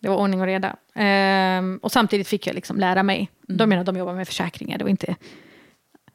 Det 0.00 0.08
var 0.08 0.16
ordning 0.16 0.40
och 0.40 0.46
reda. 0.46 0.76
Ehm, 0.94 1.78
och 1.82 1.92
samtidigt 1.92 2.28
fick 2.28 2.46
jag 2.46 2.54
liksom 2.54 2.76
lära 2.78 3.02
mig. 3.02 3.28
De 3.48 3.68
menar 3.68 3.84
de 3.84 3.96
jobbar 3.96 4.14
med 4.14 4.26
försäkringar. 4.26 4.78
Det 4.78 4.84
var, 4.84 4.90
inte, 4.90 5.16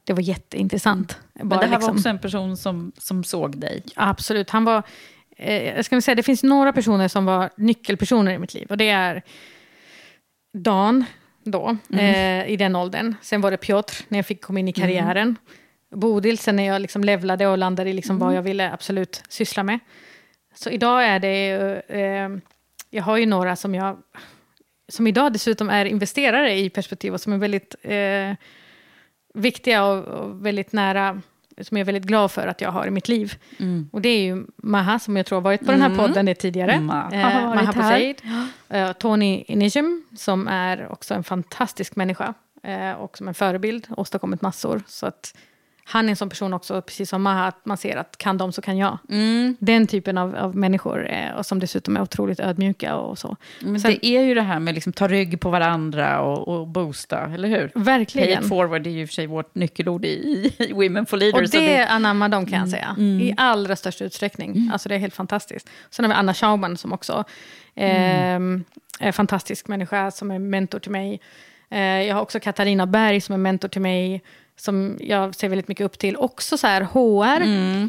det 0.03 0.13
var 0.13 0.21
jätteintressant. 0.21 1.17
Men 1.33 1.49
Bara 1.49 1.59
det 1.59 1.65
här 1.65 1.73
var 1.73 1.79
liksom- 1.79 1.95
också 1.97 2.09
en 2.09 2.19
person 2.19 2.57
som, 2.57 2.91
som 2.97 3.23
såg 3.23 3.57
dig. 3.57 3.83
Absolut. 3.95 4.49
Han 4.49 4.65
var, 4.65 4.83
eh, 5.37 5.75
jag 5.75 5.85
ska 5.85 6.01
säga, 6.01 6.15
det 6.15 6.23
finns 6.23 6.43
några 6.43 6.73
personer 6.73 7.07
som 7.07 7.25
var 7.25 7.49
nyckelpersoner 7.57 8.31
i 8.31 8.37
mitt 8.39 8.53
liv. 8.53 8.67
Och 8.69 8.77
det 8.77 8.89
är 8.89 9.21
Dan, 10.53 11.05
då, 11.43 11.77
eh, 11.93 12.49
i 12.49 12.55
den 12.59 12.75
åldern. 12.75 13.15
Sen 13.21 13.41
var 13.41 13.51
det 13.51 13.57
Piotr, 13.57 13.95
när 14.07 14.17
jag 14.19 14.25
fick 14.25 14.41
komma 14.41 14.59
in 14.59 14.67
i 14.67 14.73
karriären. 14.73 15.35
Bodil, 15.91 16.37
sen 16.37 16.55
när 16.55 16.63
jag 16.63 16.81
liksom 16.81 17.03
levlade 17.03 17.47
och 17.47 17.57
landade 17.57 17.89
i 17.89 17.93
liksom 17.93 18.19
vad 18.19 18.35
jag 18.35 18.41
ville 18.41 18.73
absolut 18.73 19.23
syssla 19.29 19.63
med. 19.63 19.79
Så 20.53 20.69
idag 20.69 21.05
är 21.05 21.19
det... 21.19 21.51
Eh, 21.87 22.29
jag 22.89 23.03
har 23.03 23.17
ju 23.17 23.25
några 23.25 23.55
som 23.55 23.75
jag... 23.75 23.97
Som 24.89 25.07
idag 25.07 25.33
dessutom 25.33 25.69
är 25.69 25.85
investerare 25.85 26.57
i 26.59 26.69
perspektiv 26.69 27.13
och 27.13 27.21
som 27.21 27.33
är 27.33 27.37
väldigt 27.37 27.75
eh, 27.81 28.35
viktiga 29.33 29.85
och, 29.85 30.03
och 30.03 30.45
väldigt 30.45 30.73
nära 30.73 31.21
som 31.61 31.77
jag 31.77 31.81
är 31.81 31.85
väldigt 31.85 32.03
glad 32.03 32.31
för 32.31 32.47
att 32.47 32.61
jag 32.61 32.71
har 32.71 32.87
i 32.87 32.91
mitt 32.91 33.07
liv. 33.07 33.33
Och 33.91 34.01
det 34.01 34.09
är 34.09 34.21
ju 34.21 34.45
Maha, 34.55 34.99
som 34.99 35.17
jag 35.17 35.25
tror 35.25 35.35
har 35.35 35.41
varit 35.41 35.65
på 35.65 35.71
den 35.71 35.81
här 35.81 35.95
podden 35.95 36.25
det 36.25 36.35
tidigare. 36.35 36.79
Maha 36.79 37.09
Eh, 37.13 37.21
Maha 37.21 37.55
här. 37.55 37.73
Boseid. 37.73 38.21
Eh, 38.69 38.91
Tony 38.91 39.43
Inisham, 39.47 40.03
som 40.17 40.47
är 40.47 40.91
också 40.91 41.13
en 41.13 41.23
fantastisk 41.23 41.95
människa. 41.95 42.33
Eh, 42.63 42.91
och 42.91 43.17
som 43.17 43.27
en 43.27 43.33
förebild, 43.33 43.87
åstadkommit 43.97 44.41
massor. 44.41 44.81
Så 44.87 45.05
att 45.05 45.37
han 45.89 46.05
är 46.05 46.09
en 46.09 46.15
sån 46.15 46.29
person 46.29 46.53
också, 46.53 46.81
precis 46.81 47.09
som 47.09 47.21
Maha, 47.23 47.47
att 47.47 47.65
man 47.65 47.77
ser 47.77 47.97
att 47.97 48.17
kan 48.17 48.37
de 48.37 48.51
så 48.51 48.61
kan 48.61 48.77
jag. 48.77 48.97
Den 49.59 49.87
typen 49.87 50.17
av, 50.17 50.35
av 50.35 50.55
människor, 50.55 51.09
eh, 51.09 51.31
och 51.37 51.45
som 51.45 51.59
dessutom 51.59 51.97
är 51.97 52.01
otroligt 52.01 52.39
ödmjuka 52.39 52.95
och 52.95 53.17
så. 53.17 53.35
Men 53.61 53.79
Sen- 53.79 53.91
det 54.01 54.05
är 54.05 54.21
ju 54.21 54.33
det 54.33 54.41
här 54.41 54.59
med 54.59 54.75
liksom 54.75 54.93
ta 54.93 55.07
rygg 55.07 55.39
på 55.39 55.49
varandra 55.49 56.21
och, 56.21 56.47
och 56.47 56.67
boosta, 56.67 57.31
eller 57.33 57.49
hur? 57.49 57.67
Pay 57.67 57.83
Verkligen. 57.83 58.43
it 58.43 58.49
forward 58.49 58.87
är 58.87 58.91
ju 58.91 59.01
i 59.01 59.05
och 59.05 59.09
för 59.09 59.13
sig 59.13 59.27
vårt 59.27 59.55
nyckelord 59.55 60.05
i, 60.05 60.53
i 60.59 60.73
Women 60.73 61.05
for 61.05 61.17
Leaders. 61.17 61.41
Och 61.41 61.49
så 61.49 61.57
det 61.59 61.85
anammar 61.87 62.29
de 62.29 62.45
kan 62.45 62.59
jag 62.59 62.69
säga, 62.69 62.95
i 62.99 63.33
allra 63.37 63.75
största 63.75 64.05
utsträckning. 64.05 64.69
Alltså 64.73 64.89
det 64.89 64.95
är 64.95 64.99
helt 64.99 65.15
fantastiskt. 65.15 65.69
Sen 65.89 66.05
har 66.05 66.09
vi 66.09 66.15
Anna 66.15 66.33
Schauman 66.33 66.77
som 66.77 66.93
också 66.93 67.23
ehm, 67.75 68.63
är 68.99 69.07
en 69.07 69.13
fantastisk 69.13 69.67
människa 69.67 70.11
som 70.11 70.31
är 70.31 70.39
mentor 70.39 70.79
till 70.79 70.91
mig. 70.91 71.21
Eh, 71.69 71.79
jag 71.79 72.15
har 72.15 72.21
också 72.21 72.39
Katarina 72.39 72.85
Berg 72.87 73.21
som 73.21 73.33
är 73.33 73.39
mentor 73.39 73.67
till 73.67 73.81
mig, 73.81 74.21
som 74.57 74.97
jag 74.99 75.35
ser 75.35 75.49
väldigt 75.49 75.67
mycket 75.67 75.85
upp 75.85 75.99
till. 75.99 76.17
Också 76.17 76.57
så 76.57 76.67
här 76.67 76.81
HR, 76.81 77.39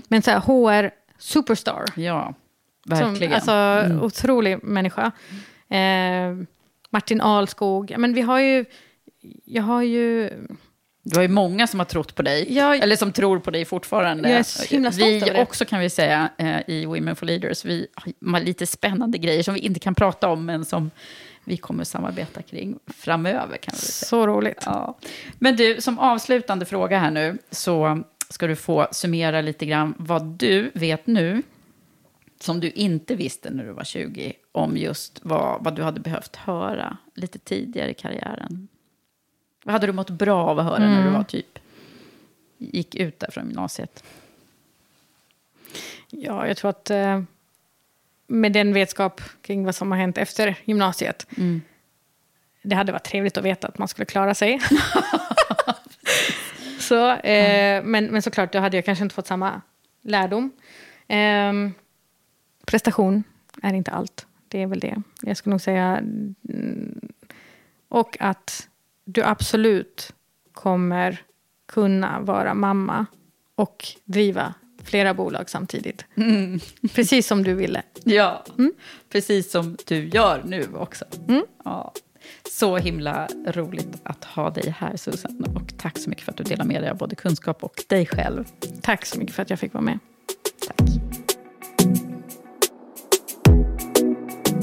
men 0.08 0.22
så 0.22 0.30
här 0.30 0.38
HR 0.40 0.90
superstar. 1.18 1.84
Ja, 1.96 2.34
verkligen. 2.86 3.40
Som, 3.40 3.54
alltså, 3.54 4.04
otrolig 4.04 4.64
människa. 4.64 5.12
Eh, 5.70 6.36
Martin 6.90 7.20
Alskog. 7.20 7.94
Men 7.98 8.14
vi 8.14 8.20
har 8.20 8.40
ju... 8.40 8.64
Jag 9.44 9.62
har 9.62 9.82
ju... 9.82 10.30
Du 11.02 11.16
har 11.16 11.22
ju 11.22 11.28
många 11.28 11.66
som 11.66 11.80
har 11.80 11.84
trott 11.84 12.14
på 12.14 12.22
dig, 12.22 12.54
Jag- 12.54 12.76
eller 12.78 12.96
som 12.96 13.12
tror 13.12 13.38
på 13.38 13.50
dig 13.50 13.64
fortfarande. 13.64 14.28
Jag 14.30 14.38
är 14.38 14.42
så 14.42 14.74
himla 14.74 14.92
stolt 14.92 15.06
vi 15.08 15.16
över 15.16 15.34
det. 15.34 15.42
också 15.42 15.64
kan 15.64 15.80
vi 15.80 15.90
säga 15.90 16.28
eh, 16.38 16.60
i 16.66 16.86
Women 16.86 17.16
for 17.16 17.26
Leaders, 17.26 17.64
vi 17.64 17.86
har 18.32 18.40
lite 18.40 18.66
spännande 18.66 19.18
grejer 19.18 19.42
som 19.42 19.54
vi 19.54 19.60
inte 19.60 19.80
kan 19.80 19.94
prata 19.94 20.28
om, 20.28 20.46
men 20.46 20.64
som 20.64 20.90
vi 21.48 21.56
kommer 21.56 21.84
samarbeta 21.84 22.42
kring 22.42 22.78
framöver. 22.86 23.56
Kan 23.56 23.72
vi 23.72 23.76
väl 23.76 23.80
säga. 23.80 24.08
Så 24.08 24.26
roligt. 24.26 24.62
Ja. 24.66 24.98
Men 25.38 25.56
du, 25.56 25.80
som 25.80 25.98
avslutande 25.98 26.64
fråga 26.66 26.98
här 26.98 27.10
nu, 27.10 27.38
så 27.50 28.02
ska 28.30 28.46
du 28.46 28.56
få 28.56 28.88
summera 28.92 29.40
lite 29.40 29.66
grann 29.66 29.94
vad 29.98 30.26
du 30.26 30.70
vet 30.74 31.06
nu, 31.06 31.42
som 32.40 32.60
du 32.60 32.70
inte 32.70 33.14
visste 33.14 33.50
när 33.50 33.64
du 33.64 33.72
var 33.72 33.84
20, 33.84 34.32
om 34.52 34.76
just 34.76 35.20
vad, 35.22 35.64
vad 35.64 35.76
du 35.76 35.82
hade 35.82 36.00
behövt 36.00 36.36
höra 36.36 36.96
lite 37.14 37.38
tidigare 37.38 37.90
i 37.90 37.94
karriären. 37.94 38.68
Vad 39.64 39.72
hade 39.72 39.86
du 39.86 39.92
mått 39.92 40.10
bra 40.10 40.44
av 40.44 40.58
att 40.58 40.64
höra 40.64 40.78
när 40.78 41.04
du 41.04 41.10
var 41.10 41.24
typ, 41.24 41.58
gick 42.58 42.94
ut 42.94 43.20
där 43.20 43.30
från 43.30 43.46
gymnasiet? 43.46 44.04
Ja, 46.10 46.46
jag 46.46 46.56
tror 46.56 46.70
att 46.70 46.90
eh, 46.90 47.22
med 48.28 48.52
den 48.52 48.74
vetskap 48.74 49.20
kring 49.42 49.64
vad 49.64 49.74
som 49.74 49.90
har 49.90 49.98
hänt 49.98 50.18
efter 50.18 50.56
gymnasiet, 50.64 51.26
det 52.62 52.74
hade 52.76 52.92
varit 52.92 53.04
trevligt 53.04 53.36
att 53.36 53.44
veta 53.44 53.68
att 53.68 53.78
man 53.78 53.88
skulle 53.88 54.06
klara 54.06 54.34
sig. 54.34 54.60
så, 56.80 57.10
eh, 57.12 57.82
men, 57.84 58.06
men 58.06 58.22
såklart, 58.22 58.52
då 58.52 58.58
hade 58.58 58.76
jag 58.76 58.84
kanske 58.84 59.04
inte 59.04 59.14
fått 59.14 59.26
samma 59.26 59.60
lärdom. 60.02 60.50
Ehm, 61.08 61.72
prestation 62.66 63.24
är 63.62 63.72
inte 63.74 63.90
allt. 63.90 64.26
Det 64.48 64.62
är 64.62 64.66
väl 64.66 64.80
det. 64.80 65.02
Jag 65.22 65.36
skulle 65.36 65.50
nog 65.50 65.60
säga... 65.60 65.96
mm, 66.48 67.00
Och 67.88 68.16
att 68.20 68.68
du 69.04 69.22
absolut 69.22 70.12
kommer 70.52 71.22
kunna 71.66 72.20
vara 72.20 72.54
mamma 72.54 73.06
och 73.54 73.84
driva 74.04 74.54
flera 74.84 75.14
bolag 75.14 75.50
samtidigt. 75.50 76.04
Precis 76.94 77.26
som 77.26 77.42
du 77.42 77.54
ville. 77.54 77.82
Ja, 78.04 78.44
precis 79.12 79.50
som 79.50 79.76
du 79.86 80.08
gör 80.08 80.42
nu 80.44 80.68
också. 80.74 81.04
Ja. 81.64 81.92
Så 82.50 82.76
himla 82.76 83.28
roligt 83.46 84.00
att 84.02 84.24
ha 84.24 84.50
dig 84.50 84.74
här, 84.78 84.96
Susanne. 84.96 85.46
Och 85.54 85.78
tack 85.78 85.98
så 85.98 86.10
mycket 86.10 86.24
för 86.24 86.32
att 86.32 86.38
du 86.38 86.44
delar 86.44 86.64
med 86.64 86.82
dig 86.82 86.90
av 86.90 86.96
både 86.96 87.16
kunskap 87.16 87.64
och 87.64 87.84
dig 87.88 88.06
själv. 88.06 88.44
Tack 88.82 89.06
så 89.06 89.18
mycket 89.18 89.34
för 89.34 89.42
att 89.42 89.50
jag 89.50 89.58
fick 89.58 89.74
vara 89.74 89.84
med. 89.84 89.98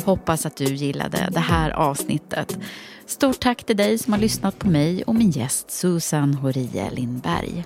Hoppas 0.05 0.45
att 0.45 0.57
du 0.57 0.65
gillade 0.65 1.29
det 1.31 1.39
här 1.39 1.69
avsnittet. 1.71 2.57
Stort 3.05 3.39
tack 3.39 3.63
till 3.63 3.77
dig 3.77 3.97
som 3.97 4.13
har 4.13 4.19
lyssnat 4.19 4.59
på 4.59 4.67
mig 4.67 5.03
och 5.03 5.15
min 5.15 5.31
gäst 5.31 5.71
Susan 5.71 6.33
Horie 6.33 6.89
Lindberg. 6.91 7.65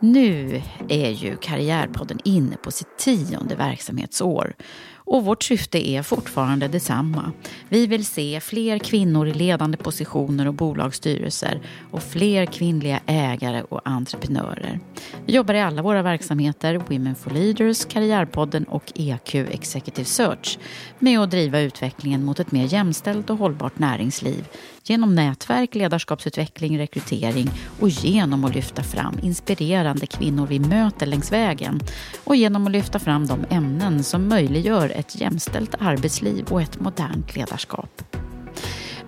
Nu 0.00 0.62
är 0.88 1.10
ju 1.10 1.36
Karriärpodden 1.36 2.18
inne 2.24 2.56
på 2.56 2.70
sitt 2.70 2.98
tionde 2.98 3.54
verksamhetsår 3.54 4.54
och 4.94 5.24
vårt 5.24 5.42
syfte 5.42 5.88
är 5.88 6.02
fortfarande 6.02 6.68
detsamma. 6.68 7.32
Vi 7.68 7.86
vill 7.86 8.06
se 8.06 8.40
fler 8.40 8.78
kvinnor 8.78 9.28
i 9.28 9.34
ledande 9.34 9.76
positioner 9.76 10.48
och 10.48 10.54
bolagsstyrelser 10.54 11.60
och 11.90 12.02
fler 12.02 12.46
kvinnliga 12.46 13.00
ägare 13.06 13.62
och 13.62 13.80
entreprenörer. 13.84 14.80
Vi 15.26 15.34
jobbar 15.34 15.54
i 15.54 15.60
alla 15.60 15.82
våra 15.82 16.02
verksamheter, 16.02 16.74
Women 16.74 17.14
for 17.14 17.30
Leaders, 17.30 17.84
Karriärpodden 17.84 18.64
och 18.64 18.92
EQ 18.94 19.34
Executive 19.34 20.04
Search 20.04 20.58
med 20.98 21.20
att 21.20 21.30
driva 21.30 21.60
utvecklingen 21.60 22.24
mot 22.24 22.40
ett 22.40 22.52
mer 22.52 22.72
jämställt 22.72 23.30
och 23.30 23.38
hållbart 23.38 23.78
näringsliv 23.78 24.48
genom 24.90 25.14
nätverk, 25.14 25.74
ledarskapsutveckling, 25.74 26.78
rekrytering 26.78 27.50
och 27.80 27.88
genom 27.88 28.44
att 28.44 28.54
lyfta 28.54 28.82
fram 28.82 29.18
inspirerande 29.22 30.06
kvinnor 30.06 30.46
vi 30.46 30.58
möter 30.58 31.06
längs 31.06 31.32
vägen 31.32 31.80
och 32.24 32.36
genom 32.36 32.66
att 32.66 32.72
lyfta 32.72 32.98
fram 32.98 33.26
de 33.26 33.44
ämnen 33.50 34.04
som 34.04 34.28
möjliggör 34.28 34.90
ett 34.90 35.20
jämställt 35.20 35.74
arbetsliv 35.78 36.44
och 36.50 36.62
ett 36.62 36.80
modernt 36.80 37.36
ledarskap. 37.36 38.02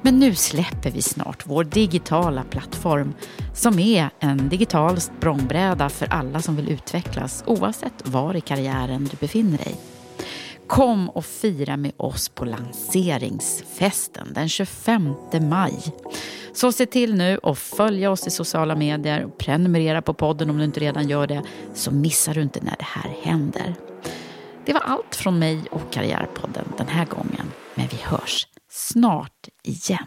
Men 0.02 0.18
nu 0.18 0.34
släpper 0.34 0.90
vi 0.90 1.02
snart 1.02 1.46
vår 1.46 1.64
digitala 1.64 2.44
plattform 2.44 3.14
som 3.54 3.78
är 3.78 4.10
en 4.20 4.48
digital 4.48 5.00
språngbräda 5.00 5.88
för 5.88 6.06
alla 6.06 6.42
som 6.42 6.56
vill 6.56 6.68
utvecklas 6.68 7.44
oavsett 7.46 8.08
var 8.08 8.36
i 8.36 8.40
karriären 8.40 9.08
du 9.10 9.16
befinner 9.20 9.58
dig. 9.58 9.97
Kom 10.68 11.10
och 11.10 11.24
fira 11.24 11.76
med 11.76 11.92
oss 11.96 12.28
på 12.28 12.44
lanseringsfesten 12.44 14.32
den 14.34 14.48
25 14.48 15.14
maj. 15.40 15.82
Så 16.52 16.72
se 16.72 16.86
till 16.86 17.14
nu 17.14 17.38
och 17.38 17.58
följa 17.58 18.10
oss 18.10 18.26
i 18.26 18.30
sociala 18.30 18.76
medier 18.76 19.24
och 19.24 19.38
prenumerera 19.38 20.02
på 20.02 20.14
podden 20.14 20.50
om 20.50 20.58
du 20.58 20.64
inte 20.64 20.80
redan 20.80 21.08
gör 21.08 21.26
det 21.26 21.42
så 21.74 21.90
missar 21.90 22.34
du 22.34 22.42
inte 22.42 22.60
när 22.60 22.76
det 22.78 22.84
här 22.84 23.16
händer. 23.22 23.74
Det 24.66 24.72
var 24.72 24.80
allt 24.80 25.14
från 25.14 25.38
mig 25.38 25.60
och 25.70 25.92
Karriärpodden 25.92 26.72
den 26.76 26.88
här 26.88 27.06
gången. 27.06 27.52
Men 27.74 27.86
vi 27.90 27.96
hörs 27.96 28.46
snart 28.70 29.48
igen. 29.62 30.06